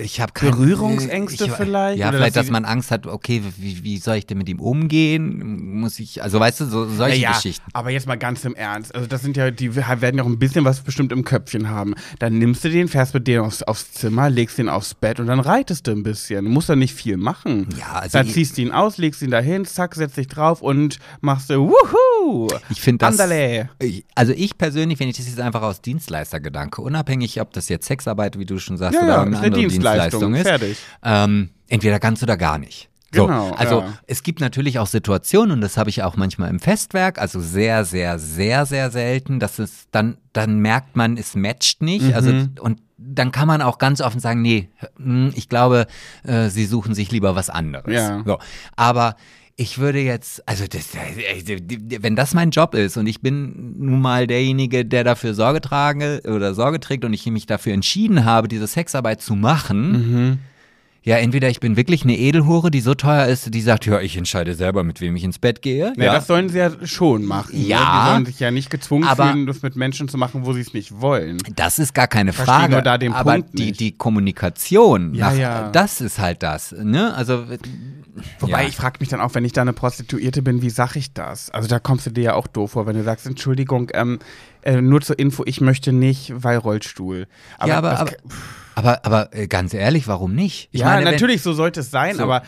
ich 0.01 0.21
habe 0.21 0.33
keine 0.33 0.53
Berührungsängste 0.53 1.45
ich, 1.45 1.53
vielleicht? 1.53 1.99
Ja, 1.99 2.09
Oder 2.09 2.19
vielleicht, 2.19 2.37
dass 2.37 2.43
dass 2.47 2.51
man 2.51 2.65
Angst 2.65 2.91
hat, 2.91 3.07
okay, 3.07 3.43
wie, 3.59 3.85
wie 3.85 3.99
soll 3.99 4.17
ich 4.17 4.27
denn 4.27 4.39
mit 4.39 4.49
ihm 4.49 4.59
umgehen? 4.61 5.79
Muss 5.79 6.01
ich, 6.01 6.21
also 6.21 6.41
weißt 6.41 6.61
du, 6.61 6.65
so 6.65 6.89
solche 6.89 7.21
ja, 7.21 7.33
Geschichten. 7.33 7.65
aber 7.73 7.91
jetzt 7.91 8.09
mal 8.09 8.17
ganz 8.17 8.45
im 8.45 8.57
Ernst. 8.57 8.93
Also 8.93 9.07
das 9.07 9.23
sind 9.23 9.37
ja, 9.37 9.53
die 9.53 9.77
werden 9.77 10.17
ja 10.17 10.25
auch 10.25 10.29
ein 10.29 10.39
bisschen 10.39 10.65
was 10.65 10.81
bestimmt 10.81 11.13
im 11.13 11.25
Köpfchen 11.25 11.69
haben. 11.69 11.95
Dann 12.19 12.39
nimmst 12.39 12.65
du 12.65 12.71
den, 12.71 12.89
fährst 12.89 13.15
mit 13.15 13.29
denen 13.29 13.45
aufs, 13.45 13.63
aufs 13.63 13.93
Zimmer, 13.93 14.29
legst 14.31 14.59
ihn 14.59 14.69
aufs 14.69 14.95
Bett 14.95 15.21
und 15.21 15.29
dann 15.29 15.39
reitest 15.39 15.87
du 15.87 15.93
ein 15.93 16.03
bisschen. 16.03 16.45
Du 16.47 16.51
musst 16.51 16.69
da 16.69 16.75
nicht 16.75 16.95
viel 16.95 17.17
machen. 17.17 17.69
Ja, 17.79 18.01
also 18.01 18.19
dann 18.19 18.29
ziehst 18.29 18.59
du 18.59 18.63
ihn 18.63 18.73
aus, 18.73 18.99
legst 18.99 19.23
ihn 19.23 19.31
dahin, 19.31 19.65
zack, 19.65 19.95
setzt 19.95 20.17
dich 20.17 20.27
drauf 20.27 20.61
und 20.61 20.99
machst 21.21 21.51
du 21.51 21.71
Wuhu! 21.71 22.49
Ich 22.71 22.81
finde 22.81 22.99
das. 22.99 23.21
Andale. 23.21 23.71
Also 24.15 24.33
ich 24.35 24.57
persönlich, 24.59 24.99
wenn 25.01 25.09
ich 25.09 25.17
das 25.17 25.27
jetzt 25.27 25.41
einfach 25.41 25.63
aus 25.63 25.81
Dienstleistergedanke, 25.83 26.81
unabhängig, 26.83 27.41
ob 27.41 27.53
das 27.53 27.69
jetzt 27.69 27.87
Sexarbeit, 27.87 28.39
wie 28.39 28.45
du 28.47 28.59
schon 28.59 28.77
sagst, 28.77 28.95
Ja, 28.95 29.03
oder 29.05 29.13
ja, 29.15 29.23
eine 29.23 29.37
andere 29.39 29.51
Dienstleistung. 29.69 30.33
Dienstleistung 30.33 30.35
ist, 30.35 30.47
Fertig. 30.49 30.79
ähm, 31.03 31.51
entweder 31.69 31.99
ganz 31.99 32.23
oder 32.23 32.37
gar 32.37 32.59
nicht. 32.59 32.89
So, 33.15 33.27
Genau, 33.27 33.51
also 33.51 33.81
ja. 33.81 33.93
es 34.07 34.23
gibt 34.23 34.41
natürlich 34.41 34.79
auch 34.79 34.87
Situationen, 34.87 35.53
und 35.53 35.61
das 35.61 35.77
habe 35.77 35.91
ich 35.91 36.03
auch 36.03 36.17
manchmal 36.17 36.49
im 36.49 36.61
Festwerk, 36.61 37.19
also 37.21 37.41
sehr, 37.41 37.85
sehr, 37.85 38.19
sehr, 38.19 38.65
sehr 38.65 38.91
selten, 38.91 39.39
dass 39.39 39.59
es 39.59 39.87
dann, 39.91 40.17
dann 40.33 40.61
merkt 40.61 40.97
man, 40.97 41.19
es 41.19 41.35
matcht 41.35 41.83
nicht. 41.83 42.15
Also 42.15 42.33
Mhm. 42.33 42.55
und 42.61 42.81
dann 42.97 43.31
kann 43.33 43.49
man 43.49 43.61
auch 43.61 43.77
ganz 43.79 44.01
offen 44.01 44.21
sagen, 44.21 44.41
nee, 44.41 44.71
hm, 44.97 45.33
ich 45.35 45.49
glaube, 45.51 45.87
äh, 46.25 46.49
sie 46.49 46.65
suchen 46.65 46.95
sich 46.95 47.11
lieber 47.11 47.35
was 47.35 47.51
anderes. 47.51 47.93
Ja. 47.93 48.23
So. 48.25 48.39
Aber 48.77 49.17
ich 49.57 49.79
würde 49.79 50.01
jetzt, 50.01 50.47
also 50.49 50.65
das, 50.67 50.89
wenn 50.95 52.17
das 52.17 52.35
mein 52.35 52.51
Job 52.51 52.75
ist 52.75 52.97
und 52.97 53.07
ich 53.07 53.21
bin 53.21 53.75
nun 53.79 54.01
mal 54.01 54.27
derjenige, 54.27 54.85
der 54.85 55.05
dafür 55.05 55.35
Sorge 55.35 55.61
trage 55.61 56.23
oder 56.25 56.55
Sorge 56.55 56.81
trägt 56.81 57.05
und 57.05 57.13
ich 57.13 57.27
mich 57.27 57.47
dafür 57.47 57.73
entschieden 57.75 58.25
habe, 58.25 58.49
diese 58.49 58.67
Sexarbeit 58.67 59.21
zu 59.21 59.35
machen, 59.35 60.41
Ja, 61.05 61.17
entweder 61.17 61.49
ich 61.49 61.59
bin 61.59 61.77
wirklich 61.77 62.05
eine 62.05 62.17
Edelhure, 62.17 62.71
die 62.71 62.81
so 62.81 62.95
teuer 62.95 63.27
ist, 63.27 63.53
die 63.53 63.61
sagt, 63.61 63.87
ja, 63.87 64.01
ich 64.01 64.17
entscheide 64.17 64.55
selber, 64.55 64.85
mit 64.85 65.01
wem 65.01 65.17
ich 65.17 65.25
ins 65.25 65.41
Bett 65.41 65.61
gehe. 65.61 65.93
Ja, 65.97 66.13
das 66.13 66.29
sollen 66.29 66.49
sie 66.49 66.59
ja 66.59 66.71
schon 66.87 67.25
machen. 67.25 67.59
ne? 67.59 67.67
Ja. 67.67 68.05
Die 68.07 68.11
sollen 68.13 68.27
sich 68.27 68.39
ja 68.39 68.51
nicht 68.53 68.71
gezwungen 68.71 69.05
Aber- 69.05 69.33
fühlen, 69.33 69.47
das 69.47 69.63
mit 69.63 69.75
Menschen 69.75 70.07
zu 70.09 70.17
machen, 70.17 70.47
wo 70.47 70.53
sie 70.53 70.61
es 70.61 70.75
nicht 70.75 71.01
wollen. 71.01 71.39
Das 71.57 71.81
ist 71.81 71.93
gar 71.93 72.07
keine 72.07 72.33
Verstehe 72.33 72.55
Frage. 72.55 72.73
nur 72.73 72.83
da 72.83 72.99
den 72.99 73.13
aber 73.15 73.33
Punkt 73.35 73.59
die, 73.59 73.67
nicht. 73.67 73.81
die 73.81 73.93
Kommunikation, 73.93 75.15
Ja, 75.15 75.31
nach, 75.31 75.37
ja. 75.39 75.71
das 75.71 76.01
ist 76.01 76.19
halt 76.21 76.43
das. 76.43 76.73
Ne? 76.73 77.13
Also, 77.15 77.45
Wobei 78.41 78.63
ja. 78.63 78.69
ich 78.69 78.77
frage 78.77 78.99
mich 79.01 79.09
dann 79.09 79.21
auch, 79.21 79.35
wenn 79.35 79.45
ich 79.45 79.53
da 79.53 79.63
eine 79.63 79.73
Prostituierte 79.73 80.43
bin, 80.43 80.61
wie 80.63 80.71
sag 80.71 80.97
ich 80.97 81.15
das? 81.15 81.51
Also 81.51 81.67
da 81.69 81.79
kommst 81.79 82.07
du 82.07 82.11
dir 82.11 82.23
ja 82.25 82.35
auch 82.35 82.47
doof 82.47 82.73
vor, 82.73 82.87
wenn 82.87 82.95
du 82.97 83.03
sagst, 83.03 83.27
Entschuldigung, 83.27 83.89
ähm, 83.95 84.19
äh, 84.63 84.81
nur 84.81 85.01
zur 85.01 85.19
Info, 85.19 85.43
ich 85.47 85.61
möchte 85.61 85.93
nicht, 85.93 86.33
weil 86.35 86.59
Rollstuhl. 86.59 87.27
ja, 87.65 87.79
aber, 87.79 87.99
aber, 87.99 88.13
aber, 88.75 89.05
aber 89.05 89.35
äh, 89.35 89.47
ganz 89.47 89.75
ehrlich, 89.75 90.09
warum 90.09 90.35
nicht? 90.35 90.69
Ich 90.73 90.81
ja, 90.81 90.87
meine, 90.87 91.11
natürlich, 91.11 91.43
so 91.43 91.53
sollte 91.53 91.81
es 91.81 91.91
sein, 91.91 92.17
So. 92.17 92.23
aber 92.23 92.43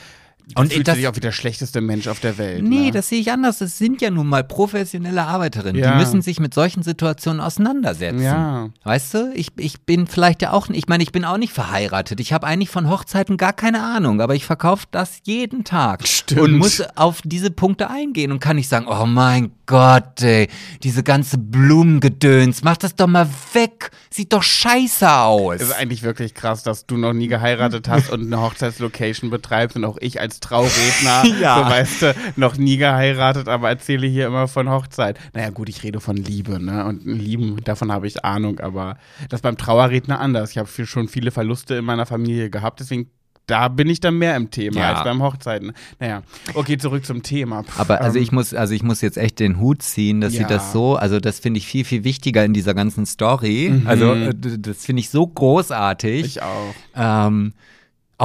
Und 0.54 0.72
fühlt 0.72 0.86
das- 0.86 0.96
sich 0.96 1.08
auch 1.08 1.16
wie 1.16 1.20
der 1.20 1.32
schlechteste 1.32 1.80
Mensch 1.80 2.06
auf 2.06 2.20
der 2.20 2.36
Welt. 2.38 2.62
Nee, 2.62 2.86
ne? 2.86 2.90
das 2.90 3.08
sehe 3.08 3.18
ich 3.20 3.32
anders. 3.32 3.58
Das 3.58 3.78
sind 3.78 4.02
ja 4.02 4.10
nun 4.10 4.26
mal 4.26 4.44
professionelle 4.44 5.22
Arbeiterinnen. 5.24 5.82
Ja. 5.82 5.92
Die 5.92 5.98
müssen 5.98 6.20
sich 6.22 6.38
mit 6.38 6.52
solchen 6.52 6.82
Situationen 6.82 7.40
auseinandersetzen. 7.40 8.22
Ja. 8.22 8.68
Weißt 8.84 9.14
du, 9.14 9.32
ich, 9.34 9.48
ich 9.56 9.80
bin 9.82 10.06
vielleicht 10.06 10.42
ja 10.42 10.52
auch, 10.52 10.68
ich 10.68 10.86
meine, 10.86 11.02
ich 11.02 11.12
bin 11.12 11.24
auch 11.24 11.38
nicht 11.38 11.52
verheiratet. 11.52 12.20
Ich 12.20 12.32
habe 12.32 12.46
eigentlich 12.46 12.68
von 12.70 12.90
Hochzeiten 12.90 13.36
gar 13.36 13.52
keine 13.54 13.82
Ahnung, 13.82 14.20
aber 14.20 14.34
ich 14.34 14.44
verkaufe 14.44 14.86
das 14.90 15.20
jeden 15.24 15.64
Tag. 15.64 16.06
Stimmt. 16.06 16.40
Und 16.42 16.52
muss 16.58 16.82
auf 16.94 17.20
diese 17.24 17.50
Punkte 17.50 17.88
eingehen 17.90 18.30
und 18.30 18.40
kann 18.40 18.56
nicht 18.56 18.68
sagen, 18.68 18.86
oh 18.88 19.06
mein 19.06 19.52
Gott, 19.66 20.20
ey, 20.22 20.48
diese 20.82 21.02
ganze 21.02 21.38
Blumengedöns, 21.38 22.62
mach 22.62 22.76
das 22.76 22.94
doch 22.96 23.06
mal 23.06 23.28
weg. 23.54 23.90
Sieht 24.10 24.32
doch 24.32 24.42
scheiße 24.42 25.10
aus. 25.10 25.60
Ist 25.60 25.72
eigentlich 25.72 26.02
wirklich 26.02 26.34
krass, 26.34 26.62
dass 26.62 26.86
du 26.86 26.96
noch 26.96 27.12
nie 27.12 27.28
geheiratet 27.28 27.88
hast 27.88 28.10
und 28.10 28.26
eine 28.26 28.40
Hochzeitslocation 28.40 29.30
betreibst 29.30 29.76
und 29.76 29.84
auch 29.84 29.96
ich 30.00 30.20
als 30.20 30.33
Trauredner, 30.40 31.24
Ja. 31.40 31.58
so 31.58 31.70
weißt 31.70 32.02
du, 32.02 32.14
noch 32.36 32.56
nie 32.56 32.76
geheiratet, 32.76 33.48
aber 33.48 33.68
erzähle 33.68 34.06
hier 34.06 34.26
immer 34.26 34.48
von 34.48 34.68
Hochzeit. 34.70 35.18
Naja 35.32 35.50
gut, 35.50 35.68
ich 35.68 35.82
rede 35.82 36.00
von 36.00 36.16
Liebe, 36.16 36.62
ne? 36.62 36.84
Und 36.84 37.04
Lieben, 37.04 37.56
davon 37.64 37.90
habe 37.92 38.06
ich 38.06 38.24
Ahnung, 38.24 38.60
aber 38.60 38.96
das 39.28 39.40
beim 39.40 39.56
Trauerredner 39.56 40.20
anders. 40.20 40.50
Ich 40.52 40.58
habe 40.58 40.68
schon 40.86 41.08
viele 41.08 41.30
Verluste 41.30 41.74
in 41.76 41.84
meiner 41.84 42.06
Familie 42.06 42.50
gehabt, 42.50 42.80
deswegen 42.80 43.08
da 43.46 43.68
bin 43.68 43.90
ich 43.90 44.00
dann 44.00 44.16
mehr 44.16 44.36
im 44.36 44.50
Thema 44.50 44.80
Ja. 44.80 44.92
als 44.94 45.04
beim 45.04 45.22
Hochzeiten. 45.22 45.72
Naja, 46.00 46.22
okay, 46.54 46.78
zurück 46.78 47.04
zum 47.04 47.22
Thema. 47.22 47.62
Pff, 47.62 47.78
Aber 47.78 48.00
also 48.00 48.16
ähm, 48.16 48.22
ich 48.22 48.32
muss, 48.32 48.54
also 48.54 48.72
ich 48.72 48.82
muss 48.82 49.02
jetzt 49.02 49.18
echt 49.18 49.38
den 49.38 49.60
Hut 49.60 49.82
ziehen, 49.82 50.22
dass 50.22 50.32
sie 50.32 50.38
Ja. 50.40 50.48
das 50.48 50.72
so, 50.72 50.96
also 50.96 51.20
das 51.20 51.40
finde 51.40 51.58
ich 51.58 51.66
viel, 51.66 51.84
viel 51.84 52.04
wichtiger 52.04 52.42
in 52.42 52.54
dieser 52.54 52.72
ganzen 52.72 53.04
Story. 53.04 53.68
Mhm. 53.70 53.86
Also 53.86 54.14
äh, 54.14 54.32
das 54.34 54.86
finde 54.86 55.00
ich 55.00 55.10
so 55.10 55.26
großartig. 55.26 56.24
Ich 56.24 56.42
auch. 56.42 56.74
ähm, 56.96 57.52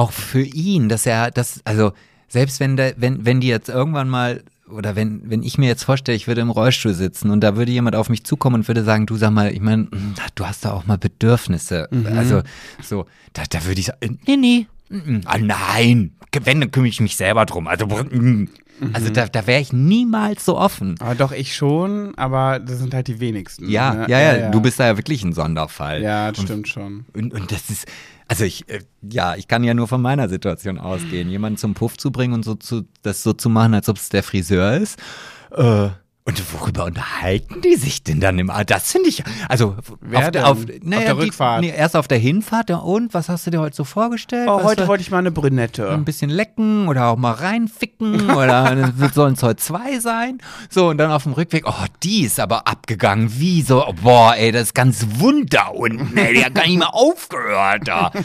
auch 0.00 0.12
für 0.12 0.42
ihn, 0.42 0.88
dass 0.88 1.04
er 1.04 1.30
das, 1.30 1.60
also 1.64 1.92
selbst 2.26 2.58
wenn 2.58 2.76
der, 2.76 2.94
wenn, 2.96 3.26
wenn 3.26 3.40
die 3.40 3.48
jetzt 3.48 3.68
irgendwann 3.68 4.08
mal 4.08 4.42
oder 4.70 4.96
wenn, 4.96 5.28
wenn 5.28 5.42
ich 5.42 5.58
mir 5.58 5.66
jetzt 5.66 5.84
vorstelle, 5.84 6.16
ich 6.16 6.26
würde 6.26 6.40
im 6.40 6.50
Rollstuhl 6.50 6.94
sitzen 6.94 7.30
und 7.30 7.40
da 7.40 7.56
würde 7.56 7.70
jemand 7.70 7.96
auf 7.96 8.08
mich 8.08 8.24
zukommen 8.24 8.56
und 8.56 8.68
würde 8.68 8.82
sagen, 8.82 9.04
du 9.04 9.16
sag 9.16 9.30
mal, 9.32 9.52
ich 9.52 9.60
meine, 9.60 9.88
du 10.36 10.46
hast 10.46 10.64
da 10.64 10.72
auch 10.72 10.86
mal 10.86 10.96
Bedürfnisse. 10.96 11.88
Also 12.16 12.42
so, 12.82 13.04
da, 13.32 13.42
da 13.50 13.64
würde 13.66 13.80
ich 13.80 13.86
sagen, 13.86 14.18
nee, 14.26 14.36
nee, 14.36 14.66
mm, 14.88 15.20
ah, 15.26 15.38
nein, 15.38 16.12
wenn, 16.44 16.60
dann 16.60 16.70
kümmere 16.70 16.88
ich 16.88 17.00
mich 17.00 17.16
selber 17.16 17.44
drum. 17.44 17.66
Also, 17.66 17.86
mm. 17.86 18.48
also 18.92 19.10
da, 19.10 19.26
da 19.26 19.46
wäre 19.46 19.60
ich 19.60 19.72
niemals 19.72 20.44
so 20.44 20.56
offen. 20.56 20.94
Aber 21.00 21.16
doch, 21.16 21.32
ich 21.32 21.54
schon, 21.54 22.14
aber 22.16 22.60
das 22.60 22.78
sind 22.78 22.94
halt 22.94 23.08
die 23.08 23.18
wenigsten. 23.20 23.68
Ja, 23.68 23.94
ne? 23.94 24.06
ja, 24.08 24.20
ja, 24.20 24.50
du 24.50 24.60
bist 24.60 24.78
da 24.78 24.86
ja 24.86 24.96
wirklich 24.96 25.24
ein 25.24 25.32
Sonderfall. 25.32 26.00
Ja, 26.00 26.30
das 26.30 26.38
Und 26.38 26.46
stimmt 26.46 26.68
schon. 26.68 27.04
Und, 27.12 27.34
und 27.34 27.50
das 27.50 27.68
ist, 27.68 27.86
also 28.30 28.44
ich, 28.44 28.68
äh, 28.68 28.78
ja, 29.02 29.34
ich 29.34 29.48
kann 29.48 29.64
ja 29.64 29.74
nur 29.74 29.88
von 29.88 30.00
meiner 30.00 30.28
Situation 30.28 30.78
ausgehen. 30.78 31.28
Jemanden 31.28 31.56
zum 31.56 31.74
Puff 31.74 31.96
zu 31.96 32.12
bringen 32.12 32.32
und 32.32 32.44
so 32.44 32.54
zu, 32.54 32.84
das 33.02 33.24
so 33.24 33.32
zu 33.32 33.48
machen, 33.48 33.74
als 33.74 33.88
ob 33.88 33.96
es 33.96 34.08
der 34.08 34.22
Friseur 34.22 34.76
ist. 34.76 35.00
Äh, 35.50 35.88
und 36.24 36.52
worüber 36.60 36.84
unterhalten 36.84 37.60
die 37.62 37.74
sich 37.76 38.04
denn 38.04 38.20
dann 38.20 38.38
immer? 38.38 38.64
Das 38.64 38.92
finde 38.92 39.08
ich, 39.08 39.24
also 39.48 39.76
Wer 40.00 40.18
auf, 40.26 40.30
denn? 40.30 40.42
auf, 40.44 40.50
Auf 40.58 40.64
naja, 40.82 41.04
der 41.06 41.14
die- 41.14 41.20
Rückfahrt? 41.22 41.60
Nee, 41.62 41.72
erst 41.76 41.96
auf 41.96 42.06
der 42.08 42.18
Hinfahrt. 42.18 42.70
Und 42.70 43.14
was 43.14 43.28
hast 43.28 43.46
du 43.46 43.50
dir 43.50 43.60
heute 43.60 43.74
so 43.74 43.84
vorgestellt? 43.84 44.46
Oh, 44.48 44.56
Was 44.58 44.64
heute 44.64 44.86
wollte 44.86 45.02
ich 45.02 45.10
mal 45.10 45.18
eine 45.18 45.30
Brünette. 45.30 45.90
ein 45.90 46.04
bisschen 46.04 46.30
lecken 46.30 46.88
oder 46.88 47.06
auch 47.06 47.16
mal 47.16 47.32
reinficken 47.32 48.30
oder 48.36 48.92
sollen 49.14 49.34
es 49.34 49.42
heute 49.42 49.56
zwei 49.56 49.98
sein. 49.98 50.38
So, 50.68 50.88
und 50.90 50.98
dann 50.98 51.10
auf 51.10 51.22
dem 51.24 51.32
Rückweg, 51.32 51.64
oh, 51.66 51.84
die 52.02 52.22
ist 52.22 52.38
aber 52.38 52.66
abgegangen. 52.68 53.38
Wie 53.40 53.62
so, 53.62 53.86
oh, 53.86 53.92
boah, 53.94 54.34
ey, 54.36 54.52
das 54.52 54.62
ist 54.64 54.74
ganz 54.74 55.06
wund 55.18 55.52
da 55.54 55.68
unten, 55.68 56.16
ey, 56.16 56.34
der 56.34 56.46
hat 56.46 56.54
gar 56.54 56.66
nicht 56.66 56.78
mehr 56.78 56.94
aufgehört 56.94 57.88
da. 57.88 58.12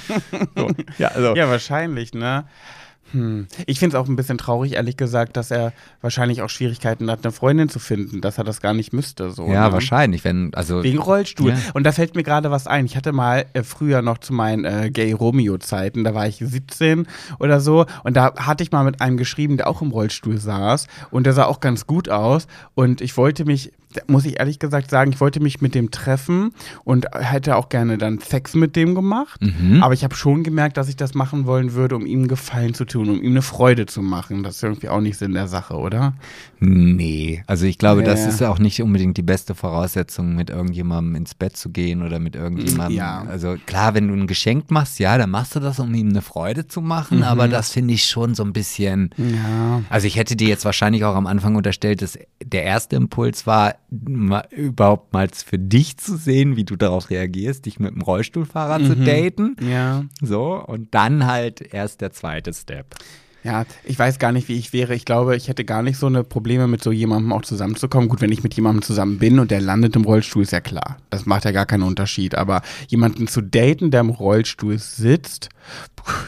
So, 0.55 0.69
ja, 0.97 1.09
also. 1.09 1.35
Ja, 1.35 1.49
wahrscheinlich, 1.49 2.13
ne? 2.13 2.45
Hm. 3.15 3.47
Ich 3.65 3.79
finde 3.79 3.95
es 3.95 4.01
auch 4.03 4.09
ein 4.09 4.17
bisschen 4.17 4.37
traurig, 4.37 4.73
ehrlich 4.73 4.97
gesagt, 4.97 5.37
dass 5.37 5.49
er 5.49 5.71
wahrscheinlich 6.01 6.41
auch 6.41 6.49
Schwierigkeiten 6.49 7.09
hat, 7.09 7.23
eine 7.23 7.31
Freundin 7.31 7.69
zu 7.69 7.79
finden, 7.79 8.19
dass 8.19 8.37
er 8.37 8.43
das 8.43 8.59
gar 8.59 8.73
nicht 8.73 8.91
müsste. 8.91 9.31
So, 9.31 9.47
Ja, 9.47 9.67
ne? 9.67 9.73
wahrscheinlich, 9.73 10.23
wenn, 10.25 10.53
also. 10.53 10.83
Wegen 10.83 10.99
Rollstuhl. 10.99 11.51
Ja. 11.51 11.57
Und 11.73 11.85
da 11.85 11.93
fällt 11.93 12.15
mir 12.15 12.23
gerade 12.23 12.51
was 12.51 12.67
ein. 12.67 12.85
Ich 12.85 12.97
hatte 12.97 13.13
mal 13.13 13.45
äh, 13.53 13.63
früher 13.63 14.01
noch 14.01 14.17
zu 14.17 14.33
meinen 14.33 14.65
äh, 14.65 14.91
Gay-Romeo-Zeiten, 14.91 16.03
da 16.03 16.13
war 16.13 16.27
ich 16.27 16.37
17 16.37 17.07
oder 17.39 17.61
so, 17.61 17.85
und 18.03 18.15
da 18.15 18.35
hatte 18.35 18.63
ich 18.63 18.71
mal 18.71 18.83
mit 18.83 18.99
einem 19.01 19.15
geschrieben, 19.15 19.55
der 19.55 19.67
auch 19.67 19.81
im 19.81 19.91
Rollstuhl 19.91 20.37
saß, 20.37 20.87
und 21.11 21.25
der 21.25 21.33
sah 21.33 21.45
auch 21.45 21.61
ganz 21.61 21.87
gut 21.87 22.09
aus. 22.09 22.47
Und 22.73 22.99
ich 22.99 23.15
wollte 23.15 23.45
mich, 23.45 23.71
muss 24.07 24.25
ich 24.25 24.39
ehrlich 24.39 24.59
gesagt 24.59 24.89
sagen, 24.89 25.11
ich 25.11 25.19
wollte 25.19 25.39
mich 25.39 25.61
mit 25.61 25.75
dem 25.75 25.91
treffen 25.91 26.51
und 26.83 27.07
hätte 27.13 27.55
auch 27.55 27.69
gerne 27.69 27.97
dann 27.97 28.19
Sex 28.19 28.55
mit 28.55 28.75
dem 28.75 28.95
gemacht. 28.95 29.41
Mhm. 29.41 29.83
Aber 29.83 29.93
ich 29.93 30.03
habe 30.03 30.15
schon 30.15 30.43
gemerkt, 30.43 30.77
dass 30.77 30.89
ich 30.89 30.95
das 30.95 31.13
machen 31.13 31.45
wollen 31.45 31.73
würde, 31.73 31.95
um 31.95 32.05
ihm 32.05 32.19
einen 32.19 32.27
Gefallen 32.27 32.73
zu 32.73 32.85
tun, 32.85 33.09
um 33.09 33.21
ihm 33.21 33.31
eine 33.31 33.41
Freude 33.41 33.85
zu 33.85 34.01
machen. 34.01 34.43
Das 34.43 34.57
ist 34.57 34.63
irgendwie 34.63 34.89
auch 34.89 35.01
nicht 35.01 35.17
Sinn 35.17 35.33
der 35.33 35.47
Sache, 35.47 35.75
oder? 35.75 36.13
Nee, 36.59 37.43
also 37.47 37.65
ich 37.65 37.77
glaube, 37.77 38.01
Ja, 38.01 38.07
das 38.07 38.25
ist 38.25 38.41
auch 38.41 38.59
nicht 38.59 38.81
unbedingt 38.81 39.17
die 39.17 39.21
beste 39.21 39.55
Voraussetzung, 39.55 40.35
mit 40.35 40.49
irgendjemandem 40.49 41.15
ins 41.15 41.35
Bett 41.35 41.57
zu 41.57 41.69
gehen 41.69 42.01
oder 42.01 42.19
mit 42.19 42.35
irgendjemandem. 42.35 42.97
Ja. 42.97 43.25
Also 43.27 43.55
klar, 43.65 43.93
wenn 43.93 44.07
du 44.07 44.13
ein 44.13 44.27
Geschenk 44.27 44.71
machst, 44.71 44.99
ja, 44.99 45.17
dann 45.17 45.29
machst 45.29 45.55
du 45.55 45.59
das, 45.59 45.79
um 45.79 45.93
ihm 45.93 46.09
eine 46.09 46.21
Freude 46.21 46.67
zu 46.67 46.81
machen, 46.81 47.23
aber 47.23 47.47
das 47.47 47.71
finde 47.71 47.93
ich 47.93 48.05
schon 48.05 48.35
so 48.35 48.43
ein 48.43 48.53
bisschen. 48.53 49.09
Ja. 49.17 49.81
Also 49.89 50.07
ich 50.07 50.15
hätte 50.15 50.35
dir 50.35 50.47
jetzt 50.47 50.65
wahrscheinlich 50.65 51.03
auch 51.03 51.15
am 51.15 51.27
Anfang 51.27 51.55
unterstellt, 51.55 52.01
dass 52.01 52.17
der 52.43 52.63
erste 52.63 52.95
Impuls 52.95 53.45
war, 53.47 53.75
mal, 53.89 54.47
überhaupt 54.51 55.13
mal 55.13 55.27
für 55.29 55.59
dich 55.59 55.97
zu 55.97 56.17
sehen, 56.17 56.55
wie 56.55 56.63
du 56.63 56.75
darauf 56.75 57.09
reagierst, 57.09 57.65
dich 57.65 57.79
mit 57.79 57.93
dem 57.93 58.01
Rollstuhlfahrer 58.01 58.83
zu 58.83 58.95
daten. 58.95 59.55
Ja. 59.61 60.03
So, 60.21 60.63
und 60.65 60.93
dann 60.93 61.25
halt 61.25 61.61
erst 61.61 62.01
der 62.01 62.11
zweite 62.11 62.53
Step. 62.53 62.95
Ja, 63.45 63.63
ich 63.83 63.99
weiß 63.99 64.17
gar 64.17 64.31
nicht, 64.31 64.47
wie 64.47 64.57
ich 64.57 64.73
wäre. 64.73 64.95
Ich 64.95 65.05
glaube, 65.05 65.35
ich 65.35 65.49
hätte 65.49 65.65
gar 65.65 65.83
nicht 65.83 65.99
so 65.99 66.07
eine 66.07 66.23
Probleme 66.23 66.65
mit 66.65 66.83
so 66.83 66.91
jemandem 66.91 67.31
auch 67.31 67.43
zusammenzukommen. 67.43 68.09
Gut, 68.09 68.19
wenn 68.19 68.31
ich 68.31 68.41
mit 68.41 68.55
jemandem 68.55 68.81
zusammen 68.81 69.19
bin 69.19 69.37
und 69.37 69.51
der 69.51 69.61
landet 69.61 69.95
im 69.95 70.03
Rollstuhl, 70.03 70.41
ist 70.41 70.51
ja 70.51 70.61
klar. 70.61 70.97
Das 71.11 71.27
macht 71.27 71.45
ja 71.45 71.51
gar 71.51 71.67
keinen 71.67 71.83
Unterschied. 71.83 72.33
Aber 72.33 72.63
jemanden 72.87 73.27
zu 73.27 73.41
daten, 73.41 73.91
der 73.91 74.01
im 74.01 74.09
Rollstuhl 74.09 74.79
sitzt, 74.79 75.49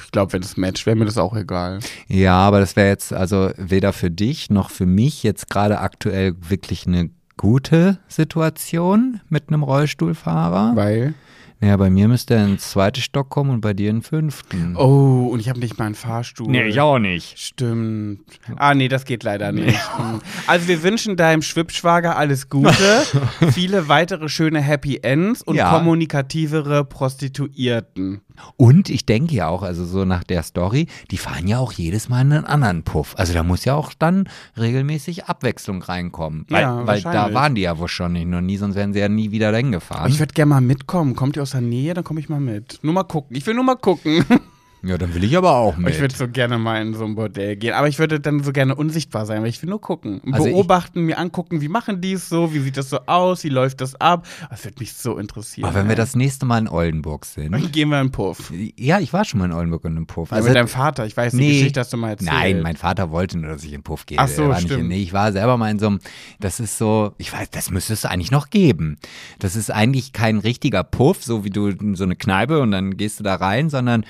ich 0.06 0.12
glaube, 0.12 0.34
wenn 0.34 0.44
es 0.44 0.58
matcht, 0.58 0.86
wäre 0.86 0.96
mir 0.96 1.06
das 1.06 1.18
auch 1.18 1.36
egal. 1.36 1.80
Ja, 2.08 2.36
aber 2.36 2.60
das 2.60 2.76
wäre 2.76 2.90
jetzt 2.90 3.12
also 3.12 3.50
weder 3.58 3.94
für 3.94 4.12
dich 4.12 4.52
noch 4.52 4.70
für 4.70 4.86
mich 4.86 5.24
jetzt 5.24 5.50
gerade 5.50 5.80
aktuell 5.80 6.36
wirklich 6.48 6.86
eine 6.86 7.10
gute 7.38 8.00
Situation 8.08 9.22
mit 9.30 9.48
einem 9.48 9.64
Rollstuhlfahrer. 9.64 10.76
Weil. 10.76 11.14
Naja, 11.60 11.76
bei 11.78 11.90
mir 11.90 12.08
müsste 12.08 12.36
er 12.36 12.46
ins 12.46 12.70
zweite 12.70 13.02
Stock 13.02 13.30
kommen 13.30 13.50
und 13.50 13.62
bei 13.62 13.74
dir 13.74 13.90
in 13.90 13.98
den 13.98 14.02
fünften. 14.04 14.76
Oh, 14.78 15.28
und 15.32 15.40
ich 15.40 15.50
habe 15.50 15.60
nicht 15.60 15.78
mal 15.80 15.86
einen 15.86 15.96
Fahrstuhl. 15.96 16.48
auch 16.80 17.00
nicht. 17.00 17.40
Stimmt. 17.40 18.20
Ah, 18.58 18.76
nee, 18.76 18.88
das 18.88 19.06
geht 19.06 19.24
leider 19.24 19.52
nicht. 19.52 19.80
Mm. 19.98 20.18
Also 20.46 20.68
wir 20.68 20.84
wünschen 20.84 21.18
deinem 21.18 21.42
Schwippschwager 21.42 22.16
alles 22.16 22.50
Gute, 22.50 23.02
viele 23.54 23.88
weitere 23.88 24.30
schöne 24.30 24.62
Happy 24.62 25.00
Ends 25.02 25.42
und 25.42 25.56
Ja. 25.56 25.72
kommunikativere 25.76 26.86
Prostituierten. 26.86 28.22
Und 28.56 28.90
ich 28.90 29.06
denke 29.06 29.34
ja 29.34 29.48
auch, 29.48 29.64
also 29.64 29.84
so 29.86 30.06
nach 30.06 30.24
der 30.24 30.44
Story, 30.44 30.86
die 31.10 31.18
fahren 31.18 31.48
ja 31.48 31.58
auch 31.58 31.72
jedes 31.72 32.08
Mal 32.08 32.22
in 32.22 32.34
einen 32.34 32.46
anderen 32.46 32.84
Puff. 32.84 33.16
Also 33.18 33.34
da 33.34 33.42
muss 33.44 33.66
ja 33.66 33.74
auch 33.74 33.94
dann 33.98 34.30
regelmäßig 34.58 35.26
Abwechslung 35.26 35.82
reinkommen. 35.82 36.46
Weil, 36.50 36.62
Ja, 36.62 36.86
weil 36.86 37.02
da 37.02 37.34
waren 37.34 37.56
die 37.56 37.62
ja 37.62 37.78
wohl 37.80 37.88
schon 37.88 38.14
nicht, 38.14 38.28
noch 38.28 38.42
nie, 38.42 38.58
sonst 38.58 38.76
wären 38.76 38.94
sie 38.94 39.00
ja 39.00 39.10
nie 39.10 39.32
wieder 39.32 39.52
dahin 39.52 39.72
gefahren. 39.72 40.12
Ich 40.12 40.20
würde 40.20 40.34
gerne 40.34 40.50
mal 40.50 40.62
mitkommen. 40.62 41.16
Kommt 41.16 41.36
ihr 41.36 41.42
aus 41.42 41.47
der 41.52 41.62
Nähe? 41.62 41.94
Dann 41.94 42.04
komme 42.04 42.20
ich 42.20 42.30
mal 42.30 42.40
mit. 42.40 42.80
Nur 42.82 42.94
mal 42.94 43.04
gucken. 43.04 43.36
Ich 43.36 43.46
will 43.46 43.54
nur 43.54 43.64
mal 43.64 43.76
gucken. 43.76 44.24
Ja, 44.84 44.98
dann 44.98 45.14
will 45.16 45.24
ich 45.24 45.36
aber 45.36 45.56
auch 45.56 45.76
mit. 45.78 45.94
Ich 45.94 46.00
würde 46.00 46.16
so 46.16 46.28
gerne 46.28 46.58
mal 46.58 46.82
in 46.82 46.94
so 46.94 47.04
ein 47.04 47.16
Bordell 47.16 47.56
gehen. 47.56 47.74
Aber 47.74 47.88
ich 47.88 47.98
würde 47.98 48.20
dann 48.20 48.44
so 48.44 48.52
gerne 48.52 48.76
unsichtbar 48.76 49.26
sein, 49.26 49.42
weil 49.42 49.50
ich 49.50 49.62
will 49.62 49.70
nur 49.70 49.82
gucken. 49.82 50.22
Also 50.32 50.46
Beobachten, 50.46 51.02
mir 51.02 51.18
angucken, 51.18 51.62
wie 51.62 51.68
machen 51.68 52.00
die 52.00 52.14
es 52.14 52.30
so, 52.30 52.54
wie 52.54 52.60
sieht 52.60 52.78
das 52.78 52.90
so 52.90 53.00
aus, 53.08 53.44
wie 53.44 53.50
läuft 53.50 53.82
das 53.82 53.96
ab. 53.96 54.28
Das 54.50 54.64
würde 54.66 54.78
mich 54.80 54.94
so 54.94 55.18
interessieren. 55.18 55.68
aber 55.68 55.80
wenn 55.80 55.86
wir 55.86 55.92
ey. 55.92 55.98
das 55.98 56.16
nächste 56.16 56.46
Mal 56.46 56.60
in 56.60 56.68
Oldenburg 56.68 57.26
sind. 57.26 57.52
Dann 57.52 57.72
gehen 57.72 57.90
wir 57.90 58.00
in 58.00 58.08
den 58.08 58.12
Puff. 58.12 58.52
Ja, 58.78 59.00
ich 59.00 59.14
war 59.14 59.26
schon 59.26 59.40
mal 59.40 59.46
in 59.46 59.52
Oldenburg 59.52 59.84
in 59.86 59.92
einem 59.92 60.08
Puff. 60.08 60.32
Also 60.32 60.48
mit 60.48 60.56
deinem 60.56 60.68
Vater. 60.68 61.06
Ich 61.06 61.18
weiß 61.18 61.32
die 61.32 61.38
nee. 61.38 61.58
Geschichte, 61.58 61.80
hast 61.80 61.92
du 61.94 61.98
mal 61.98 62.12
erzählt. 62.12 62.32
Nein, 62.32 62.62
mein 62.62 62.78
Vater 62.78 63.10
wollte 63.10 63.40
nur, 63.40 63.50
dass 63.50 63.64
ich 63.64 63.74
in 63.74 63.80
den 63.80 63.84
Puff 63.84 64.06
gehe. 64.06 64.20
Ach 64.20 64.28
so, 64.28 64.54
stimmt. 64.54 64.72
in, 64.82 64.88
nee, 64.90 65.02
ich 65.02 65.14
war 65.14 65.32
selber 65.32 65.58
mal 65.58 65.72
in 65.72 65.80
so 65.80 65.88
einem, 65.88 66.00
das 66.40 66.60
ist 66.60 66.78
so, 66.78 67.14
ich 67.18 67.34
weiß, 67.34 67.50
das 67.50 67.72
müsste 67.72 67.94
es 67.94 68.06
eigentlich 68.06 68.32
noch 68.32 68.50
geben. 68.50 68.98
Das 69.40 69.56
ist 69.56 69.72
eigentlich 69.72 70.14
kein 70.14 70.38
richtiger 70.38 70.84
Puff, 70.84 71.24
so 71.24 71.44
wie 71.44 71.50
du 71.50 71.68
in 71.68 71.96
so 71.96 72.04
eine 72.04 72.16
Kneipe 72.16 72.60
und 72.60 72.72
dann 72.72 72.96
gehst 72.96 73.20
du 73.20 73.24
da 73.24 73.36
rein, 73.36 73.70
sondern 73.70 74.06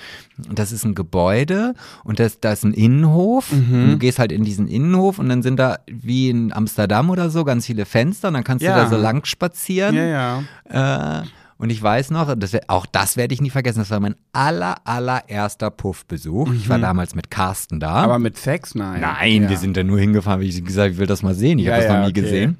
das 0.58 0.72
ist 0.72 0.84
ein 0.84 0.94
Gebäude 0.94 1.74
und 2.04 2.18
das, 2.20 2.40
da 2.40 2.52
ist 2.52 2.64
ein 2.64 2.72
Innenhof. 2.74 3.52
Mhm. 3.52 3.82
Und 3.82 3.90
du 3.92 3.98
gehst 3.98 4.18
halt 4.18 4.32
in 4.32 4.44
diesen 4.44 4.68
Innenhof 4.68 5.18
und 5.18 5.28
dann 5.28 5.42
sind 5.42 5.56
da 5.58 5.78
wie 5.86 6.30
in 6.30 6.52
Amsterdam 6.52 7.10
oder 7.10 7.30
so 7.30 7.44
ganz 7.44 7.66
viele 7.66 7.84
Fenster 7.84 8.28
und 8.28 8.34
dann 8.34 8.44
kannst 8.44 8.64
Ja. 8.64 8.74
du 8.76 8.82
da 8.82 8.88
so 8.90 8.96
lang 8.96 9.24
spazieren. 9.24 9.94
Ja, 9.94 10.42
ja. 10.70 11.20
Äh, 11.20 11.24
und 11.60 11.70
ich 11.70 11.82
weiß 11.82 12.10
noch, 12.12 12.34
das, 12.36 12.56
auch 12.68 12.86
das 12.86 13.16
werde 13.16 13.34
ich 13.34 13.40
nie 13.40 13.50
vergessen, 13.50 13.80
das 13.80 13.90
war 13.90 13.98
mein 13.98 14.14
aller, 14.32 14.76
allererster 14.84 15.70
Puffbesuch. 15.70 16.52
Ich 16.52 16.68
war 16.68 16.78
damals 16.78 17.16
mit 17.16 17.30
Carsten 17.32 17.80
da. 17.80 17.90
Mhm. 17.98 18.04
Aber 18.04 18.18
mit 18.20 18.36
Sex, 18.36 18.74
nein. 18.76 19.00
Nein, 19.00 19.42
ja. 19.44 19.50
wir 19.50 19.56
sind 19.56 19.76
da 19.76 19.82
nur 19.82 19.98
hingefahren, 19.98 20.40
weil 20.40 20.46
ich 20.48 20.64
gesagt 20.64 20.92
ich 20.92 20.98
will 20.98 21.06
das 21.08 21.22
mal 21.24 21.34
sehen. 21.34 21.58
Ich 21.58 21.64
Ja, 21.66 21.72
habe 21.72 21.82
das 21.82 21.90
ja, 21.92 21.98
noch 21.98 22.06
nie 22.06 22.12
okay. 22.12 22.20
gesehen. 22.22 22.58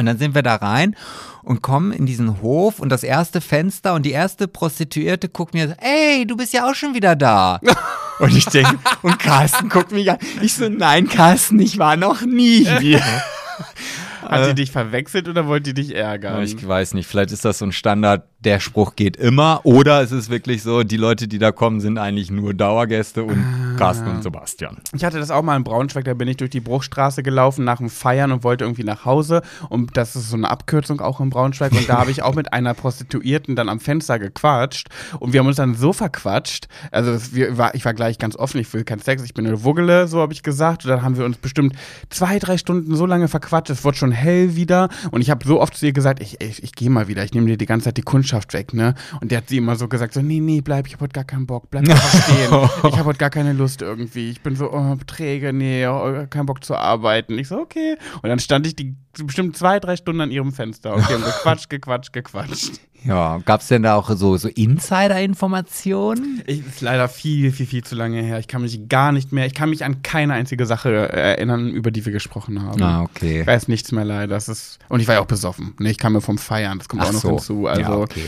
Und 0.00 0.06
dann 0.06 0.16
sind 0.16 0.34
wir 0.34 0.42
da 0.42 0.56
rein 0.56 0.96
und 1.42 1.60
kommen 1.60 1.92
in 1.92 2.06
diesen 2.06 2.40
Hof 2.40 2.80
und 2.80 2.88
das 2.88 3.02
erste 3.02 3.42
Fenster 3.42 3.92
und 3.92 4.06
die 4.06 4.12
erste 4.12 4.48
Prostituierte 4.48 5.28
guckt 5.28 5.52
mir 5.52 5.76
ey, 5.78 6.26
du 6.26 6.38
bist 6.38 6.54
ja 6.54 6.68
auch 6.68 6.74
schon 6.74 6.94
wieder 6.94 7.14
da. 7.16 7.60
und 8.18 8.34
ich 8.34 8.46
denke, 8.46 8.78
und 9.02 9.18
Carsten 9.18 9.68
guckt 9.68 9.92
mich 9.92 10.10
an. 10.10 10.16
Ich 10.40 10.54
so, 10.54 10.70
nein, 10.70 11.06
Carsten, 11.06 11.60
ich 11.60 11.76
war 11.76 11.96
noch 11.96 12.22
nie 12.22 12.66
hier. 12.80 13.02
Hat 14.30 14.48
die 14.48 14.54
dich 14.54 14.70
verwechselt 14.70 15.28
oder 15.28 15.46
wollte 15.46 15.72
die 15.72 15.82
dich 15.82 15.94
ärgern? 15.94 16.42
Ich 16.42 16.66
weiß 16.66 16.94
nicht, 16.94 17.06
vielleicht 17.06 17.32
ist 17.32 17.44
das 17.44 17.58
so 17.58 17.66
ein 17.66 17.72
Standard, 17.72 18.24
der 18.40 18.60
Spruch 18.60 18.96
geht 18.96 19.16
immer. 19.16 19.60
Oder 19.64 20.00
es 20.00 20.12
ist 20.12 20.30
wirklich 20.30 20.62
so, 20.62 20.82
die 20.82 20.96
Leute, 20.96 21.28
die 21.28 21.38
da 21.38 21.52
kommen, 21.52 21.80
sind 21.80 21.98
eigentlich 21.98 22.30
nur 22.30 22.54
Dauergäste 22.54 23.24
und 23.24 23.76
Carsten 23.76 24.08
und 24.08 24.22
Sebastian. 24.22 24.78
Ich 24.94 25.04
hatte 25.04 25.18
das 25.18 25.30
auch 25.30 25.42
mal 25.42 25.56
in 25.56 25.64
Braunschweig, 25.64 26.04
da 26.04 26.14
bin 26.14 26.28
ich 26.28 26.38
durch 26.38 26.50
die 26.50 26.60
Bruchstraße 26.60 27.22
gelaufen 27.22 27.64
nach 27.64 27.78
dem 27.78 27.90
Feiern 27.90 28.32
und 28.32 28.44
wollte 28.44 28.64
irgendwie 28.64 28.84
nach 28.84 29.04
Hause. 29.04 29.42
Und 29.68 29.96
das 29.96 30.16
ist 30.16 30.30
so 30.30 30.36
eine 30.36 30.50
Abkürzung 30.50 31.00
auch 31.00 31.20
in 31.20 31.30
Braunschweig. 31.30 31.72
Und 31.72 31.88
da 31.88 31.98
habe 31.98 32.10
ich 32.10 32.22
auch 32.22 32.34
mit 32.34 32.52
einer 32.52 32.74
Prostituierten 32.74 33.56
dann 33.56 33.68
am 33.68 33.80
Fenster 33.80 34.18
gequatscht. 34.18 34.88
Und 35.18 35.32
wir 35.32 35.40
haben 35.40 35.46
uns 35.46 35.56
dann 35.56 35.74
so 35.74 35.92
verquatscht. 35.92 36.68
Also 36.90 37.12
war, 37.56 37.74
ich 37.74 37.84
war 37.84 37.94
gleich 37.94 38.18
ganz 38.18 38.36
offen, 38.36 38.60
ich 38.60 38.72
will 38.72 38.84
keinen 38.84 39.00
Sex, 39.00 39.22
ich 39.22 39.34
bin 39.34 39.46
eine 39.46 39.64
Wuggele, 39.64 40.08
so 40.08 40.20
habe 40.20 40.32
ich 40.32 40.42
gesagt. 40.42 40.84
Und 40.84 40.90
dann 40.90 41.02
haben 41.02 41.16
wir 41.18 41.24
uns 41.24 41.36
bestimmt 41.36 41.74
zwei, 42.08 42.38
drei 42.38 42.56
Stunden 42.56 42.94
so 42.94 43.06
lange 43.06 43.28
verquatscht. 43.28 43.70
Es 43.70 43.84
wurde 43.84 43.98
schon 43.98 44.12
hell 44.20 44.56
wieder. 44.56 44.88
Und 45.10 45.20
ich 45.20 45.30
habe 45.30 45.46
so 45.46 45.60
oft 45.60 45.76
zu 45.76 45.86
ihr 45.86 45.92
gesagt, 45.92 46.20
ich, 46.20 46.40
ich, 46.40 46.62
ich 46.62 46.72
gehe 46.72 46.90
mal 46.90 47.08
wieder, 47.08 47.24
ich 47.24 47.32
nehme 47.32 47.46
dir 47.46 47.56
die 47.56 47.66
ganze 47.66 47.84
Zeit 47.84 47.96
die 47.96 48.02
Kundschaft 48.02 48.52
weg, 48.52 48.74
ne? 48.74 48.94
Und 49.20 49.30
der 49.30 49.38
hat 49.38 49.48
sie 49.48 49.56
immer 49.56 49.76
so 49.76 49.88
gesagt, 49.88 50.14
so, 50.14 50.22
nee, 50.22 50.40
nee, 50.40 50.60
bleib, 50.60 50.86
ich 50.86 50.94
habe 50.94 51.04
heute 51.04 51.12
gar 51.14 51.24
keinen 51.24 51.46
Bock, 51.46 51.70
bleib 51.70 51.88
einfach 51.88 52.22
stehen. 52.22 52.50
Ich 52.90 52.96
habe 52.96 53.04
heute 53.04 53.18
gar 53.18 53.30
keine 53.30 53.52
Lust 53.52 53.82
irgendwie. 53.82 54.30
Ich 54.30 54.42
bin 54.42 54.56
so, 54.56 54.72
oh, 54.72 54.96
träge, 55.06 55.52
nee, 55.52 55.86
oh, 55.86 56.26
kein 56.28 56.46
Bock 56.46 56.64
zu 56.64 56.76
arbeiten. 56.76 57.38
Ich 57.38 57.48
so, 57.48 57.58
okay. 57.58 57.96
Und 58.22 58.28
dann 58.28 58.38
stand 58.38 58.66
ich 58.66 58.76
die 58.76 58.96
bestimmt 59.12 59.56
zwei, 59.56 59.80
drei 59.80 59.96
Stunden 59.96 60.20
an 60.20 60.30
ihrem 60.30 60.52
Fenster 60.52 60.94
und 60.94 61.08
die 61.08 61.14
haben 61.14 61.24
gequatscht, 61.24 61.70
gequatscht, 61.70 62.12
gequatscht. 62.12 62.80
Ja, 63.04 63.38
gab 63.44 63.60
es 63.62 63.68
denn 63.68 63.82
da 63.82 63.94
auch 63.94 64.10
so, 64.10 64.36
so 64.36 64.48
Insider-Informationen? 64.48 66.42
Ich, 66.46 66.66
ist 66.66 66.80
leider 66.80 67.08
viel, 67.08 67.50
viel, 67.52 67.66
viel 67.66 67.82
zu 67.84 67.94
lange 67.94 68.22
her. 68.22 68.38
Ich 68.38 68.48
kann 68.48 68.62
mich 68.62 68.88
gar 68.88 69.12
nicht 69.12 69.32
mehr, 69.32 69.46
ich 69.46 69.54
kann 69.54 69.70
mich 69.70 69.84
an 69.84 70.02
keine 70.02 70.34
einzige 70.34 70.66
Sache 70.66 71.08
erinnern, 71.10 71.70
über 71.70 71.90
die 71.90 72.04
wir 72.04 72.12
gesprochen 72.12 72.62
haben. 72.62 72.82
Ah, 72.82 73.02
okay. 73.02 73.42
Ich 73.42 73.46
weiß 73.46 73.68
nichts 73.68 73.92
mehr 73.92 74.04
leider. 74.04 74.28
Das 74.28 74.48
ist, 74.48 74.78
und 74.88 75.00
ich 75.00 75.08
war 75.08 75.14
ja 75.14 75.20
auch 75.22 75.26
besoffen. 75.26 75.74
Ne? 75.78 75.90
Ich 75.90 75.98
kam 75.98 76.12
mir 76.12 76.20
vom 76.20 76.38
Feiern, 76.38 76.78
das 76.78 76.88
kommt 76.88 77.02
auch 77.02 77.12
noch 77.12 77.22
hinzu. 77.22 77.66
Also, 77.66 77.80
ja, 77.80 77.96
okay. 77.96 78.26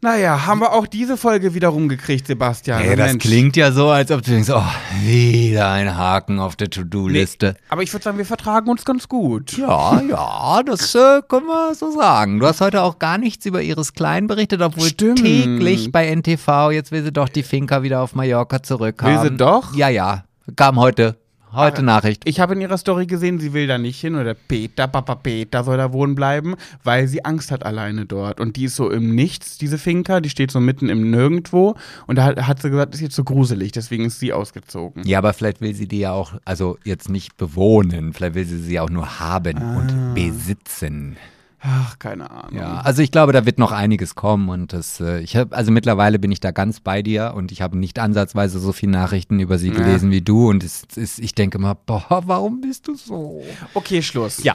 Naja, 0.00 0.46
haben 0.46 0.60
wir 0.60 0.72
auch 0.72 0.86
diese 0.86 1.16
Folge 1.16 1.54
wieder 1.54 1.68
rumgekriegt, 1.68 2.28
Sebastian. 2.28 2.82
Ey, 2.82 2.94
das 2.94 3.10
Mensch. 3.10 3.24
klingt 3.24 3.56
ja 3.56 3.72
so, 3.72 3.88
als 3.88 4.12
ob 4.12 4.22
du 4.22 4.30
denkst, 4.30 4.48
oh, 4.50 4.62
wieder 5.04 5.70
ein 5.70 5.96
Haken 5.96 6.38
auf 6.38 6.54
der 6.54 6.70
To-Do-Liste. 6.70 7.56
Aber 7.68 7.82
ich 7.82 7.92
würde 7.92 8.04
sagen, 8.04 8.16
wir 8.16 8.24
vertragen 8.24 8.70
uns 8.70 8.84
ganz 8.84 9.08
gut. 9.08 9.58
Ja, 9.58 10.00
ja, 10.00 10.62
das 10.62 10.94
äh, 10.94 11.20
können 11.28 11.46
wir 11.46 11.74
so 11.74 11.90
sagen. 11.90 12.38
Du 12.38 12.46
hast 12.46 12.60
heute 12.60 12.82
auch 12.82 13.00
gar 13.00 13.18
nichts 13.18 13.44
über 13.44 13.60
Iris 13.60 13.92
Klein 13.92 14.28
berichtet, 14.28 14.60
obwohl 14.60 14.86
Stimmt. 14.86 15.18
täglich 15.18 15.90
bei 15.90 16.14
NTV, 16.14 16.70
jetzt 16.70 16.92
will 16.92 17.02
sie 17.02 17.12
doch 17.12 17.28
die 17.28 17.42
Finca 17.42 17.82
wieder 17.82 18.00
auf 18.00 18.14
Mallorca 18.14 18.62
zurückhaben. 18.62 19.22
Will 19.22 19.30
sie 19.30 19.36
doch? 19.36 19.74
Ja, 19.74 19.88
ja, 19.88 20.24
kam 20.54 20.78
heute, 20.78 21.16
heute 21.52 21.82
Nachricht. 21.82 22.22
Ich 22.26 22.40
habe 22.40 22.54
in 22.54 22.60
ihrer 22.60 22.78
Story 22.78 23.06
gesehen, 23.06 23.38
sie 23.40 23.52
will 23.52 23.66
da 23.66 23.78
nicht 23.78 24.00
hin 24.00 24.14
oder 24.16 24.34
Peter, 24.34 24.86
Papa 24.88 25.14
Peter 25.14 25.64
soll 25.64 25.76
da 25.76 25.92
wohnen 25.92 26.14
bleiben, 26.14 26.54
weil 26.84 27.08
sie 27.08 27.24
Angst 27.24 27.50
hat 27.50 27.64
alleine 27.64 28.06
dort. 28.06 28.40
Und 28.40 28.56
die 28.56 28.64
ist 28.64 28.76
so 28.76 28.90
im 28.90 29.14
Nichts, 29.14 29.58
diese 29.58 29.78
Finca, 29.78 30.20
die 30.20 30.30
steht 30.30 30.50
so 30.50 30.60
mitten 30.60 30.88
im 30.88 31.10
Nirgendwo. 31.10 31.74
Und 32.06 32.16
da 32.16 32.24
hat, 32.24 32.46
hat 32.46 32.62
sie 32.62 32.70
gesagt, 32.70 32.94
ist 32.94 33.00
jetzt 33.00 33.16
so 33.16 33.24
gruselig, 33.24 33.72
deswegen 33.72 34.04
ist 34.06 34.20
sie 34.20 34.32
ausgezogen. 34.32 35.06
Ja, 35.06 35.18
aber 35.18 35.32
vielleicht 35.32 35.60
will 35.60 35.74
sie 35.74 35.88
die 35.88 36.00
ja 36.00 36.12
auch, 36.12 36.34
also 36.44 36.78
jetzt 36.84 37.08
nicht 37.08 37.36
bewohnen, 37.36 38.12
vielleicht 38.12 38.34
will 38.34 38.44
sie 38.46 38.58
sie 38.58 38.80
auch 38.80 38.90
nur 38.90 39.18
haben 39.20 39.58
Ah. 39.58 39.78
und 39.78 40.14
besitzen. 40.14 41.16
Ach, 41.60 41.98
keine 41.98 42.30
Ahnung. 42.30 42.56
Ja, 42.56 42.80
also 42.80 43.02
ich 43.02 43.10
glaube, 43.10 43.32
da 43.32 43.44
wird 43.44 43.58
noch 43.58 43.72
einiges 43.72 44.14
kommen 44.14 44.48
und 44.48 44.72
das, 44.72 45.00
äh, 45.00 45.20
ich 45.20 45.34
habe, 45.36 45.56
also 45.56 45.72
mittlerweile 45.72 46.18
bin 46.18 46.30
ich 46.30 46.38
da 46.38 46.52
ganz 46.52 46.78
bei 46.80 47.02
dir 47.02 47.32
und 47.34 47.50
ich 47.50 47.62
habe 47.62 47.76
nicht 47.76 47.98
ansatzweise 47.98 48.60
so 48.60 48.72
viele 48.72 48.92
Nachrichten 48.92 49.40
über 49.40 49.58
sie 49.58 49.70
gelesen 49.70 50.10
wie 50.12 50.20
du 50.20 50.48
und 50.48 50.62
es 50.62 50.84
ist, 50.94 51.18
ich 51.18 51.34
denke 51.34 51.58
mal, 51.58 51.74
boah, 51.74 52.22
warum 52.26 52.60
bist 52.60 52.86
du 52.86 52.94
so? 52.94 53.42
Okay, 53.74 54.02
Schluss. 54.02 54.42
Ja. 54.44 54.54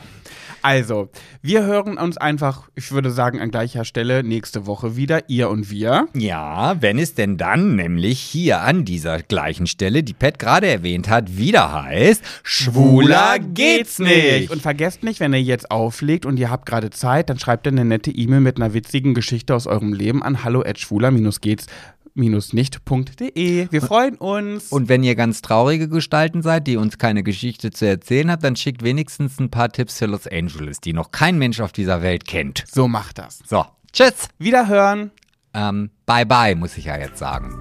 Also, 0.65 1.09
wir 1.41 1.65
hören 1.65 1.97
uns 1.97 2.15
einfach, 2.15 2.69
ich 2.73 2.93
würde 2.93 3.11
sagen, 3.11 3.41
an 3.41 3.51
gleicher 3.51 3.83
Stelle 3.83 4.23
nächste 4.23 4.65
Woche 4.65 4.95
wieder, 4.95 5.29
ihr 5.29 5.49
und 5.49 5.69
wir. 5.69 6.07
Ja, 6.13 6.81
wenn 6.81 6.97
es 6.99 7.15
denn 7.15 7.35
dann 7.35 7.75
nämlich 7.75 8.21
hier 8.21 8.61
an 8.61 8.85
dieser 8.85 9.21
gleichen 9.21 9.67
Stelle, 9.67 10.03
die 10.03 10.13
Pat 10.13 10.39
gerade 10.39 10.67
erwähnt 10.67 11.09
hat, 11.09 11.37
wieder 11.37 11.83
heißt, 11.83 12.23
schwuler 12.43 13.39
geht's 13.39 13.99
nicht. 13.99 14.51
Und 14.51 14.61
vergesst 14.61 15.03
nicht, 15.03 15.19
wenn 15.19 15.33
ihr 15.33 15.41
jetzt 15.41 15.69
auflegt 15.69 16.25
und 16.25 16.37
ihr 16.37 16.49
habt 16.49 16.65
gerade 16.65 16.91
Zeit, 16.91 17.29
dann 17.29 17.39
schreibt 17.39 17.67
ihr 17.67 17.73
eine 17.73 17.83
nette 17.83 18.11
E-Mail 18.11 18.39
mit 18.39 18.55
einer 18.55 18.73
witzigen 18.73 19.13
Geschichte 19.13 19.53
aus 19.53 19.67
eurem 19.67 19.91
Leben 19.91 20.23
an 20.23 20.45
hallo@schwuler-geht's 20.45 21.67
nicht.de. 22.15 23.67
Wir 23.71 23.81
freuen 23.81 24.15
uns. 24.15 24.71
Und 24.71 24.89
wenn 24.89 25.03
ihr 25.03 25.15
ganz 25.15 25.41
traurige 25.41 25.89
Gestalten 25.89 26.41
seid, 26.41 26.67
die 26.67 26.77
uns 26.77 26.97
keine 26.97 27.23
Geschichte 27.23 27.71
zu 27.71 27.87
erzählen 27.87 28.31
habt, 28.31 28.43
dann 28.43 28.55
schickt 28.55 28.83
wenigstens 28.83 29.39
ein 29.39 29.49
paar 29.49 29.71
Tipps 29.71 29.97
für 29.97 30.05
Los 30.05 30.27
Angeles, 30.27 30.79
die 30.79 30.93
noch 30.93 31.11
kein 31.11 31.37
Mensch 31.37 31.59
auf 31.59 31.71
dieser 31.71 32.01
Welt 32.01 32.25
kennt. 32.25 32.63
So 32.71 32.87
macht 32.87 33.17
das. 33.17 33.39
So, 33.47 33.65
tschüss. 33.91 34.27
Wiederhören. 34.37 35.11
Ähm, 35.53 35.91
bye 36.05 36.25
bye, 36.25 36.55
muss 36.55 36.77
ich 36.77 36.85
ja 36.85 36.97
jetzt 36.97 37.17
sagen. 37.19 37.59